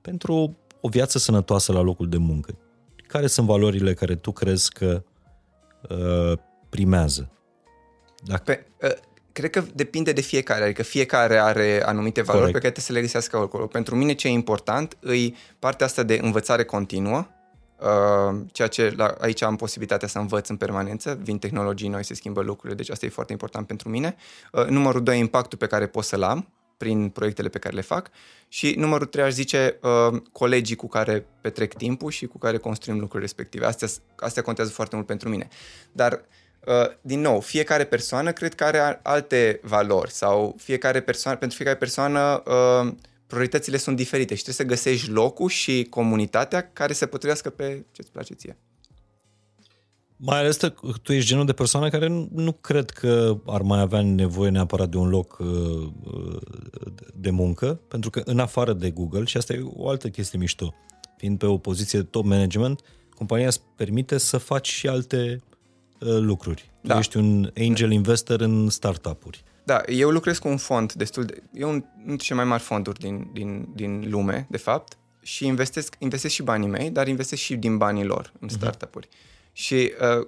pentru 0.00 0.56
o 0.86 0.88
viață 0.88 1.18
sănătoasă 1.18 1.72
la 1.72 1.80
locul 1.80 2.08
de 2.08 2.16
muncă? 2.16 2.58
Care 3.06 3.26
sunt 3.26 3.46
valorile 3.46 3.94
care 3.94 4.14
tu 4.14 4.32
crezi 4.32 4.72
că 4.72 5.02
uh, 5.88 6.38
primează? 6.68 7.30
Dacă... 8.24 8.42
Pe, 8.42 8.66
uh, 8.82 8.92
cred 9.32 9.50
că 9.50 9.64
depinde 9.74 10.12
de 10.12 10.20
fiecare, 10.20 10.64
adică 10.64 10.82
fiecare 10.82 11.38
are 11.38 11.82
anumite 11.84 12.22
valori 12.22 12.44
Corect. 12.44 12.60
pe 12.60 12.68
care 12.68 12.72
trebuie 12.72 12.84
să 12.84 12.92
le 12.92 13.00
găsească 13.00 13.36
acolo. 13.36 13.66
Pentru 13.66 13.96
mine 13.96 14.12
ce 14.12 14.28
e 14.28 14.30
important 14.30 14.98
e 15.02 15.34
partea 15.58 15.86
asta 15.86 16.02
de 16.02 16.18
învățare 16.22 16.64
continuă, 16.64 17.26
Uh, 17.80 18.40
ceea 18.52 18.68
ce 18.68 18.92
la, 18.96 19.14
aici 19.20 19.42
am 19.42 19.56
posibilitatea 19.56 20.08
să 20.08 20.18
învăț 20.18 20.48
în 20.48 20.56
permanență, 20.56 21.18
vin 21.22 21.38
tehnologii 21.38 21.88
noi, 21.88 22.04
se 22.04 22.14
schimbă 22.14 22.40
lucrurile, 22.40 22.74
deci 22.74 22.90
asta 22.90 23.06
e 23.06 23.08
foarte 23.08 23.32
important 23.32 23.66
pentru 23.66 23.88
mine. 23.88 24.16
Uh, 24.52 24.66
numărul 24.66 25.02
2, 25.02 25.18
impactul 25.18 25.58
pe 25.58 25.66
care 25.66 25.86
pot 25.86 26.04
să-l 26.04 26.22
am 26.22 26.48
prin 26.76 27.08
proiectele 27.08 27.48
pe 27.48 27.58
care 27.58 27.74
le 27.74 27.80
fac 27.80 28.10
și 28.48 28.74
numărul 28.76 29.06
3 29.06 29.24
aș 29.24 29.32
zice 29.32 29.78
uh, 29.82 30.20
colegii 30.32 30.76
cu 30.76 30.88
care 30.88 31.26
petrec 31.40 31.74
timpul 31.74 32.10
și 32.10 32.26
cu 32.26 32.38
care 32.38 32.56
construim 32.56 32.98
lucrurile 32.98 33.24
respective. 33.24 33.66
Astea, 33.66 33.88
astea 34.16 34.42
contează 34.42 34.70
foarte 34.70 34.94
mult 34.94 35.06
pentru 35.06 35.28
mine. 35.28 35.48
Dar 35.92 36.24
uh, 36.66 36.74
din 37.00 37.20
nou, 37.20 37.40
fiecare 37.40 37.84
persoană 37.84 38.32
cred 38.32 38.54
că 38.54 38.64
are 38.64 39.00
alte 39.02 39.60
valori 39.62 40.10
sau 40.10 40.54
fiecare 40.58 41.00
persoană, 41.00 41.38
pentru 41.38 41.56
fiecare 41.56 41.78
persoană 41.78 42.42
uh, 42.46 42.92
prioritățile 43.26 43.76
sunt 43.76 43.96
diferite 43.96 44.34
și 44.34 44.42
trebuie 44.42 44.66
să 44.66 44.74
găsești 44.74 45.10
locul 45.10 45.48
și 45.48 45.86
comunitatea 45.90 46.70
care 46.72 46.92
se 46.92 47.06
potrivească 47.06 47.50
pe 47.50 47.84
ce 47.92 48.00
îți 48.00 48.10
place 48.10 48.34
ție. 48.34 48.56
Mai 50.26 50.38
ales 50.38 50.56
că 50.56 50.72
tu 51.02 51.12
ești 51.12 51.28
genul 51.28 51.46
de 51.46 51.52
persoană 51.52 51.88
care 51.88 52.06
nu, 52.08 52.28
nu 52.32 52.52
cred 52.52 52.90
că 52.90 53.36
ar 53.46 53.62
mai 53.62 53.80
avea 53.80 54.02
nevoie 54.02 54.50
neapărat 54.50 54.88
de 54.88 54.96
un 54.96 55.08
loc 55.08 55.38
uh, 55.38 55.88
de 57.14 57.30
muncă, 57.30 57.80
pentru 57.88 58.10
că 58.10 58.22
în 58.24 58.38
afară 58.38 58.72
de 58.72 58.90
Google, 58.90 59.24
și 59.24 59.36
asta 59.36 59.52
e 59.52 59.62
o 59.74 59.88
altă 59.88 60.08
chestie 60.08 60.38
mișto, 60.38 60.74
fiind 61.16 61.38
pe 61.38 61.46
o 61.46 61.58
poziție 61.58 61.98
de 61.98 62.04
top 62.04 62.24
management, 62.24 62.80
compania 63.14 63.46
îți 63.46 63.60
permite 63.76 64.18
să 64.18 64.38
faci 64.38 64.68
și 64.68 64.88
alte 64.88 65.42
uh, 66.00 66.16
lucruri. 66.18 66.70
Tu 66.80 66.86
Da. 66.86 66.98
ești 66.98 67.16
un 67.16 67.52
angel 67.56 67.90
investor 67.90 68.40
în 68.40 68.68
startup-uri. 68.68 69.44
Da, 69.64 69.80
eu 69.86 70.10
lucrez 70.10 70.38
cu 70.38 70.48
un 70.48 70.56
fond 70.56 70.92
destul 70.92 71.24
de... 71.24 71.42
E 71.52 71.64
un, 71.64 71.70
unul 71.70 71.84
dintre 72.06 72.26
cele 72.26 72.38
mai 72.38 72.48
mari 72.48 72.62
fonduri 72.62 72.98
din, 72.98 73.30
din, 73.32 73.68
din 73.74 74.06
lume, 74.10 74.46
de 74.50 74.56
fapt, 74.56 74.98
și 75.22 75.46
investesc, 75.46 75.94
investesc 75.98 76.34
și 76.34 76.42
banii 76.42 76.68
mei, 76.68 76.90
dar 76.90 77.08
investesc 77.08 77.42
și 77.42 77.56
din 77.56 77.76
banii 77.76 78.04
lor 78.04 78.32
în 78.40 78.48
startup-uri. 78.48 79.08
Și 79.56 79.92
uh, 80.18 80.26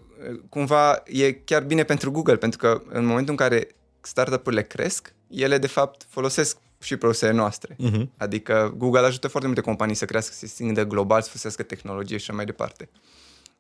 cumva 0.49 1.03
e 1.05 1.33
chiar 1.33 1.62
bine 1.62 1.83
pentru 1.83 2.11
Google, 2.11 2.37
pentru 2.37 2.59
că 2.59 2.83
în 2.89 3.05
momentul 3.05 3.31
în 3.31 3.37
care 3.37 3.68
startup-urile 4.01 4.62
cresc, 4.62 5.14
ele 5.29 5.59
de 5.59 5.66
fapt 5.66 6.07
folosesc 6.09 6.57
și 6.81 6.97
produsele 6.97 7.33
noastre. 7.33 7.77
Mhm. 7.79 8.11
Adică 8.16 8.74
Google 8.77 9.07
ajută 9.07 9.29
foarte 9.29 9.49
multe 9.49 9.62
companii 9.62 9.95
să 9.95 10.05
crească, 10.05 10.33
să 10.33 10.39
se 10.39 10.45
extindă 10.45 10.85
global, 10.85 11.20
să 11.20 11.27
folosească 11.29 11.62
tehnologie 11.62 12.16
și 12.16 12.24
așa 12.29 12.33
mai 12.37 12.45
departe. 12.45 12.89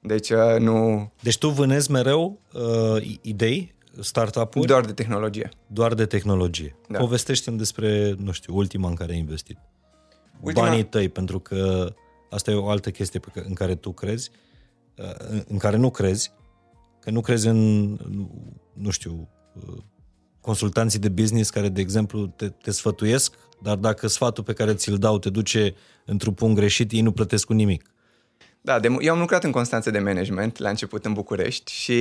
Deci 0.00 0.30
uh, 0.30 0.56
nu 0.58 1.12
Deci 1.22 1.38
tu 1.38 1.48
vânezi 1.48 1.90
mereu 1.90 2.40
uh, 2.52 3.18
idei, 3.20 3.74
startup-uri, 4.00 4.66
doar 4.66 4.84
de 4.84 4.92
tehnologie. 4.92 5.48
doar 5.66 5.94
de 5.94 6.06
tehnologie. 6.06 6.76
Da. 6.88 6.98
Povestește-mi 6.98 7.58
despre, 7.58 8.14
nu 8.18 8.32
știu, 8.32 8.56
ultima 8.56 8.88
în 8.88 8.94
care 8.94 9.12
ai 9.12 9.18
investit. 9.18 9.58
Ultima- 10.40 10.66
Banii 10.66 10.84
tăi, 10.84 11.08
pentru 11.08 11.38
că 11.38 11.92
asta 12.30 12.50
e 12.50 12.54
o 12.54 12.68
altă 12.68 12.90
chestie 12.90 13.20
pe 13.20 13.28
care, 13.34 13.46
în 13.46 13.54
care 13.54 13.74
tu 13.74 13.92
crezi, 13.92 14.30
uh, 14.32 14.45
în- 15.28 15.44
în 15.48 15.58
care 15.58 15.76
nu 15.76 15.90
crezi, 15.90 16.32
că 17.00 17.10
nu 17.10 17.20
crezi 17.20 17.46
în, 17.46 17.88
nu 18.72 18.90
știu, 18.90 19.28
uh, 19.54 19.76
consultanții 20.40 20.98
de 20.98 21.08
business 21.08 21.50
care, 21.50 21.68
de 21.68 21.80
exemplu, 21.80 22.26
te, 22.26 22.48
te 22.48 22.70
sfătuiesc, 22.70 23.34
dar 23.62 23.76
dacă 23.76 24.06
sfatul 24.06 24.44
pe 24.44 24.52
care 24.52 24.74
ți-l 24.74 24.96
dau 24.98 25.18
te 25.18 25.30
duce 25.30 25.74
într-un 26.04 26.32
punct 26.34 26.56
greșit, 26.56 26.92
ei 26.92 27.00
nu 27.00 27.12
plătesc 27.12 27.46
cu 27.46 27.52
nimic. 27.52 27.90
Da, 28.60 28.78
de, 28.80 28.88
mu- 28.88 29.02
eu 29.02 29.12
am 29.12 29.18
lucrat 29.20 29.44
în 29.44 29.50
constanțe 29.50 29.90
de 29.90 29.98
management 29.98 30.58
la 30.58 30.68
început 30.68 31.04
în 31.04 31.12
București 31.12 31.72
și 31.72 31.92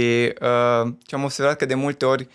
uh, 0.41 0.93
ce 1.05 1.15
am 1.15 1.23
observat 1.23 1.57
că 1.57 1.65
de 1.65 1.73
multe 1.75 2.05
ori 2.05 2.27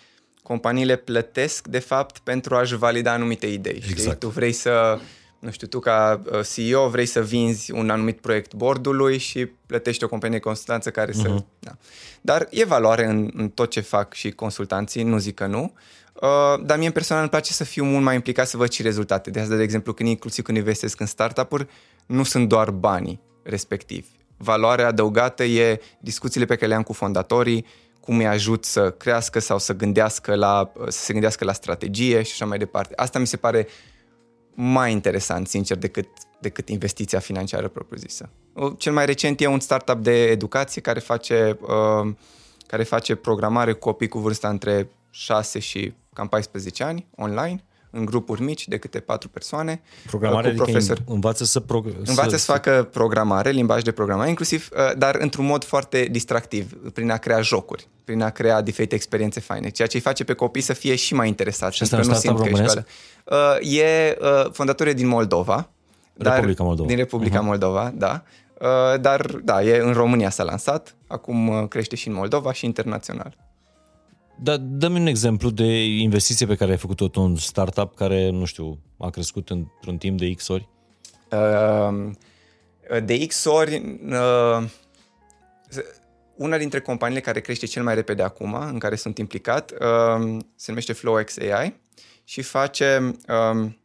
companiile 0.42 0.96
plătesc 0.96 1.68
de 1.68 1.78
fapt 1.78 2.18
pentru 2.18 2.54
a-și 2.54 2.76
valida 2.76 3.12
anumite 3.12 3.46
idei. 3.46 3.80
Știi? 3.80 3.90
Exact. 3.92 4.18
Tu 4.18 4.28
vrei 4.28 4.52
să, 4.52 4.98
nu 5.40 5.50
știu, 5.50 5.66
tu 5.66 5.78
ca 5.78 6.20
uh, 6.32 6.40
CEO 6.54 6.88
vrei 6.88 7.06
să 7.06 7.22
vinzi 7.22 7.72
un 7.72 7.90
anumit 7.90 8.20
proiect 8.20 8.54
bordului 8.54 9.18
și 9.18 9.46
plătești 9.46 10.04
o 10.04 10.08
companie 10.08 10.36
de 10.36 10.42
consultanță 10.42 10.90
care 10.90 11.12
să... 11.12 11.42
Da. 11.58 11.76
Dar 12.20 12.46
e 12.50 12.64
valoare 12.64 13.06
în, 13.06 13.30
în 13.34 13.48
tot 13.48 13.70
ce 13.70 13.80
fac 13.80 14.12
și 14.12 14.30
consultanții, 14.30 15.02
nu 15.02 15.18
zic 15.18 15.34
că 15.34 15.46
nu. 15.46 15.72
Uh, 16.14 16.64
dar 16.64 16.78
mie 16.78 16.90
personal 16.90 17.22
îmi 17.22 17.30
place 17.30 17.52
să 17.52 17.64
fiu 17.64 17.84
mult 17.84 18.04
mai 18.04 18.14
implicat 18.14 18.48
să 18.48 18.56
văd 18.56 18.70
și 18.70 18.82
rezultate. 18.82 19.30
De 19.30 19.40
asta, 19.40 19.54
de 19.54 19.62
exemplu, 19.62 19.92
când 19.92 20.08
inclusiv 20.08 20.44
când 20.44 20.58
investesc 20.58 21.00
în 21.00 21.06
startup-uri, 21.06 21.66
nu 22.06 22.22
sunt 22.22 22.48
doar 22.48 22.70
banii 22.70 23.20
respectivi. 23.42 24.08
Valoarea 24.36 24.86
adăugată 24.86 25.44
e 25.44 25.80
discuțiile 26.00 26.46
pe 26.46 26.54
care 26.54 26.66
le 26.66 26.74
am 26.74 26.82
cu 26.82 26.92
fondatorii, 26.92 27.66
cum 28.00 28.18
îi 28.18 28.26
ajut 28.26 28.64
să 28.64 28.90
crească 28.90 29.38
sau 29.38 29.58
să 29.58 29.72
gândească 29.74 30.34
la, 30.34 30.72
să 30.88 30.98
se 30.98 31.12
gândească 31.12 31.44
la 31.44 31.52
strategie 31.52 32.22
și 32.22 32.32
așa 32.32 32.44
mai 32.44 32.58
departe. 32.58 32.92
Asta 32.96 33.18
mi 33.18 33.26
se 33.26 33.36
pare 33.36 33.68
mai 34.54 34.92
interesant, 34.92 35.48
sincer, 35.48 35.76
decât, 35.76 36.08
decât 36.40 36.68
investiția 36.68 37.18
financiară 37.18 37.68
propriu-zisă. 37.68 38.30
O, 38.54 38.70
Cel 38.70 38.92
mai 38.92 39.06
recent 39.06 39.40
e 39.40 39.46
un 39.46 39.60
startup 39.60 40.02
de 40.02 40.22
educație 40.22 40.80
care 40.80 41.00
face, 41.00 41.58
uh, 41.60 42.12
care 42.66 42.82
face 42.82 43.14
programare 43.14 43.72
cu 43.72 43.78
copii 43.78 44.08
cu 44.08 44.18
vârsta 44.18 44.48
între 44.48 44.90
6 45.10 45.58
și 45.58 45.92
cam 46.12 46.28
14 46.28 46.84
ani, 46.84 47.06
online, 47.16 47.64
în 47.90 48.04
grupuri 48.04 48.42
mici 48.42 48.68
de 48.68 48.78
câte 48.78 49.00
patru 49.00 49.28
persoane. 49.28 49.82
Programare, 50.06 50.48
uh, 50.48 50.54
cu 50.54 50.62
adică 50.62 50.78
profesori. 50.78 51.02
învață 51.06 51.44
să... 51.44 51.60
Prog- 51.60 51.96
Învață 52.04 52.36
să 52.36 52.52
facă 52.52 52.88
programare, 52.92 53.50
limbaj 53.50 53.82
de 53.82 53.92
programare, 53.92 54.28
inclusiv, 54.28 54.68
uh, 54.72 54.96
dar 54.96 55.16
într-un 55.20 55.46
mod 55.46 55.64
foarte 55.64 56.08
distractiv, 56.10 56.72
prin 56.92 57.10
a 57.10 57.16
crea 57.16 57.40
jocuri, 57.40 57.88
prin 58.04 58.22
a 58.22 58.30
crea 58.30 58.60
diferite 58.60 58.94
experiențe 58.94 59.40
faine, 59.40 59.68
ceea 59.68 59.88
ce 59.88 59.96
îi 59.96 60.02
face 60.02 60.24
pe 60.24 60.32
copii 60.32 60.62
să 60.62 60.72
fie 60.72 60.94
și 60.94 61.14
mai 61.14 61.28
interesați. 61.28 61.76
Și 61.76 61.82
asta 61.82 61.96
pentru 61.96 62.12
e 62.12 62.20
că 62.20 62.28
un 62.28 62.34
nu 62.34 62.38
simt 62.38 62.48
startup 62.48 62.66
că 62.66 62.80
e 62.80 62.84
școală. 63.24 63.56
Uh, 63.60 63.78
E 63.78 64.16
uh, 64.20 64.50
fondatorie 64.52 64.92
din 64.92 65.06
Moldova. 65.06 65.70
Republica 66.16 66.62
Moldova. 66.62 66.88
Din 66.88 66.96
Republica 66.96 67.40
Moldova, 67.40 67.92
da. 67.96 68.22
Uh, 68.60 69.00
Dar, 69.00 69.26
da, 69.26 69.62
e 69.62 69.78
în 69.78 69.92
România 69.92 70.30
s-a 70.30 70.42
lansat, 70.42 70.96
acum 71.06 71.48
uh, 71.48 71.68
crește 71.68 71.96
și 71.96 72.08
în 72.08 72.14
Moldova 72.14 72.52
și 72.52 72.64
internațional. 72.64 73.36
Dar 74.42 74.56
dă-mi 74.56 75.00
un 75.00 75.06
exemplu 75.06 75.50
de 75.50 75.84
investiție 75.84 76.46
pe 76.46 76.54
care 76.54 76.70
ai 76.70 76.76
făcut-o 76.76 77.08
tu 77.08 77.20
în 77.20 77.36
startup 77.36 77.94
care, 77.94 78.30
nu 78.30 78.44
știu, 78.44 78.78
a 78.98 79.10
crescut 79.10 79.50
într-un 79.50 79.96
timp 79.98 80.18
de 80.18 80.32
X 80.32 80.48
ori. 80.48 80.68
Uh, 81.30 82.10
De 83.04 83.26
X 83.26 83.44
ori, 83.44 83.98
uh, 84.08 84.68
una 86.36 86.58
dintre 86.58 86.80
companiile 86.80 87.20
care 87.20 87.40
crește 87.40 87.66
cel 87.66 87.82
mai 87.82 87.94
repede 87.94 88.22
acum, 88.22 88.54
în 88.54 88.78
care 88.78 88.96
sunt 88.96 89.18
implicat, 89.18 89.70
uh, 89.70 90.36
se 90.54 90.70
numește 90.70 90.92
FlowX 90.92 91.38
AI 91.38 91.80
și 92.24 92.42
face, 92.42 93.16
um, 93.28 93.79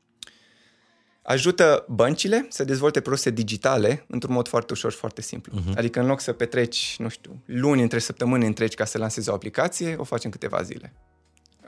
ajută 1.26 1.86
băncile 1.88 2.48
să 2.50 2.64
dezvolte 2.64 3.02
produse 3.02 3.30
digitale 3.30 4.06
într-un 4.08 4.34
mod 4.34 4.48
foarte 4.48 4.74
ușor 4.74 4.92
și 4.92 4.98
foarte 4.98 5.22
simplu. 5.22 5.60
Uh-huh. 5.60 5.78
Adică 5.78 6.00
în 6.00 6.06
loc 6.06 6.20
să 6.20 6.34
petreci, 6.34 6.96
nu 7.00 7.08
știu, 7.08 7.42
luni 7.46 7.82
între 7.82 8.00
săptămâni 8.00 8.46
întregi 8.46 8.76
ca 8.76 8.86
să 8.86 8.98
lansezi 8.98 9.30
o 9.30 9.34
aplicație, 9.34 9.96
o 9.98 10.04
faci 10.04 10.24
în 10.24 10.30
câteva 10.30 10.62
zile. 10.62 10.94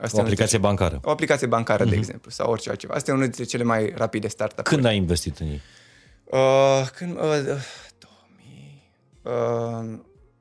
Asta 0.00 0.06
O 0.06 0.08
e 0.08 0.12
unul 0.12 0.24
aplicație 0.24 0.58
bancară. 0.58 1.00
o 1.02 1.10
aplicație 1.10 1.46
bancară, 1.46 1.84
uh-huh. 1.84 1.88
de 1.88 1.96
exemplu, 1.96 2.30
sau 2.30 2.50
orice 2.50 2.70
altceva. 2.70 2.94
Asta 2.94 3.10
e 3.10 3.14
unul 3.14 3.26
dintre 3.26 3.44
cele 3.44 3.62
mai 3.62 3.92
rapide 3.96 4.28
startup-uri. 4.28 4.74
Când 4.74 4.84
ai 4.84 4.96
investit 4.96 5.38
în 5.38 5.46
ei? 5.46 5.60
Uh, 6.24 6.88
când, 6.96 7.16
uh, 7.16 7.22
uh, 7.22 7.66
2000, 7.98 8.82
uh, 9.22 9.98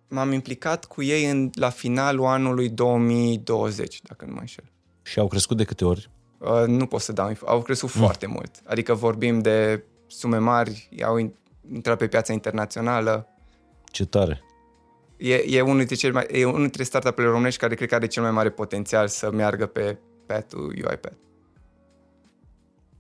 m-am 0.08 0.32
implicat 0.32 0.86
cu 0.86 1.04
ei 1.04 1.30
în, 1.30 1.50
la 1.54 1.70
finalul 1.70 2.26
anului 2.26 2.70
2020, 2.70 4.00
dacă 4.04 4.26
nu 4.26 4.34
mă 4.34 4.40
înșel. 4.40 4.72
Și 5.04 5.20
au 5.20 5.28
crescut 5.28 5.58
de 5.58 5.64
câte 5.64 5.86
ori? 5.86 6.10
Uh, 6.38 6.64
nu 6.68 6.86
pot 6.86 7.02
să 7.02 7.12
dau, 7.12 7.32
info- 7.32 7.46
au 7.46 7.62
crescut 7.62 7.96
mm. 7.96 8.02
foarte 8.02 8.26
mult. 8.26 8.52
Adică 8.66 8.94
vorbim 8.94 9.40
de 9.40 9.84
sume 10.08 10.38
mari, 10.38 10.90
au 11.04 11.20
in- 11.20 11.34
intrat 11.74 11.98
pe 11.98 12.08
piața 12.08 12.34
internațională. 12.34 13.28
Ce 13.92 14.06
tare. 14.06 14.42
E, 15.18 15.36
e 15.36 15.62
unul 15.62 15.78
dintre, 15.78 15.96
cele 15.96 16.12
mai, 16.12 16.26
e 16.32 16.46
unul 16.46 16.60
dintre 16.60 16.84
startup-urile 16.84 17.32
românești 17.32 17.60
care 17.60 17.76
cred 17.76 17.90
că 17.90 17.96
are 17.96 18.08
cel 18.08 18.24
mai 18.24 18.32
mare 18.32 18.50
potențial 18.50 19.08
să 19.08 19.32
meargă 19.32 19.66
pe 19.66 19.98
path-ul 20.26 20.66
UiPath. 20.68 21.16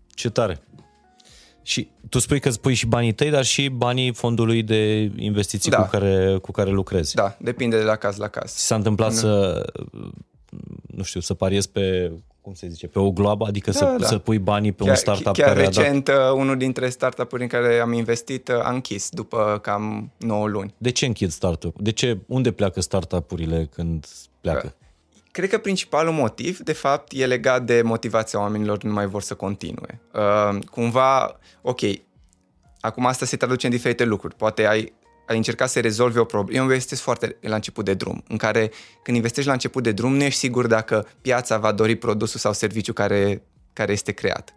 Ce 0.07 0.29
tare. 0.29 0.59
Și 1.61 1.89
tu 2.09 2.19
spui 2.19 2.39
că 2.39 2.47
îți 2.47 2.59
pui 2.59 2.73
și 2.73 2.85
banii 2.85 3.11
tăi, 3.13 3.29
dar 3.29 3.43
și 3.43 3.69
banii 3.69 4.13
fondului 4.13 4.63
de 4.63 5.11
investiții 5.15 5.71
Da. 5.71 5.77
cu, 5.77 5.89
care, 5.89 6.37
cu 6.41 6.51
care 6.51 6.69
lucrezi. 6.69 7.15
Da, 7.15 7.37
depinde 7.39 7.77
de 7.77 7.83
la 7.83 7.95
caz 7.95 8.17
la 8.17 8.27
caz. 8.27 8.51
Ți 8.51 8.65
s-a 8.65 8.75
întâmplat 8.75 9.13
să, 9.13 9.63
nu 10.87 11.03
știu, 11.03 11.19
să 11.19 11.33
pariezi 11.33 11.69
pe, 11.71 12.11
cum 12.47 12.55
se 12.55 12.67
zice, 12.67 12.87
pe 12.87 12.99
o 12.99 13.11
gloabă, 13.11 13.45
adică 13.45 13.71
Da, 13.71 13.77
să, 13.77 13.95
da. 13.99 14.05
să 14.05 14.17
pui 14.17 14.39
banii 14.39 14.71
pe 14.71 14.83
un 14.83 14.95
startup 14.95 15.33
chiar 15.33 15.47
care 15.47 15.59
a 15.59 15.63
dat... 15.63 15.73
recent, 15.73 16.07
uh, 16.07 16.13
unul 16.33 16.57
dintre 16.57 16.89
startup-uri 16.89 17.41
în 17.41 17.47
care 17.47 17.79
am 17.79 17.93
investit 17.93 18.47
uh, 18.47 18.55
a 18.63 18.71
închis 18.71 19.09
după 19.09 19.59
cam 19.61 20.11
9 20.17 20.47
luni. 20.47 20.73
De 20.77 20.91
ce 20.91 21.05
închid 21.05 21.29
startup? 21.29 21.81
De 21.81 21.91
ce, 21.91 22.17
unde 22.27 22.51
pleacă 22.51 22.81
startup-urile 22.81 23.69
când 23.73 24.05
pleacă? 24.41 24.75
Cred 25.31 25.49
că 25.49 25.57
principalul 25.57 26.13
motiv, 26.13 26.57
de 26.59 26.73
fapt, 26.73 27.11
e 27.11 27.25
legat 27.25 27.63
de 27.63 27.81
motivația 27.81 28.39
oamenilor, 28.39 28.83
nu 28.83 28.93
mai 28.93 29.07
vor 29.07 29.21
să 29.21 29.33
continue. 29.33 30.01
Uh, 30.13 30.59
cumva, 30.71 31.39
ok, 31.61 31.81
acum 32.79 33.05
asta 33.05 33.25
se 33.25 33.37
traduce 33.37 33.65
în 33.65 33.71
diferite 33.71 34.03
lucruri. 34.03 34.35
Poate 34.35 34.67
ai, 34.67 34.93
ai 35.27 35.37
încercat 35.37 35.69
să 35.69 35.79
rezolvi 35.79 36.17
o 36.17 36.23
problemă. 36.23 36.57
Eu 36.57 36.63
investesc 36.63 37.01
foarte 37.01 37.35
la 37.41 37.55
început 37.55 37.85
de 37.85 37.93
drum, 37.93 38.23
în 38.27 38.37
care 38.37 38.71
când 39.03 39.17
investești 39.17 39.47
la 39.47 39.53
început 39.53 39.83
de 39.83 39.91
drum, 39.91 40.15
nu 40.15 40.23
ești 40.23 40.39
sigur 40.39 40.67
dacă 40.67 41.07
piața 41.21 41.57
va 41.57 41.71
dori 41.71 41.95
produsul 41.95 42.39
sau 42.39 42.53
serviciu 42.53 42.93
care, 42.93 43.41
care 43.73 43.91
este 43.91 44.11
creat. 44.11 44.53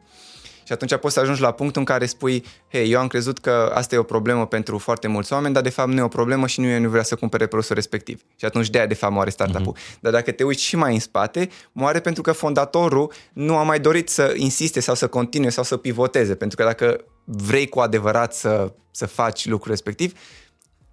Și 0.70 0.76
atunci 0.76 0.96
poți 0.96 1.14
să 1.14 1.20
ajungi 1.20 1.40
la 1.40 1.50
punctul 1.50 1.80
în 1.80 1.86
care 1.86 2.06
spui, 2.06 2.44
hei, 2.68 2.90
eu 2.90 3.00
am 3.00 3.06
crezut 3.06 3.38
că 3.38 3.72
asta 3.74 3.94
e 3.94 3.98
o 3.98 4.02
problemă 4.02 4.46
pentru 4.46 4.78
foarte 4.78 5.08
mulți 5.08 5.32
oameni, 5.32 5.54
dar 5.54 5.62
de 5.62 5.68
fapt 5.68 5.88
nu 5.88 5.98
e 5.98 6.02
o 6.02 6.08
problemă 6.08 6.46
și 6.46 6.60
nimeni 6.60 6.82
nu 6.82 6.88
vrea 6.88 7.02
să 7.02 7.14
cumpere 7.14 7.46
produsul 7.46 7.74
respectiv. 7.74 8.22
Și 8.36 8.44
atunci 8.44 8.70
de-aia 8.70 8.86
de 8.86 8.94
fapt 8.94 9.12
moare 9.12 9.30
startup-ul. 9.30 9.76
Uh-huh. 9.76 10.00
Dar 10.00 10.12
dacă 10.12 10.30
te 10.30 10.44
uiți 10.44 10.62
și 10.62 10.76
mai 10.76 10.94
în 10.94 11.00
spate, 11.00 11.48
moare 11.72 12.00
pentru 12.00 12.22
că 12.22 12.32
fondatorul 12.32 13.12
nu 13.32 13.56
a 13.56 13.62
mai 13.62 13.80
dorit 13.80 14.08
să 14.08 14.32
insiste 14.36 14.80
sau 14.80 14.94
să 14.94 15.06
continue 15.06 15.50
sau 15.50 15.64
să 15.64 15.76
pivoteze. 15.76 16.34
Pentru 16.34 16.56
că 16.56 16.64
dacă 16.64 17.04
vrei 17.24 17.68
cu 17.68 17.80
adevărat 17.80 18.34
să, 18.34 18.72
să 18.90 19.06
faci 19.06 19.46
lucrul 19.46 19.70
respectiv, 19.70 20.12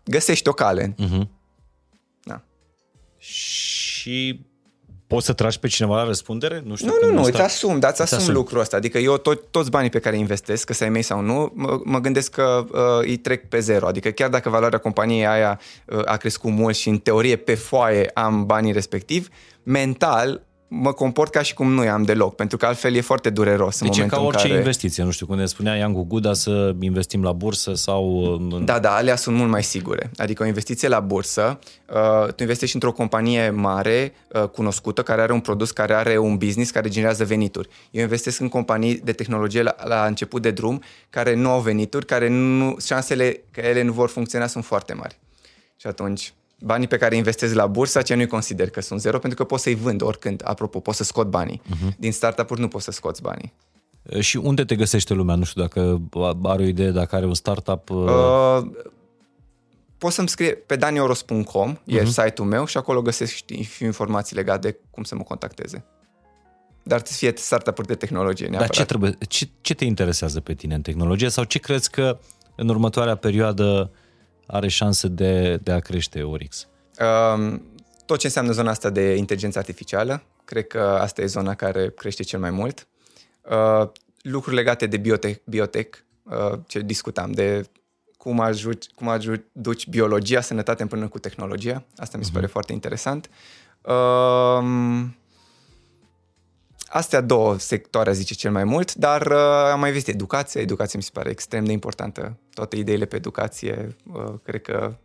găsești 0.08 0.48
o 0.50 0.52
cale. 0.52 0.96
Uh-huh. 1.04 1.28
Da. 2.24 2.42
Și 3.18 4.46
poți 5.08 5.26
să 5.26 5.34
tragi 5.34 5.60
pe 5.60 5.68
cineva 5.68 5.96
la 5.96 6.04
răspundere? 6.04 6.62
Nu 6.66 6.76
știu 6.76 6.88
Nu, 6.88 6.94
când 6.94 7.12
nu, 7.12 7.18
nu, 7.18 7.24
asta- 7.24 7.44
îți 7.44 7.54
asum, 7.56 7.80
dar 7.80 7.92
îți 7.92 8.02
Îți 8.02 8.14
asum 8.14 8.18
asumi. 8.18 8.36
lucrul 8.36 8.60
ăsta. 8.60 8.78
Adică 8.78 8.98
eu 8.98 9.18
tot, 9.18 9.52
toți 9.52 9.70
banii 9.70 9.90
pe 9.90 10.00
care 10.00 10.18
investesc, 10.18 10.66
că 10.66 10.74
să-i 10.74 10.90
mei 10.90 11.02
sau 11.02 11.22
nu, 11.22 11.52
mă, 11.56 11.80
mă 11.84 12.00
gândesc 12.00 12.32
că 12.32 12.66
uh, 12.72 12.80
îi 13.06 13.18
trec 13.18 13.50
pe 13.50 13.60
zero. 13.60 13.88
Adică 13.88 14.10
chiar 14.10 14.30
dacă 14.30 14.50
valoarea 14.50 14.80
companiei 14.80 15.26
aia 15.28 15.60
uh, 15.86 16.02
a 16.06 16.18
crescut 16.18 16.52
mult 16.52 16.76
și 16.76 16.90
în 16.90 16.98
teorie 16.98 17.36
pe 17.36 17.56
foaie 17.56 18.10
am 18.14 18.46
banii 18.46 18.72
respectiv, 18.72 19.30
mental 19.64 20.47
mă 20.68 20.94
comport 20.94 21.32
ca 21.32 21.42
și 21.42 21.54
cum 21.54 21.72
nu 21.74 21.90
am 21.90 22.04
deloc, 22.04 22.36
pentru 22.36 22.58
că 22.58 22.66
altfel 22.66 22.96
e 22.96 23.02
foarte 23.02 23.30
dureros 23.30 23.80
în 23.80 23.88
Deci 23.88 23.98
e 23.98 24.00
momentul 24.00 24.18
ca 24.20 24.24
orice 24.26 24.44
în 24.44 24.48
care... 24.50 24.60
investiție, 24.64 25.04
nu 25.04 25.12
știu, 25.12 25.26
când 25.26 25.40
ne 25.40 25.46
spunea 25.46 25.76
Iancu 25.76 26.04
Guda 26.04 26.34
să 26.34 26.76
investim 26.80 27.24
la 27.24 27.32
bursă 27.32 27.74
sau... 27.74 28.34
în- 28.34 28.66
Da, 28.66 28.80
da, 28.80 28.96
alea 28.96 29.16
sunt 29.16 29.36
mult 29.36 29.50
mai 29.50 29.64
sigure. 29.64 30.12
Adică 30.18 30.44
o 30.44 30.46
investiție 30.46 30.88
la 30.88 31.00
bursă, 31.00 31.60
uh, 31.94 32.34
tu 32.34 32.42
investești 32.42 32.76
într-o 32.76 32.92
companie 32.92 33.50
mare, 33.50 34.14
uh, 34.34 34.44
cunoscută, 34.44 35.04
care 35.04 35.22
are 35.22 35.34
un 35.34 35.40
produs, 35.40 35.72
care 35.72 35.94
are 35.94 36.18
un 36.18 36.38
business, 36.38 36.72
care 36.72 36.90
generează 36.90 37.26
venituri. 37.26 37.70
Eu 37.92 38.02
investesc 38.02 38.40
în 38.40 38.50
companii 38.50 38.96
de 38.96 39.12
tehnologie 39.12 39.62
la, 39.62 39.76
la 39.84 40.06
început 40.06 40.42
de 40.42 40.52
drum, 40.52 40.82
care 41.10 41.36
nu 41.36 41.50
au 41.50 41.60
venituri, 41.60 42.06
care 42.06 42.30
nu, 42.30 42.76
șansele 42.86 43.42
că 43.52 43.60
ele 43.62 43.82
nu 43.82 43.92
vor 43.92 44.10
funcționa 44.10 44.48
sunt 44.48 44.66
foarte 44.66 44.94
mari. 44.94 45.20
Și 45.80 45.88
atunci, 45.88 46.34
banii 46.60 46.88
pe 46.88 46.98
care 46.98 47.12
îi 47.12 47.18
investezi 47.18 47.56
la 47.56 47.68
bursă, 47.68 47.98
aceia 47.98 48.18
nu-i 48.18 48.28
consider 48.28 48.70
că 48.70 48.82
sunt 48.82 49.00
zero, 49.00 49.20
pentru 49.20 49.38
că 49.38 49.44
poți 49.44 49.64
să-i 49.64 49.76
vând 49.76 50.02
oricând. 50.02 50.42
Apropo, 50.46 50.80
poți 50.80 50.98
să 50.98 51.04
scot 51.04 51.28
banii. 51.28 51.62
Uh-huh. 51.66 51.98
Din 51.98 52.12
startup-uri 52.12 52.60
nu 52.60 52.68
poți 52.68 52.84
să 52.84 52.92
scoți 52.92 53.22
banii. 53.22 53.54
Și 54.20 54.38
unde 54.38 54.64
te 54.64 54.76
găsește 54.76 55.14
lumea? 55.14 55.36
Nu 55.36 55.44
știu 55.44 55.62
dacă 55.62 56.02
are 56.44 56.64
o 56.64 56.66
idee, 56.66 56.92
dacă 56.92 57.16
are 57.16 57.26
un 57.26 57.34
startup... 57.34 57.90
Uh... 57.90 57.98
Uh, 57.98 58.68
poți 59.98 60.16
să-mi 60.16 60.30
scrie 60.30 60.52
pe 60.52 60.76
danioros.com, 60.76 61.76
uh-huh. 61.76 61.86
e 61.86 62.06
site-ul 62.06 62.48
meu 62.48 62.66
și 62.66 62.78
acolo 62.78 63.02
găsești 63.02 63.62
și 63.64 63.84
informații 63.84 64.36
legate 64.36 64.70
de 64.70 64.80
cum 64.90 65.04
să 65.04 65.16
mă 65.16 65.24
contacteze. 65.24 65.86
Dar 66.84 67.02
trebuie 67.02 67.08
să 67.08 67.18
fie 67.18 67.34
startup-uri 67.36 67.88
de 67.88 67.96
tehnologie 67.96 68.46
Dar 68.46 68.56
neapărat. 68.56 68.76
ce, 68.76 68.86
trebuie, 68.86 69.18
ce, 69.28 69.50
ce 69.62 69.74
te 69.74 69.86
interesează 69.86 70.40
pe 70.40 70.54
tine 70.54 70.76
în 70.76 70.82
tehnologie 70.82 71.30
sau 71.30 71.44
ce 71.44 71.60
crezi 71.60 71.90
că 71.90 72.20
în 72.56 72.70
următoarea 72.70 73.16
perioadă 73.16 73.92
are 74.48 74.68
șanse 74.68 75.08
de, 75.08 75.58
de 75.64 75.72
a 75.72 75.80
crește 75.80 76.24
Orix? 76.24 76.68
Um, 77.36 77.62
tot 78.06 78.20
ce 78.20 78.26
înseamnă 78.26 78.52
zona 78.52 78.70
asta 78.70 78.90
de 78.90 79.16
inteligență 79.16 79.58
artificială, 79.60 80.24
cred 80.46 80.68
că 80.68 80.80
asta 80.80 81.22
e 81.22 81.26
zona 81.26 81.56
care 81.56 81.90
crește 81.90 82.24
cel 82.24 82.40
mai 82.40 82.52
mult. 82.52 82.88
Uh, 83.50 83.90
lucruri 84.22 84.56
legate 84.56 84.86
de 84.86 84.98
biotech, 84.98 85.40
biotech 85.46 85.98
uh, 86.24 86.60
ce 86.68 86.80
discutam, 86.80 87.32
de 87.32 87.70
cum, 88.18 88.40
ajut, 88.40 88.86
cum 88.96 89.08
aduci 89.08 89.88
biologia, 89.88 90.42
sănătate 90.42 90.82
împreună 90.82 91.08
cu 91.08 91.20
tehnologia. 91.20 91.84
Asta 91.98 92.18
mi 92.18 92.26
se 92.26 92.32
pare 92.34 92.46
foarte 92.46 92.74
interesant. 92.74 93.30
Um, 93.82 95.16
Astea 96.90 97.22
două 97.22 97.58
sectoare 97.58 98.14
zice 98.14 98.34
cel 98.34 98.52
mai 98.52 98.64
mult, 98.64 98.94
dar 98.94 99.22
uh, 99.26 99.38
am 99.72 99.80
mai 99.80 99.92
văzut 99.92 100.08
educația. 100.08 100.62
Educația 100.62 101.00
mi 101.00 101.04
se 101.04 101.10
pare 101.14 101.30
extrem 101.30 101.66
de 101.66 101.72
importantă. 101.72 102.38
Toate 102.58 102.76
ideile 102.76 103.06
pe 103.06 103.16
educație, 103.16 103.96
uh, 104.14 104.34
cred 104.44 104.62
că 104.62 104.98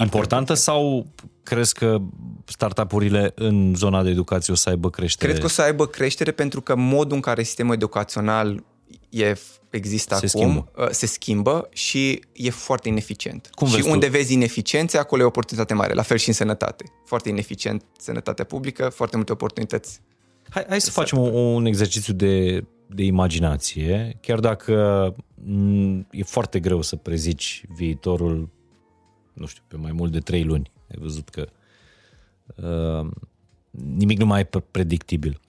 Importantă 0.00 0.54
sau 0.54 1.06
crezi 1.42 1.74
că 1.74 1.98
startup-urile 2.44 3.32
în 3.34 3.74
zona 3.74 4.02
de 4.02 4.10
educație 4.10 4.52
o 4.52 4.56
să 4.56 4.68
aibă 4.68 4.90
creștere? 4.90 5.30
Cred 5.30 5.40
că 5.40 5.46
o 5.46 5.52
să 5.52 5.62
aibă 5.62 5.86
creștere 5.86 6.30
pentru 6.30 6.60
că 6.60 6.74
modul 6.76 7.14
în 7.14 7.20
care 7.20 7.42
sistemul 7.42 7.74
educațional 7.74 8.64
e, 9.08 9.34
există 9.70 10.14
Se 10.14 10.26
acum 10.26 10.40
schimbă. 10.40 10.70
uh, 10.76 10.88
se 10.90 11.06
schimbă 11.06 11.68
și 11.72 12.20
e 12.32 12.50
foarte 12.50 12.88
ineficient. 12.88 13.50
Cum 13.54 13.66
și 13.66 13.74
vezi 13.74 13.86
tu? 13.86 13.92
unde 13.92 14.08
vezi 14.08 14.32
ineficiențe, 14.32 14.98
acolo 14.98 15.20
e 15.22 15.24
o 15.24 15.28
oportunitate 15.28 15.74
mare. 15.74 15.92
La 15.92 16.02
fel 16.02 16.16
și 16.16 16.28
în 16.28 16.34
sănătate. 16.34 16.84
Foarte 17.04 17.28
ineficient 17.28 17.84
sănătatea 17.98 18.44
publică, 18.44 18.88
foarte 18.88 19.16
multe 19.16 19.32
oportunități. 19.32 20.00
Hai, 20.50 20.64
hai 20.68 20.80
să 20.80 20.90
facem 20.90 21.18
un, 21.18 21.34
un 21.34 21.64
exercițiu 21.66 22.12
de, 22.12 22.64
de 22.88 23.04
imaginație, 23.04 24.18
chiar 24.20 24.40
dacă 24.40 25.14
m, 25.44 26.06
e 26.10 26.22
foarte 26.22 26.60
greu 26.60 26.82
să 26.82 26.96
prezici 26.96 27.64
viitorul, 27.68 28.48
nu 29.32 29.46
știu, 29.46 29.62
pe 29.68 29.76
mai 29.76 29.92
mult 29.92 30.12
de 30.12 30.18
trei 30.18 30.44
luni. 30.44 30.72
Ai 30.90 30.96
văzut 31.00 31.28
că 31.28 31.48
uh, 32.56 33.10
nimic 33.70 34.18
nu 34.18 34.26
mai 34.26 34.40
e 34.40 34.44
pre- 34.44 34.64
predictibil. 34.70 35.40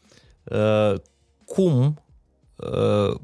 Uh, 0.43 0.93
cum, 1.45 2.01
uh, 2.55 3.19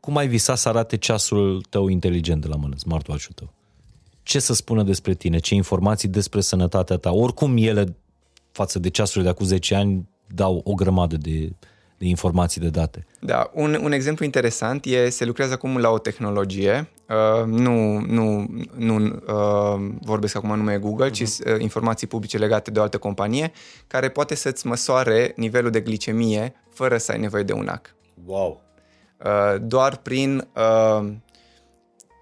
cum 0.00 0.16
ai 0.16 0.28
visat 0.28 0.58
să 0.58 0.68
arate 0.68 0.96
ceasul 0.96 1.62
tău 1.70 1.88
inteligent 1.88 2.40
de 2.40 2.48
la 2.48 2.56
mână, 2.56 2.76
smartwatch-ul 2.76 3.32
tău? 3.34 3.52
Ce 4.22 4.38
să 4.38 4.54
spună 4.54 4.82
despre 4.82 5.14
tine? 5.14 5.38
Ce 5.38 5.54
informații 5.54 6.08
despre 6.08 6.40
sănătatea 6.40 6.96
ta? 6.96 7.12
Oricum 7.12 7.56
ele 7.56 7.96
față 8.50 8.78
de 8.78 8.88
ceasurile 8.88 9.24
de 9.24 9.30
acum 9.30 9.46
10 9.46 9.74
ani 9.74 10.08
dau 10.26 10.60
o 10.64 10.74
grămadă 10.74 11.16
de, 11.16 11.52
de 12.04 12.10
informații, 12.10 12.60
de 12.60 12.68
date. 12.68 13.06
Da, 13.20 13.50
un, 13.54 13.78
un 13.82 13.92
exemplu 13.92 14.24
interesant 14.24 14.84
e, 14.84 15.08
se 15.08 15.24
lucrează 15.24 15.52
acum 15.52 15.76
la 15.76 15.90
o 15.90 15.98
tehnologie, 15.98 16.90
uh, 17.08 17.46
nu, 17.46 18.00
nu, 18.00 18.48
nu 18.76 18.96
uh, 18.96 19.94
vorbesc 20.00 20.36
acum 20.36 20.56
nume 20.56 20.78
Google, 20.78 21.08
uh-huh. 21.08 21.12
ci 21.12 21.20
uh, 21.20 21.36
informații 21.58 22.06
publice 22.06 22.38
legate 22.38 22.70
de 22.70 22.78
o 22.78 22.82
altă 22.82 22.98
companie, 22.98 23.52
care 23.86 24.08
poate 24.08 24.34
să-ți 24.34 24.66
măsoare 24.66 25.32
nivelul 25.36 25.70
de 25.70 25.80
glicemie 25.80 26.54
fără 26.70 26.96
să 26.96 27.12
ai 27.12 27.18
nevoie 27.18 27.42
de 27.42 27.52
un 27.52 27.68
ac. 27.68 27.94
Wow! 28.24 28.62
Uh, 29.24 29.60
doar 29.60 29.96
prin 29.96 30.48
uh, 30.56 31.12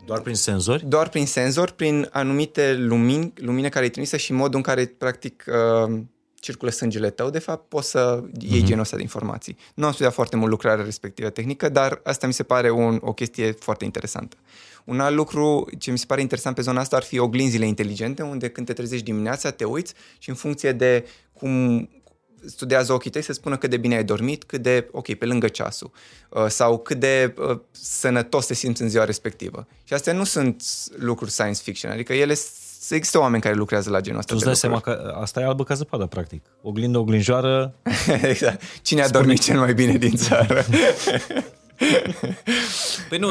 Doar 0.07 0.21
prin 0.21 0.35
senzori? 0.35 0.89
doar 0.89 1.09
prin 1.09 1.27
senzor, 1.27 1.71
prin 1.71 2.09
anumite 2.13 2.75
lumini, 2.75 3.33
lumine 3.37 3.69
care 3.69 3.85
e 3.85 3.89
trimisă 3.89 4.17
și 4.17 4.33
modul 4.33 4.57
în 4.57 4.63
care 4.63 4.95
practic 4.99 5.45
uh, 5.47 6.01
circulă 6.43 6.71
sângele 6.71 7.11
tău, 7.11 7.31
de 7.31 7.39
fapt 7.39 7.69
poți 7.69 7.91
să 7.91 8.23
iei 8.39 8.61
mm-hmm. 8.61 8.65
genul 8.65 8.83
ăsta 8.83 8.97
de 8.97 9.03
informații. 9.03 9.57
Nu 9.75 9.87
am 9.87 9.93
studiat 9.93 10.13
foarte 10.13 10.37
mult 10.37 10.51
lucrarea 10.51 10.85
respectivă 10.85 11.29
tehnică, 11.31 11.69
dar 11.69 12.01
asta 12.05 12.27
mi 12.27 12.33
se 12.33 12.43
pare 12.43 12.71
un, 12.71 12.99
o 13.03 13.13
chestie 13.13 13.53
foarte 13.53 13.85
interesantă. 13.85 14.37
Un 14.85 15.01
alt 15.01 15.15
lucru 15.15 15.69
ce 15.79 15.91
mi 15.91 15.99
se 15.99 16.05
pare 16.07 16.21
interesant 16.21 16.55
pe 16.55 16.63
zona 16.63 16.81
asta 16.81 16.97
ar 16.97 17.03
fi 17.03 17.19
oglinzile 17.19 17.67
inteligente, 17.67 18.23
unde 18.23 18.49
când 18.49 18.67
te 18.67 18.73
trezești 18.73 19.05
dimineața, 19.05 19.51
te 19.51 19.65
uiți 19.65 19.95
și 20.19 20.29
în 20.29 20.35
funcție 20.35 20.73
de 20.73 21.07
cum 21.33 21.89
studiază 22.47 22.93
ochii 22.93 23.11
tăi 23.11 23.23
să 23.23 23.33
spună 23.33 23.57
cât 23.57 23.71
de 23.71 23.77
bine 23.77 23.95
ai 23.97 24.05
dormit, 24.05 24.45
cât 24.45 24.63
de, 24.63 24.89
ok, 24.93 25.15
pe 25.15 25.25
lângă 25.25 25.49
ceasul, 25.49 25.91
uh, 26.29 26.47
sau 26.49 26.79
cât 26.79 26.99
de 26.99 27.35
uh, 27.39 27.59
sănătos 27.71 28.47
te 28.47 28.55
simți 28.55 28.83
în 28.83 28.89
ziua 28.89 29.05
respectivă. 29.05 29.67
Și 29.85 29.95
astea 29.95 30.13
nu 30.13 30.25
sunt 30.25 30.63
lucruri 30.97 31.31
science 31.31 31.61
fiction, 31.63 31.93
adică 31.93 32.13
ele 32.13 32.35
s- 32.35 32.62
există 32.91 33.19
oameni 33.19 33.43
care 33.43 33.55
lucrează 33.55 33.91
la 33.91 34.01
genul 34.01 34.19
ăsta 34.19 34.33
Tu 34.35 34.39
îți 34.39 34.45
de 34.45 34.51
dai 34.51 34.61
seama 34.61 34.75
lucruri. 34.75 34.97
că 35.13 35.19
asta 35.21 35.41
e 35.41 35.45
albă 35.45 35.65
ca 35.65 35.75
zăpada, 35.75 36.07
practic. 36.07 36.45
Oglindă, 36.63 36.99
oglinjoară, 36.99 37.75
exact. 38.23 38.63
Cine 38.83 39.03
a 39.03 39.09
dormit 39.09 39.43
cel 39.43 39.59
mai 39.59 39.75
bine 39.75 39.97
din 39.97 40.17
țară? 40.17 40.65
Păi 43.09 43.19
nu, 43.19 43.29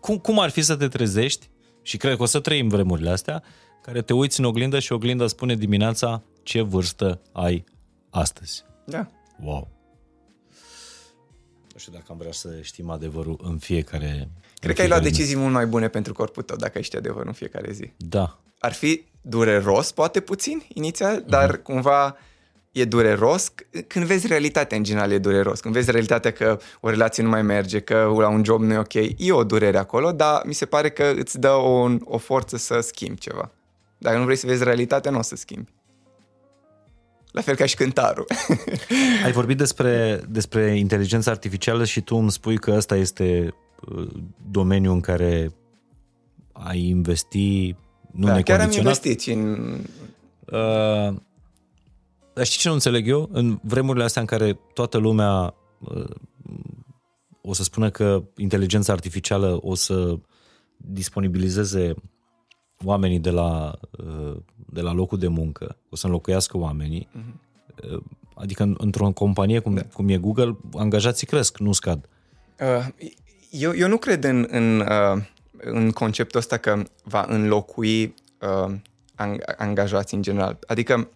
cum, 0.00 0.18
cum 0.18 0.38
ar 0.38 0.50
fi 0.50 0.62
să 0.62 0.76
te 0.76 0.88
trezești, 0.88 1.50
și 1.82 1.96
cred 1.96 2.16
că 2.16 2.22
o 2.22 2.26
să 2.26 2.40
trăim 2.40 2.68
vremurile 2.68 3.10
astea, 3.10 3.42
care 3.82 4.02
te 4.02 4.12
uiți 4.12 4.40
în 4.40 4.46
oglindă 4.46 4.78
și 4.78 4.92
oglinda 4.92 5.26
spune 5.26 5.54
dimineața 5.54 6.22
ce 6.42 6.60
vârstă 6.60 7.20
ai 7.32 7.64
astăzi. 8.10 8.64
da. 8.84 9.08
Wow! 9.42 9.68
Nu 11.72 11.78
știu 11.78 11.92
dacă 11.92 12.04
am 12.08 12.16
vrea 12.16 12.32
să 12.32 12.48
știm 12.60 12.90
adevărul 12.90 13.40
în 13.42 13.58
fiecare... 13.58 14.30
în 14.62 14.68
Cred 14.68 14.74
că 14.74 14.80
ai 14.82 14.88
luat 14.88 15.00
fiecare 15.00 15.14
zi. 15.14 15.20
decizii 15.20 15.36
mult 15.36 15.52
mai 15.52 15.66
bune 15.66 15.88
pentru 15.88 16.12
corpul 16.12 16.42
tău 16.42 16.56
dacă 16.56 16.72
ai 16.74 16.82
ști 16.82 16.96
adevărul 16.96 17.26
în 17.26 17.32
fiecare 17.32 17.72
zi. 17.72 17.92
Da. 17.96 18.38
Ar 18.58 18.72
fi 18.72 19.04
dureros, 19.20 19.92
poate 19.92 20.20
puțin, 20.20 20.62
inițial, 20.68 21.14
Mhm. 21.16 21.28
dar 21.28 21.56
cumva 21.62 22.16
e 22.72 22.84
dureros. 22.84 23.50
C- 23.50 23.86
Când 23.86 24.04
vezi 24.04 24.26
realitatea, 24.26 24.76
în 24.76 24.82
general, 24.82 25.10
e 25.12 25.18
dureros. 25.18 25.60
Când 25.60 25.74
vezi 25.74 25.90
realitatea 25.90 26.30
că 26.32 26.58
o 26.80 26.88
relație 26.90 27.22
nu 27.22 27.28
mai 27.28 27.42
merge, 27.42 27.80
că 27.80 28.14
la 28.18 28.28
un 28.28 28.44
job 28.44 28.60
nu 28.62 28.72
e 28.72 28.78
ok, 28.78 28.94
e 29.16 29.32
o 29.32 29.44
durere 29.44 29.78
acolo, 29.78 30.12
dar 30.12 30.42
mi 30.46 30.52
se 30.54 30.66
pare 30.66 30.90
că 30.90 31.12
îți 31.16 31.38
dă 31.38 31.50
o, 31.50 31.88
o 32.04 32.18
forță 32.18 32.56
să 32.56 32.80
schimbi 32.80 33.20
ceva. 33.20 33.50
Dacă 33.98 34.18
nu 34.18 34.24
vrei 34.24 34.36
să 34.36 34.46
vezi 34.46 34.64
realitatea, 34.64 35.10
nu 35.10 35.18
o 35.18 35.22
să 35.22 35.36
schimbi. 35.36 35.70
La 37.30 37.40
fel 37.40 37.54
ca 37.54 37.66
și 37.66 37.76
cântarul. 37.76 38.26
Ai 39.24 39.32
vorbit 39.32 39.56
despre, 39.56 40.20
despre 40.28 40.76
inteligența 40.78 41.30
artificială 41.30 41.84
și 41.84 42.00
tu 42.00 42.16
îmi 42.16 42.30
spui 42.30 42.58
că 42.58 42.70
ăsta 42.76 42.96
este 42.96 43.54
uh, 43.88 44.08
domeniul 44.50 44.94
în 44.94 45.00
care 45.00 45.52
ai 46.52 46.80
investi 46.80 47.76
nu 48.12 48.26
da, 48.26 48.42
chiar 48.42 48.60
am 48.60 48.68
necondiționat. 48.68 48.76
investit 48.76 49.20
și 49.20 49.32
în... 49.32 49.72
Uh, 50.52 51.16
dar 52.34 52.44
știi 52.44 52.58
ce 52.58 52.68
nu 52.68 52.74
înțeleg 52.74 53.08
eu? 53.08 53.28
În 53.32 53.58
vremurile 53.62 54.04
astea 54.04 54.20
în 54.20 54.26
care 54.26 54.58
toată 54.74 54.98
lumea 54.98 55.54
uh, 55.78 56.10
o 57.42 57.52
să 57.52 57.62
spună 57.62 57.90
că 57.90 58.22
inteligența 58.36 58.92
artificială 58.92 59.58
o 59.62 59.74
să 59.74 60.18
disponibilizeze 60.76 61.94
oamenii 62.84 63.18
de 63.18 63.30
la, 63.30 63.78
uh, 63.90 64.36
de 64.54 64.80
la 64.80 64.92
locul 64.92 65.18
de 65.18 65.28
muncă, 65.28 65.76
o 65.90 65.96
să 65.96 66.06
înlocuiască 66.06 66.56
oamenii, 66.56 67.08
uh, 67.92 68.02
adică 68.34 68.62
în, 68.62 68.74
într-o 68.78 69.10
companie 69.10 69.58
cum, 69.58 69.74
da. 69.74 69.82
cum 69.82 70.08
e 70.08 70.18
Google, 70.18 70.56
angajații 70.74 71.26
cresc, 71.26 71.58
nu 71.58 71.72
scad. 71.72 72.08
Uh, 72.60 72.88
eu, 73.52 73.76
eu 73.76 73.88
nu 73.88 73.96
cred 73.96 74.24
în, 74.24 74.46
în, 74.50 74.80
uh, 74.80 75.22
în 75.56 75.90
conceptul 75.90 76.38
ăsta 76.38 76.56
că 76.56 76.82
va 77.02 77.24
înlocui 77.28 78.14
uh, 78.38 78.74
ang- 79.14 79.56
angajații 79.56 80.16
în 80.16 80.22
general. 80.22 80.58
Adică 80.66 81.10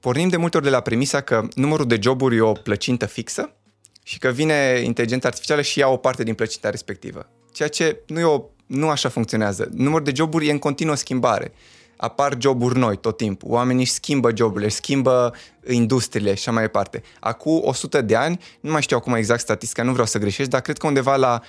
pornim 0.00 0.28
de 0.28 0.36
multe 0.36 0.56
ori 0.56 0.66
de 0.66 0.72
la 0.72 0.80
premisa 0.80 1.20
că 1.20 1.48
numărul 1.54 1.86
de 1.86 1.98
joburi 2.02 2.36
e 2.36 2.40
o 2.40 2.52
plăcintă 2.52 3.06
fixă 3.06 3.54
și 4.02 4.18
că 4.18 4.28
vine 4.28 4.80
inteligența 4.84 5.28
artificială 5.28 5.62
și 5.62 5.78
ia 5.78 5.88
o 5.88 5.96
parte 5.96 6.22
din 6.22 6.34
plăcinta 6.34 6.70
respectivă. 6.70 7.28
Ceea 7.52 7.68
ce 7.68 8.02
nu, 8.06 8.18
e 8.18 8.24
o, 8.24 8.42
nu 8.66 8.88
așa 8.88 9.08
funcționează. 9.08 9.68
Numărul 9.72 10.04
de 10.04 10.12
joburi 10.14 10.48
e 10.48 10.50
în 10.50 10.58
continuă 10.58 10.94
schimbare. 10.94 11.52
apar 11.96 12.36
joburi 12.40 12.78
noi 12.78 12.96
tot 12.96 13.16
timpul, 13.16 13.50
oamenii 13.50 13.82
își 13.82 13.92
schimbă 13.92 14.30
joburile, 14.36 14.66
își 14.66 14.76
schimbă 14.76 15.34
industriile 15.68 16.34
și 16.34 16.40
așa 16.40 16.50
mai 16.52 16.62
departe. 16.62 17.02
Acum 17.20 17.60
100 17.64 18.00
de 18.00 18.16
ani, 18.16 18.40
nu 18.60 18.70
mai 18.70 18.82
știu 18.82 18.96
acum 18.96 19.14
exact 19.14 19.40
statistica, 19.40 19.82
nu 19.82 19.92
vreau 19.92 20.06
să 20.06 20.18
greșesc, 20.18 20.50
dar 20.50 20.60
cred 20.60 20.78
că 20.78 20.86
undeva 20.86 21.16
la 21.16 21.40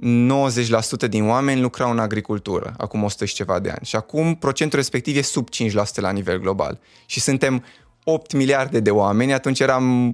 90% 0.00 1.08
din 1.08 1.28
oameni 1.28 1.60
lucrau 1.60 1.90
în 1.90 1.98
agricultură, 1.98 2.74
acum 2.76 3.02
100 3.02 3.24
și 3.24 3.34
ceva 3.34 3.58
de 3.58 3.68
ani. 3.68 3.84
Și 3.84 3.96
acum 3.96 4.34
procentul 4.34 4.78
respectiv 4.78 5.16
e 5.16 5.22
sub 5.22 5.48
5% 5.48 5.74
la 5.94 6.10
nivel 6.10 6.38
global. 6.38 6.80
Și 7.06 7.20
suntem 7.20 7.64
8 8.04 8.32
miliarde 8.32 8.80
de 8.80 8.90
oameni, 8.90 9.32
atunci 9.32 9.60
eram... 9.60 10.12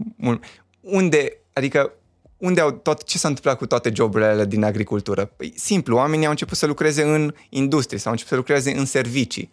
Unde, 0.80 1.38
adică 1.52 1.92
unde 2.36 2.60
au 2.60 2.70
tot, 2.70 3.04
ce 3.04 3.18
s-a 3.18 3.28
întâmplat 3.28 3.56
cu 3.56 3.66
toate 3.66 3.92
joburile 3.94 4.30
alea 4.30 4.44
din 4.44 4.64
agricultură? 4.64 5.24
Păi, 5.24 5.52
simplu, 5.56 5.96
oamenii 5.96 6.24
au 6.24 6.30
început 6.30 6.56
să 6.56 6.66
lucreze 6.66 7.02
în 7.02 7.34
industrie 7.48 7.98
sau 7.98 8.06
au 8.06 8.12
început 8.12 8.32
să 8.32 8.38
lucreze 8.38 8.78
în 8.78 8.84
servicii. 8.84 9.50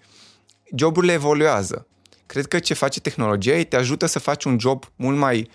Joburile 0.76 1.14
evoluează. 1.14 1.88
Cred 2.26 2.46
că 2.46 2.60
ce 2.60 2.74
face 2.74 3.00
tehnologia 3.00 3.54
e 3.54 3.64
te 3.64 3.76
ajută 3.76 4.06
să 4.06 4.20
faci 4.20 4.44
un 4.44 4.60
job 4.60 4.84
mult 4.96 5.18
mai 5.18 5.50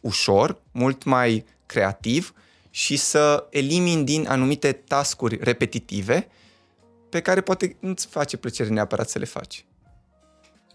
ușor, 0.00 0.60
mult 0.72 1.04
mai 1.04 1.44
creativ 1.66 2.34
și 2.76 2.96
să 2.96 3.46
elimini 3.50 4.04
din 4.04 4.26
anumite 4.28 4.72
tascuri 4.72 5.38
repetitive 5.40 6.28
pe 7.08 7.20
care 7.20 7.40
poate 7.40 7.76
nu-ți 7.80 8.06
face 8.06 8.36
plăcere 8.36 8.68
neapărat 8.68 9.08
să 9.08 9.18
le 9.18 9.24
faci. 9.24 9.64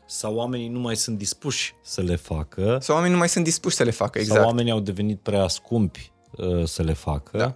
Sau 0.05 0.35
oamenii 0.35 0.67
nu 0.67 0.79
mai 0.79 0.95
sunt 0.95 1.17
dispuși 1.17 1.73
să 1.83 2.01
le 2.01 2.15
facă. 2.15 2.77
Sau 2.81 2.93
oamenii 2.95 3.13
nu 3.13 3.19
mai 3.19 3.29
sunt 3.29 3.43
dispuși 3.43 3.75
să 3.75 3.83
le 3.83 3.91
facă, 3.91 4.19
exact. 4.19 4.39
Sau 4.39 4.47
oamenii 4.47 4.71
au 4.71 4.79
devenit 4.79 5.19
prea 5.19 5.47
scumpi 5.47 6.11
uh, 6.37 6.65
să 6.65 6.83
le 6.83 6.93
facă. 6.93 7.37
Da. 7.37 7.55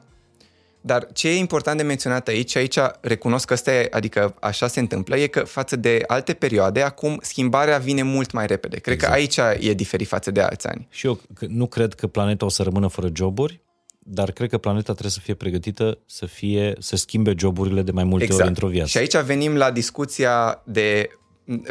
Dar 0.81 1.07
ce 1.13 1.27
e 1.29 1.35
important 1.35 1.77
de 1.77 1.83
menționat 1.83 2.27
aici, 2.27 2.55
aici 2.55 2.77
recunosc 3.01 3.45
că 3.45 3.53
asta 3.53 3.73
e, 3.73 3.87
adică 3.91 4.35
așa 4.39 4.67
se 4.67 4.79
întâmplă, 4.79 5.17
e 5.17 5.27
că 5.27 5.43
față 5.43 5.75
de 5.75 6.03
alte 6.07 6.33
perioade, 6.33 6.81
acum 6.81 7.19
schimbarea 7.21 7.77
vine 7.77 8.01
mult 8.01 8.31
mai 8.31 8.47
repede. 8.47 8.77
Cred 8.77 8.95
exact. 8.95 9.13
că 9.13 9.19
aici 9.19 9.65
e 9.67 9.73
diferit 9.73 10.07
față 10.07 10.31
de 10.31 10.41
alți 10.41 10.67
ani. 10.67 10.87
Și 10.89 11.05
eu 11.05 11.19
nu 11.47 11.67
cred 11.67 11.93
că 11.93 12.07
planeta 12.07 12.45
o 12.45 12.49
să 12.49 12.63
rămână 12.63 12.87
fără 12.87 13.09
joburi, 13.13 13.62
dar 14.05 14.31
cred 14.31 14.49
că 14.49 14.57
planeta 14.57 14.91
trebuie 14.91 15.11
să 15.11 15.19
fie 15.19 15.33
pregătită 15.33 15.97
să 16.05 16.25
fie 16.25 16.75
să 16.79 16.95
schimbe 16.95 17.33
joburile 17.37 17.81
de 17.81 17.91
mai 17.91 18.03
multe 18.03 18.23
exact. 18.23 18.41
ori 18.41 18.49
într-o 18.49 18.67
viață. 18.67 18.89
Și 18.89 18.97
aici 18.97 19.17
venim 19.17 19.55
la 19.55 19.71
discuția 19.71 20.61
de 20.65 21.09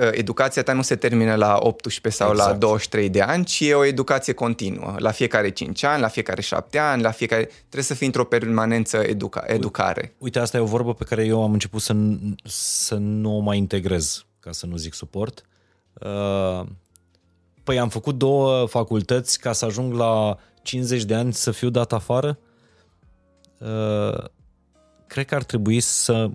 Ă, 0.01 0.11
educația 0.13 0.63
ta 0.63 0.73
nu 0.73 0.83
se 0.83 0.97
termină 0.97 1.35
la 1.35 1.59
18 1.61 2.23
sau 2.23 2.31
exact. 2.31 2.51
la 2.51 2.57
23 2.57 3.09
de 3.09 3.21
ani, 3.21 3.45
ci 3.45 3.61
e 3.61 3.75
o 3.75 3.85
educație 3.85 4.33
continuă. 4.33 4.95
La 4.99 5.11
fiecare 5.11 5.51
5 5.51 5.83
ani, 5.83 6.01
la 6.01 6.09
fiecare 6.09 6.41
7 6.41 6.79
ani, 6.79 7.03
la 7.03 7.11
fiecare... 7.11 7.45
Trebuie 7.45 7.83
să 7.83 7.95
fii 7.95 8.07
într-o 8.07 8.25
permanență 8.25 8.97
educa... 8.97 9.45
educare. 9.47 10.15
Uite, 10.19 10.39
asta 10.39 10.57
e 10.57 10.61
o 10.61 10.65
vorbă 10.65 10.95
pe 10.95 11.05
care 11.05 11.25
eu 11.25 11.43
am 11.43 11.53
început 11.53 11.81
să, 11.81 11.95
să 12.45 12.95
nu 12.95 13.37
o 13.37 13.41
mai 13.41 13.59
integrez, 13.59 14.27
ca 14.41 14.53
să 14.53 14.67
nu 14.67 14.77
zic 14.77 14.95
suport. 14.95 15.47
Ă, 16.05 16.67
păi 17.63 17.79
am 17.79 17.89
făcut 17.89 18.15
două 18.19 18.67
facultăți 18.67 19.41
ca 19.41 19.53
să 19.53 19.65
ajung 19.65 19.95
la 19.95 20.39
50 20.63 21.05
de 21.05 21.15
ani 21.15 21.33
să 21.33 21.51
fiu 21.51 21.71
dat 21.71 21.93
afară. 21.93 22.39
Ă, 23.61 24.31
cred 25.07 25.27
că 25.27 25.35
ar 25.35 25.43
trebui 25.43 25.81
să 25.81 26.31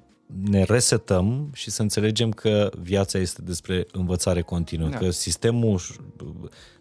ne 0.49 0.64
resetăm 0.64 1.49
și 1.54 1.70
să 1.70 1.82
înțelegem 1.82 2.32
că 2.32 2.72
viața 2.80 3.20
este 3.20 3.41
despre 3.41 3.88
învățare 3.91 4.41
continuă, 4.41 4.90
da. 4.90 4.98
că 4.98 5.10
sistemul 5.10 5.82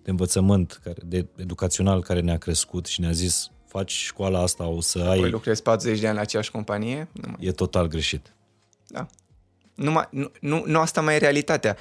de 0.02 0.10
învățământ 0.10 0.80
care, 0.82 1.00
de 1.04 1.26
educațional 1.36 2.02
care 2.02 2.20
ne-a 2.20 2.38
crescut 2.38 2.86
și 2.86 3.00
ne-a 3.00 3.10
zis 3.10 3.50
faci 3.66 3.92
școala 3.92 4.42
asta, 4.42 4.66
o 4.66 4.80
să 4.80 4.98
ai... 4.98 5.20
Păi 5.20 5.30
lucrezi 5.30 5.62
40 5.62 6.00
de 6.00 6.06
ani 6.06 6.16
la 6.16 6.22
aceeași 6.22 6.50
companie? 6.50 7.08
Nu 7.12 7.28
mai. 7.28 7.46
E 7.46 7.52
total 7.52 7.86
greșit. 7.86 8.32
Da. 8.86 9.06
Nu, 9.74 9.90
mai, 9.90 10.08
nu, 10.10 10.30
nu, 10.40 10.62
nu 10.66 10.78
asta 10.78 11.00
mai 11.00 11.14
e 11.14 11.18
realitatea. 11.18 11.76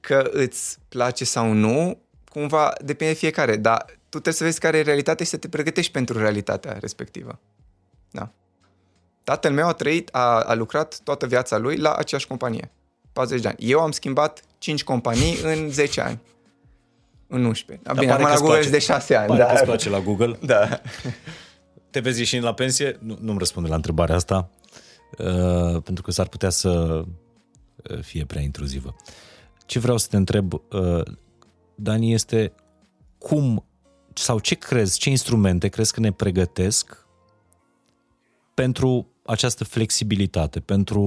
Că 0.00 0.28
îți 0.32 0.78
place 0.88 1.24
sau 1.24 1.52
nu, 1.52 1.98
cumva 2.28 2.72
depinde 2.84 3.12
de 3.12 3.18
fiecare, 3.18 3.56
dar 3.56 3.84
tu 3.84 3.97
trebuie 4.08 4.34
să 4.34 4.44
vezi 4.44 4.60
care 4.60 4.78
e 4.78 4.82
realitatea 4.82 5.24
și 5.24 5.30
să 5.30 5.36
te 5.36 5.48
pregătești 5.48 5.92
pentru 5.92 6.18
realitatea 6.18 6.76
respectivă. 6.80 7.38
Da. 8.10 8.32
Tatăl 9.24 9.52
meu 9.52 9.68
a 9.68 9.72
trăit, 9.72 10.08
a, 10.12 10.40
a 10.40 10.54
lucrat 10.54 11.00
toată 11.04 11.26
viața 11.26 11.58
lui 11.58 11.76
la 11.76 11.92
aceeași 11.92 12.26
companie. 12.26 12.70
40 13.12 13.42
de 13.42 13.48
ani. 13.48 13.56
Eu 13.58 13.80
am 13.80 13.90
schimbat 13.90 14.42
5 14.58 14.84
companii 14.84 15.38
în 15.42 15.70
10 15.70 16.00
ani. 16.00 16.20
În 17.26 17.44
11. 17.44 17.86
Da, 17.86 17.92
bine, 17.92 18.12
acum 18.12 18.24
la 18.24 18.34
Google 18.34 18.54
place, 18.54 18.70
de 18.70 18.78
6 18.78 19.16
ani. 19.16 19.26
Pare 19.26 19.42
da. 19.42 19.52
că 19.52 19.64
place 19.64 19.90
la 19.90 20.00
Google. 20.00 20.38
Da. 20.46 20.80
Te 21.90 22.00
vezi 22.00 22.18
ieșind 22.18 22.44
la 22.44 22.54
pensie? 22.54 22.96
Nu, 23.00 23.18
nu-mi 23.20 23.38
răspunde 23.38 23.68
la 23.68 23.74
întrebarea 23.74 24.14
asta, 24.14 24.50
uh, 25.18 25.82
pentru 25.82 26.02
că 26.02 26.10
s-ar 26.10 26.28
putea 26.28 26.50
să 26.50 26.68
uh, 26.68 27.98
fie 28.00 28.24
prea 28.24 28.42
intruzivă. 28.42 28.96
Ce 29.66 29.78
vreau 29.78 29.96
să 29.96 30.06
te 30.10 30.16
întreb, 30.16 30.52
uh, 30.52 31.02
Dani, 31.74 32.12
este 32.12 32.52
cum 33.18 33.67
sau 34.22 34.38
ce 34.38 34.54
crezi, 34.54 34.98
ce 34.98 35.10
instrumente 35.10 35.68
crezi 35.68 35.92
că 35.92 36.00
ne 36.00 36.12
pregătesc 36.12 37.06
pentru 38.54 39.08
această 39.24 39.64
flexibilitate, 39.64 40.60
pentru 40.60 41.02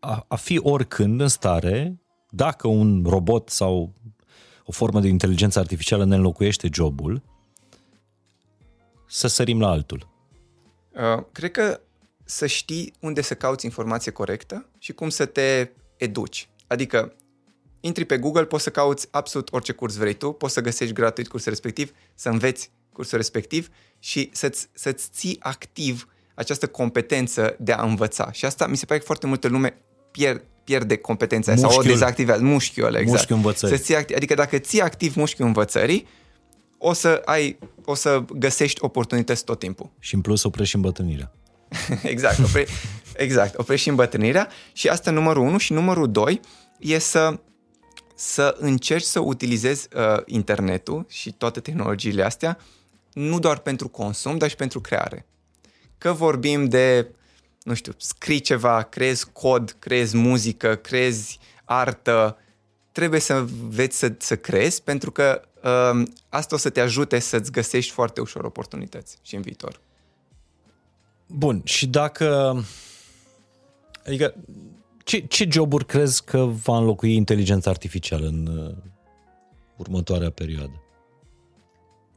a, 0.00 0.24
a 0.28 0.36
fi 0.36 0.58
oricând 0.58 1.20
în 1.20 1.28
stare, 1.28 2.00
dacă 2.30 2.68
un 2.68 3.04
robot 3.06 3.48
sau 3.48 3.92
o 4.64 4.72
formă 4.72 5.00
de 5.00 5.08
inteligență 5.08 5.58
artificială 5.58 6.04
ne 6.04 6.14
înlocuiește 6.14 6.68
jobul, 6.72 7.22
să 9.06 9.26
sărim 9.26 9.60
la 9.60 9.68
altul. 9.68 10.08
Uh, 10.92 11.24
cred 11.32 11.50
că 11.50 11.80
să 12.24 12.46
știi 12.46 12.92
unde 13.00 13.20
să 13.20 13.34
cauți 13.34 13.64
informație 13.64 14.12
corectă 14.12 14.68
și 14.78 14.92
cum 14.92 15.08
să 15.08 15.26
te 15.26 15.70
educi. 15.96 16.48
Adică, 16.66 17.14
intri 17.86 18.04
pe 18.04 18.18
Google, 18.18 18.44
poți 18.44 18.62
să 18.62 18.70
cauți 18.70 19.08
absolut 19.10 19.52
orice 19.52 19.72
curs 19.72 19.96
vrei 19.96 20.14
tu, 20.14 20.32
poți 20.32 20.52
să 20.52 20.60
găsești 20.60 20.94
gratuit 20.94 21.28
cursul 21.28 21.50
respectiv, 21.50 21.92
să 22.14 22.28
înveți 22.28 22.70
cursul 22.92 23.16
respectiv 23.16 23.68
și 23.98 24.30
să-ți, 24.32 24.68
să-ți 24.72 25.08
ții 25.12 25.36
activ 25.40 26.08
această 26.34 26.66
competență 26.66 27.56
de 27.58 27.72
a 27.72 27.82
învăța. 27.82 28.32
Și 28.32 28.44
asta 28.44 28.66
mi 28.66 28.76
se 28.76 28.86
pare 28.86 28.98
că 28.98 29.04
foarte 29.04 29.26
multă 29.26 29.48
lume 29.48 29.76
pierd, 30.10 30.42
pierde 30.64 30.96
competența 30.96 31.52
mușchiul, 31.52 31.72
sau 31.72 31.80
o 31.80 31.84
dezactivează. 31.84 32.42
Mușchiul 32.42 32.84
ăla, 32.84 32.98
exact. 32.98 33.16
Mușchiul 33.18 33.36
învățării. 33.36 33.76
Să 33.76 33.82
ții 33.82 33.96
activ, 33.96 34.16
adică 34.16 34.34
dacă 34.34 34.58
ții 34.58 34.80
activ 34.80 35.14
mușchiul 35.14 35.46
învățării, 35.46 36.06
o 36.78 36.92
să 36.92 37.22
ai, 37.24 37.58
o 37.84 37.94
să 37.94 38.24
găsești 38.32 38.78
oportunități 38.82 39.44
tot 39.44 39.58
timpul. 39.58 39.90
Și 39.98 40.14
în 40.14 40.20
plus 40.20 40.42
oprești 40.42 40.70
și 40.70 40.76
îmbătrânirea. 40.76 41.32
exact, 42.02 42.38
opre, 42.38 42.66
exact, 43.16 43.58
oprești 43.58 43.82
și 43.82 43.88
îmbătrânirea 43.88 44.48
și 44.72 44.88
asta 44.88 45.10
numărul 45.10 45.42
unu 45.42 45.58
și 45.58 45.72
numărul 45.72 46.10
doi 46.10 46.40
e 46.78 46.98
să 46.98 47.40
să 48.18 48.56
încerci 48.58 49.04
să 49.04 49.20
utilizezi 49.20 49.88
uh, 49.96 50.16
internetul 50.24 51.04
și 51.08 51.32
toate 51.32 51.60
tehnologiile 51.60 52.22
astea 52.22 52.58
nu 53.12 53.38
doar 53.38 53.58
pentru 53.58 53.88
consum, 53.88 54.38
dar 54.38 54.48
și 54.48 54.56
pentru 54.56 54.80
creare 54.80 55.26
că 55.98 56.12
vorbim 56.12 56.68
de, 56.68 57.08
nu 57.62 57.74
știu, 57.74 57.92
scrii 57.96 58.40
ceva, 58.40 58.82
creezi 58.82 59.32
cod, 59.32 59.76
creezi 59.78 60.16
muzică, 60.16 60.74
creezi 60.74 61.38
artă, 61.64 62.38
trebuie 62.92 63.20
să 63.20 63.34
înveți 63.34 63.98
să, 63.98 64.14
să 64.18 64.36
crezi 64.36 64.82
pentru 64.82 65.10
că 65.10 65.42
um, 65.92 66.12
asta 66.28 66.54
o 66.54 66.58
să 66.58 66.70
te 66.70 66.80
ajute 66.80 67.18
să-ți 67.18 67.52
găsești 67.52 67.92
foarte 67.92 68.20
ușor 68.20 68.44
oportunități 68.44 69.18
și 69.22 69.34
în 69.34 69.42
viitor. 69.42 69.80
Bun, 71.26 71.60
și 71.64 71.86
dacă... 71.86 72.56
Adică, 74.06 74.34
ce, 75.06 75.18
ce 75.18 75.48
joburi 75.50 75.84
crezi 75.84 76.24
că 76.24 76.48
va 76.64 76.76
înlocui 76.76 77.14
inteligența 77.14 77.70
artificială 77.70 78.26
în 78.26 78.46
uh, 78.46 78.74
următoarea 79.76 80.30
perioadă? 80.30 80.82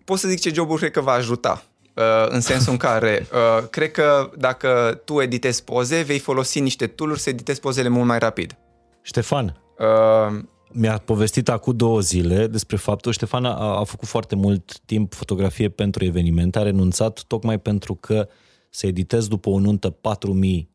Pot 0.06 0.20
să 0.20 0.28
zic 0.28 0.40
ce 0.40 0.54
joburi 0.54 0.80
cred 0.80 0.92
că 0.92 1.02
va 1.02 1.12
ajuta. 1.12 1.64
Uh, 1.96 2.04
în 2.30 2.42
sensul 2.42 2.72
în 2.72 2.78
care 2.90 3.28
uh, 3.34 3.68
cred 3.70 3.92
că 3.92 4.32
dacă 4.38 5.02
tu 5.06 5.22
editezi 5.22 5.64
poze, 5.64 6.02
vei 6.02 6.20
folosi 6.20 6.60
niște 6.60 6.88
tooluri 6.88 7.20
să 7.20 7.30
editezi 7.30 7.60
pozele 7.60 7.88
mult 7.88 8.08
mai 8.08 8.20
rapid. 8.20 8.58
Ștefan, 9.02 9.62
uh, 9.80 10.40
mi-a 10.72 10.98
povestit 10.98 11.50
acum 11.50 11.76
două 11.76 12.00
zile 12.00 12.48
despre 12.48 12.78
faptul, 12.78 13.12
Ștefan 13.12 13.46
a, 13.46 13.80
a 13.80 13.84
făcut 13.84 14.08
foarte 14.08 14.36
mult 14.36 14.80
timp 14.80 15.14
fotografie 15.14 15.70
pentru 15.70 16.06
evenimente, 16.06 16.60
a 16.60 16.62
renunțat 16.62 17.24
tocmai 17.28 17.60
pentru 17.60 17.96
că 17.96 18.28
să 18.70 18.88
editez 18.88 19.28
după 19.28 19.50
o 19.50 19.60
nuntă 19.60 19.90
4000 19.90 20.70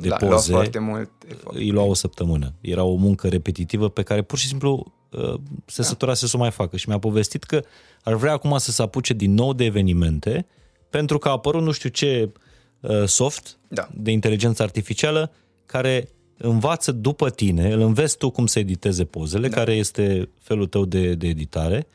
de 0.00 0.08
da, 0.08 0.16
poze, 0.16 0.52
foarte 0.52 0.78
mult 0.78 1.10
efort. 1.28 1.56
îi 1.56 1.70
lua 1.70 1.82
o 1.82 1.94
săptămână. 1.94 2.52
Era 2.60 2.82
o 2.82 2.94
muncă 2.94 3.28
repetitivă 3.28 3.88
pe 3.88 4.02
care 4.02 4.22
pur 4.22 4.38
și 4.38 4.46
simplu 4.46 4.92
uh, 5.10 5.34
se 5.66 5.82
da. 5.82 5.88
săturase 5.88 6.26
să 6.26 6.36
o 6.36 6.38
mai 6.38 6.50
facă 6.50 6.76
și 6.76 6.88
mi-a 6.88 6.98
povestit 6.98 7.44
că 7.44 7.64
ar 8.02 8.14
vrea 8.14 8.32
acum 8.32 8.58
să 8.58 8.70
se 8.70 8.82
apuce 8.82 9.12
din 9.12 9.34
nou 9.34 9.52
de 9.52 9.64
evenimente 9.64 10.46
pentru 10.90 11.18
că 11.18 11.28
a 11.28 11.32
apărut 11.32 11.62
nu 11.62 11.70
știu 11.70 11.88
ce 11.88 12.32
uh, 12.80 13.04
soft 13.04 13.58
da. 13.68 13.88
de 13.94 14.10
inteligență 14.10 14.62
artificială 14.62 15.32
care 15.66 16.08
învață 16.36 16.92
după 16.92 17.30
tine, 17.30 17.72
îl 17.72 17.80
înveți 17.80 18.16
tu 18.16 18.30
cum 18.30 18.46
să 18.46 18.58
editeze 18.58 19.04
pozele, 19.04 19.48
da. 19.48 19.56
care 19.56 19.72
este 19.72 20.28
felul 20.38 20.66
tău 20.66 20.84
de, 20.84 21.14
de 21.14 21.26
editare 21.26 21.86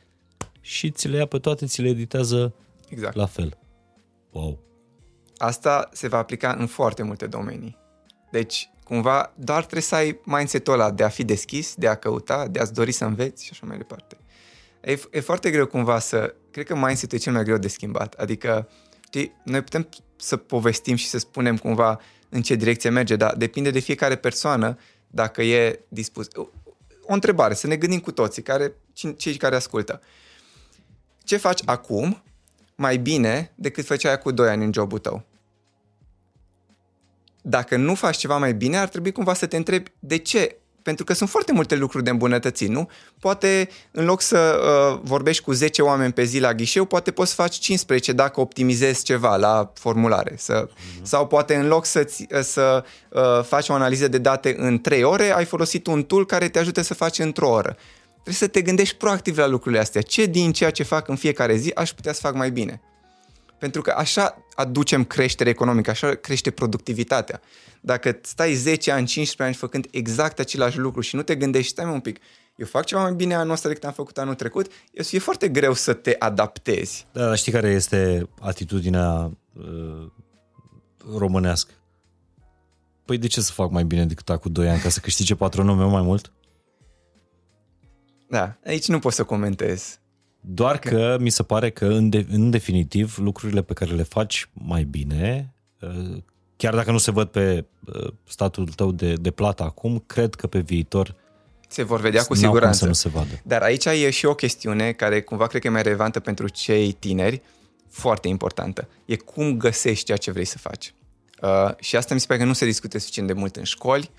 și 0.61 0.91
ți 0.91 1.07
le 1.07 1.17
ia 1.17 1.25
pe 1.25 1.37
toate, 1.37 1.65
ți 1.65 1.81
le 1.81 1.89
editează 1.89 2.53
exact. 2.89 3.15
la 3.15 3.25
fel. 3.25 3.57
Wow! 4.31 4.59
Asta 5.37 5.89
se 5.93 6.07
va 6.07 6.17
aplica 6.17 6.55
în 6.59 6.65
foarte 6.65 7.03
multe 7.03 7.27
domenii. 7.27 7.77
Deci, 8.33 8.69
cumva 8.83 9.33
doar 9.35 9.61
trebuie 9.61 9.81
să 9.81 9.95
ai 9.95 10.19
mindset-ul 10.23 10.73
ăla 10.73 10.91
de 10.91 11.03
a 11.03 11.09
fi 11.09 11.23
deschis, 11.23 11.73
de 11.75 11.87
a 11.87 11.95
căuta, 11.95 12.47
de 12.47 12.59
a-ți 12.59 12.73
dori 12.73 12.91
să 12.91 13.05
înveți 13.05 13.43
și 13.43 13.49
așa 13.51 13.65
mai 13.65 13.77
departe. 13.77 14.17
E, 14.81 14.99
e 15.11 15.19
foarte 15.19 15.51
greu 15.51 15.65
cumva 15.65 15.99
să... 15.99 16.35
Cred 16.51 16.65
că 16.65 16.75
mindset-ul 16.75 17.17
e 17.17 17.21
cel 17.21 17.33
mai 17.33 17.43
greu 17.43 17.57
de 17.57 17.67
schimbat. 17.67 18.13
Adică, 18.13 18.69
știi, 19.05 19.35
noi 19.43 19.61
putem 19.61 19.89
să 20.15 20.37
povestim 20.37 20.95
și 20.95 21.07
să 21.07 21.17
spunem 21.17 21.57
cumva 21.57 21.99
în 22.29 22.41
ce 22.41 22.55
direcție 22.55 22.89
merge, 22.89 23.15
dar 23.15 23.35
depinde 23.35 23.71
de 23.71 23.79
fiecare 23.79 24.15
persoană 24.15 24.77
dacă 25.07 25.41
e 25.41 25.79
dispus. 25.87 26.27
O 27.01 27.13
întrebare, 27.13 27.53
să 27.53 27.67
ne 27.67 27.75
gândim 27.75 27.99
cu 27.99 28.11
toții, 28.11 28.41
care, 28.41 28.75
cei 29.17 29.35
care 29.35 29.55
ascultă. 29.55 30.01
Ce 31.23 31.37
faci 31.37 31.61
acum 31.65 32.23
mai 32.75 32.97
bine 32.97 33.51
decât 33.55 33.85
făceai 33.85 34.17
cu 34.17 34.31
2 34.31 34.49
ani 34.49 34.63
în 34.63 34.73
jobul 34.73 34.99
tău? 34.99 35.25
Dacă 37.45 37.77
nu 37.77 37.95
faci 37.95 38.17
ceva 38.17 38.37
mai 38.37 38.53
bine, 38.53 38.77
ar 38.77 38.87
trebui 38.87 39.11
cumva 39.11 39.33
să 39.33 39.45
te 39.45 39.57
întrebi 39.57 39.91
de 39.99 40.17
ce 40.17 40.57
pentru 40.83 41.03
că 41.03 41.13
sunt 41.13 41.29
foarte 41.29 41.53
multe 41.53 41.75
lucruri 41.75 42.03
de 42.03 42.09
îmbunătățit, 42.09 42.69
nu? 42.69 42.89
Poate 43.19 43.69
în 43.91 44.05
loc 44.05 44.21
să 44.21 44.59
uh, 44.93 44.99
vorbești 45.03 45.43
cu 45.43 45.51
10 45.51 45.81
oameni 45.81 46.13
pe 46.13 46.23
zi 46.23 46.39
la 46.39 46.53
ghișeu, 46.53 46.85
poate 46.85 47.11
poți 47.11 47.29
să 47.29 47.35
faci 47.35 47.55
15 47.55 48.11
dacă 48.11 48.39
optimizezi 48.39 49.03
ceva 49.03 49.35
la 49.35 49.71
formulare. 49.73 50.35
Să, 50.37 50.67
uh-huh. 50.67 51.01
Sau 51.01 51.27
poate 51.27 51.55
în 51.55 51.67
loc 51.67 51.85
să, 51.85 52.07
uh, 52.07 52.39
să 52.41 52.83
uh, 53.09 53.43
faci 53.43 53.69
o 53.69 53.73
analiză 53.73 54.07
de 54.07 54.17
date 54.17 54.55
în 54.57 54.79
3 54.79 55.03
ore, 55.03 55.35
ai 55.35 55.45
folosit 55.45 55.87
un 55.87 56.03
tool 56.03 56.25
care 56.25 56.49
te 56.49 56.59
ajută 56.59 56.81
să 56.81 56.93
faci 56.93 57.19
într-o 57.19 57.49
oră. 57.49 57.77
Trebuie 58.11 58.35
să 58.35 58.47
te 58.47 58.61
gândești 58.61 58.95
proactiv 58.95 59.37
la 59.37 59.47
lucrurile 59.47 59.81
astea. 59.81 60.01
Ce 60.01 60.25
din 60.25 60.51
ceea 60.51 60.71
ce 60.71 60.83
fac 60.83 61.07
în 61.07 61.15
fiecare 61.15 61.55
zi 61.55 61.71
aș 61.75 61.91
putea 61.91 62.13
să 62.13 62.19
fac 62.19 62.35
mai 62.35 62.51
bine? 62.51 62.81
Pentru 63.63 63.81
că 63.81 63.93
așa 63.97 64.45
aducem 64.55 65.03
creștere 65.03 65.49
economică, 65.49 65.89
așa 65.89 66.15
crește 66.15 66.51
productivitatea. 66.51 67.41
Dacă 67.81 68.19
stai 68.21 68.53
10 68.53 68.91
ani, 68.91 69.05
15 69.05 69.43
ani 69.43 69.53
făcând 69.53 69.87
exact 69.91 70.39
același 70.39 70.77
lucru 70.77 71.01
și 71.01 71.15
nu 71.15 71.21
te 71.21 71.35
gândești, 71.35 71.71
stai 71.71 71.85
un 71.85 71.99
pic, 71.99 72.19
eu 72.55 72.65
fac 72.65 72.85
ceva 72.85 73.01
mai 73.01 73.13
bine 73.13 73.35
anul 73.35 73.53
ăsta 73.53 73.67
decât 73.67 73.83
am 73.83 73.91
făcut 73.91 74.17
anul 74.17 74.35
trecut, 74.35 74.71
e 75.11 75.19
foarte 75.19 75.49
greu 75.49 75.73
să 75.73 75.93
te 75.93 76.15
adaptezi. 76.19 77.07
Da, 77.11 77.25
dar 77.25 77.37
știi 77.37 77.51
care 77.51 77.69
este 77.69 78.29
atitudinea 78.39 79.31
uh, 79.53 80.11
românească? 81.17 81.71
Păi 83.05 83.17
de 83.17 83.27
ce 83.27 83.41
să 83.41 83.51
fac 83.51 83.71
mai 83.71 83.83
bine 83.83 84.05
decât 84.05 84.29
acum 84.29 84.51
2 84.51 84.69
ani, 84.69 84.81
ca 84.81 84.89
să 84.89 84.99
câștige 84.99 85.35
patronul 85.35 85.75
meu 85.75 85.89
mai 85.89 86.01
mult? 86.01 86.31
Da, 88.29 88.55
aici 88.65 88.87
nu 88.87 88.99
pot 88.99 89.13
să 89.13 89.23
comentez. 89.23 89.99
Doar 90.45 90.79
că 90.79 91.17
mi 91.19 91.29
se 91.29 91.43
pare 91.43 91.69
că, 91.69 91.85
în, 91.85 92.09
de, 92.09 92.25
în 92.31 92.49
definitiv, 92.49 93.17
lucrurile 93.17 93.61
pe 93.61 93.73
care 93.73 93.91
le 93.91 94.03
faci 94.03 94.49
mai 94.53 94.83
bine, 94.83 95.53
uh, 95.79 96.17
chiar 96.55 96.75
dacă 96.75 96.91
nu 96.91 96.97
se 96.97 97.11
văd 97.11 97.27
pe 97.27 97.65
uh, 97.85 98.11
statul 98.23 98.67
tău 98.67 98.91
de, 98.91 99.13
de 99.13 99.31
plată 99.31 99.63
acum, 99.63 100.03
cred 100.05 100.35
că 100.35 100.47
pe 100.47 100.59
viitor 100.59 101.15
se 101.67 101.83
vor 101.83 101.99
vedea 101.99 102.23
cu 102.23 102.33
siguranță. 102.33 102.77
Să 102.77 102.85
nu 102.85 102.93
se 102.93 103.09
vadă. 103.09 103.41
Dar 103.43 103.61
aici 103.61 103.85
e 103.85 104.09
și 104.09 104.25
o 104.25 104.33
chestiune 104.33 104.91
care 104.91 105.21
cumva 105.21 105.47
cred 105.47 105.61
că 105.61 105.67
e 105.67 105.69
mai 105.69 105.81
relevantă 105.81 106.19
pentru 106.19 106.47
cei 106.47 106.91
tineri, 106.91 107.41
foarte 107.89 108.27
importantă. 108.27 108.87
E 109.05 109.15
cum 109.15 109.57
găsești 109.57 110.05
ceea 110.05 110.17
ce 110.17 110.31
vrei 110.31 110.45
să 110.45 110.57
faci. 110.57 110.93
Uh, 111.41 111.75
și 111.79 111.95
asta 111.95 112.13
mi 112.13 112.19
se 112.19 112.25
pare 112.27 112.39
că 112.39 112.45
nu 112.45 112.53
se 112.53 112.65
discute 112.65 112.97
suficient 112.97 113.27
de 113.27 113.33
mult 113.33 113.55
în 113.55 113.63
școli, 113.63 114.11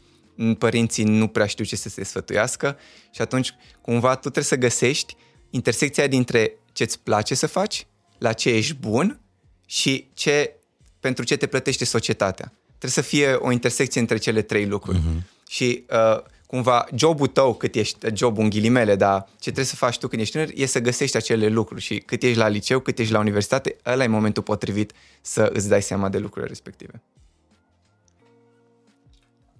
părinții 0.59 1.05
nu 1.05 1.29
prea 1.29 1.47
știu 1.47 1.65
ce 1.65 1.77
să 1.77 1.89
se 1.89 2.05
sfătuiască 2.05 2.77
și 3.11 3.21
atunci 3.21 3.55
cumva 3.81 4.15
tu 4.15 4.21
trebuie 4.21 4.45
să 4.45 4.57
găsești 4.57 5.17
intersecția 5.55 6.07
dintre 6.07 6.57
ce-ți 6.73 6.99
place 6.99 7.35
să 7.35 7.47
faci, 7.47 7.87
la 8.19 8.33
ce 8.33 8.51
ești 8.51 8.75
bun 8.75 9.21
și 9.67 10.09
ce, 10.15 10.57
pentru 11.01 11.25
ce 11.25 11.37
te 11.37 11.47
plătește 11.47 11.85
societatea. 11.85 12.53
Trebuie 12.67 12.91
să 12.91 13.01
fie 13.01 13.33
o 13.33 13.51
intersecție 13.51 14.01
între 14.01 14.17
cele 14.17 14.43
trei 14.43 14.67
lucruri. 14.67 14.99
Uh-huh. 14.99 15.49
Și 15.49 15.85
uh, 15.91 16.23
cumva 16.47 16.87
jobul 16.95 17.27
tău, 17.27 17.55
cât 17.55 17.75
ești, 17.75 17.99
jobul 18.15 18.43
în 18.43 18.51
ghilimele, 18.51 18.97
dar 18.97 19.21
ce 19.21 19.39
trebuie 19.39 19.65
să 19.65 19.77
faci 19.77 19.99
tu 19.99 20.09
când 20.09 20.23
ești 20.23 20.33
tânăr, 20.33 20.51
e 20.55 20.67
să 20.67 20.81
găsești 20.81 21.17
acele 21.17 21.49
lucruri 21.49 21.83
și 21.83 21.99
cât 21.99 22.23
ești 22.23 22.39
la 22.39 22.49
liceu, 22.49 22.81
cât 22.81 22.99
ești 22.99 23.13
la 23.13 23.19
universitate, 23.19 23.77
ăla 23.87 24.05
e 24.05 24.07
momentul 24.07 24.43
potrivit 24.43 24.93
să 25.21 25.51
îți 25.53 25.69
dai 25.69 25.83
seama 25.83 26.09
de 26.09 26.19
lucrurile 26.19 26.49
respective. 26.49 27.03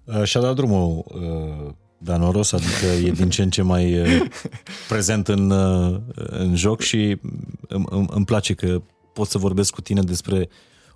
Uh, 0.03 0.23
și-a 0.23 0.41
dat 0.41 0.55
drumul 0.55 1.05
uh, 1.99 2.05
Danoros, 2.05 2.51
adică 2.51 2.85
e 2.85 3.11
din 3.11 3.29
ce 3.29 3.41
în 3.41 3.49
ce 3.49 3.61
mai 3.61 4.03
prezent 4.89 5.27
în, 5.27 5.51
în 6.15 6.55
joc 6.55 6.81
și 6.81 7.17
îmi, 7.67 7.85
îmi 8.07 8.25
place 8.25 8.53
că 8.53 8.81
pot 9.13 9.27
să 9.27 9.37
vorbesc 9.37 9.73
cu 9.73 9.81
tine 9.81 10.01
despre 10.01 10.49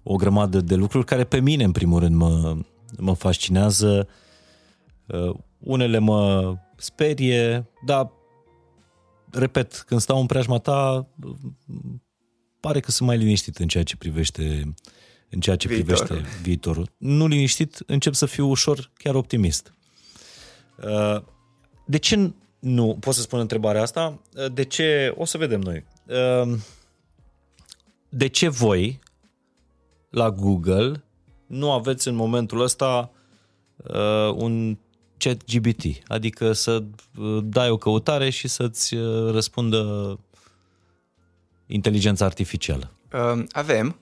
o 0.04 0.16
grămadă 0.16 0.62
de 0.62 0.76
lucruri 0.76 1.06
care 1.06 1.24
pe 1.24 1.40
mine, 1.40 1.64
în 1.64 1.72
primul 1.72 2.00
rând, 2.00 2.16
mă, 2.16 2.58
mă 2.98 3.14
fascinează. 3.14 4.08
Unele 5.60 5.98
mă 5.98 6.54
sperie, 6.76 7.70
dar, 7.86 8.12
repet, 9.32 9.84
când 9.86 10.02
stau 10.02 10.20
în 10.20 10.26
preajma 10.26 10.58
ta, 10.58 11.08
pare 12.60 12.80
că 12.80 12.92
sunt 12.92 13.08
mai 13.08 13.18
liniștit 13.18 13.58
în 13.58 13.68
ceea 13.68 13.84
ce 13.84 13.98
privește 13.98 14.74
în 15.30 15.40
ceea 15.40 15.56
ce 15.56 15.68
Viitor. 15.68 16.04
privește 16.04 16.30
viitorul. 16.42 16.92
Nu 16.98 17.28
liniștit, 17.28 17.84
încep 17.86 18.14
să 18.14 18.26
fiu 18.26 18.50
ușor 18.50 18.92
chiar 18.94 19.16
optimist. 19.16 19.74
Uh, 20.84 21.22
de 21.86 21.98
ce 21.98 22.32
nu, 22.60 22.98
pot 23.00 23.14
să 23.14 23.22
spun 23.22 23.40
întrebarea 23.40 23.82
asta, 23.82 24.20
uh, 24.36 24.52
de 24.54 24.64
ce, 24.64 25.14
o 25.18 25.26
să 25.26 25.38
vedem 25.38 25.60
noi, 25.60 25.86
uh, 26.06 26.58
de 28.10 28.28
ce 28.28 28.50
voi 28.50 29.00
la 30.10 30.32
Google 30.32 31.04
nu 31.46 31.72
aveți 31.72 32.08
în 32.08 32.16
momentul 32.16 32.62
ăsta 32.62 33.12
un 34.36 34.78
chat 35.18 35.38
GBT, 35.46 35.84
adică 36.08 36.54
să 36.54 36.84
dai 37.44 37.70
o 37.70 37.78
căutare 37.78 38.30
și 38.30 38.48
să-ți 38.48 38.96
răspundă 39.32 40.20
inteligența 41.66 42.26
artificială? 42.26 42.92
Avem, 43.52 44.00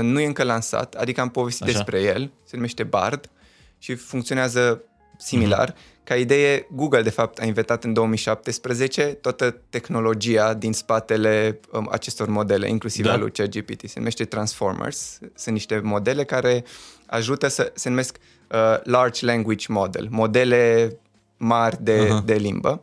nu 0.00 0.20
e 0.20 0.26
încă 0.26 0.42
lansat, 0.42 0.94
adică 0.94 1.20
am 1.20 1.30
povestit 1.30 1.62
Așa. 1.62 1.72
despre 1.72 2.02
el, 2.02 2.30
se 2.44 2.56
numește 2.56 2.82
Bard 2.82 3.30
și 3.78 3.94
funcționează 3.94 4.82
similar. 5.18 5.72
Mm-hmm. 5.72 5.96
Ca 6.04 6.16
idee, 6.16 6.66
Google, 6.70 7.02
de 7.02 7.10
fapt, 7.10 7.38
a 7.38 7.44
inventat 7.44 7.84
în 7.84 7.92
2017 7.92 9.02
toată 9.02 9.50
tehnologia 9.68 10.54
din 10.54 10.72
spatele 10.72 11.60
um, 11.72 11.88
acestor 11.90 12.28
modele, 12.28 12.68
inclusiv 12.68 13.04
da. 13.04 13.12
al 13.12 13.20
lui 13.20 13.30
ChatGPT. 13.30 13.88
Se 13.88 13.94
numește 13.96 14.24
Transformers. 14.24 15.18
Sunt 15.34 15.54
niște 15.54 15.80
modele 15.84 16.24
care 16.24 16.64
ajută 17.06 17.48
să 17.48 17.72
se 17.74 17.88
numesc 17.88 18.16
uh, 18.50 18.58
Large 18.82 19.24
Language 19.24 19.66
Model, 19.68 20.08
modele 20.10 20.96
mari 21.36 21.82
de, 21.82 22.06
uh-huh. 22.06 22.24
de 22.24 22.34
limbă. 22.34 22.82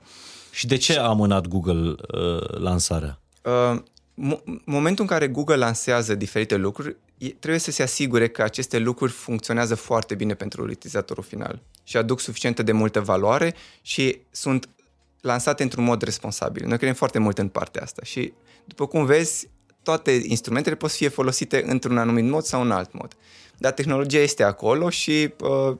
Și 0.51 0.67
de 0.67 0.77
ce 0.77 0.99
a 0.99 1.03
amânat 1.03 1.47
Google 1.47 1.95
uh, 2.13 2.57
lansarea? 2.59 3.19
Uh, 3.41 3.79
momentul 4.65 5.03
în 5.03 5.09
care 5.09 5.27
Google 5.27 5.55
lansează 5.55 6.15
diferite 6.15 6.55
lucruri, 6.55 6.95
trebuie 7.39 7.59
să 7.59 7.71
se 7.71 7.83
asigure 7.83 8.27
că 8.27 8.41
aceste 8.41 8.77
lucruri 8.77 9.11
funcționează 9.11 9.75
foarte 9.75 10.15
bine 10.15 10.33
pentru 10.33 10.63
utilizatorul 10.63 11.23
final 11.23 11.61
și 11.83 11.97
aduc 11.97 12.19
suficientă 12.19 12.63
de 12.63 12.71
multă 12.71 13.01
valoare 13.01 13.55
și 13.81 14.19
sunt 14.31 14.69
lansate 15.21 15.63
într-un 15.63 15.83
mod 15.83 16.01
responsabil. 16.01 16.67
Noi 16.67 16.77
credem 16.77 16.95
foarte 16.95 17.19
mult 17.19 17.37
în 17.37 17.47
partea 17.47 17.81
asta 17.81 18.01
și, 18.03 18.33
după 18.65 18.87
cum 18.87 19.05
vezi, 19.05 19.49
toate 19.83 20.11
instrumentele 20.23 20.75
pot 20.75 20.91
fi 20.91 21.09
folosite 21.09 21.63
într-un 21.67 21.97
anumit 21.97 22.29
mod 22.29 22.43
sau 22.43 22.61
în 22.61 22.71
alt 22.71 22.93
mod. 22.93 23.13
Dar 23.57 23.71
tehnologia 23.71 24.19
este 24.19 24.43
acolo 24.43 24.89
și 24.89 25.33
uh, 25.39 25.77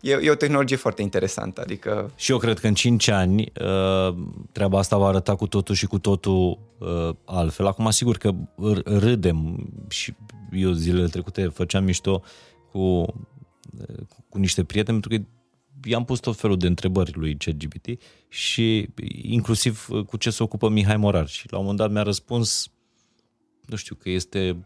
e, 0.00 0.18
e 0.22 0.30
o 0.30 0.34
tehnologie 0.34 0.76
foarte 0.76 1.02
interesantă. 1.02 1.60
Adică... 1.60 2.12
Și 2.16 2.30
eu 2.30 2.38
cred 2.38 2.58
că 2.58 2.66
în 2.66 2.74
5 2.74 3.08
ani 3.08 3.52
uh, 3.60 4.16
treaba 4.52 4.78
asta 4.78 4.96
va 4.96 5.06
arăta 5.06 5.34
cu 5.34 5.46
totul 5.46 5.74
și 5.74 5.86
cu 5.86 5.98
totul 5.98 6.58
uh, 6.78 7.14
altfel. 7.24 7.66
Acum, 7.66 7.90
sigur 7.90 8.16
că 8.16 8.34
râdem 8.84 9.68
și 9.88 10.14
eu 10.52 10.72
zilele 10.72 11.06
trecute 11.06 11.46
făceam 11.46 11.84
mișto 11.84 12.22
cu, 12.72 12.78
uh, 12.78 13.06
cu 14.28 14.38
niște 14.38 14.64
prieteni 14.64 15.00
pentru 15.00 15.18
că 15.18 15.30
i-am 15.88 16.04
pus 16.04 16.20
tot 16.20 16.36
felul 16.36 16.58
de 16.58 16.66
întrebări 16.66 17.12
lui 17.14 17.36
ChatGPT 17.36 18.02
și 18.28 18.88
inclusiv 19.22 19.88
cu 20.06 20.16
ce 20.16 20.30
se 20.30 20.42
ocupă 20.42 20.68
Mihai 20.68 20.96
Morar 20.96 21.28
și 21.28 21.46
la 21.50 21.58
un 21.58 21.62
moment 21.62 21.80
dat 21.80 21.92
mi-a 21.92 22.02
răspuns 22.02 22.70
nu 23.66 23.76
știu, 23.76 23.94
că 23.94 24.10
este 24.10 24.56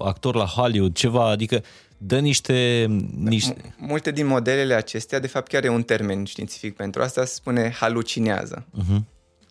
actor 0.00 0.34
la 0.34 0.44
Hollywood, 0.44 0.94
ceva, 0.94 1.28
adică 1.28 1.62
dă 2.06 2.18
niște... 2.18 2.86
niște... 3.18 3.56
Multe 3.76 4.10
din 4.10 4.26
modelele 4.26 4.74
acestea, 4.74 5.18
de 5.18 5.26
fapt, 5.26 5.48
chiar 5.48 5.64
e 5.64 5.68
un 5.68 5.82
termen 5.82 6.24
științific 6.24 6.76
pentru 6.76 7.02
asta, 7.02 7.24
se 7.24 7.34
spune 7.34 7.72
halucinează. 7.78 8.66
Uh-huh. 8.78 9.00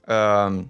Uh, 0.08 0.64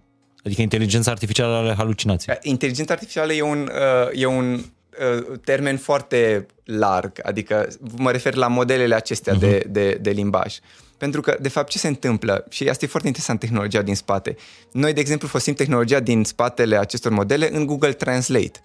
adică 0.43 0.61
inteligența 0.61 1.11
artificială 1.11 1.55
are 1.55 1.73
halucinații. 1.73 2.33
Inteligența 2.41 2.93
artificială 2.93 3.33
e 3.33 3.41
un, 3.41 3.69
uh, 3.71 4.21
e 4.21 4.25
un 4.25 4.53
uh, 4.53 5.39
termen 5.43 5.77
foarte 5.77 6.45
larg, 6.63 7.19
adică 7.23 7.67
mă 7.97 8.11
refer 8.11 8.33
la 8.33 8.47
modelele 8.47 8.95
acestea 8.95 9.35
uh-huh. 9.35 9.39
de, 9.39 9.63
de, 9.69 9.97
de 10.01 10.09
limbaj. 10.09 10.59
Pentru 10.97 11.21
că, 11.21 11.37
de 11.41 11.49
fapt, 11.49 11.69
ce 11.69 11.77
se 11.77 11.87
întâmplă, 11.87 12.45
și 12.49 12.69
asta 12.69 12.85
e 12.85 12.87
foarte 12.87 13.07
interesant, 13.07 13.39
tehnologia 13.39 13.81
din 13.81 13.95
spate. 13.95 14.35
Noi, 14.71 14.93
de 14.93 14.99
exemplu, 14.99 15.27
folosim 15.27 15.53
tehnologia 15.53 15.99
din 15.99 16.23
spatele 16.23 16.77
acestor 16.77 17.11
modele 17.11 17.55
în 17.55 17.65
Google 17.65 17.93
Translate. 17.93 18.59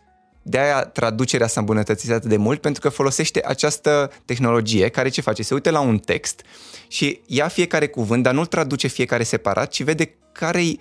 De-aia 0.49 0.81
traducerea 0.85 1.47
s-a 1.47 1.61
îmbunătățit 1.61 2.11
atât 2.11 2.29
de 2.29 2.37
mult, 2.37 2.61
pentru 2.61 2.81
că 2.81 2.89
folosește 2.89 3.41
această 3.45 4.13
tehnologie 4.25 4.89
care 4.89 5.09
ce 5.09 5.21
face? 5.21 5.43
Se 5.43 5.55
uită 5.55 5.71
la 5.71 5.81
un 5.81 5.99
text 5.99 6.43
și 6.89 7.21
ia 7.27 7.49
fiecare 7.49 7.89
cuvânt, 7.89 8.23
dar 8.23 8.35
nu-l 8.35 8.47
traduce 8.47 8.87
fiecare 8.87 9.23
separat, 9.23 9.69
ci 9.71 9.83
vede 9.83 10.15
care 10.33 10.63
e 10.67 10.77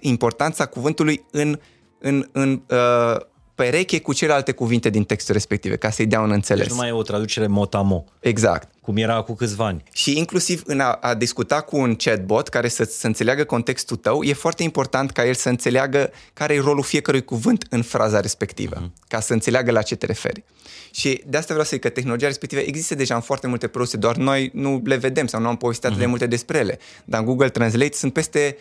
importanța 0.00 0.66
cuvântului 0.66 1.24
în, 1.30 1.58
în, 1.98 2.28
în 2.32 2.62
uh, 2.68 3.20
pereche 3.60 4.00
cu 4.00 4.12
celelalte 4.12 4.52
cuvinte 4.52 4.90
din 4.90 5.04
textul 5.04 5.34
respective, 5.34 5.76
ca 5.76 5.90
să-i 5.90 6.06
dea 6.06 6.20
un 6.20 6.30
înțeles. 6.30 6.62
Deci 6.62 6.70
nu 6.70 6.76
mai 6.76 6.88
e 6.88 6.92
o 6.92 7.02
traducere 7.02 7.46
motamo. 7.46 8.04
Exact. 8.20 8.68
Cum 8.80 8.96
era 8.96 9.20
cu 9.20 9.34
câțiva 9.34 9.66
ani. 9.66 9.82
Și 9.92 10.18
inclusiv 10.18 10.62
în 10.66 10.80
a, 10.80 10.92
a 10.92 11.14
discuta 11.14 11.60
cu 11.60 11.76
un 11.76 11.94
chatbot 11.94 12.48
care 12.48 12.68
să, 12.68 12.84
să 12.84 13.06
înțeleagă 13.06 13.44
contextul 13.44 13.96
tău, 13.96 14.22
e 14.22 14.32
foarte 14.32 14.62
important 14.62 15.10
ca 15.10 15.26
el 15.26 15.34
să 15.34 15.48
înțeleagă 15.48 16.10
care 16.32 16.54
e 16.54 16.60
rolul 16.60 16.82
fiecărui 16.82 17.24
cuvânt 17.24 17.66
în 17.70 17.82
fraza 17.82 18.20
respectivă, 18.20 18.76
uh-huh. 18.76 19.08
ca 19.08 19.20
să 19.20 19.32
înțeleagă 19.32 19.70
la 19.70 19.82
ce 19.82 19.96
te 19.96 20.06
referi. 20.06 20.44
Și 20.90 21.22
de 21.26 21.36
asta 21.36 21.48
vreau 21.48 21.64
să 21.64 21.70
zic 21.72 21.80
că 21.80 21.88
tehnologia 21.88 22.26
respectivă 22.26 22.60
există 22.60 22.94
deja 22.94 23.14
în 23.14 23.20
foarte 23.20 23.46
multe 23.46 23.66
produse, 23.66 23.96
doar 23.96 24.16
noi 24.16 24.50
nu 24.54 24.82
le 24.84 24.96
vedem 24.96 25.26
sau 25.26 25.40
nu 25.40 25.48
am 25.48 25.56
povestit 25.56 25.84
atât 25.84 25.96
uh-huh. 25.96 26.00
de 26.00 26.06
mhm. 26.06 26.18
multe 26.18 26.30
despre 26.36 26.58
ele. 26.58 26.78
Dar 27.04 27.20
în 27.20 27.26
Google 27.26 27.48
Translate 27.48 27.96
sunt 27.96 28.12
peste, 28.12 28.56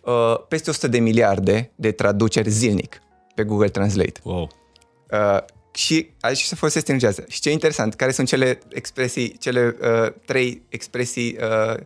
uh, 0.00 0.12
peste 0.48 0.70
100 0.70 0.88
de 0.88 0.98
miliarde 0.98 1.70
de 1.74 1.90
traduceri 1.90 2.50
zilnic 2.50 3.00
pe 3.36 3.44
Google 3.44 3.68
Translate. 3.68 4.20
Wow. 4.22 4.50
Uh, 5.10 5.38
și 5.74 6.10
aici 6.20 6.42
se 6.42 6.54
folosește 6.54 6.92
tehnologia 6.92 7.20
asta. 7.20 7.32
Și 7.34 7.40
ce 7.40 7.48
e 7.48 7.52
interesant, 7.52 7.94
care 7.94 8.10
sunt 8.10 8.28
cele 8.28 8.58
expresii, 8.68 9.36
cele 9.38 9.76
uh, 9.80 10.12
trei 10.24 10.62
expresii 10.68 11.36
uh, 11.40 11.76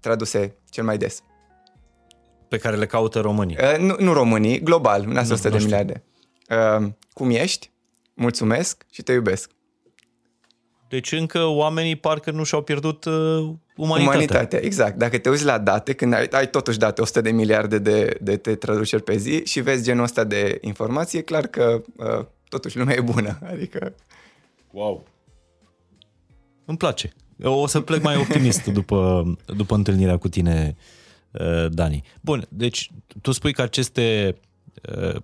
traduse 0.00 0.56
cel 0.70 0.84
mai 0.84 0.98
des? 0.98 1.22
Pe 2.48 2.58
care 2.58 2.76
le 2.76 2.86
caută 2.86 3.20
românii. 3.20 3.56
Uh, 3.60 3.78
nu, 3.78 3.96
nu 3.98 4.12
românii, 4.12 4.60
global, 4.60 5.04
în 5.08 5.16
100 5.16 5.48
de 5.48 5.56
miliarde. 5.56 6.02
Uh, 6.50 6.88
cum 7.12 7.30
ești? 7.30 7.70
Mulțumesc 8.14 8.86
și 8.90 9.02
te 9.02 9.12
iubesc. 9.12 9.50
Deci 10.94 11.12
încă 11.12 11.44
oamenii 11.44 11.96
parcă 11.96 12.30
nu 12.30 12.44
și-au 12.44 12.62
pierdut 12.62 13.04
uh, 13.04 13.12
umanitatea. 13.76 14.02
Umanitatea, 14.02 14.64
exact. 14.64 14.98
Dacă 14.98 15.18
te 15.18 15.28
uiți 15.28 15.44
la 15.44 15.58
date, 15.58 15.92
când 15.92 16.14
ai, 16.14 16.28
ai 16.30 16.48
totuși 16.48 16.78
date 16.78 17.00
100 17.00 17.20
de 17.20 17.30
miliarde 17.30 17.78
de, 17.78 18.18
de, 18.20 18.36
de 18.36 18.54
traduceri 18.54 19.02
pe 19.02 19.16
zi 19.16 19.44
și 19.44 19.60
vezi 19.60 19.84
genul 19.84 20.02
ăsta 20.02 20.24
de 20.24 20.58
informație, 20.60 21.18
e 21.18 21.22
clar 21.22 21.46
că 21.46 21.82
uh, 21.96 22.24
totuși 22.48 22.78
lumea 22.78 22.94
e 22.94 23.00
bună. 23.00 23.38
Adică... 23.52 23.94
Wow! 24.70 25.06
Îmi 26.64 26.76
place. 26.76 27.12
O 27.42 27.66
să 27.66 27.80
plec 27.80 28.02
mai 28.02 28.16
optimist 28.16 28.64
după, 28.78 29.24
după 29.56 29.74
întâlnirea 29.74 30.16
cu 30.16 30.28
tine, 30.28 30.76
uh, 31.30 31.66
Dani. 31.70 32.02
Bun, 32.20 32.46
deci 32.48 32.90
tu 33.22 33.32
spui 33.32 33.52
că 33.52 33.62
aceste 33.62 34.36
uh, 34.96 35.16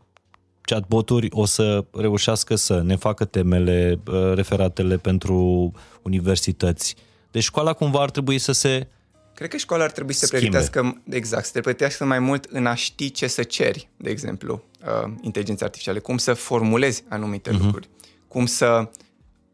chatboturi 0.71 1.29
o 1.31 1.45
să 1.45 1.85
reușească 1.93 2.55
să 2.55 2.83
ne 2.83 2.97
facă 2.97 3.25
temele, 3.25 4.01
uh, 4.07 4.33
referatele 4.35 4.97
pentru 4.97 5.73
universități. 6.03 6.95
Deci 7.31 7.43
școala 7.43 7.73
cumva 7.73 8.01
ar 8.01 8.11
trebui 8.11 8.39
să 8.39 8.53
se 8.53 8.89
Cred 9.35 9.51
că 9.51 9.57
școala 9.57 9.85
ar 9.85 9.91
trebui 9.91 10.13
să 10.13 10.27
se 10.27 10.37
pregătească, 10.37 11.03
exact, 11.11 11.45
să 11.45 11.53
te 11.53 11.61
pregătească 11.61 12.05
mai 12.05 12.19
mult 12.19 12.45
în 12.45 12.67
a 12.67 12.75
ști 12.75 13.11
ce 13.11 13.27
să 13.27 13.43
ceri, 13.43 13.89
de 13.97 14.11
exemplu, 14.11 14.63
uh, 14.81 15.13
inteligența 15.21 15.65
artificială, 15.65 15.99
cum 15.99 16.19
să 16.19 16.35
formulezi 16.35 17.05
anumite 17.09 17.51
uh-huh. 17.51 17.59
lucruri, 17.59 17.89
cum 18.29 18.47
să 18.47 18.91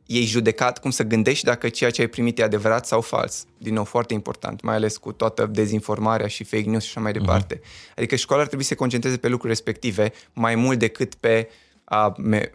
iei 0.07 0.25
judecat, 0.25 0.79
cum 0.79 0.91
să 0.91 1.03
gândești 1.03 1.45
dacă 1.45 1.69
ceea 1.69 1.91
ce 1.91 2.01
ai 2.01 2.07
primit 2.07 2.39
e 2.39 2.43
adevărat 2.43 2.87
sau 2.87 3.01
fals. 3.01 3.47
Din 3.59 3.75
nou, 3.75 3.85
foarte 3.85 4.15
important, 4.15 4.63
mai 4.63 4.75
ales 4.75 4.97
cu 4.97 5.13
toată 5.13 5.47
dezinformarea 5.47 6.27
și 6.27 6.45
fake 6.45 6.69
news 6.69 6.83
și 6.83 6.89
așa 6.89 7.01
mai 7.01 7.13
mhm. 7.15 7.21
departe. 7.21 7.57
Uh-huh. 7.57 7.95
Adică 7.97 8.17
școala 8.17 8.41
ar 8.43 8.47
trebui 8.49 8.65
să 8.65 8.71
se 8.71 8.79
concentreze 8.79 9.17
pe 9.17 9.29
lucruri 9.29 9.53
respective 9.53 10.13
mai 10.33 10.55
mult 10.55 10.79
decât 10.79 11.15
pe 11.15 11.49
a 11.85 12.15
me- 12.19 12.53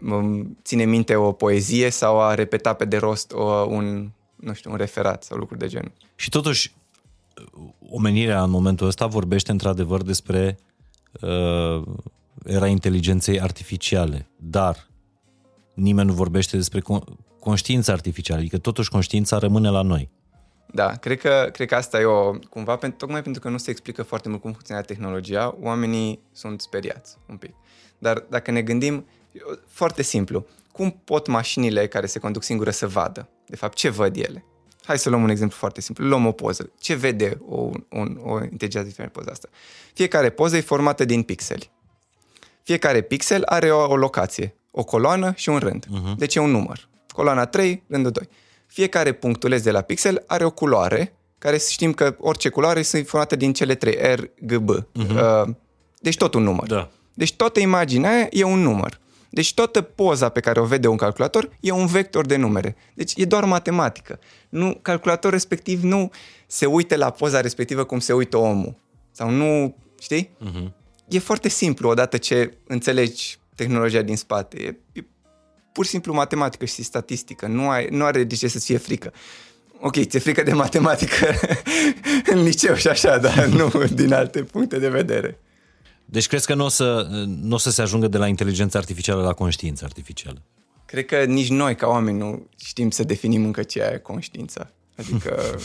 ține 0.62 0.84
minte 0.84 1.14
o 1.14 1.32
poezie 1.32 1.90
sau 1.90 2.20
a 2.20 2.34
repeta 2.34 2.72
pe 2.72 2.84
de 2.84 2.96
rost 2.96 3.32
o, 3.32 3.44
un, 3.44 4.10
nu 4.36 4.52
știu, 4.52 4.70
un 4.70 4.76
referat 4.76 5.22
sau 5.22 5.38
lucruri 5.38 5.60
de 5.60 5.66
genul. 5.66 5.92
Și 6.14 6.28
totuși, 6.28 6.74
omenirea 7.90 8.42
în 8.42 8.50
momentul 8.50 8.86
ăsta 8.86 9.06
vorbește 9.06 9.50
într-adevăr 9.50 10.02
despre 10.02 10.58
uh, 11.20 11.82
era 12.44 12.66
inteligenței 12.66 13.40
artificiale, 13.40 14.28
dar 14.36 14.86
nimeni 15.74 16.08
nu 16.08 16.14
vorbește 16.14 16.56
despre 16.56 16.80
conștiința 17.42 17.92
artificială, 17.92 18.40
adică 18.40 18.58
totuși 18.58 18.90
conștiința 18.90 19.38
rămâne 19.38 19.68
la 19.68 19.82
noi. 19.82 20.10
Da, 20.74 20.90
cred 20.90 21.18
că, 21.18 21.48
cred 21.52 21.68
că 21.68 21.74
asta 21.74 22.00
e 22.00 22.04
o, 22.04 22.32
cumva, 22.50 22.76
pentru, 22.76 22.98
tocmai 22.98 23.22
pentru 23.22 23.40
că 23.40 23.48
nu 23.48 23.58
se 23.58 23.70
explică 23.70 24.02
foarte 24.02 24.28
mult 24.28 24.40
cum 24.40 24.50
funcționează 24.50 24.88
tehnologia, 24.88 25.56
oamenii 25.60 26.20
sunt 26.32 26.60
speriați 26.60 27.16
un 27.28 27.36
pic. 27.36 27.54
Dar 27.98 28.24
dacă 28.28 28.50
ne 28.50 28.62
gândim, 28.62 29.06
foarte 29.66 30.02
simplu, 30.02 30.46
cum 30.72 31.00
pot 31.04 31.26
mașinile 31.26 31.86
care 31.86 32.06
se 32.06 32.18
conduc 32.18 32.42
singure 32.42 32.70
să 32.70 32.86
vadă? 32.86 33.28
De 33.46 33.56
fapt, 33.56 33.76
ce 33.76 33.88
văd 33.88 34.16
ele? 34.16 34.44
Hai 34.84 34.98
să 34.98 35.08
luăm 35.08 35.22
un 35.22 35.28
exemplu 35.28 35.56
foarte 35.56 35.80
simplu. 35.80 36.06
Luăm 36.06 36.26
o 36.26 36.32
poză. 36.32 36.72
Ce 36.78 36.94
vede 36.94 37.38
o, 37.48 37.70
un, 37.90 38.20
o 38.22 38.42
inteligență 38.42 38.78
artificială 38.78 39.10
poza 39.10 39.30
asta? 39.30 39.48
Fiecare 39.92 40.30
poză 40.30 40.56
e 40.56 40.60
formată 40.60 41.04
din 41.04 41.22
pixeli. 41.22 41.70
Fiecare 42.62 43.00
pixel 43.00 43.42
are 43.44 43.72
o, 43.72 43.90
o 43.90 43.96
locație, 43.96 44.54
o 44.70 44.84
coloană 44.84 45.32
și 45.36 45.48
un 45.48 45.58
rând. 45.58 45.86
Uh-huh. 45.86 46.16
Deci 46.16 46.34
e 46.34 46.40
un 46.40 46.50
număr. 46.50 46.88
Coloana 47.12 47.46
3, 47.46 47.82
rândul 47.88 48.10
2. 48.10 48.28
Fiecare 48.66 49.12
punctuleț 49.12 49.62
de 49.62 49.70
la 49.70 49.80
pixel 49.80 50.24
are 50.26 50.44
o 50.44 50.50
culoare, 50.50 51.16
care 51.38 51.58
știm 51.58 51.92
că 51.92 52.16
orice 52.18 52.48
culoare 52.48 52.78
este 52.78 53.02
formată 53.02 53.36
din 53.36 53.52
cele 53.52 53.74
trei, 53.74 54.14
R, 54.14 54.20
G, 54.40 54.56
B. 54.56 54.70
Uh-huh. 54.70 55.44
Deci 56.00 56.16
tot 56.16 56.34
un 56.34 56.42
număr. 56.42 56.66
Da. 56.66 56.90
Deci 57.14 57.34
toată 57.34 57.60
imaginea 57.60 58.10
aia 58.10 58.26
e 58.30 58.44
un 58.44 58.60
număr. 58.60 59.00
Deci 59.30 59.54
toată 59.54 59.80
poza 59.82 60.28
pe 60.28 60.40
care 60.40 60.60
o 60.60 60.64
vede 60.64 60.88
un 60.88 60.96
calculator 60.96 61.50
e 61.60 61.70
un 61.70 61.86
vector 61.86 62.26
de 62.26 62.36
numere. 62.36 62.76
Deci 62.94 63.12
e 63.16 63.24
doar 63.24 63.44
matematică. 63.44 64.18
Nu, 64.48 64.78
calculatorul 64.82 65.30
respectiv 65.30 65.82
nu 65.82 66.10
se 66.46 66.66
uită 66.66 66.96
la 66.96 67.10
poza 67.10 67.40
respectivă 67.40 67.84
cum 67.84 67.98
se 67.98 68.12
uită 68.12 68.36
omul. 68.36 68.74
Sau 69.10 69.30
nu, 69.30 69.76
știi? 70.00 70.30
Uh-huh. 70.44 70.72
E 71.08 71.18
foarte 71.18 71.48
simplu 71.48 71.88
odată 71.88 72.16
ce 72.16 72.56
înțelegi 72.66 73.38
tehnologia 73.54 74.02
din 74.02 74.16
spate. 74.16 74.62
E, 74.62 74.76
e 74.92 75.04
pur 75.72 75.84
și 75.84 75.90
simplu 75.90 76.12
matematică 76.12 76.64
și 76.64 76.82
statistică. 76.82 77.46
Nu, 77.46 77.68
ai, 77.68 77.86
nu 77.90 78.04
are 78.04 78.24
de 78.24 78.34
ce 78.34 78.48
să 78.48 78.58
fie 78.58 78.76
frică. 78.76 79.12
Ok, 79.80 79.96
ți-e 80.04 80.18
frică 80.18 80.42
de 80.42 80.52
matematică 80.52 81.26
în 82.32 82.42
liceu 82.42 82.74
și 82.74 82.88
așa, 82.88 83.18
dar 83.18 83.44
nu 83.58 83.70
din 83.92 84.12
alte 84.12 84.42
puncte 84.42 84.78
de 84.78 84.88
vedere. 84.88 85.38
Deci 86.04 86.26
crezi 86.26 86.46
că 86.46 86.54
nu 86.54 86.64
o 86.64 86.68
să, 86.68 87.06
n-o 87.26 87.58
să 87.58 87.70
se 87.70 87.82
ajungă 87.82 88.08
de 88.08 88.18
la 88.18 88.26
inteligența 88.26 88.78
artificială 88.78 89.22
la 89.22 89.32
conștiință 89.32 89.84
artificială? 89.84 90.42
Cred 90.86 91.06
că 91.06 91.24
nici 91.24 91.48
noi, 91.48 91.74
ca 91.74 91.86
oameni, 91.86 92.18
nu 92.18 92.48
știm 92.56 92.90
să 92.90 93.04
definim 93.04 93.44
încă 93.44 93.62
ce 93.62 93.80
e 93.80 93.98
conștiința. 93.98 94.70
Adică 94.96 95.58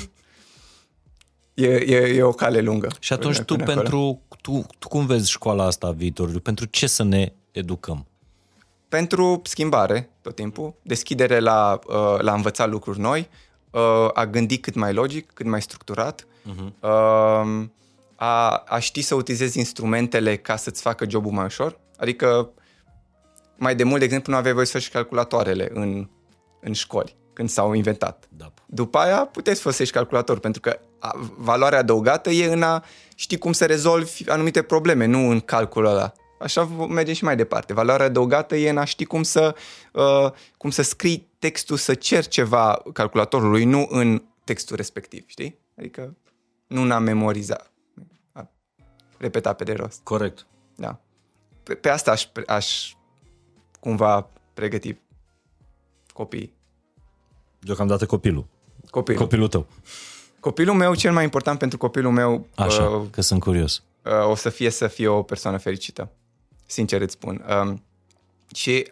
e, 1.54 1.68
e, 1.68 1.96
e 1.96 2.22
o 2.24 2.32
cale 2.32 2.60
lungă. 2.60 2.88
Și 3.00 3.14
atunci 3.14 3.40
tu, 3.40 3.56
pentru, 3.56 4.22
tu, 4.42 4.66
tu 4.80 4.88
cum 4.88 5.06
vezi 5.06 5.30
școala 5.30 5.66
asta 5.66 5.88
a 5.88 5.92
viitorului? 5.92 6.40
Pentru 6.40 6.66
ce 6.66 6.88
să 6.88 7.04
ne 7.04 7.34
educăm? 7.52 8.06
Pentru 8.90 9.42
schimbare, 9.44 10.10
tot 10.22 10.36
timpul, 10.36 10.74
deschidere 10.82 11.40
la, 11.40 11.80
uh, 11.88 12.20
la 12.20 12.34
învăța 12.34 12.66
lucruri 12.66 13.00
noi, 13.00 13.30
uh, 13.72 14.10
a 14.14 14.26
gândi 14.26 14.58
cât 14.58 14.76
mai 14.76 14.94
logic, 14.94 15.32
cât 15.34 15.46
mai 15.46 15.62
structurat, 15.62 16.28
uh-huh 16.28 17.76
a, 18.18 18.64
a 18.68 18.80
ști 18.80 19.02
să 19.02 19.16
utilizezi 19.16 19.58
instrumentele 19.58 20.36
ca 20.36 20.56
să-ți 20.56 20.82
facă 20.82 21.06
jobul 21.10 21.32
mai 21.32 21.46
ușor. 21.46 21.80
Adică 21.98 22.50
mai 23.58 23.76
de 23.76 23.84
mult, 23.84 24.00
de 24.00 24.06
exemplu, 24.06 24.32
nu 24.32 24.38
aveai 24.38 24.54
voie 24.54 24.66
să 24.66 24.80
și 24.80 24.90
calculatoarele 24.90 25.70
în, 25.74 26.10
în 26.62 26.74
școli 26.74 27.16
când 27.34 27.50
s-au 27.50 27.74
inventat. 27.74 28.28
Da. 28.30 28.54
După 28.66 28.98
aia 28.98 29.26
puteți 29.26 29.62
folosești 29.62 29.94
calculator, 29.94 30.40
pentru 30.40 30.62
că 30.62 30.80
valoarea 31.38 31.80
adăugată 31.80 32.30
e 32.30 32.52
în 32.52 32.64
a 32.64 32.84
ști 33.16 33.38
cum 33.38 33.52
să 33.52 33.66
rezolvi 33.66 34.30
anumite 34.30 34.62
probleme, 34.62 35.06
nu 35.06 35.30
în 35.30 35.40
calculul 35.40 35.90
ăla. 35.90 36.14
Așa 36.40 36.64
mergem 36.90 37.14
și 37.14 37.24
mai 37.24 37.36
departe. 37.36 37.74
Valoarea 37.74 38.06
adăugată 38.06 38.56
e 38.56 38.70
în 38.70 38.78
a 38.78 38.84
ști 38.84 39.06
cum 39.06 39.24
să, 39.24 39.56
uh, 39.94 40.32
cum 40.58 40.70
să 40.70 40.82
scrii 40.82 41.28
textul, 41.40 41.78
să 41.78 41.94
cer 41.94 42.28
ceva 42.28 42.82
calculatorului, 42.94 43.64
nu 43.64 43.88
în 43.90 44.24
textul 44.44 44.76
respectiv, 44.76 45.24
știi? 45.28 45.60
Adică 45.78 46.16
nu 46.68 46.82
în 46.82 46.92
a 46.92 47.00
memoriza 47.00 47.72
repeta 49.18 49.54
pe 49.54 49.64
de 49.64 49.74
rost. 49.74 50.00
Corect. 50.04 50.46
Da. 50.76 51.00
Pe, 51.64 51.74
pe 51.74 51.90
asta 51.90 52.12
aș, 52.12 52.28
aș 52.48 52.94
cumva 53.80 54.30
pregăti 54.54 54.98
copiii. 56.14 56.54
Deocamdată 57.60 58.06
copilul. 58.06 58.46
Copilul. 58.90 59.22
Copilul 59.22 59.48
tău. 59.48 59.68
Copilul 60.40 60.76
meu, 60.76 60.96
cel 60.96 61.14
mai 61.14 61.24
important 61.24 61.60
pentru 61.60 61.78
copilul 61.78 62.12
meu... 62.12 62.48
Așa, 62.56 62.84
uh, 62.84 63.08
că 63.12 63.22
sunt 63.22 63.40
curios. 63.40 63.84
Uh, 64.04 64.30
o 64.30 64.36
să 64.36 64.50
fie 64.50 64.70
să 64.70 64.88
fie 64.88 65.08
o 65.08 65.22
persoană 65.22 65.58
fericită. 65.58 66.12
Sincer 66.68 67.02
îți 67.02 67.14
spun. 67.14 67.46
Uh, 67.48 67.74
și 68.56 68.92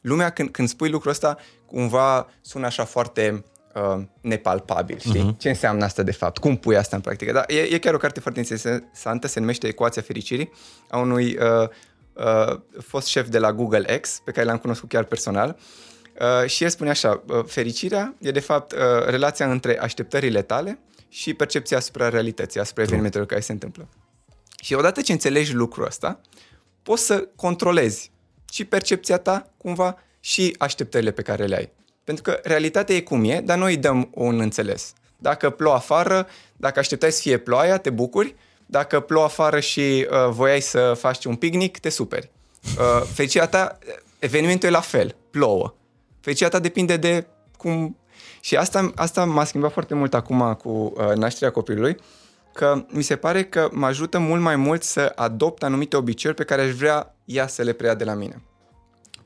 lumea, 0.00 0.30
când, 0.30 0.50
când 0.50 0.68
spui 0.68 0.90
lucrul 0.90 1.10
ăsta, 1.10 1.36
cumva 1.66 2.28
sună 2.40 2.66
așa 2.66 2.84
foarte 2.84 3.44
uh, 3.74 4.02
nepalpabil, 4.20 4.98
știi? 4.98 5.20
Uh-huh. 5.20 5.38
Ce 5.38 5.48
înseamnă 5.48 5.84
asta 5.84 6.02
de 6.02 6.12
fapt? 6.12 6.38
Cum 6.38 6.56
pui 6.56 6.76
asta 6.76 6.96
în 6.96 7.02
practică? 7.02 7.32
Dar 7.32 7.44
e, 7.48 7.60
e 7.60 7.78
chiar 7.78 7.94
o 7.94 7.98
carte 7.98 8.20
foarte 8.20 8.40
interesantă, 8.40 9.26
se 9.26 9.40
numește 9.40 9.66
Ecuația 9.66 10.02
fericirii, 10.02 10.52
a 10.90 10.98
unui 10.98 11.36
uh, 11.36 11.68
uh, 12.12 12.60
fost 12.82 13.06
șef 13.06 13.28
de 13.28 13.38
la 13.38 13.52
Google 13.52 13.98
X, 13.98 14.20
pe 14.24 14.30
care 14.30 14.46
l-am 14.46 14.58
cunoscut 14.58 14.88
chiar 14.88 15.04
personal, 15.04 15.58
uh, 16.20 16.48
și 16.48 16.64
el 16.64 16.70
spune 16.70 16.90
așa, 16.90 17.22
uh, 17.28 17.44
fericirea 17.46 18.14
e 18.18 18.30
de 18.30 18.40
fapt 18.40 18.72
uh, 18.72 18.78
relația 19.06 19.50
între 19.50 19.80
așteptările 19.80 20.42
tale 20.42 20.78
și 21.08 21.34
percepția 21.34 21.76
asupra 21.76 22.08
realității, 22.08 22.60
asupra 22.60 22.82
evenimentelor 22.82 23.26
care 23.26 23.40
se 23.40 23.52
întâmplă. 23.52 23.88
Și 24.62 24.74
odată 24.74 25.00
ce 25.00 25.12
înțelegi 25.12 25.54
lucrul 25.54 25.86
ăsta, 25.86 26.20
poți 26.86 27.04
să 27.04 27.28
controlezi 27.36 28.10
și 28.50 28.64
percepția 28.64 29.18
ta, 29.18 29.50
cumva, 29.56 29.98
și 30.20 30.54
așteptările 30.58 31.10
pe 31.10 31.22
care 31.22 31.44
le 31.44 31.56
ai. 31.56 31.70
Pentru 32.04 32.22
că 32.22 32.40
realitatea 32.42 32.94
e 32.94 33.00
cum 33.00 33.24
e, 33.24 33.40
dar 33.40 33.58
noi 33.58 33.74
îi 33.74 33.80
dăm 33.80 34.10
un 34.14 34.40
înțeles. 34.40 34.92
Dacă 35.16 35.50
plouă 35.50 35.74
afară, 35.74 36.26
dacă 36.56 36.78
așteptai 36.78 37.12
să 37.12 37.20
fie 37.20 37.38
ploaia, 37.38 37.78
te 37.78 37.90
bucuri. 37.90 38.34
Dacă 38.66 39.00
plouă 39.00 39.24
afară 39.24 39.60
și 39.60 39.80
uh, 40.10 40.30
voiai 40.30 40.60
să 40.60 40.96
faci 40.98 41.24
un 41.24 41.34
picnic, 41.34 41.78
te 41.78 41.88
superi. 41.88 42.30
Uh, 42.78 43.02
fericirea 43.12 43.46
ta, 43.46 43.78
evenimentul 44.18 44.68
e 44.68 44.72
la 44.72 44.80
fel, 44.80 45.16
plouă. 45.30 45.74
Fericirea 46.20 46.50
ta 46.50 46.58
depinde 46.58 46.96
de 46.96 47.26
cum... 47.56 47.96
Și 48.40 48.56
asta, 48.56 48.92
asta 48.94 49.24
m-a 49.24 49.44
schimbat 49.44 49.72
foarte 49.72 49.94
mult 49.94 50.14
acum 50.14 50.54
cu 50.54 50.68
uh, 50.68 51.14
nașterea 51.14 51.50
copilului, 51.50 51.96
că 52.56 52.84
mi 52.88 53.02
se 53.02 53.16
pare 53.16 53.44
că 53.44 53.68
mă 53.72 53.86
ajută 53.86 54.18
mult 54.18 54.40
mai 54.40 54.56
mult 54.56 54.82
să 54.82 55.12
adopt 55.14 55.62
anumite 55.62 55.96
obiceiuri 55.96 56.38
pe 56.38 56.44
care 56.44 56.62
aș 56.62 56.70
vrea 56.70 57.14
ea 57.24 57.46
să 57.46 57.62
le 57.62 57.72
preia 57.72 57.94
de 57.94 58.04
la 58.04 58.14
mine. 58.14 58.42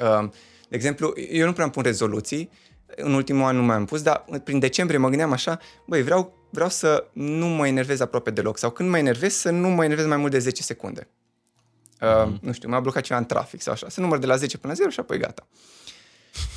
Uh, 0.01 0.29
de 0.69 0.77
exemplu, 0.77 1.13
eu 1.31 1.47
nu 1.47 1.53
prea 1.53 1.65
îmi 1.65 1.73
pun 1.73 1.83
rezoluții, 1.83 2.51
în 2.97 3.15
ultimul 3.15 3.45
an 3.45 3.57
nu 3.57 3.63
mai 3.63 3.77
am 3.77 3.85
pus, 3.85 4.03
dar 4.03 4.25
prin 4.45 4.59
decembrie 4.59 4.99
mă 4.99 5.09
gândeam 5.09 5.33
așa, 5.33 5.59
băi, 5.87 6.03
vreau, 6.03 6.47
vreau 6.51 6.69
să 6.69 7.07
nu 7.13 7.47
mă 7.47 7.67
enervez 7.67 8.01
aproape 8.01 8.31
deloc 8.31 8.59
sau 8.59 8.71
când 8.71 8.89
mă 8.89 8.99
enervez 8.99 9.35
să 9.35 9.51
nu 9.51 9.69
mă 9.69 9.85
enervez 9.85 10.07
mai 10.07 10.17
mult 10.17 10.31
de 10.31 10.39
10 10.39 10.63
secunde. 10.63 11.09
Uh, 12.01 12.25
mm. 12.27 12.39
Nu 12.43 12.53
știu, 12.53 12.69
m-a 12.69 12.81
blocat 12.81 13.03
ceva 13.03 13.19
în 13.19 13.27
trafic 13.27 13.63
sau 13.63 13.73
așa, 13.73 13.89
să 13.89 14.01
număr 14.01 14.19
de 14.19 14.27
la 14.27 14.37
10 14.37 14.59
până 14.59 14.73
la 14.73 14.79
0 14.79 14.91
și 14.91 15.01
apoi 15.01 15.19
gata. 15.19 15.47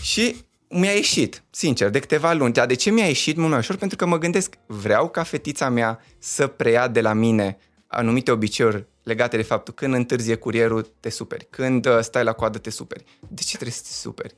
Și 0.01 0.35
mi-a 0.73 0.91
ieșit, 0.91 1.43
sincer, 1.49 1.89
de 1.89 1.99
câteva 1.99 2.33
luni. 2.33 2.53
Dar 2.53 2.65
de 2.65 2.73
ce 2.73 2.91
mi-a 2.91 3.05
ieșit 3.05 3.37
mult 3.37 3.49
mai 3.49 3.59
ușor? 3.59 3.75
Pentru 3.75 3.97
că 3.97 4.05
mă 4.05 4.17
gândesc, 4.17 4.53
vreau 4.65 5.09
ca 5.09 5.23
fetița 5.23 5.69
mea 5.69 5.99
să 6.19 6.47
preia 6.47 6.87
de 6.87 7.01
la 7.01 7.13
mine 7.13 7.57
anumite 7.87 8.31
obiceiuri 8.31 8.85
legate 9.03 9.37
de 9.37 9.43
faptul 9.43 9.73
când 9.73 9.93
întârzie 9.93 10.35
curierul 10.35 10.93
te 10.99 11.09
superi, 11.09 11.47
când 11.49 11.85
uh, 11.85 11.99
stai 12.01 12.23
la 12.23 12.33
coadă 12.33 12.57
te 12.57 12.69
superi. 12.69 13.03
De 13.19 13.41
ce 13.41 13.51
trebuie 13.53 13.71
să 13.71 13.81
te 13.83 13.93
superi? 13.93 14.35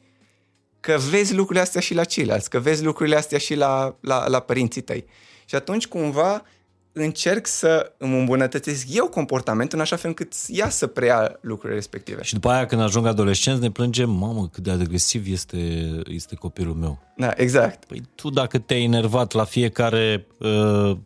Că 0.79 0.97
vezi 1.09 1.33
lucrurile 1.33 1.63
astea 1.63 1.81
și 1.81 1.93
la 1.93 2.03
ceilalți, 2.03 2.49
că 2.49 2.59
vezi 2.59 2.83
lucrurile 2.83 3.15
astea 3.15 3.37
și 3.37 3.55
la, 3.55 3.95
la, 3.99 4.27
la 4.27 4.39
părinții 4.39 4.81
tăi. 4.81 5.05
Și 5.45 5.55
atunci 5.55 5.87
cumva 5.87 6.43
încerc 6.97 7.47
să 7.47 7.91
îmi 7.97 8.19
îmbunătățesc 8.19 8.85
eu 8.89 9.07
comportamentul 9.07 9.77
în 9.77 9.83
așa 9.83 9.95
fel 9.95 10.09
încât 10.09 10.33
ea 10.47 10.69
să 10.69 10.87
preia 10.87 11.37
lucrurile 11.41 11.75
respective. 11.75 12.23
Și 12.23 12.33
după 12.33 12.49
aia 12.49 12.65
când 12.65 12.81
ajung 12.81 13.05
adolescenți 13.05 13.61
ne 13.61 13.71
plângem, 13.71 14.09
mamă, 14.09 14.49
cât 14.53 14.63
de 14.63 14.71
agresiv 14.71 15.25
este, 15.31 15.57
este 16.07 16.35
copilul 16.35 16.73
meu. 16.73 16.99
Da, 17.17 17.31
exact. 17.35 17.85
Păi 17.85 18.01
tu 18.15 18.29
dacă 18.29 18.57
te-ai 18.57 18.83
enervat 18.83 19.31
la 19.31 19.43
fiecare, 19.43 20.27
uh, 20.39 20.97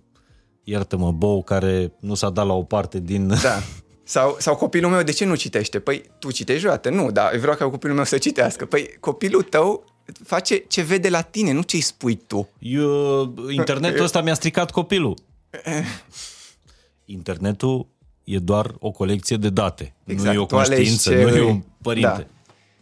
iartă-mă, 0.63 1.11
bou 1.11 1.43
care 1.43 1.93
nu 1.99 2.13
s-a 2.13 2.29
dat 2.29 2.45
la 2.45 2.53
o 2.53 2.63
parte 2.63 2.99
din... 2.99 3.27
Da. 3.41 3.59
Sau, 4.03 4.35
sau 4.39 4.55
copilul 4.55 4.91
meu, 4.91 5.03
de 5.03 5.11
ce 5.11 5.25
nu 5.25 5.35
citește? 5.35 5.79
Păi 5.79 6.03
tu 6.19 6.31
citești 6.31 6.61
vreodată? 6.61 6.89
Nu, 6.89 7.11
dar 7.11 7.33
eu 7.33 7.39
vreau 7.39 7.55
ca 7.55 7.69
copilul 7.69 7.95
meu 7.95 8.05
să 8.05 8.17
citească. 8.17 8.65
Păi 8.65 8.97
copilul 8.99 9.41
tău 9.41 9.85
face 10.23 10.57
ce 10.57 10.81
vede 10.81 11.09
la 11.09 11.21
tine, 11.21 11.51
nu 11.51 11.61
ce 11.61 11.75
îi 11.75 11.81
spui 11.81 12.15
tu. 12.15 12.49
Eu, 12.59 13.33
internetul 13.49 14.03
ăsta 14.09 14.21
mi-a 14.21 14.33
stricat 14.33 14.71
copilul. 14.71 15.17
Internetul 17.05 17.87
e 18.23 18.37
doar 18.37 18.75
o 18.79 18.91
colecție 18.91 19.37
de 19.37 19.49
date. 19.49 19.95
Exact. 20.05 20.27
Nu 20.27 20.39
e 20.39 20.43
o 20.43 20.45
conștiință, 20.45 21.13
nu 21.13 21.35
e 21.35 21.41
un 21.41 21.63
părinte. 21.81 22.07
Da. 22.07 22.25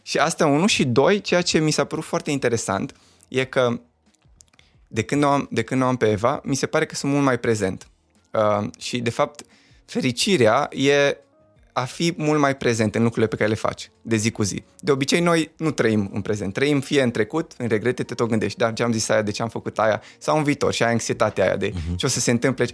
Și 0.01 0.17
asta 0.17 0.45
unul 0.45 0.67
și 0.67 0.85
doi, 0.85 1.21
ceea 1.21 1.41
ce 1.41 1.59
mi 1.59 1.71
s-a 1.71 1.83
părut 1.83 2.03
foarte 2.03 2.31
interesant 2.31 2.95
e 3.27 3.45
că 3.45 3.79
de 4.87 5.03
când 5.03 5.23
o 5.23 5.27
am, 5.27 5.47
de 5.51 5.63
când 5.63 5.81
o 5.81 5.85
am 5.85 5.95
pe 5.95 6.09
Eva, 6.09 6.41
mi 6.43 6.55
se 6.55 6.65
pare 6.65 6.85
că 6.85 6.95
sunt 6.95 7.11
mult 7.11 7.23
mai 7.23 7.39
prezent. 7.39 7.87
Uh, 8.31 8.67
și, 8.79 8.99
de 8.99 9.09
fapt, 9.09 9.43
fericirea 9.85 10.69
e 10.71 11.17
a 11.77 11.85
fi 11.85 12.13
mult 12.15 12.39
mai 12.39 12.57
prezent 12.57 12.95
în 12.95 13.01
lucrurile 13.01 13.27
pe 13.27 13.35
care 13.35 13.49
le 13.49 13.55
faci 13.55 13.91
de 14.01 14.15
zi 14.15 14.31
cu 14.31 14.43
zi. 14.43 14.63
De 14.79 14.91
obicei, 14.91 15.19
noi 15.19 15.51
nu 15.57 15.71
trăim 15.71 16.09
în 16.13 16.21
prezent. 16.21 16.53
Trăim 16.53 16.79
fie 16.79 17.01
în 17.01 17.11
trecut, 17.11 17.53
în 17.57 17.67
regrete, 17.67 18.03
te 18.03 18.13
tot 18.13 18.27
gândești, 18.27 18.57
dar 18.57 18.73
ce 18.73 18.83
am 18.83 18.91
zis 18.91 19.09
aia, 19.09 19.21
de 19.21 19.31
ce 19.31 19.41
am 19.41 19.49
făcut 19.49 19.79
aia, 19.79 20.01
sau 20.17 20.37
în 20.37 20.43
viitor 20.43 20.73
și 20.73 20.83
ai 20.83 20.91
anxietatea 20.91 21.43
aia 21.43 21.55
de 21.55 21.69
uh-huh. 21.69 21.95
ce 21.95 22.05
o 22.05 22.09
să 22.09 22.19
se 22.19 22.31
întâmple. 22.31 22.67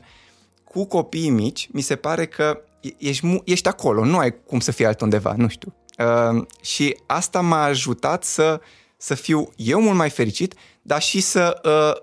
Cu 0.64 0.86
copiii 0.86 1.30
mici, 1.30 1.70
mi 1.72 1.82
se 1.82 1.96
pare 1.96 2.26
că 2.26 2.62
ești, 2.98 3.42
ești 3.46 3.68
acolo, 3.68 4.06
nu 4.06 4.18
ai 4.18 4.36
cum 4.46 4.60
să 4.60 4.72
fii 4.72 4.86
altundeva, 4.86 5.34
nu 5.38 5.48
știu. 5.48 5.76
Uh, 5.98 6.46
și 6.62 6.98
asta 7.06 7.42
m-a 7.42 7.64
ajutat 7.64 8.24
să, 8.24 8.62
să 8.98 9.14
fiu 9.14 9.50
eu 9.56 9.82
mult 9.82 9.98
mai 9.98 10.10
fericit, 10.10 10.54
dar 10.82 11.02
și 11.02 11.22
să 11.22 11.62
uh, 11.64 12.02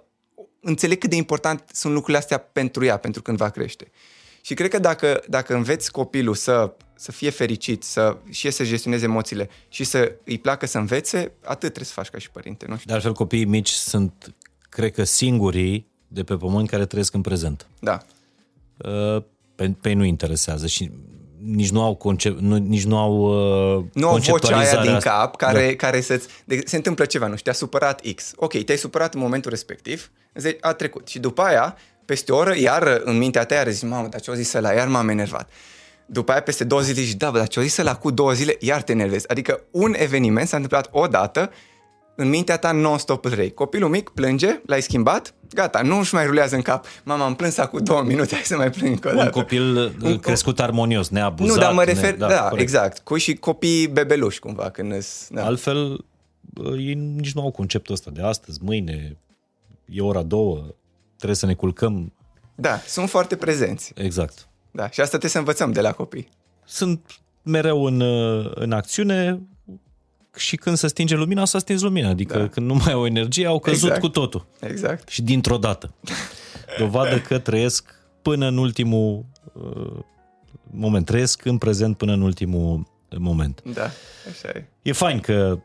înțeleg 0.61 0.99
cât 0.99 1.11
de 1.11 1.17
important 1.17 1.65
sunt 1.73 1.93
lucrurile 1.93 2.19
astea 2.19 2.39
pentru 2.39 2.85
ea, 2.85 2.97
pentru 2.97 3.23
când 3.23 3.37
va 3.37 3.49
crește. 3.49 3.91
Și 4.41 4.55
cred 4.55 4.71
că 4.71 4.79
dacă, 4.79 5.23
dacă 5.29 5.55
înveți 5.55 5.91
copilul 5.91 6.35
să, 6.35 6.75
să 7.01 7.13
fie 7.13 7.31
fericit, 7.31 7.83
să 7.83 8.17
și 8.31 8.51
să 8.51 8.65
gestioneze 8.65 9.05
emoțiile 9.05 9.49
și 9.69 9.85
să 9.85 10.13
îi 10.25 10.39
placă 10.39 10.67
să 10.67 10.79
învețe, 10.79 11.33
atât 11.45 11.59
trebuie 11.59 11.85
să 11.85 11.93
faci 11.93 12.09
ca 12.09 12.19
și 12.19 12.31
părinte. 12.31 12.67
Nu 12.69 12.75
știu. 12.75 12.87
De 12.87 12.93
altfel, 12.93 13.13
copiii 13.13 13.45
mici 13.45 13.71
sunt, 13.71 14.35
cred 14.69 14.93
că, 14.93 15.05
singurii 15.05 15.87
de 16.09 16.23
pe 16.23 16.37
pământ 16.37 16.69
care 16.69 16.87
trăiesc 16.87 17.15
în 17.15 17.21
prezent. 17.21 17.67
Da. 17.79 18.03
Uh, 18.77 19.23
pe, 19.55 19.75
pe 19.81 19.89
ei 19.89 19.95
nu 19.95 20.05
interesează 20.05 20.67
și 20.67 20.91
nici 21.45 21.71
nu 21.71 21.83
au 21.83 21.95
concep, 21.95 22.39
nu, 22.39 22.57
nici 22.57 22.85
nu 22.85 22.99
au 22.99 23.15
uh, 23.79 23.85
Nu 23.93 24.09
au 24.09 24.17
vocea 24.19 24.59
aia 24.59 24.83
din 24.83 24.99
cap 24.99 25.37
care, 25.37 25.67
da. 25.67 25.75
care 25.75 26.01
să 26.01 26.23
de, 26.45 26.61
se 26.65 26.77
întâmplă 26.77 27.05
ceva, 27.05 27.27
nu 27.27 27.37
știu, 27.37 27.45
te-a 27.45 27.61
supărat 27.61 28.01
X. 28.15 28.33
Ok, 28.37 28.65
te-ai 28.65 28.79
supărat 28.79 29.15
în 29.15 29.21
momentul 29.21 29.51
respectiv, 29.51 30.11
a 30.61 30.73
trecut. 30.73 31.09
Și 31.09 31.19
după 31.19 31.43
aia, 31.43 31.77
peste 32.05 32.33
o 32.33 32.37
oră, 32.37 32.59
iar 32.59 33.01
în 33.05 33.19
mintea 33.19 33.45
ta, 33.45 33.55
iar 33.55 33.69
zici, 33.69 33.89
mamă, 33.89 34.09
dar 34.09 34.21
ce-o 34.21 34.35
zis 34.35 34.53
la 34.53 34.73
iar 34.73 34.89
m-am 34.89 35.09
enervat. 35.09 35.51
După 36.13 36.33
aia, 36.33 36.41
peste 36.41 36.65
două 36.65 36.81
zile, 36.81 37.01
zici, 37.01 37.17
da, 37.17 37.31
bă, 37.31 37.39
dar 37.39 37.49
ce-o 37.49 37.63
zis 37.63 37.77
la 37.77 37.97
cu 37.97 38.11
două 38.11 38.33
zile, 38.33 38.57
iar 38.61 38.83
te 38.83 38.93
enervezi. 38.93 39.29
Adică 39.29 39.61
un 39.71 39.95
eveniment 39.97 40.49
s-a 40.49 40.57
întâmplat 40.57 40.89
odată 40.93 41.51
în 42.15 42.29
mintea 42.29 42.57
ta 42.57 42.73
non-stop 42.73 43.25
îl 43.25 43.35
rei. 43.35 43.53
Copilul 43.53 43.89
mic 43.89 44.09
plânge, 44.09 44.61
l-ai 44.67 44.83
schimbat, 44.83 45.35
gata, 45.51 45.83
nu 45.83 45.99
își 45.99 46.15
mai 46.15 46.27
rulează 46.27 46.55
în 46.55 46.63
cap. 46.63 46.87
Mama, 47.05 47.25
am 47.25 47.35
plâns 47.35 47.57
acum 47.57 47.85
două 47.85 48.03
minute, 48.03 48.35
hai 48.35 48.45
să 48.45 48.57
mai 48.57 48.71
plâng 48.71 48.93
încă 48.93 49.09
o 49.09 49.11
dată. 49.11 49.25
Un 49.25 49.31
copil 49.31 49.77
uh, 49.77 49.93
un 50.03 50.19
crescut 50.19 50.61
armonios, 50.61 51.09
neabuzat. 51.09 51.55
Nu, 51.55 51.61
dar 51.61 51.73
mă 51.73 51.85
refer, 51.85 52.11
ne, 52.11 52.17
da, 52.17 52.27
da 52.27 52.51
exact, 52.57 52.99
cu 52.99 53.17
și 53.17 53.35
copii 53.35 53.89
bebeluși 53.89 54.39
cumva. 54.39 54.71
Când 54.71 54.93
îs, 54.93 55.27
da. 55.31 55.45
Altfel, 55.45 56.05
ei 56.77 56.95
nici 56.95 57.33
nu 57.33 57.43
au 57.43 57.51
conceptul 57.51 57.95
ăsta 57.95 58.11
de 58.11 58.23
astăzi, 58.23 58.59
mâine, 58.63 59.17
e 59.85 60.01
ora 60.01 60.23
două, 60.23 60.65
trebuie 61.17 61.37
să 61.37 61.47
ne 61.47 61.55
culcăm. 61.55 62.13
Da, 62.55 62.81
sunt 62.87 63.09
foarte 63.09 63.37
prezenți. 63.37 63.93
Exact. 63.95 64.49
Da, 64.71 64.91
și 64.91 65.01
asta 65.01 65.07
trebuie 65.07 65.31
să 65.31 65.39
învățăm 65.39 65.73
de 65.73 65.81
la 65.81 65.93
copii. 65.93 66.29
Sunt 66.65 67.21
mereu 67.43 67.85
în, 67.85 68.01
uh, 68.01 68.51
în 68.55 68.73
acțiune, 68.73 69.41
și 70.37 70.57
când 70.57 70.77
se 70.77 70.87
stinge 70.87 71.17
lumina, 71.17 71.45
s-a 71.45 71.59
stins 71.59 71.83
lumina. 71.83 72.09
Adică 72.09 72.39
da. 72.39 72.49
când 72.49 72.67
nu 72.67 72.75
mai 72.75 72.93
au 72.93 73.07
energie, 73.07 73.47
au 73.47 73.59
căzut 73.59 73.83
exact. 73.83 74.01
cu 74.01 74.09
totul. 74.09 74.47
Exact. 74.61 75.09
Și 75.09 75.23
dintr-o 75.23 75.57
dată. 75.57 75.95
Dovadă 76.79 77.21
că 77.21 77.39
trăiesc 77.39 77.95
până 78.23 78.47
în 78.47 78.57
ultimul 78.57 79.25
uh, 79.53 79.99
moment. 80.71 81.07
Trăiesc 81.07 81.45
în 81.45 81.59
prezent 81.59 81.97
până 81.97 82.13
în 82.13 82.21
ultimul 82.21 82.87
moment. 83.19 83.63
Da, 83.75 83.91
așa 84.29 84.49
e. 84.49 84.69
E 84.83 84.93
fain 84.93 85.21
că 85.21 85.61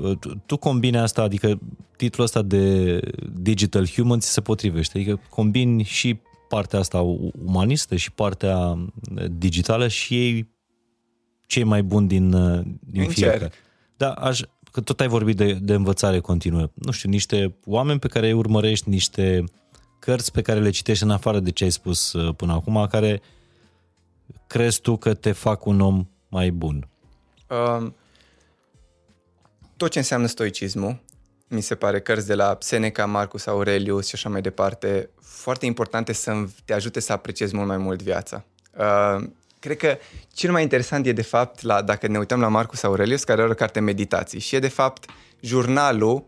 uh, 0.00 0.16
tu, 0.18 0.42
tu 0.46 0.56
combini 0.56 0.98
asta, 0.98 1.22
adică 1.22 1.58
titlul 1.96 2.26
ăsta 2.26 2.42
de 2.42 3.00
Digital 3.32 3.88
Human 3.88 4.20
ți 4.20 4.32
se 4.32 4.40
potrivește. 4.40 4.98
Adică 4.98 5.20
combini 5.28 5.82
și 5.82 6.20
partea 6.48 6.78
asta 6.78 7.00
umanistă 7.44 7.96
și 7.96 8.12
partea 8.12 8.78
digitală 9.30 9.88
și 9.88 10.14
ei 10.14 10.48
cei 11.46 11.64
mai 11.64 11.82
buni 11.82 12.08
din, 12.08 12.32
uh, 12.32 12.60
din 12.80 13.02
Încerc. 13.02 13.12
fiecare. 13.12 13.52
Da, 13.96 14.12
aș, 14.12 14.40
că 14.72 14.80
tot 14.80 15.00
ai 15.00 15.08
vorbit 15.08 15.36
de, 15.36 15.52
de 15.52 15.74
învățare 15.74 16.20
continuă. 16.20 16.70
Nu 16.74 16.90
știu, 16.90 17.08
niște 17.08 17.56
oameni 17.64 17.98
pe 17.98 18.08
care 18.08 18.26
îi 18.26 18.32
urmărești, 18.32 18.88
niște 18.88 19.44
cărți 19.98 20.32
pe 20.32 20.42
care 20.42 20.60
le 20.60 20.70
citești 20.70 21.04
în 21.04 21.10
afară 21.10 21.40
de 21.40 21.50
ce 21.50 21.64
ai 21.64 21.70
spus 21.70 22.12
uh, 22.12 22.34
până 22.34 22.52
acum, 22.52 22.86
care 22.90 23.22
crezi 24.46 24.80
tu 24.80 24.96
că 24.96 25.14
te 25.14 25.32
fac 25.32 25.66
un 25.66 25.80
om 25.80 26.08
mai 26.28 26.50
bun? 26.50 26.88
Um, 27.48 27.94
tot 29.76 29.90
ce 29.90 29.98
înseamnă 29.98 30.26
stoicismul, 30.26 31.00
mi 31.48 31.60
se 31.60 31.74
pare, 31.74 32.00
cărți 32.00 32.26
de 32.26 32.34
la 32.34 32.56
Seneca, 32.60 33.06
Marcus 33.06 33.46
Aurelius 33.46 34.06
și 34.06 34.14
așa 34.14 34.28
mai 34.28 34.40
departe, 34.40 35.10
foarte 35.20 35.66
importante 35.66 36.12
să 36.12 36.44
te 36.64 36.72
ajute 36.72 37.00
să 37.00 37.12
apreciezi 37.12 37.56
mult 37.56 37.66
mai 37.66 37.76
mult 37.76 38.02
viața. 38.02 38.44
Uh, 38.78 39.24
cred 39.58 39.76
că 39.76 39.98
cel 40.32 40.50
mai 40.50 40.62
interesant 40.62 41.06
e 41.06 41.12
de 41.12 41.22
fapt, 41.22 41.62
la, 41.62 41.82
dacă 41.82 42.06
ne 42.06 42.18
uităm 42.18 42.40
la 42.40 42.48
Marcus 42.48 42.82
Aurelius, 42.82 43.24
care 43.24 43.42
are 43.42 43.50
o 43.50 43.54
carte 43.54 43.80
meditații 43.80 44.40
și 44.40 44.54
e 44.54 44.58
de 44.58 44.68
fapt 44.68 45.10
jurnalul 45.40 46.24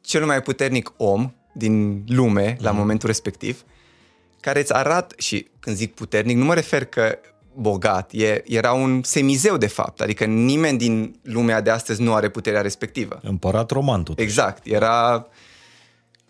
cel 0.00 0.24
mai 0.24 0.42
puternic 0.42 0.92
om 0.96 1.32
din 1.52 2.04
lume 2.06 2.48
mm. 2.58 2.64
la 2.64 2.70
mhm. 2.70 2.78
momentul 2.78 3.08
respectiv, 3.08 3.64
care 4.40 4.60
îți 4.60 4.74
arată, 4.74 5.14
și 5.18 5.48
când 5.60 5.76
zic 5.76 5.94
puternic, 5.94 6.36
nu 6.36 6.44
mă 6.44 6.54
refer 6.54 6.84
că 6.84 7.18
bogat, 7.58 8.12
e, 8.12 8.42
era 8.46 8.72
un 8.72 9.02
semizeu 9.02 9.56
de 9.56 9.66
fapt, 9.66 10.00
adică 10.00 10.24
nimeni 10.24 10.78
din 10.78 11.20
lumea 11.22 11.60
de 11.60 11.70
astăzi 11.70 12.02
nu 12.02 12.14
are 12.14 12.28
puterea 12.28 12.60
respectivă. 12.60 13.18
Împărat 13.22 13.70
roman 13.70 14.02
totuși. 14.02 14.26
Exact, 14.26 14.66
era... 14.66 15.26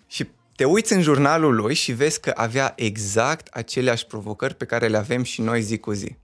Și 0.07 0.29
te 0.57 0.65
uiți 0.65 0.93
în 0.93 1.03
jurnalul 1.03 1.55
lui 1.55 1.75
și 1.75 1.93
vezi 1.93 2.21
că 2.21 2.33
avea 2.35 2.73
exact 2.77 3.47
aceleași 3.47 4.07
provocări 4.07 4.55
pe 4.55 4.65
care 4.65 4.87
le 4.87 4.97
avem 4.97 5.23
și 5.23 5.41
noi 5.41 5.63
zi 5.63 5.79
cu 5.79 5.93
zi. 5.93 6.17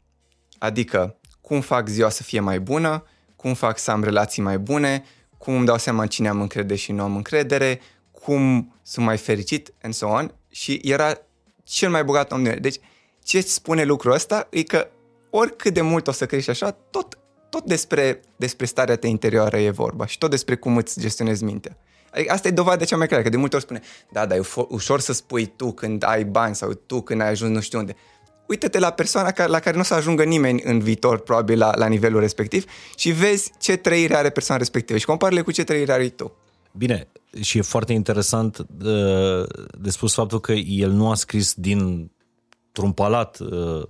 Adică, 0.58 1.16
cum 1.40 1.60
fac 1.60 1.88
ziua 1.88 2.08
să 2.08 2.22
fie 2.22 2.40
mai 2.40 2.60
bună, 2.60 3.04
cum 3.36 3.54
fac 3.54 3.78
să 3.78 3.90
am 3.90 4.04
relații 4.04 4.42
mai 4.42 4.58
bune, 4.58 5.04
cum 5.38 5.54
îmi 5.54 5.66
dau 5.66 5.78
seama 5.78 6.02
în 6.02 6.08
cine 6.08 6.28
am 6.28 6.40
încredere 6.40 6.78
și 6.78 6.92
nu 6.92 7.02
am 7.02 7.16
încredere, 7.16 7.80
cum 8.10 8.74
sunt 8.82 9.06
mai 9.06 9.16
fericit, 9.16 9.74
and 9.82 9.94
so 9.94 10.06
on. 10.06 10.34
Și 10.50 10.80
era 10.82 11.18
cel 11.64 11.90
mai 11.90 12.04
bogat 12.04 12.32
om 12.32 12.42
din 12.42 12.58
Deci, 12.60 12.76
ce 13.22 13.38
îți 13.38 13.52
spune 13.52 13.84
lucrul 13.84 14.12
ăsta 14.12 14.46
e 14.50 14.62
că 14.62 14.88
oricât 15.36 15.74
de 15.74 15.80
mult 15.80 16.06
o 16.06 16.12
să 16.12 16.26
crești 16.26 16.50
așa, 16.50 16.70
tot, 16.70 17.18
tot 17.50 17.64
despre, 17.64 18.20
despre 18.36 18.66
starea 18.66 18.96
ta 18.96 19.06
interioară 19.06 19.58
e 19.58 19.70
vorba 19.70 20.06
și 20.06 20.18
tot 20.18 20.30
despre 20.30 20.56
cum 20.56 20.76
îți 20.76 21.00
gestionezi 21.00 21.44
mintea. 21.44 21.76
Adică 22.12 22.32
asta 22.32 22.48
e 22.48 22.50
dovada 22.50 22.84
cea 22.84 22.96
mai 22.96 23.06
clară, 23.06 23.22
că 23.22 23.28
de 23.28 23.36
multe 23.36 23.56
ori 23.56 23.64
spune, 23.64 23.80
da, 24.12 24.26
dar 24.26 24.38
e 24.38 24.42
ușor 24.68 25.00
să 25.00 25.12
spui 25.12 25.46
tu 25.46 25.72
când 25.72 26.04
ai 26.06 26.24
bani 26.24 26.54
sau 26.54 26.72
tu 26.72 27.00
când 27.00 27.20
ai 27.20 27.28
ajuns 27.28 27.52
nu 27.52 27.60
știu 27.60 27.78
unde. 27.78 27.96
Uită-te 28.46 28.78
la 28.78 28.90
persoana 28.90 29.30
care, 29.30 29.50
la 29.50 29.58
care 29.58 29.74
nu 29.74 29.80
o 29.80 29.84
să 29.84 29.94
ajungă 29.94 30.24
nimeni 30.24 30.62
în 30.64 30.78
viitor, 30.78 31.18
probabil, 31.18 31.58
la, 31.58 31.72
la 31.76 31.86
nivelul 31.86 32.20
respectiv 32.20 32.64
și 32.96 33.10
vezi 33.10 33.52
ce 33.58 33.76
trăire 33.76 34.16
are 34.16 34.30
persoana 34.30 34.60
respectivă 34.60 34.98
și 34.98 35.04
compară 35.04 35.42
cu 35.42 35.50
ce 35.50 35.64
trăire 35.64 35.92
ai 35.92 36.08
tu. 36.08 36.32
Bine, 36.72 37.08
și 37.40 37.58
e 37.58 37.62
foarte 37.62 37.92
interesant 37.92 38.58
de, 38.58 38.88
uh, 38.88 39.46
de 39.78 39.90
spus 39.90 40.14
faptul 40.14 40.40
că 40.40 40.52
el 40.52 40.90
nu 40.90 41.10
a 41.10 41.14
scris 41.14 41.54
din 41.54 42.10
un 42.82 42.92
palat 42.92 43.38
uh, 43.38 43.82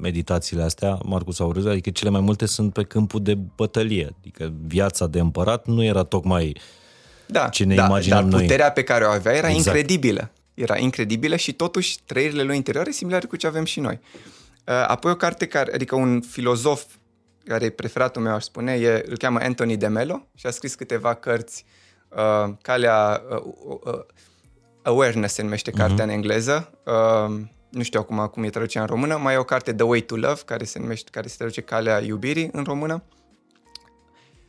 meditațiile 0.00 0.62
astea, 0.62 0.98
Marcus 1.04 1.40
Aurelius, 1.40 1.70
adică 1.70 1.90
cele 1.90 2.10
mai 2.10 2.20
multe 2.20 2.46
sunt 2.46 2.72
pe 2.72 2.82
câmpul 2.82 3.22
de 3.22 3.34
bătălie, 3.34 4.14
adică 4.18 4.52
viața 4.66 5.06
de 5.06 5.20
împărat 5.20 5.66
nu 5.66 5.84
era 5.84 6.02
tocmai 6.02 6.56
da, 7.26 7.48
ce 7.48 7.64
ne 7.64 7.74
da, 7.74 7.84
imaginăm 7.84 8.20
dar 8.20 8.30
noi. 8.30 8.40
puterea 8.40 8.70
pe 8.70 8.82
care 8.82 9.04
o 9.04 9.10
avea 9.10 9.32
era 9.32 9.48
Exact. 9.48 9.66
incredibilă. 9.66 10.30
Era 10.54 10.78
incredibilă 10.78 11.36
și 11.36 11.52
totuși 11.52 11.98
trăirile 12.04 12.42
lui 12.42 12.56
interioare 12.56 12.90
similare 12.90 13.26
cu 13.26 13.36
ce 13.36 13.46
avem 13.46 13.64
și 13.64 13.80
noi. 13.80 14.00
Uh, 14.64 14.84
Apoi 14.86 15.12
o 15.12 15.16
carte 15.16 15.46
care, 15.46 15.74
adică 15.74 15.94
un 15.94 16.20
filozof 16.20 16.84
care 17.44 17.64
e 17.64 17.70
preferatul 17.70 18.22
meu, 18.22 18.34
aș 18.34 18.42
spune, 18.42 18.72
e, 18.72 19.04
îl 19.08 19.16
cheamă 19.16 19.38
Anthony 19.42 19.76
de 19.76 19.86
Mello 19.86 20.26
și 20.34 20.46
a 20.46 20.50
scris 20.50 20.74
câteva 20.74 21.14
cărți, 21.14 21.64
uh, 22.08 22.54
calea 22.62 23.22
uh, 23.30 23.42
uh, 23.84 24.00
Awareness 24.82 25.34
se 25.34 25.42
numește 25.42 25.70
cartea 25.70 26.04
în 26.04 26.10
engleză, 26.10 26.72
uh, 26.84 27.40
nu 27.70 27.82
știu 27.82 28.00
acum 28.00 28.26
cum 28.26 28.42
e 28.42 28.50
traducerea 28.50 28.82
în 28.82 28.94
română, 28.94 29.16
mai 29.16 29.34
e 29.34 29.36
o 29.36 29.44
carte 29.44 29.74
The 29.74 29.84
Way 29.84 30.00
to 30.00 30.16
Love, 30.16 30.40
care 30.44 30.64
se 30.64 30.78
numește, 30.78 31.10
care 31.10 31.28
se 31.28 31.34
traduce 31.36 31.60
calea 31.60 32.00
iubirii 32.00 32.48
în 32.52 32.64
română. 32.64 33.02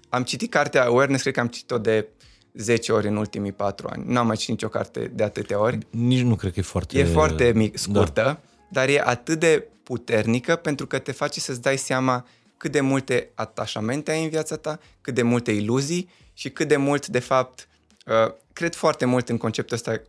Am 0.10 0.23
citit 0.23 0.52
cartea 0.52 0.85
Awareness, 0.85 1.22
cred 1.22 1.34
că 1.34 1.39
am 1.39 1.48
citit-o 1.48 1.77
de 1.77 2.07
10 2.53 2.91
ori 2.91 3.07
în 3.07 3.15
ultimii 3.15 3.52
4 3.52 3.88
ani. 3.91 4.03
Nu 4.07 4.19
am 4.19 4.27
mai 4.27 4.35
citit 4.35 4.52
nicio 4.52 4.68
carte 4.68 5.11
de 5.14 5.23
atâtea 5.23 5.60
ori. 5.60 5.77
Nici 5.89 6.22
nu 6.22 6.35
cred 6.35 6.53
că 6.53 6.60
e 6.60 6.64
foarte... 6.64 6.99
E 6.99 7.03
foarte 7.03 7.52
mic, 7.56 7.77
scurtă, 7.77 8.22
da. 8.22 8.39
dar 8.69 8.89
e 8.89 9.02
atât 9.06 9.39
de 9.39 9.68
puternică 9.84 10.56
pentru 10.56 10.88
că 10.88 10.99
te 10.99 11.11
face 11.11 11.39
să-ți 11.39 11.61
dai 11.61 11.77
seama 11.77 12.26
cât 12.57 12.72
de 12.72 12.81
multe 12.81 13.30
atașamente 13.34 14.11
ai 14.11 14.23
în 14.23 14.30
viața 14.30 14.56
ta, 14.56 14.80
cât 15.02 15.14
de 15.14 15.22
multe 15.22 15.52
iluzii 15.52 16.10
și 16.34 16.49
cât 16.49 16.68
de 16.68 16.77
mult, 16.77 17.07
de 17.07 17.19
fapt, 17.19 17.68
uh, 18.06 18.34
cred 18.53 18.76
foarte 18.76 19.06
mult 19.06 19.30
în 19.30 19.38
conceptul 19.38 19.76
ăsta, 19.76 20.02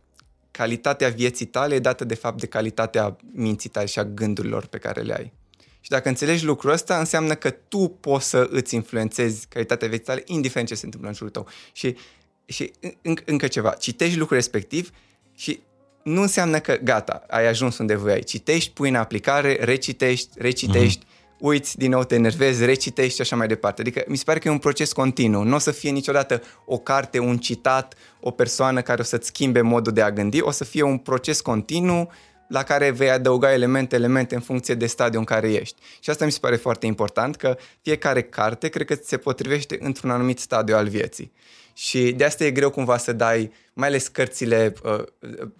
calitatea 0.59 1.09
vieții 1.09 1.45
tale 1.45 1.75
e 1.75 1.79
dată, 1.79 2.03
de 2.05 2.15
fapt, 2.15 2.39
de 2.39 2.45
calitatea 2.45 3.15
minții 3.33 3.69
tale 3.69 3.85
și 3.85 3.99
a 3.99 4.03
gândurilor 4.03 4.65
pe 4.65 4.77
care 4.77 5.01
le 5.01 5.13
ai. 5.13 5.33
Și 5.81 5.89
dacă 5.89 6.09
înțelegi 6.09 6.45
lucrul 6.45 6.71
ăsta, 6.71 6.97
înseamnă 6.97 7.33
că 7.33 7.49
tu 7.49 7.97
poți 7.99 8.29
să 8.29 8.47
îți 8.51 8.75
influențezi 8.75 9.47
calitatea 9.47 9.87
vieții 9.87 10.05
tale, 10.05 10.23
indiferent 10.25 10.67
ce 10.67 10.75
se 10.75 10.85
întâmplă 10.85 11.09
în 11.09 11.15
jurul 11.15 11.31
tău. 11.31 11.47
Și, 11.71 11.95
și 12.45 12.71
în, 13.01 13.15
încă 13.25 13.47
ceva, 13.47 13.69
citești 13.69 14.17
lucrul 14.17 14.37
respectiv 14.37 14.91
și 15.35 15.59
nu 16.03 16.21
înseamnă 16.21 16.59
că 16.59 16.77
gata, 16.83 17.23
ai 17.29 17.47
ajuns 17.47 17.77
unde 17.77 17.95
voiai. 17.95 18.21
Citești, 18.21 18.71
pui 18.71 18.89
în 18.89 18.95
aplicare, 18.95 19.57
recitești, 19.61 20.29
recitești, 20.37 21.03
uh-huh. 21.03 21.08
Uiți, 21.39 21.77
din 21.77 21.89
nou 21.89 22.03
te 22.03 22.15
enervezi, 22.15 22.65
recitești 22.65 23.15
și 23.15 23.21
așa 23.21 23.35
mai 23.35 23.47
departe. 23.47 23.81
Adică 23.81 24.03
mi 24.07 24.17
se 24.17 24.23
pare 24.25 24.39
că 24.39 24.47
e 24.47 24.51
un 24.51 24.57
proces 24.57 24.93
continuu. 24.93 25.43
Nu 25.43 25.55
o 25.55 25.59
să 25.59 25.71
fie 25.71 25.89
niciodată 25.89 26.41
o 26.65 26.77
carte, 26.77 27.19
un 27.19 27.37
citat, 27.37 27.93
o 28.19 28.31
persoană 28.31 28.81
care 28.81 29.01
o 29.01 29.03
să-ți 29.03 29.27
schimbe 29.27 29.61
modul 29.61 29.93
de 29.93 30.01
a 30.01 30.11
gândi, 30.11 30.41
o 30.41 30.51
să 30.51 30.63
fie 30.63 30.81
un 30.81 30.97
proces 30.97 31.41
continuu 31.41 32.11
la 32.47 32.63
care 32.63 32.91
vei 32.91 33.09
adăuga 33.09 33.53
elemente, 33.53 33.95
elemente 33.95 34.35
în 34.35 34.41
funcție 34.41 34.75
de 34.75 34.85
stadiul 34.85 35.19
în 35.19 35.25
care 35.25 35.51
ești. 35.51 35.81
Și 35.99 36.09
asta 36.09 36.25
mi 36.25 36.31
se 36.31 36.39
pare 36.41 36.55
foarte 36.55 36.85
important, 36.85 37.35
că 37.35 37.57
fiecare 37.81 38.21
carte 38.21 38.67
cred 38.67 38.87
că 38.87 38.97
se 39.03 39.17
potrivește 39.17 39.77
într-un 39.81 40.09
anumit 40.09 40.39
stadiu 40.39 40.75
al 40.75 40.87
vieții. 40.87 41.31
Și 41.79 42.11
de 42.11 42.23
asta 42.23 42.43
e 42.43 42.51
greu 42.51 42.69
cumva 42.69 42.97
să 42.97 43.13
dai, 43.13 43.51
mai 43.73 43.87
ales 43.87 44.07
cărțile 44.07 44.73
uh, 44.83 45.03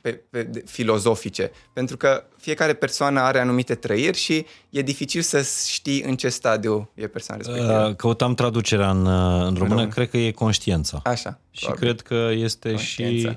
pe, 0.02 0.12
pe, 0.30 0.64
filozofice, 0.66 1.52
pentru 1.74 1.98
că 1.98 2.24
fiecare 2.38 2.74
persoană 2.74 3.20
are 3.20 3.40
anumite 3.40 3.76
trăiri 3.76 4.18
și 4.18 4.46
e 4.70 4.82
dificil 4.82 5.22
să 5.22 5.42
știi 5.68 6.02
în 6.02 6.16
ce 6.16 6.30
stadiu 6.30 6.90
e 6.94 7.08
persoana 7.08 7.42
respectivă. 7.42 7.88
Uh, 7.88 7.96
căutam 7.96 8.34
traducerea 8.34 8.90
în, 8.90 9.06
uh, 9.06 9.48
în 9.48 9.56
română, 9.56 9.82
în 9.82 9.90
cred 9.90 10.10
că 10.10 10.18
e 10.18 10.32
conștiința. 10.32 11.00
Așa. 11.04 11.40
Și 11.52 11.66
probabil. 11.66 11.88
cred 11.88 12.02
că 12.02 12.30
este 12.34 12.76
și 12.76 13.30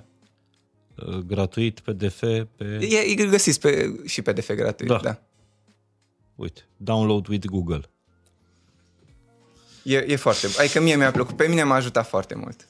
uh, 0.94 1.14
gratuit 1.14 1.80
PDF 1.80 2.20
pe... 2.56 2.78
E, 2.80 2.96
e 2.96 3.14
găsiți 3.14 3.60
pe, 3.60 4.00
și 4.06 4.22
PDF 4.22 4.52
gratuit, 4.52 4.88
da. 4.88 5.00
da. 5.02 5.18
Uite, 6.34 6.60
download 6.76 7.28
with 7.28 7.46
Google. 7.46 7.80
E, 9.82 10.04
e 10.08 10.16
foarte... 10.16 10.46
Adică 10.58 10.80
mie 10.80 10.96
mi-a 10.96 11.10
plăcut. 11.10 11.36
Pe 11.36 11.48
mine 11.48 11.62
m-a 11.62 11.74
ajutat 11.74 12.08
foarte 12.08 12.34
mult. 12.34 12.66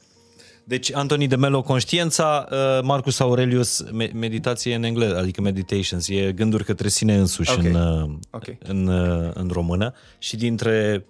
Deci, 0.64 0.92
Antoni 0.94 1.26
de 1.26 1.36
Melo, 1.36 1.62
Conștiința, 1.62 2.48
uh, 2.50 2.82
Marcus 2.82 3.20
Aurelius, 3.20 3.84
meditație 4.14 4.74
în 4.74 4.82
engleză, 4.82 5.18
adică 5.18 5.40
meditations, 5.40 6.08
e 6.08 6.32
gânduri 6.32 6.64
către 6.64 6.88
sine 6.88 7.16
însuși 7.16 7.52
okay. 7.52 7.66
în, 7.66 7.74
uh, 7.74 8.10
okay. 8.30 8.58
în, 8.62 8.88
în, 8.88 9.30
în 9.34 9.48
română. 9.52 9.94
Și 10.18 10.36
dintre 10.36 11.06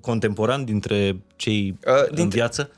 contemporani, 0.00 0.64
dintre 0.64 1.22
cei 1.36 1.78
uh, 1.86 2.04
dintre, 2.04 2.22
în 2.22 2.28
viață? 2.28 2.70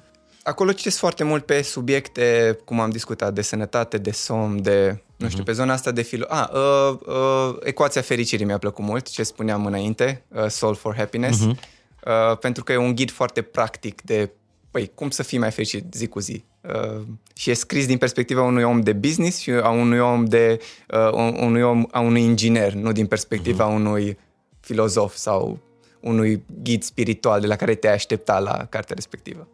Acolo 0.42 0.72
citesc 0.72 0.98
foarte 0.98 1.24
mult 1.24 1.46
pe 1.46 1.62
subiecte, 1.62 2.58
cum 2.64 2.80
am 2.80 2.90
discutat, 2.90 3.34
de 3.34 3.42
sănătate, 3.42 3.98
de 3.98 4.10
somn, 4.10 4.62
de, 4.62 5.02
nu 5.16 5.28
știu, 5.28 5.42
uh-huh. 5.42 5.46
pe 5.46 5.52
zona 5.52 5.72
asta 5.72 5.90
de 5.90 6.02
filo... 6.02 6.24
Ah, 6.28 6.48
uh, 6.52 6.98
uh, 7.06 7.56
ecuația 7.62 8.00
fericirii 8.00 8.44
mi-a 8.44 8.58
plăcut 8.58 8.84
mult, 8.84 9.10
ce 9.10 9.22
spuneam 9.22 9.66
înainte, 9.66 10.24
uh, 10.28 10.46
Soul 10.46 10.74
for 10.74 10.94
Happiness, 10.96 11.38
uh-huh. 11.40 11.50
uh, 11.50 12.38
pentru 12.38 12.64
că 12.64 12.72
e 12.72 12.76
un 12.76 12.94
ghid 12.94 13.10
foarte 13.10 13.42
practic 13.42 14.02
de 14.02 14.30
păi, 14.74 14.90
cum 14.94 15.10
să 15.10 15.22
fii 15.22 15.38
mai 15.38 15.50
fericit 15.50 15.94
zi 15.94 16.06
cu 16.06 16.20
zi? 16.20 16.44
Uh, 16.60 17.02
și 17.34 17.50
e 17.50 17.54
scris 17.54 17.86
din 17.86 17.98
perspectiva 17.98 18.42
unui 18.42 18.62
om 18.62 18.80
de 18.80 18.92
business 18.92 19.38
și 19.38 19.50
a 19.50 19.70
unui 19.70 19.98
om 19.98 20.24
de 20.24 20.60
uh, 20.90 21.32
unui 21.40 21.62
om, 21.62 21.86
a 21.90 22.00
unui 22.00 22.22
inginer, 22.22 22.72
nu 22.72 22.92
din 22.92 23.06
perspectiva 23.06 23.70
uh-huh. 23.70 23.74
unui 23.74 24.18
filozof 24.60 25.14
sau 25.14 25.58
unui 26.00 26.44
ghid 26.62 26.82
spiritual 26.82 27.40
de 27.40 27.46
la 27.46 27.56
care 27.56 27.74
te-ai 27.74 27.94
aștepta 27.94 28.38
la 28.38 28.66
cartea 28.70 28.94
respectivă. 28.94 29.48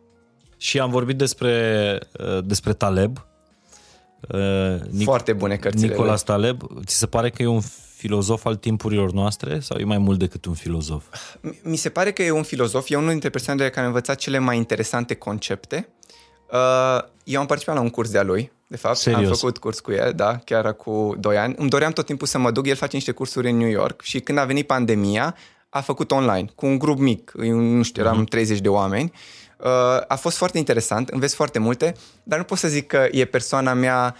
Și 0.57 0.81
am 0.81 0.91
vorbit 0.91 1.17
despre, 1.17 1.99
uh, 2.19 2.45
despre 2.45 2.73
Taleb. 2.73 3.27
Uh, 4.35 4.77
Nic- 4.91 5.05
Foarte 5.05 5.33
bune 5.33 5.57
cărțile. 5.57 5.87
Nicolas 5.87 6.23
Taleb. 6.23 6.63
Ți 6.85 6.97
se 6.97 7.07
pare 7.07 7.31
că 7.31 7.43
e 7.43 7.47
un 7.47 7.63
filozof 8.01 8.45
al 8.45 8.57
timpurilor 8.57 9.13
noastre 9.13 9.61
sau 9.61 9.79
e 9.79 9.85
mai 9.85 9.99
mult 9.99 10.19
decât 10.19 10.45
un 10.45 10.55
filozof? 10.55 11.05
Mi 11.63 11.77
se 11.77 11.89
pare 11.89 12.13
că 12.13 12.23
e 12.23 12.31
un 12.31 12.43
filozof, 12.43 12.91
e 12.91 12.97
unul 12.97 13.11
dintre 13.11 13.29
persoanele 13.29 13.69
care 13.69 13.81
am 13.81 13.87
învățat 13.87 14.17
cele 14.17 14.39
mai 14.39 14.57
interesante 14.57 15.15
concepte. 15.15 15.89
Uh, 16.53 16.99
eu 17.25 17.41
am 17.41 17.47
participat 17.47 17.75
la 17.75 17.81
un 17.81 17.91
curs 17.91 18.11
de-a 18.11 18.23
lui, 18.23 18.53
de 18.67 18.77
fapt, 18.77 18.97
Serios? 18.97 19.31
am 19.31 19.35
făcut 19.35 19.59
curs 19.59 19.81
cu 19.81 19.93
el, 19.93 20.13
da, 20.17 20.37
chiar 20.37 20.73
cu 20.73 21.15
2 21.19 21.39
ani. 21.39 21.55
Îmi 21.59 21.69
doream 21.69 21.93
tot 21.93 22.07
timpul 22.07 22.27
să 22.27 22.39
mă 22.39 22.51
duc, 22.51 22.67
el 22.67 22.77
face 22.77 22.97
niște 22.97 23.13
cursuri 23.13 23.51
în 23.51 23.57
New 23.57 23.69
York 23.69 24.03
și 24.03 24.21
când 24.21 24.39
a 24.39 24.45
venit 24.45 24.67
pandemia, 24.67 25.37
a 25.69 25.81
făcut 25.81 26.11
online, 26.11 26.49
cu 26.55 26.67
un 26.67 26.79
grup 26.79 26.99
mic, 26.99 27.33
nu 27.35 27.83
știu, 27.83 28.03
eram 28.03 28.25
uh-huh. 28.25 28.29
30 28.29 28.61
de 28.61 28.69
oameni. 28.69 29.13
Uh, 29.57 29.67
a 30.09 30.17
fost 30.17 30.37
foarte 30.37 30.59
interesant, 30.59 31.09
înveți 31.09 31.35
foarte 31.35 31.59
multe, 31.59 31.95
dar 32.23 32.39
nu 32.39 32.45
pot 32.45 32.59
să 32.59 32.69
zic 32.69 32.87
că 32.87 33.09
e 33.11 33.25
persoana 33.25 33.73
mea 33.73 34.17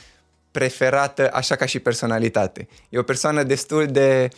preferată 0.51 1.31
așa 1.33 1.57
ca 1.57 1.67
și 1.67 1.79
personalitate. 1.79 2.69
E 2.89 2.99
o 2.99 3.03
persoană 3.03 3.43
destul 3.43 3.87
de 3.87 4.29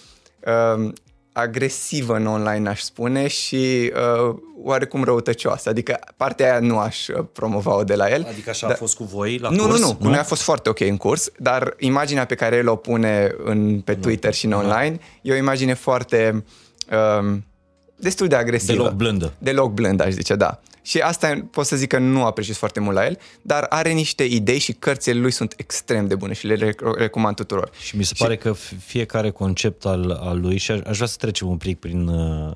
uh, 0.47 0.93
agresivă 1.33 2.17
în 2.17 2.27
online, 2.27 2.69
aș 2.69 2.81
spune, 2.81 3.27
și 3.27 3.93
uh, 4.29 4.35
oarecum 4.63 5.05
răutăcioasă. 5.05 5.69
Adică 5.69 5.99
partea 6.17 6.51
aia 6.51 6.61
nu 6.61 6.79
aș 6.79 7.07
promova-o 7.33 7.85
de 7.85 7.95
la 7.95 8.11
el. 8.11 8.27
Adică 8.31 8.51
așa 8.51 8.67
dar... 8.67 8.75
a 8.75 8.79
fost 8.79 8.97
cu 8.97 9.05
voi 9.05 9.39
la 9.39 9.49
nu, 9.49 9.57
curs? 9.57 9.81
Nu, 9.81 9.87
nu, 9.87 9.97
nu. 10.01 10.09
Noi 10.09 10.19
a 10.19 10.23
fost 10.23 10.43
foarte 10.43 10.69
ok 10.69 10.81
în 10.81 10.97
curs, 10.97 11.31
dar 11.39 11.75
imaginea 11.79 12.25
pe 12.25 12.35
care 12.35 12.57
el 12.57 12.69
o 12.69 12.77
pune 12.77 13.35
în, 13.45 13.81
pe 13.81 13.95
Twitter 13.95 14.35
și 14.35 14.47
în 14.47 14.53
online 14.53 14.99
e 15.23 15.33
o 15.33 15.37
imagine 15.37 15.75
foarte... 15.75 16.45
Uh, 16.91 17.37
destul 17.97 18.29
de 18.29 18.35
agresivă. 18.35 18.73
Deloc 18.73 18.93
blândă. 18.93 19.33
Deloc 19.39 19.73
blândă, 19.73 20.05
aș 20.05 20.13
zice, 20.13 20.35
da. 20.35 20.61
Și 20.83 20.99
asta 20.99 21.49
pot 21.51 21.67
să 21.67 21.77
zic 21.77 21.89
că 21.89 21.99
nu 21.99 22.25
apreciez 22.25 22.57
foarte 22.57 22.81
mult 22.81 22.97
la 22.97 23.07
el, 23.07 23.19
dar 23.43 23.67
are 23.69 23.91
niște 23.91 24.25
idei 24.25 24.59
și 24.59 24.73
cărțile 24.73 25.21
lui 25.21 25.31
sunt 25.31 25.55
extrem 25.57 26.07
de 26.07 26.15
bune 26.15 26.33
și 26.33 26.47
le 26.47 26.57
rec- 26.57 26.97
recomand 26.97 27.37
tuturor. 27.37 27.71
Și 27.81 27.97
mi 27.97 28.03
se 28.03 28.15
pare 28.19 28.37
că 28.37 28.53
fiecare 28.79 29.31
concept 29.31 29.85
al, 29.85 30.11
al 30.11 30.41
lui, 30.41 30.57
și 30.57 30.71
aș, 30.71 30.79
aș 30.87 30.95
vrea 30.97 31.09
să 31.09 31.17
trecem 31.19 31.49
un 31.49 31.57
pic 31.57 31.79
prin, 31.79 32.07
uh, 32.09 32.53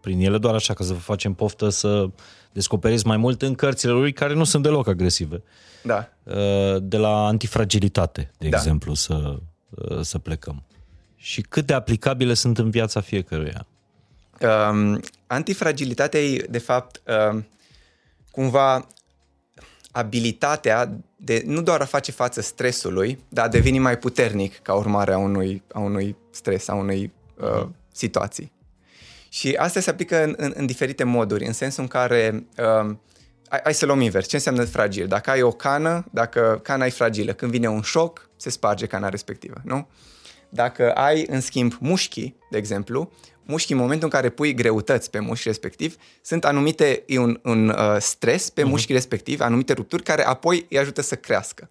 prin 0.00 0.20
ele, 0.20 0.38
doar 0.38 0.54
așa 0.54 0.74
ca 0.74 0.84
să 0.84 0.92
vă 0.92 0.98
facem 0.98 1.32
poftă 1.32 1.68
să 1.68 2.10
descoperiți 2.52 3.06
mai 3.06 3.16
mult 3.16 3.42
în 3.42 3.54
cărțile 3.54 3.92
lui, 3.92 4.12
care 4.12 4.34
nu 4.34 4.44
sunt 4.44 4.62
deloc 4.62 4.88
agresive. 4.88 5.42
Da. 5.82 6.08
Uh, 6.22 6.34
de 6.82 6.96
la 6.96 7.26
antifragilitate, 7.26 8.30
de 8.38 8.48
Da. 8.48 8.56
exemplu, 8.56 8.94
să, 8.94 9.38
uh, 9.70 10.00
să 10.00 10.18
plecăm. 10.18 10.64
Și 11.16 11.40
cât 11.40 11.66
de 11.66 11.72
aplicabile 11.72 12.34
sunt 12.34 12.58
în 12.58 12.70
viața 12.70 13.00
fiecăruia. 13.00 13.66
Um, 14.40 15.00
antifragilitatea 15.26 16.20
e, 16.20 16.46
de 16.50 16.58
fapt, 16.58 17.02
um, 17.30 17.46
cumva 18.30 18.86
abilitatea 19.90 20.98
de 21.16 21.42
nu 21.46 21.62
doar 21.62 21.80
a 21.80 21.84
face 21.84 22.12
față 22.12 22.40
stresului, 22.40 23.18
dar 23.28 23.44
a 23.44 23.48
deveni 23.48 23.78
mai 23.78 23.98
puternic 23.98 24.58
ca 24.58 24.74
urmare 24.74 25.12
a 25.12 25.18
unui, 25.18 25.62
a 25.72 25.78
unui 25.78 26.16
stres, 26.30 26.68
a 26.68 26.74
unei 26.74 27.12
uh, 27.36 27.68
situații. 27.92 28.52
Și 29.28 29.54
asta 29.58 29.80
se 29.80 29.90
aplică 29.90 30.22
în, 30.22 30.34
în, 30.36 30.52
în 30.56 30.66
diferite 30.66 31.04
moduri, 31.04 31.44
în 31.46 31.52
sensul 31.52 31.82
în 31.82 31.88
care 31.88 32.46
um, 32.58 33.00
hai, 33.48 33.60
hai 33.62 33.74
să 33.74 33.86
luăm 33.86 34.00
invers. 34.00 34.28
Ce 34.28 34.36
înseamnă 34.36 34.64
fragil? 34.64 35.06
Dacă 35.06 35.30
ai 35.30 35.42
o 35.42 35.50
cană, 35.50 36.04
dacă 36.10 36.60
cana 36.62 36.86
e 36.86 36.90
fragilă, 36.90 37.32
când 37.32 37.50
vine 37.50 37.68
un 37.68 37.82
șoc, 37.82 38.30
se 38.36 38.50
sparge 38.50 38.86
cana 38.86 39.08
respectivă, 39.08 39.60
nu? 39.64 39.88
Dacă 40.48 40.92
ai, 40.92 41.26
în 41.28 41.40
schimb, 41.40 41.76
mușchii, 41.80 42.36
de 42.50 42.58
exemplu, 42.58 43.12
mușchii, 43.50 43.74
în 43.74 43.80
momentul 43.80 44.04
în 44.04 44.18
care 44.18 44.28
pui 44.30 44.54
greutăți 44.54 45.10
pe 45.10 45.18
mușchi 45.18 45.48
respectiv, 45.48 45.96
sunt 46.22 46.44
anumite, 46.44 47.02
e 47.06 47.18
un, 47.18 47.40
un 47.42 47.68
uh, 47.68 47.96
stres 47.98 48.50
pe 48.50 48.62
uh-huh. 48.62 48.64
mușchii 48.64 48.94
respectiv, 48.94 49.40
anumite 49.40 49.72
rupturi 49.72 50.02
care 50.02 50.26
apoi 50.26 50.66
îi 50.68 50.78
ajută 50.78 51.02
să 51.02 51.14
crească. 51.14 51.70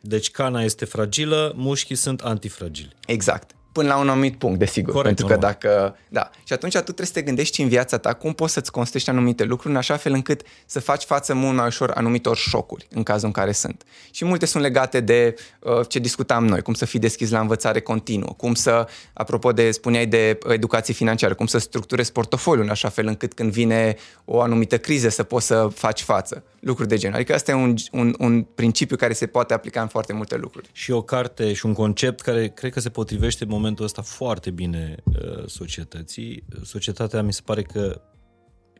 Deci 0.00 0.30
cana 0.30 0.62
este 0.62 0.84
fragilă, 0.84 1.52
mușchii 1.56 1.94
sunt 1.94 2.20
antifragili. 2.20 2.96
Exact. 3.06 3.55
Până 3.76 3.88
la 3.88 3.98
un 3.98 4.08
anumit 4.08 4.38
punct, 4.38 4.58
desigur. 4.58 4.92
Corect, 4.92 5.16
pentru 5.16 5.26
că 5.26 5.32
normal. 5.32 5.58
dacă... 5.60 5.96
Da. 6.08 6.30
Și 6.44 6.52
atunci 6.52 6.72
tu 6.72 6.80
trebuie 6.80 7.06
să 7.06 7.12
te 7.12 7.22
gândești 7.22 7.62
în 7.62 7.68
viața 7.68 7.98
ta 7.98 8.12
cum 8.12 8.32
poți 8.32 8.52
să-ți 8.52 8.70
construiești 8.70 9.10
anumite 9.10 9.44
lucruri 9.44 9.72
în 9.72 9.78
așa 9.78 9.96
fel 9.96 10.12
încât 10.12 10.42
să 10.66 10.80
faci 10.80 11.04
față 11.04 11.34
mult 11.34 11.56
mai 11.56 11.66
ușor 11.66 11.90
anumitor 11.94 12.36
șocuri 12.36 12.86
în 12.90 13.02
cazul 13.02 13.26
în 13.26 13.32
care 13.32 13.52
sunt. 13.52 13.82
Și 14.10 14.24
multe 14.24 14.46
sunt 14.46 14.62
legate 14.62 15.00
de 15.00 15.34
uh, 15.60 15.88
ce 15.88 15.98
discutam 15.98 16.46
noi, 16.46 16.62
cum 16.62 16.74
să 16.74 16.84
fii 16.84 16.98
deschis 16.98 17.30
la 17.30 17.40
învățare 17.40 17.80
continuă, 17.80 18.34
cum 18.36 18.54
să, 18.54 18.88
apropo 19.12 19.52
de, 19.52 19.70
spuneai 19.70 20.06
de 20.06 20.38
uh, 20.46 20.52
educație 20.52 20.94
financiară, 20.94 21.34
cum 21.34 21.46
să 21.46 21.58
structurezi 21.58 22.12
portofoliul 22.12 22.64
în 22.64 22.70
așa 22.70 22.88
fel 22.88 23.06
încât 23.06 23.34
când 23.34 23.52
vine 23.52 23.96
o 24.24 24.40
anumită 24.40 24.78
criză 24.78 25.08
să 25.08 25.22
poți 25.22 25.46
să 25.46 25.68
faci 25.74 26.02
față. 26.02 26.44
Lucruri 26.66 26.88
de 26.88 26.96
genul. 26.96 27.16
Adică 27.16 27.34
asta 27.34 27.50
e 27.50 27.54
un, 27.54 27.74
un, 27.92 28.14
un 28.18 28.42
principiu 28.42 28.96
care 28.96 29.12
se 29.12 29.26
poate 29.26 29.54
aplica 29.54 29.80
în 29.80 29.88
foarte 29.88 30.12
multe 30.12 30.36
lucruri. 30.36 30.68
Și 30.72 30.90
o 30.90 31.02
carte 31.02 31.52
și 31.52 31.66
un 31.66 31.72
concept 31.72 32.20
care 32.20 32.48
cred 32.48 32.72
că 32.72 32.80
se 32.80 32.88
potrivește 32.88 33.44
în 33.44 33.50
momentul 33.50 33.84
ăsta 33.84 34.02
foarte 34.02 34.50
bine 34.50 34.96
uh, 35.04 35.46
societății. 35.46 36.44
Societatea 36.64 37.22
mi 37.22 37.32
se 37.32 37.40
pare 37.44 37.62
că 37.62 38.00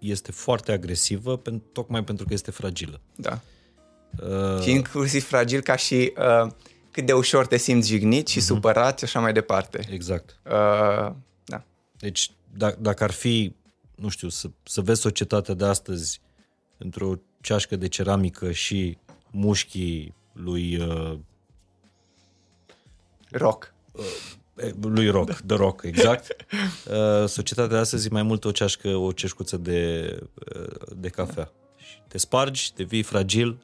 este 0.01 0.33
foarte 0.33 0.73
agresivă, 0.73 1.41
pen- 1.41 1.73
tocmai 1.73 2.05
pentru 2.05 2.27
că 2.27 2.33
este 2.33 2.51
fragilă. 2.51 3.01
Da. 3.17 3.41
Uh, 4.23 4.63
Și 4.63 4.71
inclusiv 4.71 5.25
fragil 5.25 5.61
ca 5.61 5.77
și 5.77 6.13
uh, 6.19 6.51
cât 6.91 7.07
de 7.07 7.13
ușor 7.13 7.47
te 7.47 7.57
simți 7.57 7.89
jignit 7.89 8.27
și 8.27 8.39
uh-huh. 8.39 8.45
supărat 8.45 8.99
și 8.99 9.05
așa 9.05 9.21
mai 9.21 9.33
departe. 9.33 9.87
exact. 9.91 10.41
Uh, 10.45 11.13
da. 11.45 11.65
Deci, 11.99 12.31
dacă, 12.55 12.77
dacă 12.81 13.05
ar 13.05 13.11
fi, 13.11 13.55
nu 13.95 14.09
știu, 14.09 14.29
să, 14.29 14.51
să 14.63 14.81
vezi 14.81 15.01
societatea 15.01 15.55
de 15.55 15.65
astăzi 15.65 16.21
într-o 16.79 17.15
ceașcă 17.47 17.77
de 17.77 17.89
ceramică 17.89 18.53
și 18.53 18.99
mușchii 19.31 20.15
lui, 20.33 20.77
uh, 20.77 21.19
Rock. 23.31 23.75
lui 24.81 25.09
Rock, 25.09 25.29
da. 25.29 25.35
The 25.47 25.57
Rock, 25.57 25.83
exact. 25.85 26.27
Uh, 26.91 27.29
societatea 27.29 27.77
de 27.77 27.81
astăzi 27.81 28.07
e 28.07 28.11
mai 28.13 28.23
mult 28.23 28.45
o 28.45 28.51
ceașcă, 28.51 28.89
o 28.97 29.13
ceșcuță 29.13 29.57
de, 29.57 30.11
uh, 30.57 30.73
de 30.97 31.09
cafea. 31.09 31.53
Și 31.77 31.97
te 32.09 32.19
spargi, 32.19 32.73
devii 32.77 33.03
fragil 33.03 33.59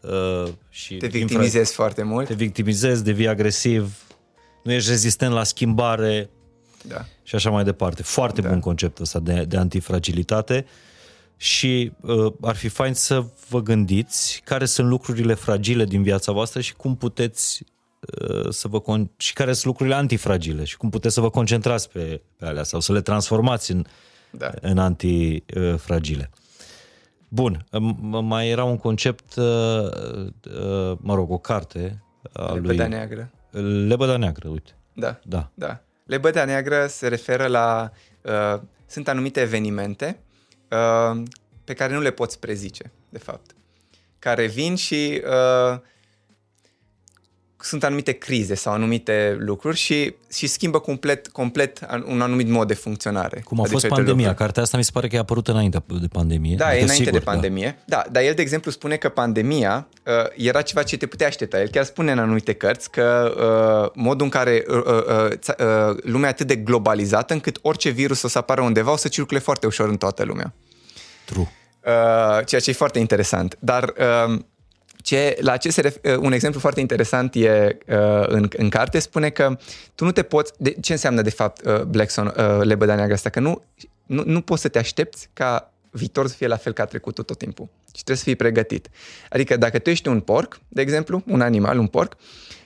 uh, 0.00 0.48
și 0.68 0.96
Te 0.96 1.06
din 1.06 1.26
victimizezi 1.26 1.72
foarte 1.74 2.02
mult. 2.02 2.26
te 2.26 2.34
victimizezi, 2.34 3.04
devii 3.04 3.28
agresiv, 3.28 4.02
nu 4.62 4.72
ești 4.72 4.90
rezistent 4.90 5.32
la 5.32 5.44
schimbare 5.44 6.30
Da. 6.82 7.04
și 7.22 7.34
așa 7.34 7.50
mai 7.50 7.64
departe. 7.64 8.02
Foarte 8.02 8.40
da. 8.40 8.48
bun 8.48 8.60
conceptul 8.60 9.04
ăsta 9.04 9.18
de, 9.20 9.44
de 9.44 9.56
antifragilitate 9.56 10.66
și 11.40 11.92
uh, 12.00 12.32
ar 12.40 12.56
fi 12.56 12.68
fain 12.68 12.94
să 12.94 13.24
vă 13.48 13.60
gândiți 13.62 14.40
care 14.44 14.64
sunt 14.64 14.88
lucrurile 14.88 15.34
fragile 15.34 15.84
din 15.84 16.02
viața 16.02 16.32
voastră 16.32 16.60
și 16.60 16.74
cum 16.74 16.96
puteți 16.96 17.64
uh, 18.30 18.46
să 18.50 18.68
vă 18.68 18.80
con- 18.82 19.16
și 19.16 19.32
care 19.32 19.52
sunt 19.52 19.64
lucrurile 19.64 19.94
antifragile 19.94 20.64
și 20.64 20.76
cum 20.76 20.90
puteți 20.90 21.14
să 21.14 21.20
vă 21.20 21.30
concentrați 21.30 21.90
pe, 21.90 22.20
pe 22.36 22.46
alea 22.46 22.62
sau 22.62 22.80
să 22.80 22.92
le 22.92 23.00
transformați 23.00 23.70
în, 23.70 23.84
Da. 24.30 24.50
în 24.60 24.78
antifragile. 24.78 26.30
Bun, 27.28 27.64
m- 27.66 28.22
mai 28.22 28.48
era 28.48 28.64
un 28.64 28.76
concept, 28.76 29.34
uh, 29.36 29.44
uh, 29.44 30.96
mă 31.00 31.14
rog, 31.14 31.30
o 31.30 31.38
carte 31.38 32.02
a 32.32 32.52
lui 32.52 32.60
Lebăda 32.60 32.86
neagră. 32.86 33.30
Lebăda 33.86 34.16
neagră, 34.16 34.48
uite. 34.48 34.70
Da. 34.94 35.18
Da. 35.24 35.50
Da. 35.54 35.80
Lebăda 36.04 36.44
neagră 36.44 36.86
se 36.88 37.08
referă 37.08 37.46
la... 37.46 37.90
Uh, 38.22 38.60
sunt 38.86 39.08
anumite 39.08 39.40
evenimente 39.40 40.18
uh, 40.70 41.22
pe 41.64 41.74
care 41.74 41.94
nu 41.94 42.00
le 42.00 42.10
poți 42.10 42.38
prezice, 42.38 42.90
de 43.08 43.18
fapt. 43.18 43.50
Care 44.18 44.46
vin 44.46 44.76
și 44.76 45.22
uh, 45.24 45.78
sunt 47.60 47.84
anumite 47.84 48.12
crize 48.12 48.54
sau 48.54 48.72
anumite 48.72 49.36
lucruri 49.38 49.76
și, 49.76 50.14
și 50.32 50.46
schimbă 50.46 50.78
complet, 50.78 51.28
complet 51.28 51.80
an- 51.86 52.04
un 52.08 52.20
anumit 52.20 52.48
mod 52.48 52.68
de 52.68 52.74
funcționare. 52.74 53.40
Cum 53.44 53.58
a 53.60 53.62
fost 53.62 53.72
diferite 53.74 53.94
pandemia. 53.96 54.16
lucruri. 54.26 54.38
Cartea 54.44 54.62
asta 54.62 54.76
mi 54.76 54.84
se 54.84 54.90
pare 54.92 55.08
că 55.08 55.16
a 55.16 55.18
apărut 55.18 55.48
înainte 55.48 55.82
de 56.00 56.06
pandemie. 56.12 56.56
Da, 56.56 56.64
e 56.64 56.68
Adică 56.68 56.84
înainte 56.84 57.04
sigur, 57.04 57.18
de 57.18 57.24
pandemie. 57.24 57.78
Da. 57.84 57.96
da, 57.96 58.10
dar 58.10 58.22
el, 58.22 58.34
de 58.34 58.42
exemplu, 58.42 58.70
spune 58.70 58.96
că 58.96 59.08
pandemia 59.08 59.88
uh, 60.06 60.12
era 60.36 60.62
ceva 60.62 60.82
ce 60.82 60.96
te 60.96 61.06
putea 61.06 61.26
aștepta. 61.26 61.60
El 61.60 61.68
chiar 61.68 61.84
spune 61.84 62.12
în 62.12 62.18
anumite 62.18 62.52
cărți 62.52 62.90
că 62.90 63.34
uh, 63.94 64.00
modul 64.02 64.24
în 64.24 64.30
care 64.30 64.64
uh, 64.68 64.76
uh, 64.76 64.84
uh, 64.84 65.32
ța- 65.38 65.56
uh, 65.90 65.96
lumea 66.02 66.28
e 66.28 66.32
atât 66.32 66.46
de 66.46 66.56
globalizată 66.56 67.32
încât 67.32 67.58
orice 67.62 67.88
virus 67.90 68.22
o 68.22 68.28
să 68.28 68.38
apară 68.38 68.60
undeva 68.62 68.92
o 68.92 68.96
să 68.96 69.08
circule 69.08 69.38
foarte 69.38 69.66
ușor 69.66 69.88
în 69.88 69.96
toată 69.96 70.24
lumea. 70.24 70.54
Da, 70.54 71.32
true. 71.34 71.48
Uh, 71.84 72.46
ceea 72.46 72.60
ce 72.60 72.70
e 72.70 72.72
foarte 72.72 72.98
interesant. 72.98 73.56
Dar 73.58 73.92
uh, 74.28 74.38
ce, 75.08 75.36
la 75.40 75.56
ce 75.56 75.70
se 75.70 75.88
ref- 75.88 76.00
uh, 76.02 76.16
un 76.16 76.32
exemplu 76.32 76.60
foarte 76.60 76.80
interesant 76.80 77.34
e 77.34 77.78
uh, 77.86 78.26
în, 78.26 78.48
în 78.56 78.68
carte, 78.68 78.98
spune 78.98 79.30
că 79.30 79.58
tu 79.94 80.04
nu 80.04 80.12
te 80.12 80.22
poți... 80.22 80.52
De, 80.56 80.76
ce 80.80 80.92
înseamnă 80.92 81.22
de 81.22 81.30
fapt 81.30 81.66
uh, 81.66 81.82
Blackson, 81.82 82.26
uh, 82.26 82.60
lebăda 82.62 82.94
neagră 82.94 83.14
asta? 83.14 83.28
Că 83.28 83.40
nu, 83.40 83.62
nu, 84.06 84.22
nu 84.26 84.40
poți 84.40 84.62
să 84.62 84.68
te 84.68 84.78
aștepți 84.78 85.30
ca 85.32 85.72
viitorul 85.90 86.28
să 86.28 86.36
fie 86.36 86.46
la 86.46 86.56
fel 86.56 86.72
ca 86.72 86.84
trecutul 86.84 87.24
tot 87.24 87.38
timpul. 87.38 87.68
Și 87.86 87.92
trebuie 87.92 88.16
să 88.16 88.22
fii 88.24 88.36
pregătit. 88.36 88.88
Adică 89.30 89.56
dacă 89.56 89.78
tu 89.78 89.90
ești 89.90 90.08
un 90.08 90.20
porc, 90.20 90.60
de 90.68 90.80
exemplu, 90.80 91.22
un 91.26 91.40
animal, 91.40 91.78
un 91.78 91.86
porc, 91.86 92.16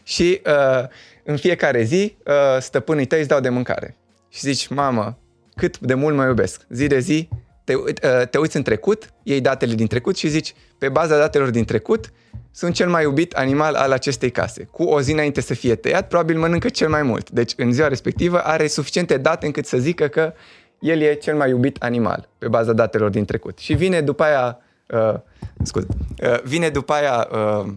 și 0.03 0.41
uh, 0.47 0.89
în 1.25 1.37
fiecare 1.37 1.83
zi 1.83 2.17
uh, 2.27 2.61
stăpânii 2.61 3.07
tăi 3.07 3.19
îți 3.19 3.29
dau 3.29 3.41
de 3.41 3.49
mâncare. 3.49 3.97
Și 4.29 4.41
zici, 4.41 4.69
mamă, 4.69 5.19
cât 5.55 5.79
de 5.79 5.95
mult 5.95 6.17
mă 6.17 6.25
iubesc. 6.25 6.61
Zi 6.69 6.87
de 6.87 6.99
zi 6.99 7.29
te, 7.65 7.75
uh, 7.75 7.91
te 8.31 8.39
uiți 8.39 8.57
în 8.57 8.63
trecut, 8.63 9.13
iei 9.23 9.41
datele 9.41 9.75
din 9.75 9.87
trecut 9.87 10.17
și 10.17 10.29
zici, 10.29 10.55
pe 10.79 10.89
baza 10.89 11.17
datelor 11.17 11.51
din 11.51 11.65
trecut, 11.65 12.13
sunt 12.53 12.75
cel 12.75 12.89
mai 12.89 13.03
iubit 13.03 13.33
animal 13.33 13.75
al 13.75 13.93
acestei 13.93 14.31
case. 14.31 14.65
Cu 14.65 14.83
o 14.83 15.01
zi 15.01 15.13
înainte 15.13 15.41
să 15.41 15.55
fie 15.55 15.75
tăiat, 15.75 16.09
probabil 16.09 16.39
mănâncă 16.39 16.69
cel 16.69 16.89
mai 16.89 17.03
mult. 17.03 17.31
Deci 17.31 17.53
în 17.57 17.73
ziua 17.73 17.89
respectivă 17.89 18.45
are 18.45 18.67
suficiente 18.67 19.17
date 19.17 19.47
încât 19.47 19.67
să 19.67 19.77
zică 19.77 20.07
că 20.07 20.33
el 20.79 21.01
e 21.01 21.15
cel 21.15 21.37
mai 21.37 21.49
iubit 21.49 21.83
animal 21.83 22.29
pe 22.39 22.49
baza 22.49 22.73
datelor 22.73 23.11
din 23.11 23.25
trecut. 23.25 23.59
Și 23.59 23.75
vine 23.75 24.01
după 24.01 24.23
aia, 24.23 24.59
uh, 24.89 25.15
scuze, 25.63 25.87
uh, 26.23 26.43
vine 26.43 26.69
după 26.69 26.93
aia 26.93 27.29
uh, 27.33 27.73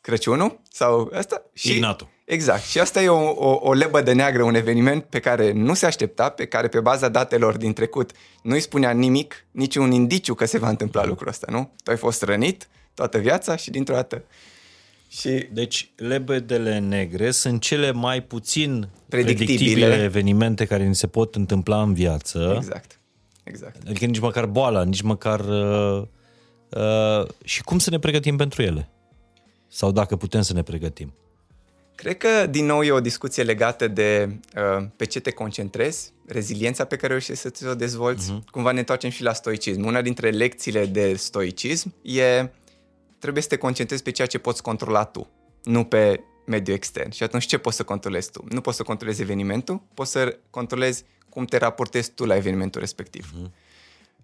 Crăciunul 0.00 0.60
sau 0.70 1.10
asta 1.14 1.42
și 1.52 1.72
Ignatul. 1.72 2.08
Exact. 2.24 2.62
Și 2.62 2.80
asta 2.80 3.02
e 3.02 3.08
o, 3.08 3.30
o, 3.30 3.58
o 3.62 3.72
lebădă 3.72 4.12
neagră, 4.12 4.42
un 4.42 4.54
eveniment 4.54 5.04
pe 5.04 5.20
care 5.20 5.52
nu 5.52 5.74
se 5.74 5.86
aștepta, 5.86 6.28
pe 6.28 6.46
care 6.46 6.68
pe 6.68 6.80
baza 6.80 7.08
datelor 7.08 7.56
din 7.56 7.72
trecut 7.72 8.10
nu 8.42 8.52
îi 8.54 8.60
spunea 8.60 8.90
nimic, 8.90 9.46
niciun 9.50 9.92
indiciu 9.92 10.34
că 10.34 10.44
se 10.44 10.58
va 10.58 10.68
întâmpla 10.68 11.04
lucrul 11.04 11.28
ăsta, 11.28 11.46
nu? 11.50 11.72
Tu 11.82 11.90
ai 11.90 11.96
fost 11.96 12.22
rănit 12.22 12.68
toată 12.94 13.18
viața 13.18 13.56
și 13.56 13.70
dintr-o 13.70 13.94
dată. 13.94 14.24
Și 15.08 15.48
Deci, 15.52 15.90
lebedele 15.96 16.78
negre 16.78 17.30
sunt 17.30 17.60
cele 17.60 17.92
mai 17.92 18.22
puțin 18.22 18.88
Predictibile. 19.08 19.54
predictibile 19.54 20.02
evenimente 20.02 20.64
care 20.64 20.86
ni 20.86 20.94
se 20.94 21.06
pot 21.06 21.34
întâmpla 21.34 21.82
în 21.82 21.94
viață. 21.94 22.54
exact. 22.56 22.98
Exact. 23.44 23.76
Adică 23.88 24.04
nici 24.04 24.18
măcar 24.18 24.46
boala, 24.46 24.84
nici 24.84 25.02
măcar... 25.02 25.40
Uh, 25.40 26.02
uh, 26.68 27.26
și 27.44 27.62
cum 27.62 27.78
să 27.78 27.90
ne 27.90 27.98
pregătim 27.98 28.36
pentru 28.36 28.62
ele? 28.62 28.88
Sau 29.68 29.92
dacă 29.92 30.16
putem 30.16 30.42
să 30.42 30.52
ne 30.52 30.62
pregătim. 30.62 31.14
Cred 31.94 32.16
că, 32.16 32.46
din 32.46 32.64
nou, 32.64 32.82
e 32.82 32.90
o 32.90 33.00
discuție 33.00 33.42
legată 33.42 33.88
de 33.88 34.36
uh, 34.56 34.86
pe 34.96 35.04
ce 35.04 35.20
te 35.20 35.30
concentrezi 35.30 36.12
reziliența 36.26 36.84
pe 36.84 36.96
care 36.96 37.08
reușești 37.12 37.42
să 37.42 37.48
ți-o 37.50 37.74
dezvolți. 37.74 38.32
Uh-huh. 38.32 38.50
Cumva 38.50 38.72
ne 38.72 38.78
întoarcem 38.78 39.10
și 39.10 39.22
la 39.22 39.32
stoicism. 39.32 39.84
Una 39.84 40.02
dintre 40.02 40.30
lecțiile 40.30 40.86
de 40.86 41.14
stoicism 41.14 41.94
e 42.02 42.50
trebuie 43.24 43.42
să 43.42 43.48
te 43.48 43.56
concentrezi 43.56 44.02
pe 44.02 44.10
ceea 44.10 44.26
ce 44.26 44.38
poți 44.38 44.62
controla 44.62 45.04
tu, 45.04 45.28
nu 45.62 45.84
pe 45.84 46.20
mediul 46.46 46.76
extern. 46.76 47.10
Și 47.10 47.22
atunci 47.22 47.46
ce 47.46 47.58
poți 47.58 47.76
să 47.76 47.82
controlezi 47.82 48.30
tu? 48.30 48.44
Nu 48.48 48.60
poți 48.60 48.76
să 48.76 48.82
controlezi 48.82 49.22
evenimentul, 49.22 49.82
poți 49.94 50.10
să 50.10 50.38
controlezi 50.50 51.04
cum 51.28 51.44
te 51.44 51.56
raportezi 51.56 52.10
tu 52.10 52.24
la 52.24 52.36
evenimentul 52.36 52.80
respectiv. 52.80 53.32
Uh-huh. 53.32 53.50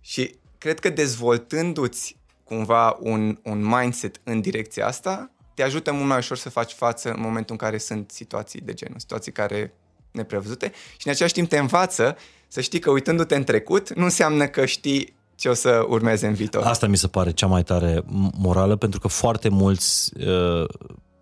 Și 0.00 0.34
cred 0.58 0.78
că 0.78 0.88
dezvoltându-ți 0.88 2.16
cumva 2.44 2.96
un, 3.00 3.38
un 3.42 3.64
mindset 3.64 4.20
în 4.24 4.40
direcția 4.40 4.86
asta, 4.86 5.30
te 5.54 5.62
ajută 5.62 5.92
mult 5.92 6.06
mai 6.06 6.18
ușor 6.18 6.36
să 6.36 6.50
faci 6.50 6.72
față 6.72 7.10
în 7.10 7.20
momentul 7.20 7.56
în 7.60 7.66
care 7.66 7.78
sunt 7.78 8.10
situații 8.10 8.60
de 8.60 8.74
genul, 8.74 8.98
situații 8.98 9.32
care 9.32 9.72
neprevăzute 10.10 10.72
și 10.96 11.06
în 11.06 11.12
același 11.12 11.34
timp 11.34 11.48
te 11.48 11.58
învață 11.58 12.16
să 12.48 12.60
știi 12.60 12.78
că 12.78 12.90
uitându-te 12.90 13.36
în 13.36 13.44
trecut 13.44 13.94
nu 13.94 14.04
înseamnă 14.04 14.46
că 14.46 14.64
știi 14.64 15.18
ce 15.40 15.48
o 15.48 15.54
să 15.54 15.84
urmeze 15.88 16.26
în 16.26 16.34
viitor. 16.34 16.62
Asta 16.62 16.86
mi 16.86 16.96
se 16.96 17.08
pare 17.08 17.30
cea 17.30 17.46
mai 17.46 17.62
tare 17.62 18.02
morală, 18.38 18.76
pentru 18.76 19.00
că 19.00 19.08
foarte 19.08 19.48
mulți 19.48 20.12
uh, 20.26 20.68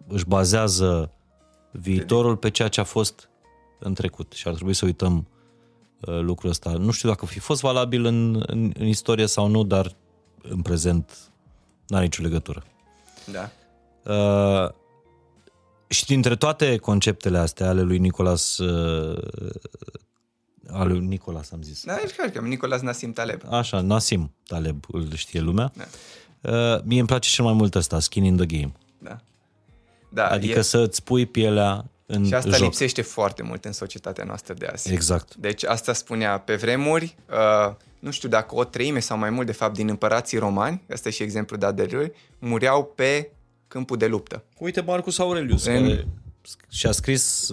își 0.08 0.24
bazează 0.26 1.12
viitorul 1.70 2.36
pe 2.36 2.50
ceea 2.50 2.68
ce 2.68 2.80
a 2.80 2.84
fost 2.84 3.28
în 3.78 3.94
trecut 3.94 4.32
și 4.32 4.48
ar 4.48 4.54
trebui 4.54 4.74
să 4.74 4.84
uităm 4.84 5.28
uh, 6.00 6.20
lucrul 6.20 6.50
ăsta. 6.50 6.70
Nu 6.70 6.90
știu 6.90 7.08
dacă 7.08 7.26
fi 7.26 7.38
fost 7.38 7.60
valabil 7.60 8.04
în, 8.04 8.42
în, 8.46 8.72
în 8.78 8.86
istorie 8.86 9.26
sau 9.26 9.46
nu, 9.46 9.64
dar 9.64 9.96
în 10.42 10.62
prezent 10.62 11.18
n-are 11.86 12.04
nicio 12.04 12.22
legătură. 12.22 12.64
Da. 13.32 13.50
Uh, 14.12 14.70
și 15.86 16.04
dintre 16.04 16.36
toate 16.36 16.76
conceptele 16.76 17.38
astea 17.38 17.68
ale 17.68 17.82
lui 17.82 17.98
Nicolas 17.98 18.58
uh, 18.58 19.22
al 20.72 20.88
lui 20.88 20.98
Nicolas, 20.98 21.52
am 21.52 21.62
zis. 21.62 21.84
Da, 21.84 21.96
e 22.24 22.30
că 22.30 22.40
Nicolas 22.40 22.80
Nassim 22.80 23.12
Taleb. 23.12 23.42
Așa, 23.50 23.80
Nassim 23.80 24.34
Taleb, 24.46 24.84
îl 24.88 25.14
știe 25.14 25.40
lumea. 25.40 25.72
Da. 25.76 25.84
Uh, 26.40 26.82
mie 26.84 26.98
îmi 26.98 27.08
place 27.08 27.30
cel 27.30 27.44
mai 27.44 27.54
mult 27.54 27.74
ăsta, 27.74 28.00
skin 28.00 28.24
in 28.24 28.36
the 28.36 28.46
game. 28.46 28.72
Da. 28.98 29.16
da 30.08 30.26
adică 30.26 30.58
e... 30.58 30.62
să-ți 30.62 31.02
pui 31.02 31.26
pielea 31.26 31.84
în 32.06 32.26
Și 32.26 32.34
asta 32.34 32.50
joc. 32.50 32.60
lipsește 32.60 33.02
foarte 33.02 33.42
mult 33.42 33.64
în 33.64 33.72
societatea 33.72 34.24
noastră 34.24 34.54
de 34.54 34.66
azi. 34.66 34.92
Exact. 34.92 35.34
Deci 35.34 35.64
asta 35.64 35.92
spunea 35.92 36.38
pe 36.38 36.56
vremuri, 36.56 37.16
uh, 37.30 37.74
nu 37.98 38.10
știu 38.10 38.28
dacă 38.28 38.54
o 38.54 38.64
treime 38.64 38.98
sau 38.98 39.18
mai 39.18 39.30
mult 39.30 39.46
de 39.46 39.52
fapt 39.52 39.74
din 39.74 39.88
împărații 39.88 40.38
romani, 40.38 40.82
asta 40.92 41.08
e 41.08 41.12
și 41.12 41.22
exemplu 41.22 41.56
dat 41.56 41.74
de 41.74 41.88
lui, 41.90 42.12
mureau 42.38 42.84
pe 42.84 43.30
câmpul 43.68 43.96
de 43.96 44.06
luptă. 44.06 44.44
Uite 44.58 44.80
Marcus 44.80 45.18
Aurelius, 45.18 45.64
în... 45.64 45.72
care 45.72 46.06
și-a 46.68 46.92
scris... 46.92 47.50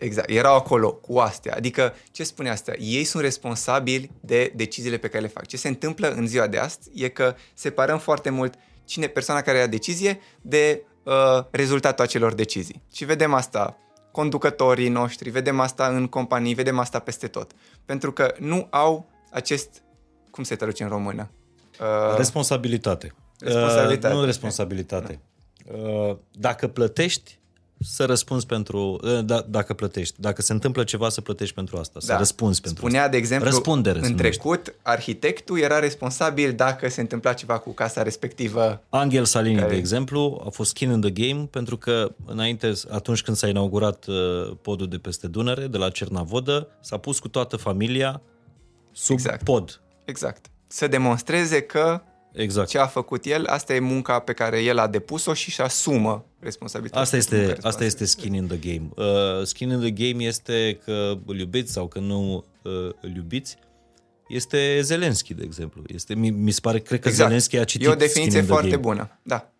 Uh, 0.00 0.06
exact, 0.06 0.30
erau 0.30 0.54
acolo 0.54 0.92
cu 0.92 1.18
astea. 1.18 1.54
Adică, 1.56 1.94
ce 2.10 2.24
spune 2.24 2.50
asta? 2.50 2.72
Ei 2.78 3.04
sunt 3.04 3.22
responsabili 3.22 4.10
de 4.20 4.52
deciziile 4.56 4.96
pe 4.96 5.08
care 5.08 5.22
le 5.22 5.28
fac. 5.28 5.46
Ce 5.46 5.56
se 5.56 5.68
întâmplă 5.68 6.10
în 6.10 6.26
ziua 6.26 6.46
de 6.46 6.58
astăzi 6.58 7.02
e 7.02 7.08
că 7.08 7.34
separăm 7.54 7.98
foarte 7.98 8.30
mult 8.30 8.54
cine 8.84 9.06
persoana 9.06 9.40
care 9.40 9.58
ia 9.58 9.66
decizie 9.66 10.20
de 10.40 10.82
uh, 11.02 11.44
rezultatul 11.50 12.04
acelor 12.04 12.34
decizii. 12.34 12.82
Și 12.92 13.04
vedem 13.04 13.34
asta 13.34 13.76
conducătorii 14.12 14.88
noștri, 14.88 15.30
vedem 15.30 15.60
asta 15.60 15.86
în 15.86 16.06
companii, 16.06 16.54
vedem 16.54 16.78
asta 16.78 16.98
peste 16.98 17.26
tot. 17.26 17.52
Pentru 17.84 18.12
că 18.12 18.34
nu 18.38 18.66
au 18.70 19.10
acest, 19.30 19.82
cum 20.30 20.44
se 20.44 20.54
traduce 20.56 20.82
în 20.82 20.88
română? 20.88 21.30
Uh, 21.80 22.16
responsabilitate. 22.16 23.14
Responsabilitate. 23.38 24.14
Uh, 24.14 24.20
nu 24.20 24.24
responsabilitate. 24.24 25.20
Uh, 25.72 26.16
dacă 26.30 26.68
plătești, 26.68 27.39
să 27.82 28.04
răspunzi 28.04 28.46
pentru... 28.46 29.00
Uh, 29.02 29.24
da, 29.24 29.44
dacă 29.48 29.74
plătești. 29.74 30.20
Dacă 30.20 30.42
se 30.42 30.52
întâmplă 30.52 30.84
ceva, 30.84 31.08
să 31.08 31.20
plătești 31.20 31.54
pentru 31.54 31.76
asta. 31.76 31.98
Da. 31.98 32.12
Să 32.12 32.14
răspunzi 32.18 32.60
pentru 32.60 32.80
Spunea, 32.80 33.00
asta. 33.00 33.12
de 33.12 33.16
exemplu, 33.16 33.48
Răspundere, 33.48 34.00
în 34.02 34.16
trecut, 34.16 34.74
arhitectul 34.82 35.58
era 35.58 35.78
responsabil 35.78 36.52
dacă 36.52 36.88
se 36.88 37.00
întâmpla 37.00 37.32
ceva 37.32 37.58
cu 37.58 37.70
casa 37.70 38.02
respectivă. 38.02 38.82
Angel 38.88 39.24
Salini, 39.24 39.56
care... 39.58 39.70
de 39.70 39.76
exemplu, 39.76 40.42
a 40.46 40.48
fost 40.48 40.70
skin 40.70 40.90
in 40.90 41.00
the 41.00 41.10
game 41.10 41.48
pentru 41.50 41.76
că 41.76 42.14
înainte, 42.26 42.72
atunci 42.90 43.22
când 43.22 43.36
s-a 43.36 43.48
inaugurat 43.48 44.06
uh, 44.06 44.16
podul 44.62 44.88
de 44.88 44.98
peste 44.98 45.26
Dunăre, 45.26 45.66
de 45.66 45.76
la 45.76 45.90
Cernavodă, 45.90 46.68
s-a 46.80 46.96
pus 46.96 47.18
cu 47.18 47.28
toată 47.28 47.56
familia 47.56 48.22
sub 48.92 49.16
exact. 49.16 49.44
pod. 49.44 49.80
Exact. 50.04 50.46
Să 50.66 50.86
demonstreze 50.86 51.60
că 51.60 52.02
Exact. 52.32 52.68
Ce 52.68 52.78
a 52.78 52.86
făcut 52.86 53.24
el, 53.24 53.46
asta 53.46 53.74
e 53.74 53.78
munca 53.78 54.18
pe 54.18 54.32
care 54.32 54.62
el 54.62 54.78
a 54.78 54.86
depus-o 54.86 55.34
și 55.34 55.48
își 55.48 55.60
asumă 55.60 56.24
responsabilitatea. 56.40 57.02
Asta 57.02 57.16
este, 57.16 57.56
asta 57.60 57.84
este 57.84 58.04
skin 58.04 58.34
in 58.34 58.46
the 58.46 58.56
game. 58.56 58.88
Uh, 58.96 59.44
skin 59.44 59.70
in 59.70 59.80
the 59.80 59.90
game 59.90 60.24
este 60.24 60.80
că 60.84 61.18
îl 61.26 61.38
iubiți 61.38 61.72
sau 61.72 61.86
că 61.86 61.98
nu 61.98 62.44
uh, 62.62 62.72
îl 63.00 63.16
iubiți. 63.16 63.56
Este 64.28 64.80
Zelenski, 64.82 65.34
de 65.34 65.42
exemplu. 65.44 65.82
Este, 65.86 66.14
mi, 66.14 66.30
mi 66.30 66.50
se 66.50 66.60
pare, 66.62 66.78
cred 66.78 67.00
că 67.00 67.08
exact. 67.08 67.28
Zelenski 67.28 67.58
a 67.58 67.64
citit 67.64 67.86
E 67.86 67.90
o 67.90 67.94
definiție 67.94 68.42
foarte 68.42 68.68
game. 68.68 68.80
bună, 68.80 69.18
da. 69.22 69.50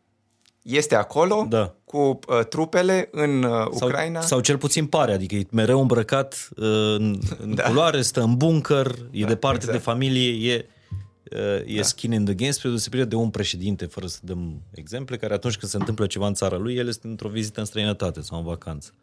Este 0.63 0.95
acolo 0.95 1.47
da. 1.49 1.75
cu 1.85 1.99
uh, 1.99 2.45
trupele 2.49 3.09
în 3.13 3.43
uh, 3.43 3.67
Ucraina. 3.71 4.19
Sau, 4.19 4.29
sau 4.29 4.41
cel 4.41 4.59
puțin 4.59 4.87
pare, 4.87 5.13
adică 5.13 5.35
e 5.35 5.47
mereu 5.51 5.81
îmbrăcat 5.81 6.49
uh, 6.57 6.67
în, 6.97 7.19
în 7.39 7.55
da. 7.55 7.63
culoare, 7.63 8.03
stă 8.03 8.21
în 8.21 8.37
bunker, 8.37 8.87
e 9.11 9.21
da, 9.21 9.29
departe 9.29 9.57
exact. 9.57 9.77
de 9.77 9.83
familie, 9.85 10.53
e 10.53 10.67
e 11.67 11.77
da. 11.77 11.83
skin 11.83 12.13
in 12.13 12.25
the 12.25 12.35
game, 12.35 12.51
spre 12.51 12.69
deosebire 12.69 13.05
de 13.05 13.15
un 13.15 13.31
președinte, 13.31 13.87
fără 13.87 14.07
să 14.07 14.19
dăm 14.23 14.63
exemple, 14.71 15.17
care 15.17 15.35
atunci 15.35 15.57
când 15.57 15.71
se 15.71 15.77
întâmplă 15.77 16.07
ceva 16.07 16.27
în 16.27 16.35
țara 16.35 16.57
lui, 16.57 16.77
el 16.77 16.89
este 16.89 17.07
într-o 17.07 17.29
vizită 17.29 17.61
în 17.61 17.67
străinătate 17.67 18.21
sau 18.21 18.39
în 18.39 18.45
vacanță. 18.45 18.95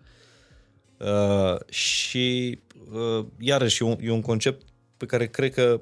Uh, 0.97 1.69
și 1.69 2.59
uh, 2.91 3.25
iarăși 3.39 3.83
e 3.83 3.85
un, 3.85 3.97
e 4.01 4.11
un 4.11 4.21
concept 4.21 4.65
pe 4.97 5.05
care 5.05 5.27
cred 5.27 5.53
că 5.53 5.81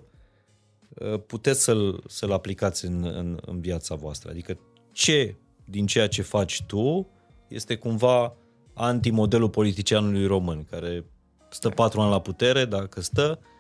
uh, 0.94 1.20
puteți 1.28 1.64
să-l, 1.64 2.04
să-l 2.08 2.32
aplicați 2.32 2.86
în, 2.86 3.04
în, 3.04 3.40
în 3.46 3.60
viața 3.60 3.96
voastră. 3.96 4.30
Adică 4.30 4.58
ce 4.92 5.36
din 5.66 5.86
ceea 5.86 6.08
ce 6.08 6.22
faci 6.22 6.64
tu 6.68 7.08
este 7.48 7.76
cumva 7.76 8.36
anti-modelul 8.74 9.50
politicianului 9.50 10.26
român, 10.26 10.66
care 10.70 11.06
stă 11.50 11.70
patru 11.70 12.02
ani 12.02 12.12
la 12.12 12.22
putere, 12.22 12.66
dacă 12.66 13.02
stă, 13.02 13.40
uh, 13.42 13.55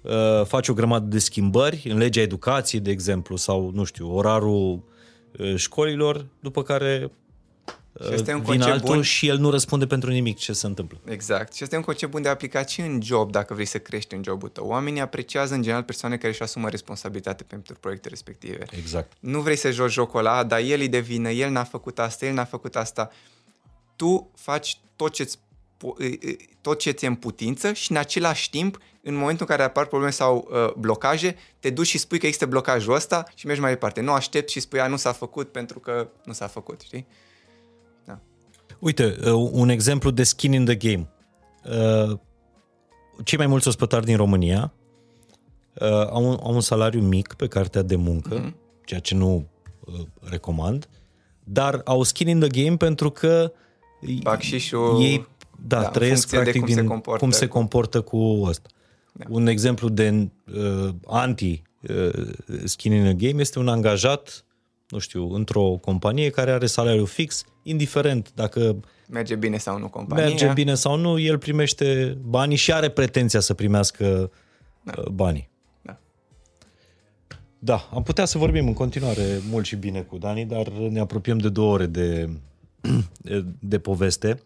Uh, 0.00 0.44
faci 0.44 0.68
o 0.68 0.72
grămadă 0.72 1.04
de 1.06 1.18
schimbări 1.18 1.88
în 1.90 1.98
legea 1.98 2.20
educației, 2.20 2.80
de 2.80 2.90
exemplu, 2.90 3.36
sau, 3.36 3.70
nu 3.74 3.84
știu, 3.84 4.14
orarul 4.14 4.82
uh, 5.38 5.56
școlilor, 5.56 6.26
după 6.40 6.62
care 6.62 7.10
uh, 7.92 8.06
și 8.06 8.14
este 8.14 8.34
un 8.34 8.42
vine 8.42 8.64
altul 8.64 8.94
bun. 8.94 9.02
și 9.02 9.28
el 9.28 9.38
nu 9.38 9.50
răspunde 9.50 9.86
pentru 9.86 10.10
nimic 10.10 10.38
ce 10.38 10.52
se 10.52 10.66
întâmplă. 10.66 10.98
Exact. 11.04 11.54
Și 11.54 11.62
este 11.62 11.76
un 11.76 11.82
concept 11.82 12.10
bun 12.10 12.22
de 12.22 12.28
aplicat 12.28 12.68
și 12.68 12.80
în 12.80 13.00
job, 13.02 13.30
dacă 13.30 13.54
vrei 13.54 13.66
să 13.66 13.78
crești 13.78 14.14
în 14.14 14.22
jobul 14.22 14.48
tău. 14.48 14.66
Oamenii 14.66 15.00
apreciază 15.00 15.54
în 15.54 15.62
general 15.62 15.82
persoane 15.82 16.16
care 16.16 16.28
își 16.28 16.42
asumă 16.42 16.68
responsabilitate 16.68 17.42
pentru 17.42 17.74
proiecte 17.80 18.08
respective. 18.08 18.64
Exact. 18.70 19.12
Nu 19.20 19.40
vrei 19.40 19.56
să 19.56 19.70
joci 19.70 19.92
jocul 19.92 20.18
ăla, 20.18 20.44
dar 20.44 20.60
el 20.60 20.80
îi 20.80 20.88
devine, 20.88 21.30
el 21.30 21.50
n-a 21.50 21.64
făcut 21.64 21.98
asta, 21.98 22.26
el 22.26 22.34
n-a 22.34 22.44
făcut 22.44 22.76
asta. 22.76 23.10
Tu 23.96 24.30
faci 24.34 24.80
tot 24.96 25.12
ce-ți 25.12 25.38
tot 26.60 26.78
ce 26.78 26.90
ți-e 26.90 27.06
în 27.08 27.14
putință 27.14 27.72
și 27.72 27.90
în 27.90 27.96
același 27.96 28.50
timp, 28.50 28.78
în 29.02 29.14
momentul 29.14 29.46
în 29.48 29.56
care 29.56 29.68
apar 29.68 29.86
probleme 29.86 30.12
sau 30.12 30.48
uh, 30.50 30.72
blocaje, 30.74 31.36
te 31.58 31.70
duci 31.70 31.86
și 31.86 31.98
spui 31.98 32.18
că 32.18 32.26
există 32.26 32.46
blocajul 32.46 32.94
ăsta 32.94 33.24
și 33.34 33.46
mergi 33.46 33.60
mai 33.60 33.70
departe. 33.70 34.00
Nu 34.00 34.12
aștept 34.12 34.48
și 34.48 34.60
spui, 34.60 34.80
a, 34.80 34.86
nu 34.86 34.96
s-a 34.96 35.12
făcut 35.12 35.52
pentru 35.52 35.78
că 35.78 36.08
nu 36.24 36.32
s-a 36.32 36.46
făcut, 36.46 36.80
știi? 36.80 37.06
Da. 38.04 38.18
Uite, 38.78 39.16
uh, 39.24 39.48
un 39.52 39.68
exemplu 39.68 40.10
de 40.10 40.22
skin 40.22 40.52
in 40.52 40.64
the 40.64 40.74
game. 40.74 41.08
Uh, 41.64 42.18
cei 43.24 43.38
mai 43.38 43.46
mulți 43.46 43.68
ospătari 43.68 44.04
din 44.04 44.16
România 44.16 44.72
uh, 45.74 45.88
au, 45.88 46.24
un, 46.30 46.38
au 46.42 46.54
un 46.54 46.60
salariu 46.60 47.00
mic 47.00 47.34
pe 47.34 47.48
cartea 47.48 47.82
de 47.82 47.96
muncă, 47.96 48.40
mm-hmm. 48.40 48.84
ceea 48.84 49.00
ce 49.00 49.14
nu 49.14 49.48
uh, 49.84 49.94
recomand, 50.20 50.88
dar 51.44 51.80
au 51.84 52.02
skin 52.02 52.28
in 52.28 52.40
the 52.40 52.62
game 52.62 52.76
pentru 52.76 53.10
că 53.10 53.52
Bacșișul... 54.22 55.00
ei 55.00 55.28
da, 55.66 55.80
da 55.80 55.88
trăiesc 55.88 56.28
practic 56.30 56.56
cum 56.56 56.66
din 56.66 56.74
se 56.74 56.84
comportă. 56.84 57.20
cum 57.20 57.30
se 57.30 57.46
comportă 57.46 58.00
cu 58.00 58.42
ăsta. 58.44 58.68
Da. 59.12 59.24
Un 59.28 59.46
exemplu 59.46 59.88
de 59.88 60.28
uh, 60.54 60.88
anti 61.06 61.62
uh, 61.88 62.30
skin 62.64 62.92
in 62.92 63.06
a 63.06 63.12
game 63.12 63.40
este 63.40 63.58
un 63.58 63.68
angajat, 63.68 64.44
nu 64.88 64.98
știu, 64.98 65.32
într-o 65.32 65.78
companie 65.80 66.30
care 66.30 66.50
are 66.50 66.66
salariu 66.66 67.04
fix, 67.04 67.44
indiferent 67.62 68.30
dacă 68.34 68.80
merge 69.08 69.34
bine 69.34 69.56
sau 69.56 69.78
nu 69.78 69.88
compania. 69.88 70.24
Merge 70.24 70.52
bine 70.52 70.74
sau 70.74 70.96
nu, 70.96 71.18
el 71.18 71.38
primește 71.38 72.18
banii 72.22 72.56
și 72.56 72.72
are 72.72 72.88
pretenția 72.88 73.40
să 73.40 73.54
primească 73.54 74.30
da. 74.82 74.92
Uh, 74.98 75.06
banii. 75.06 75.48
Da. 75.82 75.98
Da, 77.58 77.88
am 77.92 78.02
putea 78.02 78.24
să 78.24 78.38
vorbim 78.38 78.66
în 78.66 78.74
continuare 78.74 79.40
mult 79.50 79.64
și 79.64 79.76
bine 79.76 80.00
cu 80.00 80.18
Dani, 80.18 80.44
dar 80.44 80.68
ne 80.68 81.00
apropiem 81.00 81.38
de 81.38 81.48
două 81.48 81.72
ore 81.72 81.86
de, 81.86 82.28
de 83.58 83.78
poveste. 83.78 84.42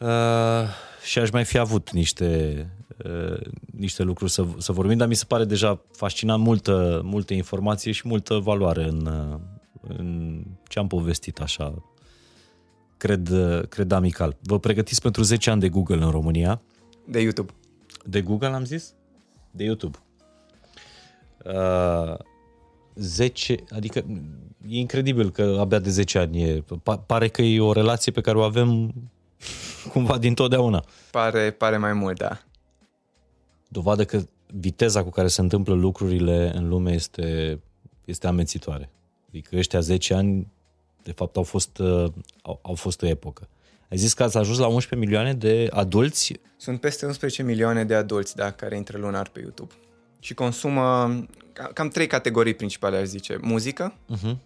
Uh, 0.00 0.68
și 1.04 1.18
aș 1.18 1.30
mai 1.30 1.44
fi 1.44 1.58
avut 1.58 1.90
niște, 1.90 2.70
uh, 3.04 3.40
niște 3.72 4.02
lucruri 4.02 4.30
să, 4.30 4.44
să 4.58 4.72
vorbim, 4.72 4.96
dar 4.96 5.08
mi 5.08 5.14
se 5.14 5.24
pare 5.28 5.44
deja 5.44 5.80
fascinant 5.92 6.42
multă, 6.42 7.00
multă 7.04 7.34
informație 7.34 7.92
și 7.92 8.08
multă 8.08 8.34
valoare 8.34 8.84
în, 8.84 9.06
uh, 9.06 9.38
în 9.98 10.42
ce 10.68 10.78
am 10.78 10.86
povestit 10.86 11.40
așa, 11.40 11.82
cred, 12.96 13.28
uh, 13.28 13.60
cred 13.68 13.92
amical. 13.92 14.36
Vă 14.42 14.58
pregătiți 14.58 15.02
pentru 15.02 15.22
10 15.22 15.50
ani 15.50 15.60
de 15.60 15.68
Google 15.68 16.04
în 16.04 16.10
România. 16.10 16.60
De 17.04 17.20
YouTube. 17.20 17.52
De 18.04 18.22
Google 18.22 18.46
am 18.46 18.64
zis? 18.64 18.94
De 19.50 19.64
YouTube. 19.64 19.98
Uh, 21.44 22.18
10, 22.94 23.56
adică 23.70 23.98
e 24.68 24.78
incredibil 24.78 25.30
că 25.30 25.56
abia 25.60 25.78
de 25.78 25.90
10 25.90 26.18
ani 26.18 26.42
e. 26.42 26.64
Pa- 26.82 26.98
pare 26.98 27.28
că 27.28 27.42
e 27.42 27.60
o 27.60 27.72
relație 27.72 28.12
pe 28.12 28.20
care 28.20 28.38
o 28.38 28.42
avem 28.42 28.94
cumva 29.92 30.18
din 30.18 30.34
totdeauna. 30.34 30.84
Pare, 31.10 31.50
pare 31.50 31.76
mai 31.76 31.92
mult, 31.92 32.18
da. 32.18 32.40
Dovadă 33.68 34.04
că 34.04 34.20
viteza 34.46 35.02
cu 35.02 35.10
care 35.10 35.28
se 35.28 35.40
întâmplă 35.40 35.74
lucrurile 35.74 36.52
în 36.54 36.68
lume 36.68 36.92
este, 36.92 37.58
este 38.04 38.26
amețitoare. 38.26 38.90
Adică 39.28 39.56
ăștia 39.56 39.80
10 39.80 40.14
ani, 40.14 40.46
de 41.02 41.12
fapt, 41.12 41.36
au 41.36 41.42
fost, 41.42 41.78
uh, 41.78 42.12
au, 42.42 42.58
au 42.62 42.74
fost 42.74 43.02
o 43.02 43.06
epocă. 43.06 43.48
Ai 43.90 43.96
zis 43.96 44.12
că 44.14 44.22
ați 44.22 44.36
ajuns 44.36 44.58
la 44.58 44.66
11 44.66 45.08
milioane 45.08 45.34
de 45.34 45.68
adulți? 45.72 46.32
Sunt 46.56 46.80
peste 46.80 47.06
11 47.06 47.42
milioane 47.42 47.84
de 47.84 47.94
adulți, 47.94 48.36
da, 48.36 48.50
care 48.50 48.76
intră 48.76 48.98
lunar 48.98 49.28
pe 49.28 49.40
YouTube. 49.40 49.72
Și 50.20 50.34
consumă 50.34 51.14
ca- 51.52 51.70
cam 51.74 51.88
trei 51.88 52.06
categorii 52.06 52.54
principale, 52.54 52.96
aș 52.96 53.06
zice. 53.06 53.38
Muzică, 53.40 53.94
Uh-huh. 54.16 54.36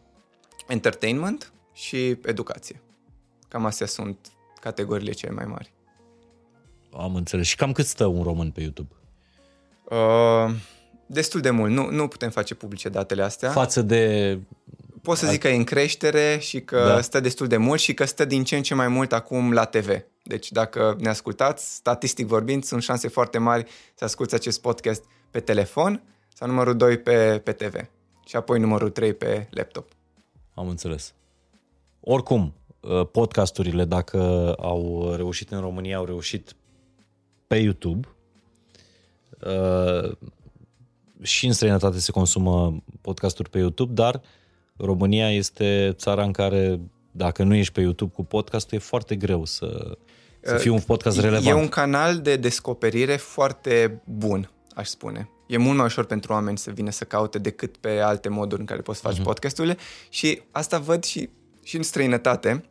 entertainment 0.69 1.53
și 1.73 2.17
educație. 2.25 2.81
Cam 3.49 3.65
astea 3.65 3.87
sunt 3.87 4.17
categoriile 4.61 5.13
cele 5.13 5.33
mai 5.33 5.45
mari. 5.45 5.73
Am 6.93 7.15
înțeles. 7.15 7.47
Și 7.47 7.57
cam 7.57 7.73
cât 7.73 7.87
stă 7.87 8.07
un 8.07 8.23
român 8.23 8.51
pe 8.51 8.61
YouTube? 8.61 8.95
Uh, 9.85 10.55
destul 11.07 11.41
de 11.41 11.51
mult. 11.51 11.73
Nu, 11.73 11.91
nu 11.91 12.09
putem 12.09 12.31
face 12.31 12.55
publice 12.55 12.89
datele 12.89 13.23
astea. 13.23 13.51
Față 13.51 13.83
de... 13.83 14.39
Pot 15.03 15.17
să 15.17 15.27
zic 15.27 15.41
că 15.41 15.49
e 15.49 15.55
în 15.57 15.65
creștere 15.65 16.39
și 16.41 16.61
că 16.61 16.77
Da. 16.77 16.87
da. 16.87 17.01
stă 17.01 17.21
destul 17.21 17.47
de 17.47 17.57
mult 17.57 17.81
și 17.81 17.95
că 17.95 18.05
stă 18.05 18.25
din 18.25 18.45
ce 18.45 18.57
în 18.57 18.63
ce 18.63 18.75
mai 18.75 18.89
mult 18.89 19.13
acum 19.13 19.53
la 19.53 19.65
TV. 19.65 19.89
Deci 20.23 20.53
dacă 20.53 20.97
ne 20.99 21.09
ascultați, 21.09 21.75
statistic 21.75 22.27
vorbind, 22.27 22.65
sunt 22.65 22.83
șanse 22.83 23.09
foarte 23.09 23.39
mari 23.39 23.71
să 23.95 24.05
asculți 24.05 24.35
acest 24.35 24.61
podcast 24.61 25.05
pe 25.31 25.41
telefon 25.41 26.03
sau 26.35 26.49
numărul 26.49 26.77
2 26.77 26.99
pe, 26.99 27.41
pe 27.45 27.53
TV 27.53 27.75
și 28.27 28.37
apoi 28.37 28.59
numărul 28.61 28.91
3 28.91 29.15
pe 29.15 29.49
laptop. 29.51 29.89
Am 30.55 30.69
înțeles. 30.69 31.15
Oricum, 32.01 32.43
uh, 32.43 32.53
podcasturile, 33.13 33.85
dacă 33.85 34.53
au 34.59 35.13
reușit 35.17 35.51
în 35.51 35.61
România, 35.61 35.97
au 35.97 36.05
reușit 36.05 36.57
pe 37.47 37.57
YouTube. 37.57 38.09
Uh, 39.47 40.17
Și 41.23 41.47
în 41.47 41.53
străinătate 41.53 41.99
se 41.99 42.13
consumă 42.13 42.83
podcasturi 43.01 43.51
pe 43.51 43.59
YouTube, 43.59 43.93
dar 43.93 44.21
România 44.77 45.33
este 45.33 45.95
țara 45.97 46.25
în 46.25 46.33
care, 46.33 46.81
dacă 47.11 47.43
nu 47.43 47.55
ești 47.55 47.73
pe 47.73 47.81
YouTube 47.81 48.13
cu 48.15 48.25
podcastul, 48.25 48.79
e 48.79 48.81
foarte 48.81 49.17
greu 49.17 49.45
să, 49.45 49.99
să 50.41 50.57
fie 50.57 50.71
un 50.71 50.81
podcast 50.81 51.19
relevant. 51.21 51.47
E 51.47 51.53
un 51.53 51.69
canal 51.69 52.21
de 52.21 52.37
descoperire 52.37 53.17
foarte 53.17 54.03
bun, 54.05 54.51
aș 54.75 54.89
spune. 54.89 55.29
E 55.47 55.57
mult 55.57 55.77
mai 55.77 55.85
ușor 55.85 56.05
pentru 56.05 56.33
oameni 56.33 56.59
să 56.59 56.71
vină 56.71 56.91
să 56.91 57.05
caute 57.05 57.39
decât 57.39 57.77
pe 57.77 57.99
alte 57.99 58.29
moduri 58.29 58.61
în 58.61 58.67
care 58.67 58.81
poți 58.81 59.01
să 59.01 59.09
faci 59.09 59.19
uh-huh. 59.19 59.25
podcasturile 59.25 59.77
și 60.09 60.43
asta 60.51 60.79
văd 60.79 61.05
și, 61.05 61.29
și 61.63 61.77
în 61.77 61.83
străinătate. 61.83 62.65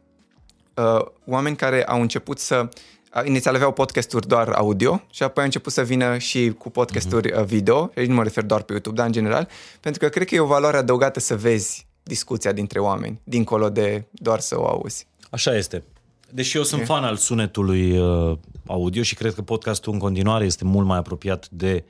Uh, 0.75 1.05
oameni 1.25 1.55
care 1.55 1.83
au 1.85 2.01
început 2.01 2.39
să 2.39 2.69
a- 3.09 3.23
inițial 3.25 3.55
aveau 3.55 3.71
podcasturi 3.73 4.27
doar 4.27 4.49
audio 4.49 5.01
și 5.09 5.23
apoi 5.23 5.37
au 5.37 5.43
început 5.43 5.73
să 5.73 5.81
vină 5.81 6.17
și 6.17 6.53
cu 6.57 6.69
podcasturi 6.69 7.31
uh 7.31 7.43
video, 7.43 7.89
și 7.93 7.99
aici 7.99 8.07
nu 8.07 8.15
mă 8.15 8.23
refer 8.23 8.43
doar 8.43 8.61
pe 8.61 8.71
YouTube, 8.71 8.95
dar 8.95 9.05
în 9.05 9.11
general, 9.11 9.47
pentru 9.79 10.01
că 10.01 10.09
cred 10.09 10.27
că 10.27 10.35
e 10.35 10.39
o 10.39 10.45
valoare 10.45 10.77
adăugată 10.77 11.19
să 11.19 11.35
vezi 11.37 11.87
discuția 12.03 12.51
dintre 12.51 12.79
oameni, 12.79 13.21
dincolo 13.23 13.69
de 13.69 14.05
doar 14.11 14.39
să 14.39 14.59
o 14.59 14.65
auzi. 14.65 15.07
Așa 15.29 15.55
este. 15.55 15.83
Deși 16.31 16.57
eu 16.57 16.63
sunt 16.63 16.85
fan 16.85 17.03
al 17.03 17.15
sunetului 17.15 17.97
uh, 17.97 18.37
audio 18.67 19.01
și 19.01 19.15
cred 19.15 19.33
că 19.33 19.41
podcastul 19.41 19.93
în 19.93 19.99
continuare 19.99 20.45
este 20.45 20.65
mult 20.65 20.87
mai 20.87 20.97
apropiat 20.97 21.49
de 21.49 21.83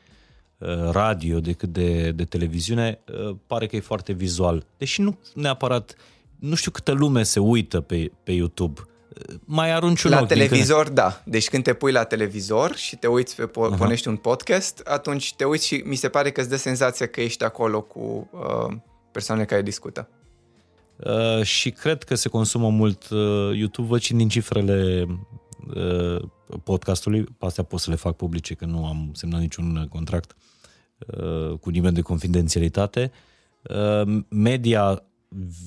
uh, 0.58 0.68
radio 0.92 1.40
decât 1.40 1.70
de, 1.70 2.12
de 2.12 2.24
televiziune, 2.24 3.00
uh, 3.28 3.36
pare 3.48 3.68
că 3.68 3.76
e 3.76 3.80
foarte 3.80 4.14
vizual. 4.14 4.66
Deși 4.78 5.02
nu 5.02 5.18
neapărat, 5.34 5.96
nu 6.40 6.56
știu 6.56 6.72
câtă 6.72 6.92
lume 6.92 7.24
se 7.24 7.40
uită 7.40 7.82
pe, 7.82 8.12
pe 8.24 8.32
YouTube. 8.32 8.82
Uh, 8.82 9.36
Mai 9.46 9.72
arunci 9.72 10.04
un 10.04 10.12
La 10.12 10.20
ochi 10.20 10.28
din 10.28 10.38
televizor, 10.38 10.90
da. 10.90 11.22
Deci 11.26 11.50
când 11.50 11.64
te 11.64 11.74
pui 11.74 11.92
la 11.92 12.04
televizor 12.04 12.76
și 12.76 12.96
te 12.96 13.08
uiți 13.08 13.36
pe, 13.36 13.48
po- 13.48 13.78
pornești 13.78 14.08
un 14.08 14.16
podcast, 14.16 14.82
atunci 14.86 15.34
te 15.36 15.44
uiți 15.44 15.68
și 15.68 15.84
mi 15.86 15.96
se 15.96 16.10
pare 16.10 16.32
că 16.32 16.40
îți 16.40 16.50
dă 16.50 16.56
senzația 16.56 17.08
că 17.08 17.22
ești 17.22 17.44
acolo 17.44 17.82
cu 17.82 18.30
uh, 18.32 18.76
persoanele 19.12 19.48
care 19.48 19.62
discută. 19.62 20.10
Uh, 20.96 21.44
și 21.44 21.72
cred 21.72 22.04
că 22.04 22.16
se 22.16 22.30
consumă 22.30 22.70
mult 22.70 23.10
uh, 23.10 23.58
YouTube, 23.58 23.88
văd 23.88 24.00
și 24.00 24.14
din 24.14 24.30
cifrele 24.30 25.06
uh, 25.76 26.22
podcastului, 26.64 27.24
pe 27.24 27.46
astea 27.46 27.64
pot 27.64 27.80
să 27.80 27.90
le 27.90 27.96
fac 27.96 28.16
publice, 28.16 28.54
că 28.54 28.66
nu 28.66 28.86
am 28.86 29.12
semnat 29.14 29.40
niciun 29.40 29.76
uh, 29.76 29.88
contract 29.88 30.36
uh, 31.08 31.58
cu 31.60 31.70
nimeni 31.70 31.96
de 31.96 32.02
confidențialitate. 32.02 33.12
Uh, 33.62 34.22
media 34.30 35.04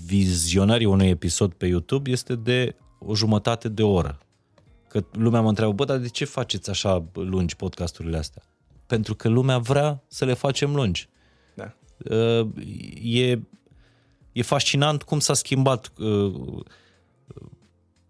vizionării 0.06 0.86
unui 0.86 1.08
episod 1.08 1.52
pe 1.52 1.66
YouTube 1.66 2.10
este 2.10 2.34
de 2.34 2.74
o 2.98 3.14
jumătate 3.14 3.68
de 3.68 3.82
oră. 3.82 4.18
Că 4.88 5.04
lumea 5.12 5.40
mă 5.40 5.48
întreabă, 5.48 5.72
bă, 5.72 5.84
dar 5.84 5.96
de 5.96 6.08
ce 6.08 6.24
faceți 6.24 6.70
așa 6.70 7.04
lungi 7.12 7.56
podcasturile 7.56 8.16
astea? 8.16 8.42
Pentru 8.86 9.14
că 9.14 9.28
lumea 9.28 9.58
vrea 9.58 10.02
să 10.08 10.24
le 10.24 10.34
facem 10.34 10.74
lungi. 10.74 11.08
Da. 11.54 11.74
Uh, 12.14 12.48
e 13.02 13.40
e 14.32 14.42
fascinant 14.42 15.02
cum 15.02 15.20
s-a 15.20 15.34
schimbat 15.34 15.92
uh, 15.98 16.62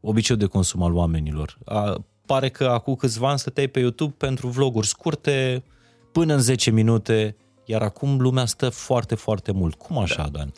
obiceiul 0.01 0.41
de 0.43 0.49
consum 0.49 0.83
al 0.83 0.95
oamenilor. 0.95 1.59
A, 1.65 2.05
pare 2.27 2.49
că 2.49 2.65
acum 2.65 2.95
câțiva 2.95 3.29
ani 3.29 3.39
stăteai 3.39 3.69
pe 3.69 3.81
YouTube 3.81 4.15
pentru 4.17 4.49
vloguri 4.49 4.87
scurte, 4.87 5.65
până 6.13 6.35
în 6.35 6.41
10 6.41 6.71
minute, 6.71 7.37
iar 7.65 7.83
acum 7.83 8.21
lumea 8.21 8.45
stă 8.45 8.69
foarte, 8.69 9.15
foarte 9.15 9.53
mult. 9.53 9.75
Cum 9.75 9.99
așa, 9.99 10.23
da. 10.23 10.39
Dan? 10.39 10.53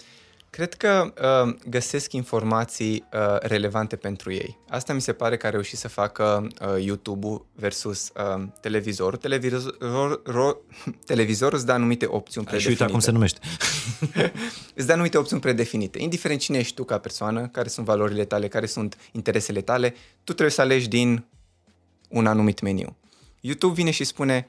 Cred 0.54 0.74
că 0.74 1.12
uh, 1.46 1.54
găsesc 1.68 2.12
informații 2.12 3.04
uh, 3.12 3.38
relevante 3.40 3.96
pentru 3.96 4.32
ei. 4.32 4.58
Asta 4.68 4.92
mi 4.92 5.00
se 5.00 5.12
pare 5.12 5.36
că 5.36 5.46
a 5.46 5.50
reușit 5.50 5.78
să 5.78 5.88
facă 5.88 6.46
uh, 6.60 6.84
YouTube-ul 6.84 7.46
versus 7.54 8.12
uh, 8.36 8.42
televizorul. 8.60 9.18
Televizor, 9.18 10.20
ro, 10.24 10.56
televizorul 11.06 11.56
îți 11.56 11.66
dă 11.66 11.72
anumite 11.72 12.06
opțiuni 12.06 12.46
Și 12.46 12.52
uite 12.52 12.84
predefinite. 12.84 12.92
cum 12.92 13.00
se 13.00 13.10
numește. 13.10 13.38
Îți 14.74 14.86
dă 14.86 14.92
anumite 14.92 15.18
opțiuni 15.18 15.42
predefinite. 15.42 16.02
Indiferent 16.02 16.40
cine 16.40 16.58
ești 16.58 16.74
tu 16.74 16.84
ca 16.84 16.98
persoană, 16.98 17.46
care 17.46 17.68
sunt 17.68 17.86
valorile 17.86 18.24
tale, 18.24 18.48
care 18.48 18.66
sunt 18.66 18.96
interesele 19.12 19.60
tale, 19.60 19.90
tu 20.24 20.32
trebuie 20.32 20.50
să 20.50 20.60
alegi 20.60 20.88
din 20.88 21.24
un 22.08 22.26
anumit 22.26 22.60
meniu. 22.60 22.96
YouTube 23.40 23.74
vine 23.74 23.90
și 23.90 24.04
spune, 24.04 24.46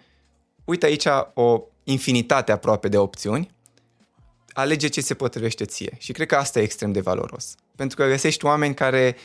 uite 0.64 0.86
aici 0.86 1.06
o 1.34 1.62
infinitate 1.84 2.52
aproape 2.52 2.88
de 2.88 2.98
opțiuni, 2.98 3.55
alege 4.56 4.88
ce 4.88 5.02
se 5.02 5.14
potrivește 5.14 5.66
ție. 5.66 5.96
Și 5.98 6.12
cred 6.12 6.28
că 6.28 6.36
asta 6.36 6.60
e 6.60 6.64
extrem 6.64 6.92
de 6.92 7.00
valoros. 7.00 7.56
Pentru 7.76 7.98
că 7.98 8.08
găsești 8.08 8.46
oameni 8.46 8.74
care 8.74 9.16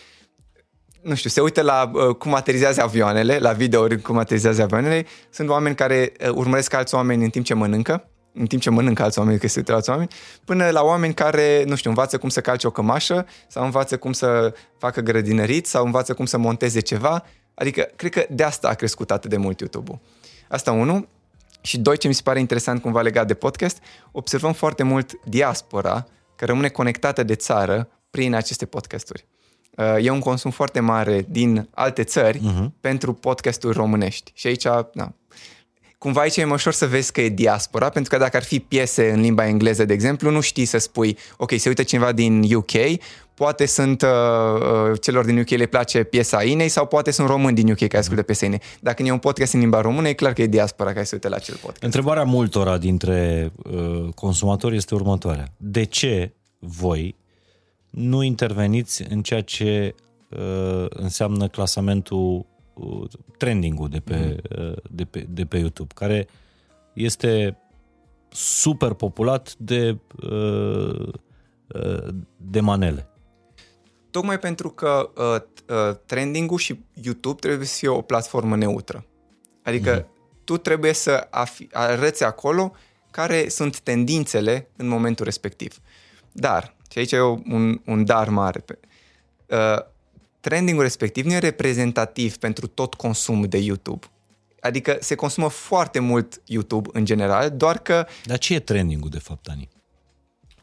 nu 1.03 1.15
știu, 1.15 1.31
se 1.31 1.41
uită 1.41 1.63
la 1.63 1.91
uh, 1.93 2.15
cum 2.15 2.35
aterizează 2.35 2.83
avioanele, 2.83 3.39
la 3.39 3.53
videouri 3.53 4.01
cum 4.01 4.19
aterizează 4.19 4.63
avioanele. 4.63 5.07
Sunt 5.31 5.49
oameni 5.49 5.75
care 5.75 6.13
uh, 6.21 6.29
urmăresc 6.29 6.73
alți 6.73 6.95
oameni 6.95 7.25
în 7.25 7.31
timp 7.31 7.45
ce 7.45 7.55
mănâncă, 7.55 8.09
în 8.33 8.47
timp 8.47 8.63
ce 8.63 8.71
mănâncă 8.71 9.03
alți 9.03 9.19
oameni, 9.19 9.39
că 9.39 9.49
se 9.49 9.59
uită 9.59 9.71
la 9.71 9.77
alți 9.77 9.91
oameni, 9.91 10.09
până 10.45 10.71
la 10.71 10.83
oameni 10.83 11.15
care, 11.15 11.65
nu 11.67 11.75
știu, 11.75 11.91
învață 11.91 12.19
cum 12.19 12.29
să 12.29 12.41
calce 12.41 12.67
o 12.67 12.71
cămașă 12.71 13.27
sau 13.49 13.65
învață 13.65 13.97
cum 13.97 14.13
să 14.13 14.55
facă 14.79 15.01
grădinărit 15.01 15.67
sau 15.67 15.85
învață 15.85 16.15
cum 16.15 16.25
să 16.25 16.39
monteze 16.39 16.81
ceva. 16.81 17.25
Adică, 17.55 17.89
cred 17.97 18.13
că 18.13 18.27
de 18.31 18.43
asta 18.43 18.69
a 18.69 18.75
crescut 18.75 19.11
atât 19.11 19.31
de 19.31 19.37
mult 19.37 19.61
YouTube-ul. 19.61 19.99
Asta 20.49 20.73
unul. 20.73 21.09
Și 21.61 21.79
doi, 21.79 21.97
ce 21.97 22.09
mi 22.09 22.15
se 22.15 22.23
pare 22.25 22.39
interesant 22.39 22.83
cumva 22.83 23.01
legat 23.01 23.27
de 23.27 23.35
podcast, 23.35 23.79
observăm 24.13 24.53
foarte 24.53 24.83
mult 24.83 25.25
diaspora 25.25 26.07
care 26.37 26.51
rămâne 26.51 26.69
conectată 26.69 27.23
de 27.23 27.35
țară 27.35 27.89
prin 28.11 28.35
aceste 28.35 28.67
podcasturi. 28.67 29.27
Uh, 29.77 29.97
E 30.01 30.11
un 30.11 30.21
consum 30.21 30.51
foarte 30.51 30.81
mare 30.81 31.27
din 31.29 31.69
alte 31.75 32.05
țări 32.05 32.39
uh-huh. 32.39 32.81
pentru 32.81 33.13
podcasturi 33.13 33.77
românești. 33.77 34.33
Și 34.35 34.47
aici, 34.47 34.65
na, 34.93 35.15
cumva 36.01 36.21
aici 36.21 36.37
e 36.37 36.45
mai 36.45 36.55
ușor 36.55 36.73
să 36.73 36.87
vezi 36.87 37.13
că 37.13 37.21
e 37.21 37.29
diaspora, 37.29 37.89
pentru 37.89 38.11
că 38.11 38.19
dacă 38.19 38.37
ar 38.37 38.43
fi 38.43 38.61
piese 38.61 39.11
în 39.11 39.21
limba 39.21 39.47
engleză, 39.47 39.85
de 39.85 39.93
exemplu, 39.93 40.31
nu 40.31 40.41
știi 40.41 40.65
să 40.65 40.79
spui, 40.79 41.19
ok, 41.37 41.53
se 41.57 41.69
uită 41.69 41.83
cineva 41.83 42.13
din 42.13 42.55
UK, 42.55 42.73
poate 43.35 43.67
sunt 43.67 44.03
uh, 44.03 44.09
uh, 44.09 45.01
celor 45.01 45.25
din 45.25 45.39
UK 45.39 45.49
le 45.49 45.67
place 45.67 46.03
piesa 46.03 46.43
Inei 46.43 46.69
sau 46.69 46.87
poate 46.87 47.11
sunt 47.11 47.29
români 47.29 47.55
din 47.55 47.71
UK 47.71 47.79
care 47.79 47.99
ascultă 47.99 48.23
piesa 48.23 48.47
Inei. 48.47 48.61
Dacă 48.81 49.03
e 49.03 49.13
un 49.13 49.19
podcast 49.19 49.53
în 49.53 49.61
limba 49.61 49.81
română, 49.81 50.09
e 50.09 50.13
clar 50.13 50.33
că 50.33 50.43
e 50.43 50.47
diaspora 50.47 50.93
care 50.93 51.05
se 51.05 51.15
uită 51.15 51.29
la 51.29 51.37
acel 51.37 51.55
podcast. 51.55 51.83
Întrebarea 51.83 52.25
multora 52.25 52.79
dintre 52.79 53.53
uh, 53.63 54.09
consumatori 54.15 54.77
este 54.77 54.95
următoarea. 54.95 55.53
De 55.57 55.85
ce 55.85 56.33
voi 56.59 57.17
nu 57.91 58.23
interveniți 58.23 59.05
în 59.11 59.23
ceea 59.23 59.43
ce 59.43 59.95
uh, 60.29 60.87
înseamnă 60.89 61.49
clasamentul, 61.49 62.37
uh, 62.37 62.45
trending-ul 63.37 63.89
de 63.89 64.01
pe, 64.01 64.37
uh, 64.59 64.77
de, 64.91 65.05
pe, 65.05 65.27
de 65.29 65.45
pe 65.45 65.59
YouTube, 65.59 65.95
care 65.95 66.29
este 66.93 67.59
super 68.29 68.93
populat 68.93 69.55
de, 69.55 69.99
uh, 70.23 71.13
uh, 71.75 72.09
de 72.37 72.61
manele. 72.61 73.09
Tocmai 74.11 74.39
pentru 74.39 74.71
că 74.71 75.11
uh, 75.17 75.43
uh, 75.77 75.97
trending-ul 76.07 76.59
și 76.59 76.81
YouTube 77.03 77.41
trebuie 77.41 77.67
să 77.67 77.77
fie 77.79 77.89
o 77.89 78.03
platformă 78.03 78.57
neutră. 78.57 79.05
Adică 79.63 80.03
mm-hmm. 80.03 80.45
tu 80.45 80.57
trebuie 80.57 80.93
să 80.93 81.29
afi- 81.29 81.73
arăți 81.73 82.25
acolo 82.25 82.73
care 83.11 83.49
sunt 83.49 83.81
tendințele 83.81 84.69
în 84.77 84.89
momentul 84.89 85.25
respectiv. 85.25 85.79
Dar, 86.33 86.77
și 86.91 86.99
aici 86.99 87.13
e 87.13 87.21
un, 87.21 87.81
un 87.87 88.05
dar 88.05 88.29
mare, 88.29 88.65
uh, 89.47 89.85
trendingul 90.41 90.83
respectiv 90.83 91.25
nu 91.25 91.33
e 91.33 91.39
reprezentativ 91.39 92.37
pentru 92.37 92.67
tot 92.67 92.95
consumul 92.95 93.47
de 93.47 93.59
YouTube. 93.59 94.07
Adică 94.61 94.97
se 95.01 95.15
consumă 95.15 95.49
foarte 95.49 95.99
mult 95.99 96.43
YouTube 96.45 96.89
în 96.93 97.05
general, 97.05 97.51
doar 97.51 97.79
că... 97.79 98.07
Dar 98.25 98.39
ce 98.39 98.55
e 98.55 98.61
trendingul 98.61 99.11
de 99.11 99.19
fapt, 99.19 99.49
Ani? 99.49 99.69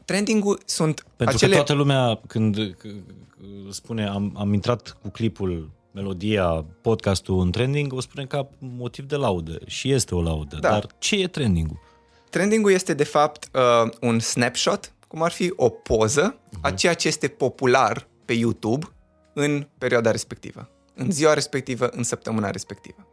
Trendingul 0.04 0.60
sunt 0.64 1.04
Pentru 1.16 1.36
acele... 1.36 1.50
că 1.50 1.56
toată 1.56 1.72
lumea 1.72 2.20
când 2.26 2.76
spune 3.70 4.06
am, 4.06 4.34
am 4.36 4.52
intrat 4.52 4.96
cu 5.02 5.08
clipul 5.08 5.70
melodia, 5.92 6.64
podcastul 6.80 7.40
în 7.40 7.50
trending, 7.50 7.92
o 7.92 8.00
spune 8.00 8.26
ca 8.26 8.48
motiv 8.58 9.04
de 9.04 9.16
laudă 9.16 9.58
și 9.66 9.92
este 9.92 10.14
o 10.14 10.22
laudă. 10.22 10.56
Da. 10.60 10.68
Dar 10.68 10.86
ce 10.98 11.16
e 11.16 11.26
trendingul? 11.26 11.78
Trendingul 12.30 12.72
este 12.72 12.94
de 12.94 13.04
fapt 13.04 13.48
uh, 13.54 13.90
un 14.00 14.18
snapshot, 14.18 14.92
cum 15.08 15.22
ar 15.22 15.30
fi 15.30 15.52
o 15.56 15.68
poză 15.68 16.38
uh-huh. 16.38 16.60
a 16.60 16.70
ceea 16.70 16.94
ce 16.94 17.08
este 17.08 17.28
popular 17.28 18.08
pe 18.24 18.32
YouTube 18.32 18.86
în 19.40 19.68
perioada 19.78 20.10
respectivă, 20.10 20.70
în 20.94 21.10
ziua 21.10 21.34
respectivă, 21.34 21.88
în 21.88 22.02
săptămâna 22.02 22.50
respectivă. 22.50 23.06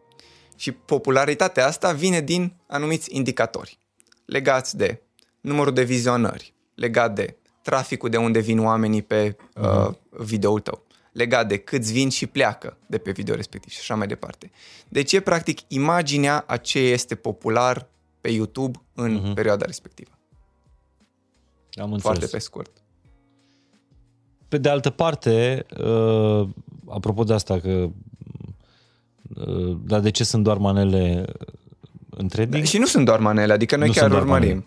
Și 0.55 0.71
popularitatea 0.71 1.65
asta 1.65 1.91
vine 1.91 2.21
din 2.21 2.53
anumiți 2.67 3.15
indicatori 3.15 3.79
legați 4.25 4.77
de 4.77 5.01
numărul 5.41 5.73
de 5.73 5.83
vizionări, 5.83 6.53
legat 6.75 7.15
de 7.15 7.37
traficul 7.61 8.09
de 8.09 8.17
unde 8.17 8.39
vin 8.39 8.59
oamenii 8.59 9.01
pe 9.01 9.35
uh, 9.55 9.93
videoul 10.09 10.59
tău, 10.59 10.83
legat 11.11 11.47
de 11.47 11.57
câți 11.57 11.91
vin 11.91 12.09
și 12.09 12.27
pleacă 12.27 12.77
de 12.85 12.97
pe 12.97 13.11
video 13.11 13.35
respectiv 13.35 13.71
și 13.71 13.79
așa 13.79 13.95
mai 13.95 14.07
departe. 14.07 14.51
Deci 14.87 15.13
e 15.13 15.19
practic 15.19 15.59
imaginea 15.67 16.43
a 16.47 16.57
ce 16.57 16.79
este 16.79 17.15
popular 17.15 17.87
pe 18.21 18.29
YouTube 18.29 18.81
în 18.93 19.19
uh-huh. 19.19 19.33
perioada 19.33 19.65
respectivă. 19.65 20.09
Am 21.73 21.93
înțeles. 21.93 22.01
Foarte 22.01 22.25
pe 22.25 22.39
scurt. 22.39 22.83
Pe 24.47 24.57
de 24.57 24.69
altă 24.69 24.89
parte, 24.89 25.65
uh, 25.79 26.47
apropo 26.87 27.23
de 27.23 27.33
asta, 27.33 27.59
că 27.59 27.89
uh, 29.47 29.77
dar 29.85 29.99
de 29.99 30.09
ce 30.09 30.23
sunt 30.23 30.43
doar 30.43 30.57
manele 30.57 31.25
în 32.09 32.27
trading? 32.27 32.63
Da, 32.63 32.69
și 32.69 32.77
nu 32.77 32.85
sunt 32.85 33.05
doar 33.05 33.19
manele, 33.19 33.53
adică 33.53 33.75
noi 33.75 33.87
Nu 33.87 33.93
chiar 33.93 34.01
sunt 34.01 34.13
doar 34.13 34.23
urmărim. 34.23 34.65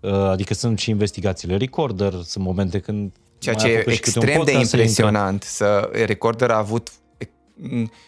Uh, 0.00 0.10
adică 0.12 0.54
sunt 0.54 0.78
și 0.78 0.90
investigațiile 0.90 1.56
recorder, 1.56 2.12
sunt 2.12 2.44
momente 2.44 2.78
când 2.78 3.12
Ceea 3.38 3.54
mai 3.54 3.64
ce 3.64 3.70
e 3.70 3.76
apucă 3.76 3.90
și 3.90 4.00
câte 4.00 4.18
un 4.18 4.24
extrem 4.24 4.44
de 4.44 4.52
podcast 4.52 4.70
să 4.70 4.76
intre. 4.76 4.90
impresionant 4.90 5.42
să 5.42 5.90
Recorder 6.06 6.50
a 6.50 6.58
avut 6.58 6.90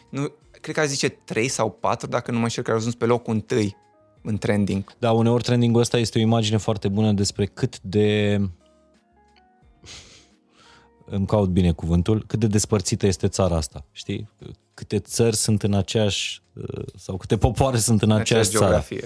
nu, 0.08 0.32
cred 0.60 0.74
că 0.74 0.80
a 0.80 0.84
zice 0.84 1.08
3 1.08 1.48
sau 1.48 1.70
4 1.70 2.06
dacă 2.06 2.30
nu 2.30 2.36
mă 2.36 2.42
înșel 2.42 2.62
că 2.62 2.70
a 2.70 2.74
ajuns 2.74 2.94
pe 2.94 3.04
locul 3.04 3.34
întâi 3.34 3.76
în 4.22 4.38
trending. 4.38 4.84
Da, 4.98 5.12
uneori 5.12 5.42
trendingul 5.42 5.80
ăsta 5.80 5.98
este 5.98 6.18
o 6.18 6.20
imagine 6.20 6.56
foarte 6.56 6.88
bună 6.88 7.12
despre 7.12 7.46
cât 7.46 7.80
de 7.80 8.38
îmi 11.14 11.26
caut 11.26 11.48
bine 11.48 11.72
cuvântul, 11.72 12.24
cât 12.26 12.38
de 12.38 12.46
despărțită 12.46 13.06
este 13.06 13.28
țara 13.28 13.56
asta, 13.56 13.84
știi? 13.92 14.28
Câte 14.74 14.98
țări 14.98 15.36
sunt 15.36 15.62
în 15.62 15.74
aceeași, 15.74 16.42
sau 16.96 17.16
câte 17.16 17.36
popoare 17.36 17.76
sunt 17.78 18.02
în 18.02 18.10
aceeași 18.10 18.50
țară. 18.50 18.64
geografie. 18.64 19.02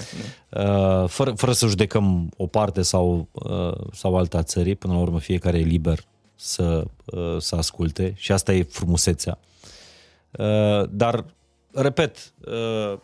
nu? 0.50 1.02
Uh, 1.02 1.08
fără, 1.08 1.32
fără 1.32 1.52
să 1.52 1.66
judecăm 1.66 2.30
o 2.36 2.46
parte 2.46 2.82
sau, 2.82 3.28
uh, 3.32 3.74
sau 3.92 4.16
alta 4.16 4.38
a 4.38 4.42
țării, 4.42 4.74
până 4.74 4.92
la 4.92 5.00
urmă 5.00 5.18
fiecare 5.18 5.58
e 5.58 5.62
liber 5.62 6.04
să, 6.34 6.84
uh, 7.04 7.36
să 7.38 7.56
asculte 7.56 8.12
și 8.16 8.32
asta 8.32 8.52
e 8.52 8.62
frumusețea. 8.62 9.38
Uh, 10.30 10.88
dar, 10.90 11.24
repet, 11.72 12.32
uh, 12.46 12.98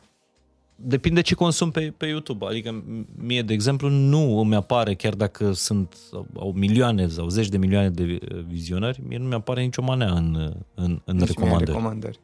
depinde 0.85 1.21
ce 1.21 1.35
consum 1.35 1.71
pe, 1.71 1.93
pe 1.97 2.07
YouTube. 2.07 2.47
Adică 2.47 2.85
mie, 3.17 3.43
de 3.43 3.53
exemplu, 3.53 3.89
nu 3.89 4.39
îmi 4.39 4.55
apare, 4.55 4.95
chiar 4.95 5.15
dacă 5.15 5.53
sunt 5.53 5.97
au 6.37 6.53
milioane 6.53 7.09
sau 7.09 7.29
zeci 7.29 7.49
de 7.49 7.57
milioane 7.57 7.91
de 7.91 8.03
uh, 8.03 8.45
vizionări, 8.47 9.03
mie 9.07 9.19
nu 9.19 9.29
mi-apare 9.29 9.63
nicio 9.63 9.83
manea 9.83 10.13
în, 10.13 10.35
în, 10.75 11.01
în 11.05 11.17
Nici 11.17 11.17
mie 11.17 11.27
recomandări. 11.27 11.65
recomandări. 11.71 12.21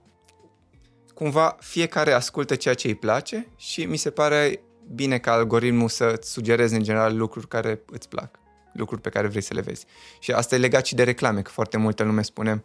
Cumva 1.14 1.56
fiecare 1.60 2.12
ascultă 2.12 2.54
ceea 2.54 2.74
ce 2.74 2.86
îi 2.86 2.94
place 2.94 3.46
și 3.56 3.84
mi 3.84 3.96
se 3.96 4.10
pare 4.10 4.60
bine 4.94 5.18
ca 5.18 5.32
algoritmul 5.32 5.88
să-ți 5.88 6.30
sugereze 6.32 6.76
în 6.76 6.82
general 6.82 7.16
lucruri 7.16 7.48
care 7.48 7.80
îți 7.90 8.08
plac, 8.08 8.38
lucruri 8.72 9.00
pe 9.00 9.08
care 9.08 9.26
vrei 9.28 9.42
să 9.42 9.54
le 9.54 9.60
vezi. 9.60 9.84
Și 10.20 10.32
asta 10.32 10.54
e 10.54 10.58
legat 10.58 10.86
și 10.86 10.94
de 10.94 11.02
reclame, 11.02 11.42
că 11.42 11.50
foarte 11.50 11.76
multă 11.76 12.02
lume 12.02 12.22
spune, 12.22 12.64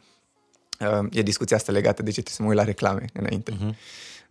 uh, 0.79 1.07
e 1.11 1.21
discuția 1.21 1.57
asta 1.57 1.71
legată 1.71 2.03
de 2.03 2.11
ce 2.11 2.21
trebuie 2.21 2.35
să 2.35 2.41
mă 2.41 2.47
uit 2.47 2.57
la 2.57 2.63
reclame 2.63 3.05
înainte. 3.13 3.51
Mhm. 3.59 3.71
Uh-huh. 3.71 3.75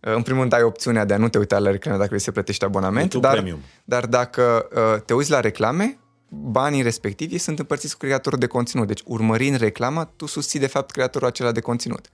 În 0.05 0.21
primul 0.21 0.39
rând 0.39 0.53
ai 0.53 0.63
opțiunea 0.63 1.05
de 1.05 1.13
a 1.13 1.17
nu 1.17 1.29
te 1.29 1.37
uita 1.37 1.59
la 1.59 1.71
reclame 1.71 1.97
dacă 1.97 2.09
vrei 2.09 2.21
să 2.21 2.31
plătești 2.31 2.63
abonament, 2.63 3.13
YouTube 3.13 3.27
dar, 3.27 3.35
Premium. 3.35 3.59
dar 3.83 4.05
dacă 4.05 4.67
uh, 4.75 5.01
te 5.05 5.13
uiți 5.13 5.29
la 5.29 5.39
reclame, 5.39 5.97
banii 6.29 6.81
respectivi 6.81 7.37
sunt 7.37 7.59
împărțiți 7.59 7.97
cu 7.97 8.05
creatorul 8.05 8.39
de 8.39 8.47
conținut. 8.47 8.87
Deci 8.87 9.01
urmărind 9.05 9.57
reclama, 9.57 10.05
tu 10.15 10.25
susții 10.25 10.59
de 10.59 10.67
fapt 10.67 10.91
creatorul 10.91 11.27
acela 11.27 11.51
de 11.51 11.59
conținut. 11.59 12.09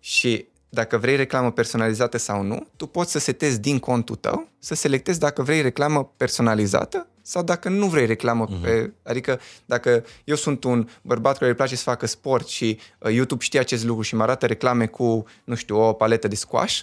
Și 0.00 0.48
dacă 0.68 0.96
vrei 0.96 1.16
reclamă 1.16 1.52
personalizată 1.52 2.18
sau 2.18 2.42
nu, 2.42 2.66
tu 2.76 2.86
poți 2.86 3.12
să 3.12 3.18
setezi 3.18 3.60
din 3.60 3.78
contul 3.78 4.16
tău, 4.16 4.48
să 4.58 4.74
selectezi 4.74 5.18
dacă 5.18 5.42
vrei 5.42 5.62
reclamă 5.62 6.12
personalizată 6.16 7.06
sau 7.22 7.42
dacă 7.42 7.68
nu 7.68 7.86
vrei 7.86 8.06
reclamă 8.06 8.46
uh-huh. 8.46 8.62
pe... 8.62 8.92
Adică 9.02 9.40
dacă 9.64 10.04
eu 10.24 10.36
sunt 10.36 10.64
un 10.64 10.88
bărbat 11.02 11.38
care 11.38 11.50
îi 11.50 11.56
place 11.56 11.76
să 11.76 11.82
facă 11.82 12.06
sport 12.06 12.46
și 12.46 12.78
uh, 12.98 13.12
YouTube 13.12 13.44
știe 13.44 13.60
acest 13.60 13.84
lucru 13.84 14.02
și 14.02 14.14
mă 14.14 14.22
arată 14.22 14.46
reclame 14.46 14.86
cu, 14.86 15.24
nu 15.44 15.54
știu, 15.54 15.80
o 15.80 15.92
paletă 15.92 16.28
de 16.28 16.34
squash, 16.34 16.80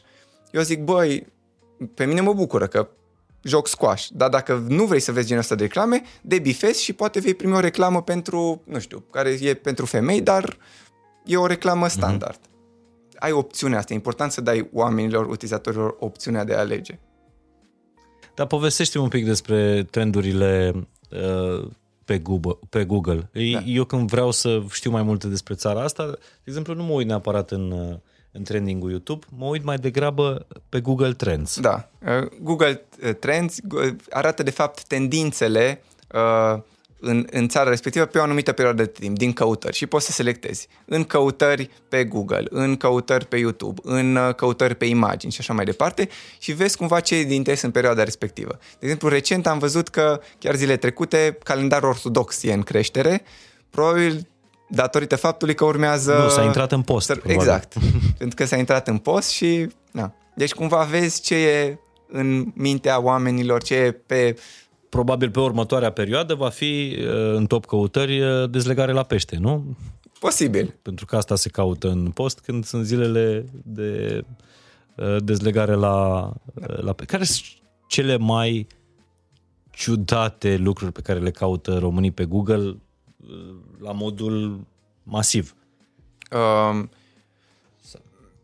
eu 0.56 0.62
zic, 0.62 0.84
băi, 0.84 1.28
pe 1.94 2.06
mine 2.06 2.22
mă 2.22 2.34
bucură 2.34 2.68
că 2.68 2.88
joc 3.44 3.68
squash, 3.68 4.08
dar 4.14 4.30
dacă 4.30 4.66
nu 4.68 4.86
vrei 4.86 5.00
să 5.00 5.12
vezi 5.12 5.28
genul 5.28 5.42
ăsta 5.42 5.56
de 5.56 5.64
reclame, 5.64 6.02
debifezi 6.22 6.84
și 6.84 6.94
poate 6.94 7.20
vei 7.20 7.34
primi 7.34 7.54
o 7.54 7.60
reclamă 7.60 8.02
pentru, 8.02 8.62
nu 8.66 8.80
știu, 8.80 9.00
care 9.12 9.30
e 9.42 9.54
pentru 9.54 9.86
femei, 9.86 10.22
dar 10.22 10.58
e 11.26 11.38
o 11.38 11.46
reclamă 11.46 11.88
standard. 11.88 12.38
Mm-hmm. 12.38 13.20
Ai 13.20 13.32
opțiunea 13.32 13.78
asta, 13.78 13.94
e 13.94 13.96
important 13.96 14.32
să 14.32 14.42
dai 14.42 14.70
oamenilor, 14.74 15.26
utilizatorilor 15.26 15.96
opțiunea 16.00 16.44
de 16.44 16.54
a 16.54 16.60
alege. 16.60 17.00
Dar 18.36 18.48
povestește 18.48 19.00
un 19.00 19.08
pic 19.08 19.26
despre 19.26 19.84
trendurile 19.84 20.74
uh, 21.10 21.68
pe 22.06 22.18
Google. 22.18 22.58
Pe 22.70 22.86
Google. 22.86 23.30
Da. 23.34 23.62
Eu 23.66 23.84
când 23.84 24.10
vreau 24.10 24.32
să 24.32 24.64
știu 24.72 24.92
mai 24.92 25.04
multe 25.04 25.28
despre 25.28 25.54
țara 25.54 25.84
asta, 25.84 26.06
de 26.06 26.18
exemplu, 26.44 26.74
nu 26.74 26.84
mă 26.84 26.94
uit 26.94 27.08
neapărat 27.08 27.52
în, 27.52 27.72
uh, 27.72 27.98
în 28.36 28.44
trending-ul 28.44 28.90
YouTube, 28.90 29.26
mă 29.38 29.46
uit 29.46 29.64
mai 29.64 29.78
degrabă 29.78 30.48
pe 30.70 30.80
Google 30.80 31.14
Trends. 31.14 31.60
Da. 31.60 31.90
Uh, 32.00 32.30
Google 32.42 32.86
uh, 33.04 33.16
Trends 33.16 33.58
uh, 33.72 33.96
arată 34.10 34.44
de 34.44 34.52
fapt 34.52 34.84
tendințele 34.84 35.84
uh, 36.14 36.60
în, 37.00 37.28
în 37.32 37.48
țara 37.48 37.70
respectivă 37.70 38.06
pe 38.06 38.18
o 38.18 38.22
anumită 38.22 38.52
perioadă 38.52 38.84
de 38.84 38.90
timp, 38.90 39.18
din 39.18 39.34
căutări 39.34 39.76
și 39.76 39.86
poți 39.86 40.06
să 40.06 40.12
selectezi 40.12 40.68
în 40.86 41.04
căutări 41.04 41.70
pe 41.90 42.04
Google, 42.04 42.46
în 42.50 42.76
căutări 42.76 43.26
pe 43.26 43.38
YouTube, 43.38 43.82
în 43.84 44.16
uh, 44.16 44.36
căutări 44.36 44.76
pe 44.76 44.86
imagini 44.86 45.32
și 45.32 45.40
așa 45.40 45.54
mai 45.54 45.66
departe 45.66 46.10
și 46.40 46.52
vezi 46.52 46.78
cumva 46.78 47.00
ce 47.00 47.16
e 47.16 47.24
de 47.24 47.34
interes 47.34 47.62
în 47.62 47.72
perioada 47.72 48.04
respectivă. 48.04 48.60
De 48.60 48.78
exemplu, 48.80 49.08
recent 49.08 49.48
am 49.48 49.58
văzut 49.58 49.88
că 49.88 50.22
chiar 50.40 50.56
zile 50.56 50.78
trecute 50.78 51.38
calendarul 51.44 51.90
ortodox 51.90 52.44
e 52.44 52.54
în 52.54 52.62
creștere, 52.62 53.22
probabil 53.70 54.28
datorită 54.68 55.16
faptului 55.16 55.54
că 55.54 55.66
urmează... 55.66 56.20
Nu, 56.24 56.30
s-a 56.30 56.44
intrat 56.44 56.72
în 56.72 56.82
post. 56.82 57.06
Să, 57.06 57.14
probabil. 57.14 57.36
exact. 57.36 57.74
Pentru 58.18 58.36
că 58.36 58.46
s-a 58.46 58.56
intrat 58.56 58.88
în 58.88 58.98
post 58.98 59.30
și... 59.30 59.68
Na. 59.92 60.14
Deci 60.36 60.54
cumva 60.54 60.84
vezi 60.84 61.22
ce 61.22 61.36
e 61.36 61.80
în 62.08 62.52
mintea 62.56 63.02
oamenilor, 63.02 63.64
ce 63.64 63.76
e 63.76 63.92
pe... 63.92 64.36
Probabil 64.90 65.30
pe 65.30 65.40
următoarea 65.40 65.92
perioadă 65.92 66.34
va 66.34 66.50
fi 66.50 66.98
uh, 67.00 67.36
în 67.36 67.46
top 67.46 67.66
căutări 67.66 68.22
uh, 68.22 68.50
dezlegare 68.50 68.92
la 68.92 69.04
pește, 69.04 69.38
nu? 69.38 69.78
Posibil. 70.20 70.76
Pentru 70.82 71.06
că 71.06 71.16
asta 71.16 71.36
se 71.36 71.50
caută 71.50 71.90
în 71.90 72.12
post 72.12 72.40
când 72.40 72.66
sunt 72.66 72.86
zilele 72.86 73.46
de 73.64 74.22
uh, 74.96 75.16
dezlegare 75.24 75.74
la, 75.74 76.28
uh, 76.54 76.82
la 76.82 76.94
pește. 76.94 77.12
Care 77.12 77.24
sunt 77.24 77.46
cele 77.88 78.18
mai 78.18 78.68
ciudate 79.72 80.56
lucruri 80.56 80.92
pe 80.92 81.02
care 81.02 81.20
le 81.20 81.32
caută 81.32 81.78
românii 81.78 82.12
pe 82.12 82.26
Google 82.26 82.64
uh, 82.68 82.76
la 83.80 83.92
modul 83.92 84.60
masiv? 85.04 85.56
Um, 86.32 86.90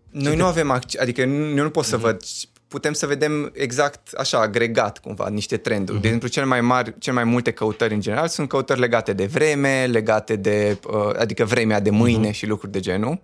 noi 0.10 0.36
nu 0.36 0.46
avem 0.46 0.72
acces, 0.72 1.02
adică 1.02 1.26
nu- 1.26 1.50
eu 1.58 1.64
nu 1.64 1.70
pot 1.70 1.86
să 1.86 1.96
Mhm. 1.96 2.06
văd, 2.06 2.22
putem 2.68 2.94
să 2.94 3.06
vedem 3.06 3.52
exact 3.56 4.14
așa, 4.14 4.40
agregat 4.40 4.98
cumva, 5.00 5.30
niște 5.30 5.58
trenduri. 5.58 5.92
Mhm. 5.92 6.02
De 6.02 6.06
exemplu, 6.08 6.28
cele 6.30 6.46
mai 6.46 6.62
mari, 6.62 6.98
cele 7.00 7.16
mai 7.16 7.24
multe 7.24 7.52
căutări 7.52 7.94
în 7.94 8.02
general 8.02 8.28
sunt 8.28 8.48
căutări 8.50 8.80
legate 8.80 9.14
de 9.14 9.26
vreme, 9.26 9.86
legate 9.86 10.36
de, 10.36 10.80
uh, 10.94 11.10
adică 11.20 11.46
vremea 11.46 11.80
de 11.80 11.90
mâine 11.90 12.26
Mhm. 12.28 12.32
și 12.36 12.46
lucruri 12.48 12.72
de 12.72 12.80
genul. 12.80 13.22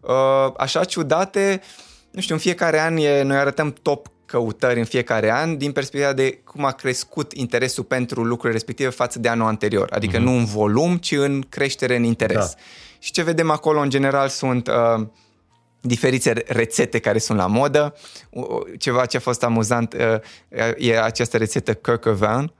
Uh, 0.00 0.52
așa 0.56 0.84
ciudate, 0.84 1.60
nu 2.10 2.20
știu, 2.20 2.34
în 2.34 2.40
fiecare 2.40 2.80
an 2.80 2.96
e, 2.96 3.22
noi 3.22 3.36
arătăm 3.36 3.72
top 3.82 4.08
căutări 4.30 4.78
în 4.78 4.84
fiecare 4.84 5.32
an 5.32 5.56
din 5.56 5.72
perspectiva 5.72 6.12
de 6.12 6.40
cum 6.44 6.64
a 6.64 6.70
crescut 6.70 7.32
interesul 7.32 7.84
pentru 7.84 8.22
lucrurile 8.22 8.52
respective 8.52 8.88
față 8.88 9.18
de 9.18 9.28
anul 9.28 9.46
anterior. 9.46 9.88
Adică 9.92 10.18
nu 10.18 10.32
în 10.32 10.44
volum, 10.44 10.96
ci 10.96 11.12
în 11.12 11.44
creștere 11.48 11.96
în 11.96 12.02
interes. 12.02 12.36
Mhm. 12.36 12.54
Da. 12.56 12.62
Și 12.98 13.12
ce 13.12 13.22
vedem 13.22 13.50
acolo 13.50 13.80
în 13.80 13.90
general 13.90 14.28
sunt 14.28 14.68
uh, 14.68 15.06
diferite 15.80 16.44
rețete 16.46 16.98
care 16.98 17.18
sunt 17.18 17.38
la 17.38 17.46
modă. 17.46 17.94
Ceva 18.78 19.06
ce 19.06 19.16
a 19.16 19.20
fost 19.20 19.42
amuzant 19.42 19.94
uh, 19.94 20.20
e 20.76 21.00
această 21.02 21.36
rețetă 21.36 21.74
Kirkovan. 21.74 22.52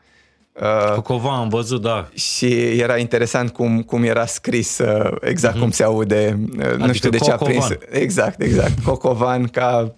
Uh, 0.52 0.92
Cocovan, 0.94 1.38
am 1.38 1.48
văzut, 1.48 1.82
da. 1.82 2.08
Și 2.14 2.78
era 2.78 2.96
interesant 2.96 3.50
cum, 3.50 3.82
cum 3.82 4.02
era 4.02 4.26
scris, 4.26 4.78
uh, 4.78 5.16
exact 5.20 5.56
uh-huh. 5.56 5.60
cum 5.60 5.70
se 5.70 5.82
aude. 5.82 6.40
Adică 6.58 6.76
nu 6.76 6.92
știu 6.92 7.10
de 7.10 7.18
ce 7.18 7.30
a 7.30 7.36
prins. 7.36 7.68
Exact, 7.90 8.42
exact. 8.42 8.82
Cocovan 8.84 9.46
ca 9.46 9.94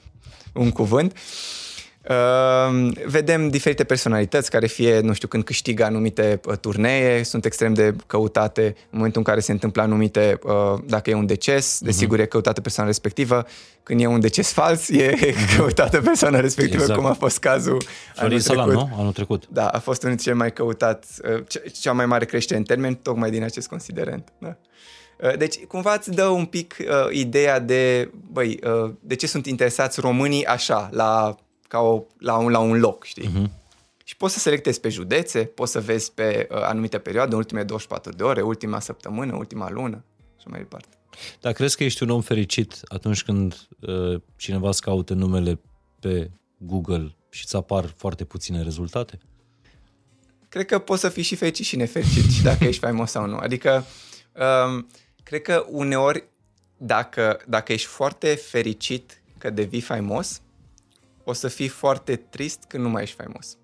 un 0.53 0.71
cuvânt. 0.71 1.13
Uh, 1.13 1.19
Uh, 2.09 2.93
vedem 3.07 3.49
diferite 3.49 3.85
personalități 3.85 4.51
care 4.51 4.67
fie, 4.67 5.01
nu 5.01 5.13
știu, 5.13 5.29
când 5.29 5.45
câștigă 5.45 5.85
anumite 5.85 6.41
uh, 6.47 6.57
turnee, 6.57 7.23
sunt 7.23 7.45
extrem 7.45 7.75
de 7.75 7.95
căutate 8.07 8.63
în 8.63 8.97
momentul 8.97 9.21
în 9.21 9.27
care 9.27 9.41
se 9.41 9.53
întâmplă 9.53 9.83
anumite, 9.83 10.39
uh, 10.43 10.53
dacă 10.87 11.11
e 11.11 11.15
un 11.15 11.27
deces, 11.27 11.77
uh-huh. 11.77 11.87
desigur 11.87 12.21
e 12.21 12.27
căutată 12.27 12.61
persoana 12.61 12.89
respectivă, 12.89 13.47
când 13.83 14.01
e 14.01 14.07
un 14.07 14.21
deces 14.21 14.53
fals, 14.53 14.89
e 14.89 15.13
uh-huh. 15.15 15.57
căutată 15.57 16.01
persoana 16.01 16.41
respectivă, 16.41 16.83
exact. 16.83 16.99
cum 16.99 17.09
a 17.09 17.13
fost 17.13 17.39
cazul 17.39 17.83
Florin 18.15 18.41
Salam, 18.41 18.71
nu? 18.71 18.91
Anul 18.99 19.13
trecut. 19.13 19.49
Da, 19.49 19.67
a 19.69 19.79
fost 19.79 20.03
unul 20.03 20.15
dintre 20.15 20.31
cel 20.31 20.35
mai 20.41 20.53
căutat, 20.53 21.05
uh, 21.37 21.43
cea 21.81 21.93
mai 21.93 22.07
mare 22.07 22.25
creștere 22.25 22.59
în 22.59 22.65
termen, 22.65 22.95
tocmai 22.95 23.31
din 23.31 23.43
acest 23.43 23.69
considerent. 23.69 24.33
Da. 24.39 24.57
Uh, 25.23 25.37
deci, 25.37 25.65
cumva 25.65 25.95
îți 25.95 26.11
dă 26.11 26.25
un 26.25 26.45
pic 26.45 26.77
uh, 26.81 26.87
ideea 27.11 27.59
de, 27.59 28.11
băi, 28.33 28.59
uh, 28.85 28.93
de 29.01 29.15
ce 29.15 29.27
sunt 29.27 29.47
interesați 29.47 30.01
românii 30.01 30.47
așa, 30.47 30.89
la 30.93 31.37
ca 31.73 31.81
o, 31.81 32.05
la, 32.19 32.37
un, 32.37 32.51
la 32.51 32.59
un 32.59 32.79
loc, 32.79 33.05
știi? 33.05 33.29
Uh-huh. 33.29 33.51
Și 34.05 34.17
poți 34.17 34.33
să 34.33 34.39
selectezi 34.39 34.81
pe 34.81 34.89
județe, 34.89 35.45
poți 35.45 35.73
să 35.73 35.81
vezi 35.81 36.13
pe 36.13 36.49
uh, 36.51 36.63
anumite 36.63 36.99
perioade, 36.99 37.35
ultimele 37.35 37.67
24 37.67 38.13
de 38.13 38.23
ore, 38.23 38.43
ultima 38.43 38.81
săptămână, 38.81 39.37
ultima 39.37 39.71
lună 39.71 40.05
și 40.41 40.49
mai 40.49 40.59
departe. 40.59 40.89
Dar 41.41 41.53
crezi 41.53 41.77
că 41.77 41.85
ești 41.85 42.03
un 42.03 42.11
om 42.11 42.21
fericit 42.21 42.81
atunci 42.85 43.23
când 43.23 43.69
uh, 43.81 44.21
cineva 44.37 44.69
îți 44.69 44.81
caută 44.81 45.15
numele 45.15 45.61
pe 46.01 46.31
Google 46.57 47.17
și 47.31 47.43
îți 47.45 47.57
apar 47.57 47.95
foarte 47.97 48.25
puține 48.25 48.63
rezultate? 48.63 49.19
Cred 50.49 50.67
că 50.67 50.79
poți 50.79 51.01
să 51.01 51.09
fii 51.09 51.23
și 51.23 51.35
fericit 51.35 51.65
și 51.65 51.77
nefericit 51.77 52.31
și 52.31 52.43
dacă 52.43 52.65
ești 52.65 52.81
faimos 52.81 53.11
sau 53.11 53.27
nu. 53.27 53.37
Adică, 53.37 53.85
um, 54.67 54.87
cred 55.23 55.43
că 55.43 55.67
uneori, 55.69 56.25
dacă, 56.77 57.41
dacă 57.47 57.73
ești 57.73 57.87
foarte 57.87 58.35
fericit 58.35 59.23
că 59.39 59.51
devii 59.51 59.81
faimos, 59.81 60.43
o 61.25 61.33
să 61.33 61.49
fii 61.49 61.69
foarte 61.69 62.17
trist 62.17 62.65
când 62.69 62.83
nu 62.83 62.89
mai 62.89 63.03
ești 63.03 63.17
faimos. 63.17 63.59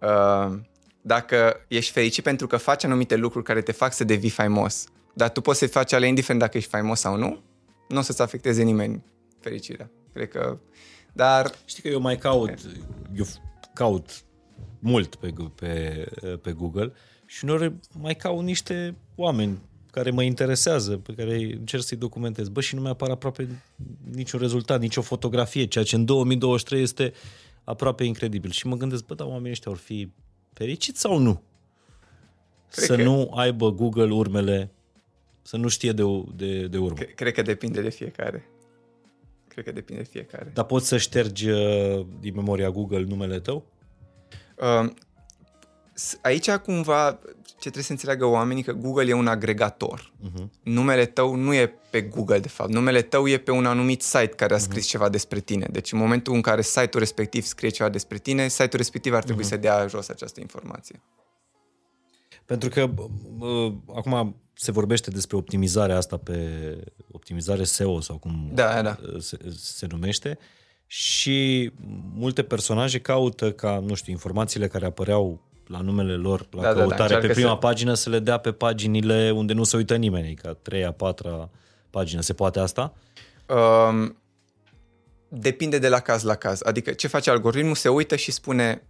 Uh, 0.00 0.58
dacă 1.00 1.64
ești 1.68 1.92
fericit 1.92 2.24
pentru 2.24 2.46
că 2.46 2.56
faci 2.56 2.84
anumite 2.84 3.16
lucruri 3.16 3.44
care 3.44 3.62
te 3.62 3.72
fac 3.72 3.92
să 3.92 4.04
devii 4.04 4.30
faimos, 4.30 4.86
dar 5.14 5.30
tu 5.30 5.40
poți 5.40 5.58
să 5.58 5.66
faci 5.66 5.92
ale 5.92 6.06
indiferent 6.06 6.40
dacă 6.40 6.56
ești 6.56 6.70
faimos 6.70 7.00
sau 7.00 7.16
nu, 7.16 7.42
nu 7.88 7.98
o 7.98 8.00
să-ți 8.00 8.22
afecteze 8.22 8.62
nimeni 8.62 9.04
fericirea. 9.40 9.90
Cred 10.12 10.28
că... 10.28 10.58
Dar... 11.12 11.50
Știi 11.64 11.82
că 11.82 11.88
eu 11.88 12.00
mai 12.00 12.16
caut, 12.16 12.54
eu 13.14 13.24
caut 13.74 14.24
mult 14.78 15.14
pe, 15.14 15.32
pe, 15.54 16.04
pe 16.42 16.52
Google 16.52 16.92
și 17.26 17.44
uneori 17.44 17.74
mai 17.98 18.14
caut 18.14 18.42
niște 18.42 18.96
oameni 19.14 19.62
care 19.96 20.10
mă 20.10 20.22
interesează, 20.22 20.96
pe 20.96 21.12
care 21.12 21.34
încerc 21.34 21.82
să-i 21.82 21.96
documentez. 21.96 22.48
Bă, 22.48 22.60
și 22.60 22.74
nu 22.74 22.80
mi-apare 22.80 23.12
aproape 23.12 23.48
niciun 24.10 24.40
rezultat, 24.40 24.80
nicio 24.80 25.00
fotografie, 25.02 25.64
ceea 25.64 25.84
ce 25.84 25.96
în 25.96 26.04
2023 26.04 26.82
este 26.82 27.12
aproape 27.64 28.04
incredibil. 28.04 28.50
Și 28.50 28.66
mă 28.66 28.76
gândesc, 28.76 29.06
bă, 29.06 29.14
dar 29.14 29.26
oamenii 29.26 29.50
ăștia 29.50 29.70
vor 29.70 29.80
fi 29.80 30.10
fericiți 30.52 31.00
sau 31.00 31.18
nu? 31.18 31.42
Cred 32.70 32.84
să 32.84 32.96
că... 32.96 33.02
nu 33.02 33.30
aibă 33.34 33.72
Google 33.72 34.12
urmele, 34.12 34.70
să 35.42 35.56
nu 35.56 35.68
știe 35.68 35.92
de, 35.92 36.02
de, 36.34 36.66
de 36.66 36.78
urmă. 36.78 36.96
Cred, 36.96 37.14
cred 37.14 37.32
că 37.32 37.42
depinde 37.42 37.82
de 37.82 37.90
fiecare. 37.90 38.48
Cred 39.48 39.64
că 39.64 39.72
depinde 39.72 40.02
de 40.02 40.08
fiecare. 40.08 40.50
Dar 40.54 40.64
poți 40.64 40.86
să 40.86 40.96
ștergi 40.96 41.48
uh, 41.48 42.06
din 42.20 42.34
memoria 42.34 42.70
Google 42.70 43.02
numele 43.02 43.40
tău? 43.40 43.66
Uh, 44.56 44.90
aici 46.22 46.50
cumva 46.50 47.18
ce 47.44 47.56
trebuie 47.58 47.82
să 47.82 47.92
înțeleagă 47.92 48.24
oamenii 48.24 48.62
că 48.62 48.72
Google 48.72 49.08
e 49.08 49.12
un 49.12 49.26
agregator. 49.26 50.12
Uh-huh. 50.24 50.44
Numele 50.62 51.06
tău 51.06 51.34
nu 51.34 51.54
e 51.54 51.74
pe 51.90 52.02
Google, 52.02 52.38
de 52.38 52.48
fapt. 52.48 52.70
Numele 52.70 53.02
tău 53.02 53.28
e 53.28 53.38
pe 53.38 53.50
un 53.50 53.66
anumit 53.66 54.02
site 54.02 54.26
care 54.26 54.54
a 54.54 54.58
scris 54.58 54.86
uh-huh. 54.86 54.90
ceva 54.90 55.08
despre 55.08 55.40
tine. 55.40 55.68
Deci 55.70 55.92
în 55.92 55.98
momentul 55.98 56.34
în 56.34 56.40
care 56.40 56.62
site-ul 56.62 56.98
respectiv 56.98 57.44
scrie 57.44 57.68
ceva 57.68 57.88
despre 57.88 58.18
tine, 58.18 58.48
site-ul 58.48 58.76
respectiv 58.76 59.14
ar 59.14 59.22
trebui 59.22 59.44
uh-huh. 59.44 59.48
să 59.48 59.56
dea 59.56 59.86
jos 59.86 60.08
această 60.08 60.40
informație. 60.40 61.02
Pentru 62.44 62.68
că 62.68 62.90
uh, 63.38 63.74
acum 63.94 64.36
se 64.54 64.72
vorbește 64.72 65.10
despre 65.10 65.36
optimizarea 65.36 65.96
asta 65.96 66.16
pe 66.16 66.38
optimizare 67.10 67.64
SEO 67.64 68.00
sau 68.00 68.18
cum 68.18 68.50
da, 68.52 68.82
da. 68.82 68.98
Se, 69.18 69.38
se 69.56 69.86
numește 69.90 70.38
și 70.86 71.70
multe 72.14 72.42
personaje 72.42 73.00
caută 73.00 73.52
ca, 73.52 73.78
nu 73.78 73.94
știu, 73.94 74.12
informațiile 74.12 74.68
care 74.68 74.86
apăreau 74.86 75.45
la 75.66 75.80
numele 75.80 76.14
lor, 76.14 76.46
la 76.50 76.62
da, 76.62 76.72
căutare 76.72 77.14
da, 77.14 77.20
da, 77.20 77.26
pe 77.26 77.32
prima 77.32 77.48
să... 77.48 77.54
pagină, 77.54 77.94
să 77.94 78.10
le 78.10 78.18
dea 78.18 78.38
pe 78.38 78.52
paginile 78.52 79.30
unde 79.30 79.52
nu 79.52 79.64
se 79.64 79.76
uită 79.76 79.96
nimeni, 79.96 80.34
ca 80.34 80.56
treia, 80.62 80.92
patra 80.92 81.50
pagină. 81.90 82.20
Se 82.20 82.32
poate 82.32 82.58
asta? 82.58 82.94
Um, 83.46 84.16
depinde 85.28 85.78
de 85.78 85.88
la 85.88 86.00
caz 86.00 86.22
la 86.22 86.34
caz. 86.34 86.60
Adică 86.64 86.92
ce 86.92 87.08
face 87.08 87.30
algoritmul? 87.30 87.74
Se 87.74 87.88
uită 87.88 88.16
și 88.16 88.30
spune 88.30 88.82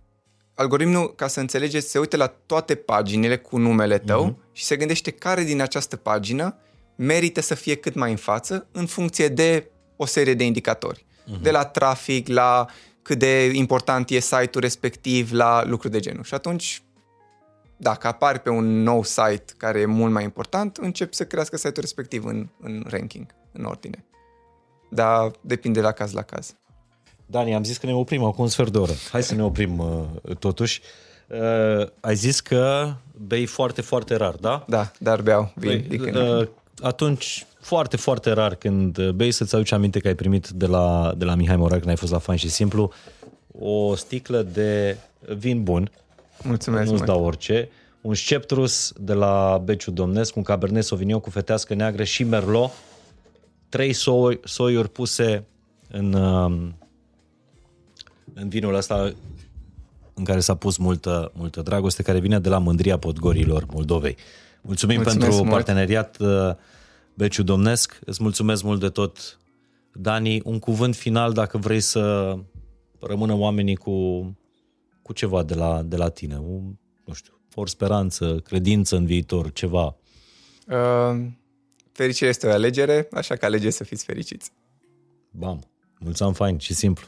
algoritmul, 0.55 1.15
ca 1.15 1.27
să 1.27 1.41
înțelegeți, 1.41 1.91
se 1.91 1.99
uită 1.99 2.17
la 2.17 2.27
toate 2.27 2.75
paginile 2.75 3.37
cu 3.37 3.59
numele 3.59 3.99
tău 3.99 4.31
uh-huh. 4.31 4.53
și 4.53 4.65
se 4.65 4.77
gândește 4.77 5.11
care 5.11 5.43
din 5.43 5.61
această 5.61 5.97
pagină 5.97 6.57
merită 6.97 7.41
să 7.41 7.55
fie 7.55 7.75
cât 7.75 7.95
mai 7.95 8.11
în 8.11 8.17
față 8.17 8.67
în 8.73 8.87
funcție 8.87 9.29
de 9.29 9.71
o 9.97 10.07
serie 10.07 10.35
de 10.35 10.45
indicatori. 10.45 11.05
Uh-huh. 11.05 11.41
De 11.43 11.51
la 11.51 11.65
trafic, 11.65 12.29
la 12.29 12.67
cât 13.07 13.19
de 13.19 13.51
important 13.53 14.11
e 14.11 14.19
site-ul 14.19 14.61
respectiv 14.61 15.33
la 15.33 15.65
lucruri 15.65 15.93
de 15.93 16.01
genul. 16.01 16.23
Și 16.23 16.35
atunci, 16.35 16.83
dacă 17.77 18.07
apari 18.07 18.41
pe 18.41 18.51
un 18.51 18.83
nou 18.83 19.03
site 19.03 19.45
care 19.57 19.81
e 19.81 19.87
mult 19.87 20.13
mai 20.13 20.23
important, 20.23 20.77
încep 20.77 21.15
să 21.15 21.25
crească 21.25 21.57
site-ul 21.57 21.81
respectiv 21.81 22.25
în, 22.25 22.49
în 22.61 22.85
ranking, 22.89 23.35
în 23.53 23.65
ordine. 23.65 24.05
Dar 24.91 25.31
depinde 25.41 25.81
la 25.81 25.93
caz 25.93 26.13
la 26.13 26.23
caz. 26.23 26.55
Dani, 27.27 27.55
am 27.55 27.65
zis 27.65 27.77
că 27.77 27.87
ne 27.87 27.95
oprim 27.95 28.25
acum 28.25 28.45
un 28.45 28.51
sfert 28.51 28.73
de 28.73 28.79
oră. 28.79 28.93
Hai 29.11 29.23
să 29.23 29.35
ne 29.35 29.43
oprim 29.43 29.79
uh, 29.79 30.37
totuși. 30.39 30.81
Uh, 31.27 31.87
ai 32.01 32.15
zis 32.15 32.41
că 32.41 32.95
bei 33.27 33.47
foarte, 33.47 33.81
foarte 33.81 34.15
rar, 34.15 34.35
da? 34.35 34.65
Da, 34.69 34.91
dar 34.99 35.23
beau 35.23 35.53
vin. 35.55 35.85
Păi, 35.89 36.11
uh, 36.11 36.49
atunci 36.83 37.47
foarte, 37.67 37.97
foarte 37.97 38.31
rar 38.31 38.55
când 38.55 39.11
bei 39.11 39.31
să-ți 39.31 39.55
aduci 39.55 39.73
aminte 39.73 39.99
că 39.99 40.09
ai 40.09 40.15
primit 40.15 40.49
de 40.49 40.67
la, 40.67 41.15
de 41.17 41.25
la 41.25 41.35
Mihai 41.35 41.57
Morar 41.57 41.79
când 41.79 41.91
ai 41.91 41.97
fost 41.97 42.13
la 42.13 42.19
Fain 42.19 42.39
și 42.39 42.49
Simplu 42.49 42.93
o 43.59 43.95
sticlă 43.95 44.43
de 44.43 44.97
vin 45.37 45.63
bun. 45.63 45.91
Mulțumesc 46.43 46.91
Nu-ți 46.91 47.05
dau 47.05 47.25
orice. 47.25 47.69
Un 48.01 48.15
sceptrus 48.15 48.93
de 49.01 49.13
la 49.13 49.63
Beciu 49.65 49.91
Domnesc, 49.91 50.37
un 50.37 50.43
Cabernet 50.43 50.85
Sauvignon 50.85 51.21
cu 51.21 51.31
fetească 51.31 51.75
neagră 51.75 52.05
și 52.05 52.25
Merlot. 52.25 52.71
Trei 53.69 53.93
soi, 53.93 54.41
soiuri 54.45 54.89
puse 54.89 55.45
în, 55.91 56.13
um, 56.13 56.75
în 58.35 58.49
vinul 58.49 58.75
ăsta 58.75 59.13
în 60.15 60.25
care 60.25 60.41
s-a 60.41 60.55
pus 60.55 60.77
multă, 60.77 61.33
multă 61.35 61.63
dragoste, 61.63 62.03
care 62.03 62.19
vine 62.19 62.39
de 62.39 62.49
la 62.49 62.59
mândria 62.59 62.99
podgorilor 62.99 63.67
Moldovei. 63.73 64.17
Mulțumim 64.61 64.97
Mulțumesc 64.97 65.27
pentru 65.27 65.45
mult. 65.45 65.57
parteneriat. 65.57 66.17
Uh, 67.17 67.23
Beciu 67.23 67.43
Domnesc. 67.43 67.99
Îți 68.05 68.23
mulțumesc 68.23 68.63
mult 68.63 68.81
de 68.81 68.89
tot, 68.89 69.39
Dani. 69.93 70.41
Un 70.45 70.59
cuvânt 70.59 70.97
final 70.97 71.33
dacă 71.33 71.59
vrei 71.59 71.81
să 71.81 72.37
rămână 73.01 73.35
oamenii 73.35 73.77
cu, 73.77 74.23
cu 75.03 75.13
ceva 75.13 75.43
de 75.43 75.55
la, 75.55 75.83
de 75.83 75.97
la 75.97 76.09
tine. 76.09 76.37
Un, 76.37 76.77
nu 77.05 77.13
știu, 77.13 77.41
o 77.55 77.67
speranță, 77.67 78.41
credință 78.45 78.97
în 78.97 79.07
viitor, 79.07 79.53
ceva. 79.53 79.97
Uh, 80.67 81.27
fericirea 81.93 82.31
este 82.31 82.47
o 82.47 82.51
alegere, 82.51 83.09
așa 83.13 83.37
că 83.37 83.45
alegeți 83.45 83.77
să 83.77 83.85
fiți 83.85 84.05
fericiți. 84.05 84.51
Bam! 85.31 85.61
Mulțumim 85.99 86.33
fain 86.33 86.59
și 86.59 86.75
simplu. 86.75 87.07